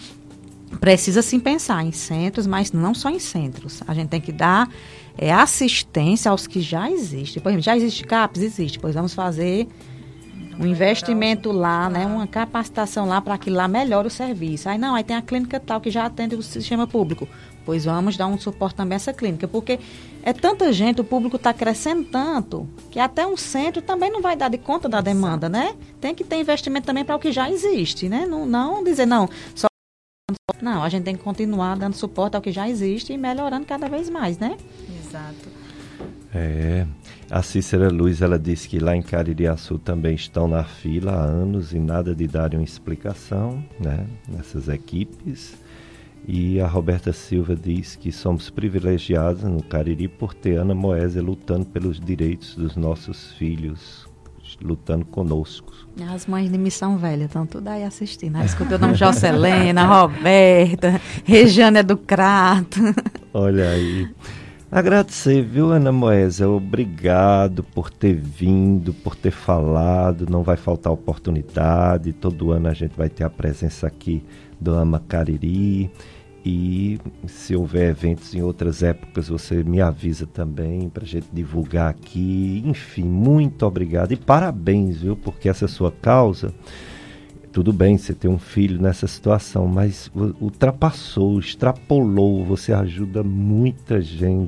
precisa 0.80 1.24
sim 1.24 1.40
pensar 1.40 1.84
em 1.84 1.92
centros, 1.92 2.46
mas 2.46 2.72
não 2.72 2.94
só 2.94 3.10
em 3.10 3.18
centros. 3.18 3.82
A 3.88 3.96
gente 3.96 4.10
tem 4.10 4.22
que 4.22 4.32
dar 4.32 4.70
é, 5.18 5.32
assistência 5.32 6.32
aos 6.32 6.48
que 6.48 6.62
já 6.62 6.90
existem. 6.90 7.42
Por 7.42 7.50
exemplo, 7.50 7.64
já 7.64 7.76
existe 7.76 8.04
CAPES? 8.04 8.44
Existe. 8.44 8.80
Pois 8.80 8.96
vamos 8.96 9.14
fazer 9.14 9.68
um 10.60 10.66
investimento 10.66 11.52
lá, 11.52 11.90
né, 11.90 12.06
uma 12.06 12.28
capacitação 12.28 13.08
lá 13.08 13.20
para 13.20 13.38
que 13.38 13.50
lá 13.50 13.68
melhore 13.68 14.08
o 14.08 14.12
serviço. 14.12 14.70
Aí 14.70 14.78
não, 14.78 14.94
aí 14.94 15.04
tem 15.04 15.16
a 15.16 15.22
clínica 15.22 15.60
tal 15.60 15.82
que 15.82 15.90
já 15.90 16.06
atende 16.06 16.36
o 16.36 16.44
sistema 16.44 16.86
público. 16.86 17.28
Pois 17.66 17.86
vamos 17.86 18.18
dar 18.18 18.28
um 18.28 18.40
suporte 18.40 18.76
também 18.76 18.96
a 18.96 18.98
essa 18.98 19.14
clínica, 19.14 19.48
porque 19.48 19.80
é 20.24 20.34
tanta 20.34 20.74
gente, 20.74 21.00
o 21.00 21.04
público 21.04 21.36
está 21.36 21.54
crescendo 21.54 22.04
tanto, 22.04 22.68
que 22.90 23.00
até 23.00 23.26
um 23.26 23.38
centro 23.38 23.82
também 23.82 24.12
não 24.12 24.22
vai 24.22 24.36
dar 24.36 24.50
de 24.50 24.58
conta 24.58 24.90
da 24.90 25.00
demanda, 25.00 25.48
né? 25.48 25.76
Tem 26.00 26.14
que 26.14 26.24
ter 26.24 26.40
investimento 26.40 26.88
também 26.88 27.06
para 27.06 27.16
o 27.16 27.20
que 27.20 27.32
já 27.32 27.50
existe, 27.52 28.10
né? 28.10 28.26
Não, 28.26 28.46
não 28.46 28.84
dizer, 28.84 29.06
não, 29.06 29.30
só 29.54 29.68
não, 30.62 30.84
a 30.84 30.90
gente 30.90 31.04
tem 31.04 31.16
que 31.16 31.24
continuar 31.24 31.76
dando 31.76 31.96
suporte 31.96 32.36
ao 32.36 32.42
que 32.42 32.52
já 32.52 32.70
existe 32.70 33.14
e 33.14 33.18
melhorando 33.18 33.66
cada 33.66 33.88
vez 33.88 34.10
mais, 34.10 34.38
né? 34.38 34.58
Exato. 35.12 35.50
É, 36.34 36.88
a 37.30 37.42
Cícera 37.42 37.90
Luz, 37.90 38.22
ela 38.22 38.40
disse 38.40 38.70
que 38.70 38.80
lá 38.80 38.96
em 38.96 39.02
Caririaçu 39.02 39.78
também 39.78 40.16
estão 40.16 40.48
na 40.48 40.64
fila 40.64 41.12
há 41.12 41.24
anos 41.24 41.74
e 41.74 41.80
nada 41.80 42.16
de 42.16 42.26
darem 42.28 42.60
uma 42.60 42.66
explicação, 42.66 43.62
né, 43.78 44.08
nessas 44.30 44.70
equipes. 44.70 45.54
E 46.26 46.62
a 46.62 46.68
Roberta 46.68 47.12
Silva 47.12 47.56
diz 47.56 47.96
que 47.96 48.12
somos 48.12 48.50
privilegiados 48.50 49.44
no 49.44 49.62
Cariri 49.62 50.08
por 50.08 50.34
ter 50.34 50.56
Ana 50.58 50.74
Moésia 50.74 51.22
lutando 51.22 51.66
pelos 51.66 52.00
direitos 52.00 52.56
dos 52.56 52.78
nossos 52.78 53.34
filhos, 53.34 54.08
lutando 54.62 55.04
conosco. 55.04 55.74
As 56.14 56.28
mães 56.28 56.50
de 56.50 56.58
Missão 56.58 56.98
Velha 56.98 57.26
estão 57.26 57.46
tudo 57.46 57.68
aí 57.68 57.84
assistindo. 57.84 58.38
Aí 58.38 58.46
escutei 58.46 58.78
o 58.78 58.80
nome 58.80 58.96
Jocelena, 58.96 59.84
Roberta, 60.02 61.02
Rejane 61.26 61.84
do 61.84 61.98
Crato. 61.98 62.80
Olha 63.34 63.70
aí. 63.70 64.08
Agradecer, 64.72 65.44
viu, 65.44 65.70
Ana 65.70 65.92
Moesa? 65.92 66.48
Obrigado 66.48 67.62
por 67.62 67.90
ter 67.90 68.14
vindo, 68.14 68.94
por 68.94 69.18
ter 69.18 69.32
falado. 69.32 70.26
Não 70.30 70.44
vai 70.44 70.56
faltar 70.56 70.94
oportunidade. 70.94 72.14
Todo 72.14 72.54
ano 72.54 72.70
a 72.70 72.74
gente 72.74 72.96
vai 72.96 73.10
ter 73.10 73.26
a 73.26 73.30
presença 73.30 73.86
aqui 73.86 74.24
do 74.62 74.74
Ama 74.74 75.04
Cariri. 75.06 75.92
E 76.46 76.98
se 77.28 77.54
houver 77.54 77.90
eventos 77.90 78.34
em 78.34 78.42
outras 78.42 78.82
épocas, 78.82 79.28
você 79.28 79.62
me 79.62 79.82
avisa 79.82 80.26
também 80.26 80.88
para 80.88 81.04
a 81.04 81.08
gente 81.08 81.28
divulgar 81.34 81.90
aqui. 81.90 82.64
Enfim, 82.66 83.04
muito 83.04 83.66
obrigado 83.66 84.14
e 84.14 84.16
parabéns, 84.16 85.02
viu? 85.02 85.18
Porque 85.18 85.50
essa 85.50 85.68
sua 85.68 85.92
causa, 85.92 86.54
tudo 87.52 87.74
bem, 87.74 87.98
você 87.98 88.14
tem 88.14 88.32
um 88.32 88.40
filho 88.40 88.82
nessa 88.82 89.06
situação, 89.08 89.68
mas 89.68 90.10
ultrapassou, 90.40 91.38
extrapolou. 91.38 92.46
Você 92.46 92.72
ajuda 92.72 93.22
muita 93.24 94.02
gente 94.02 94.32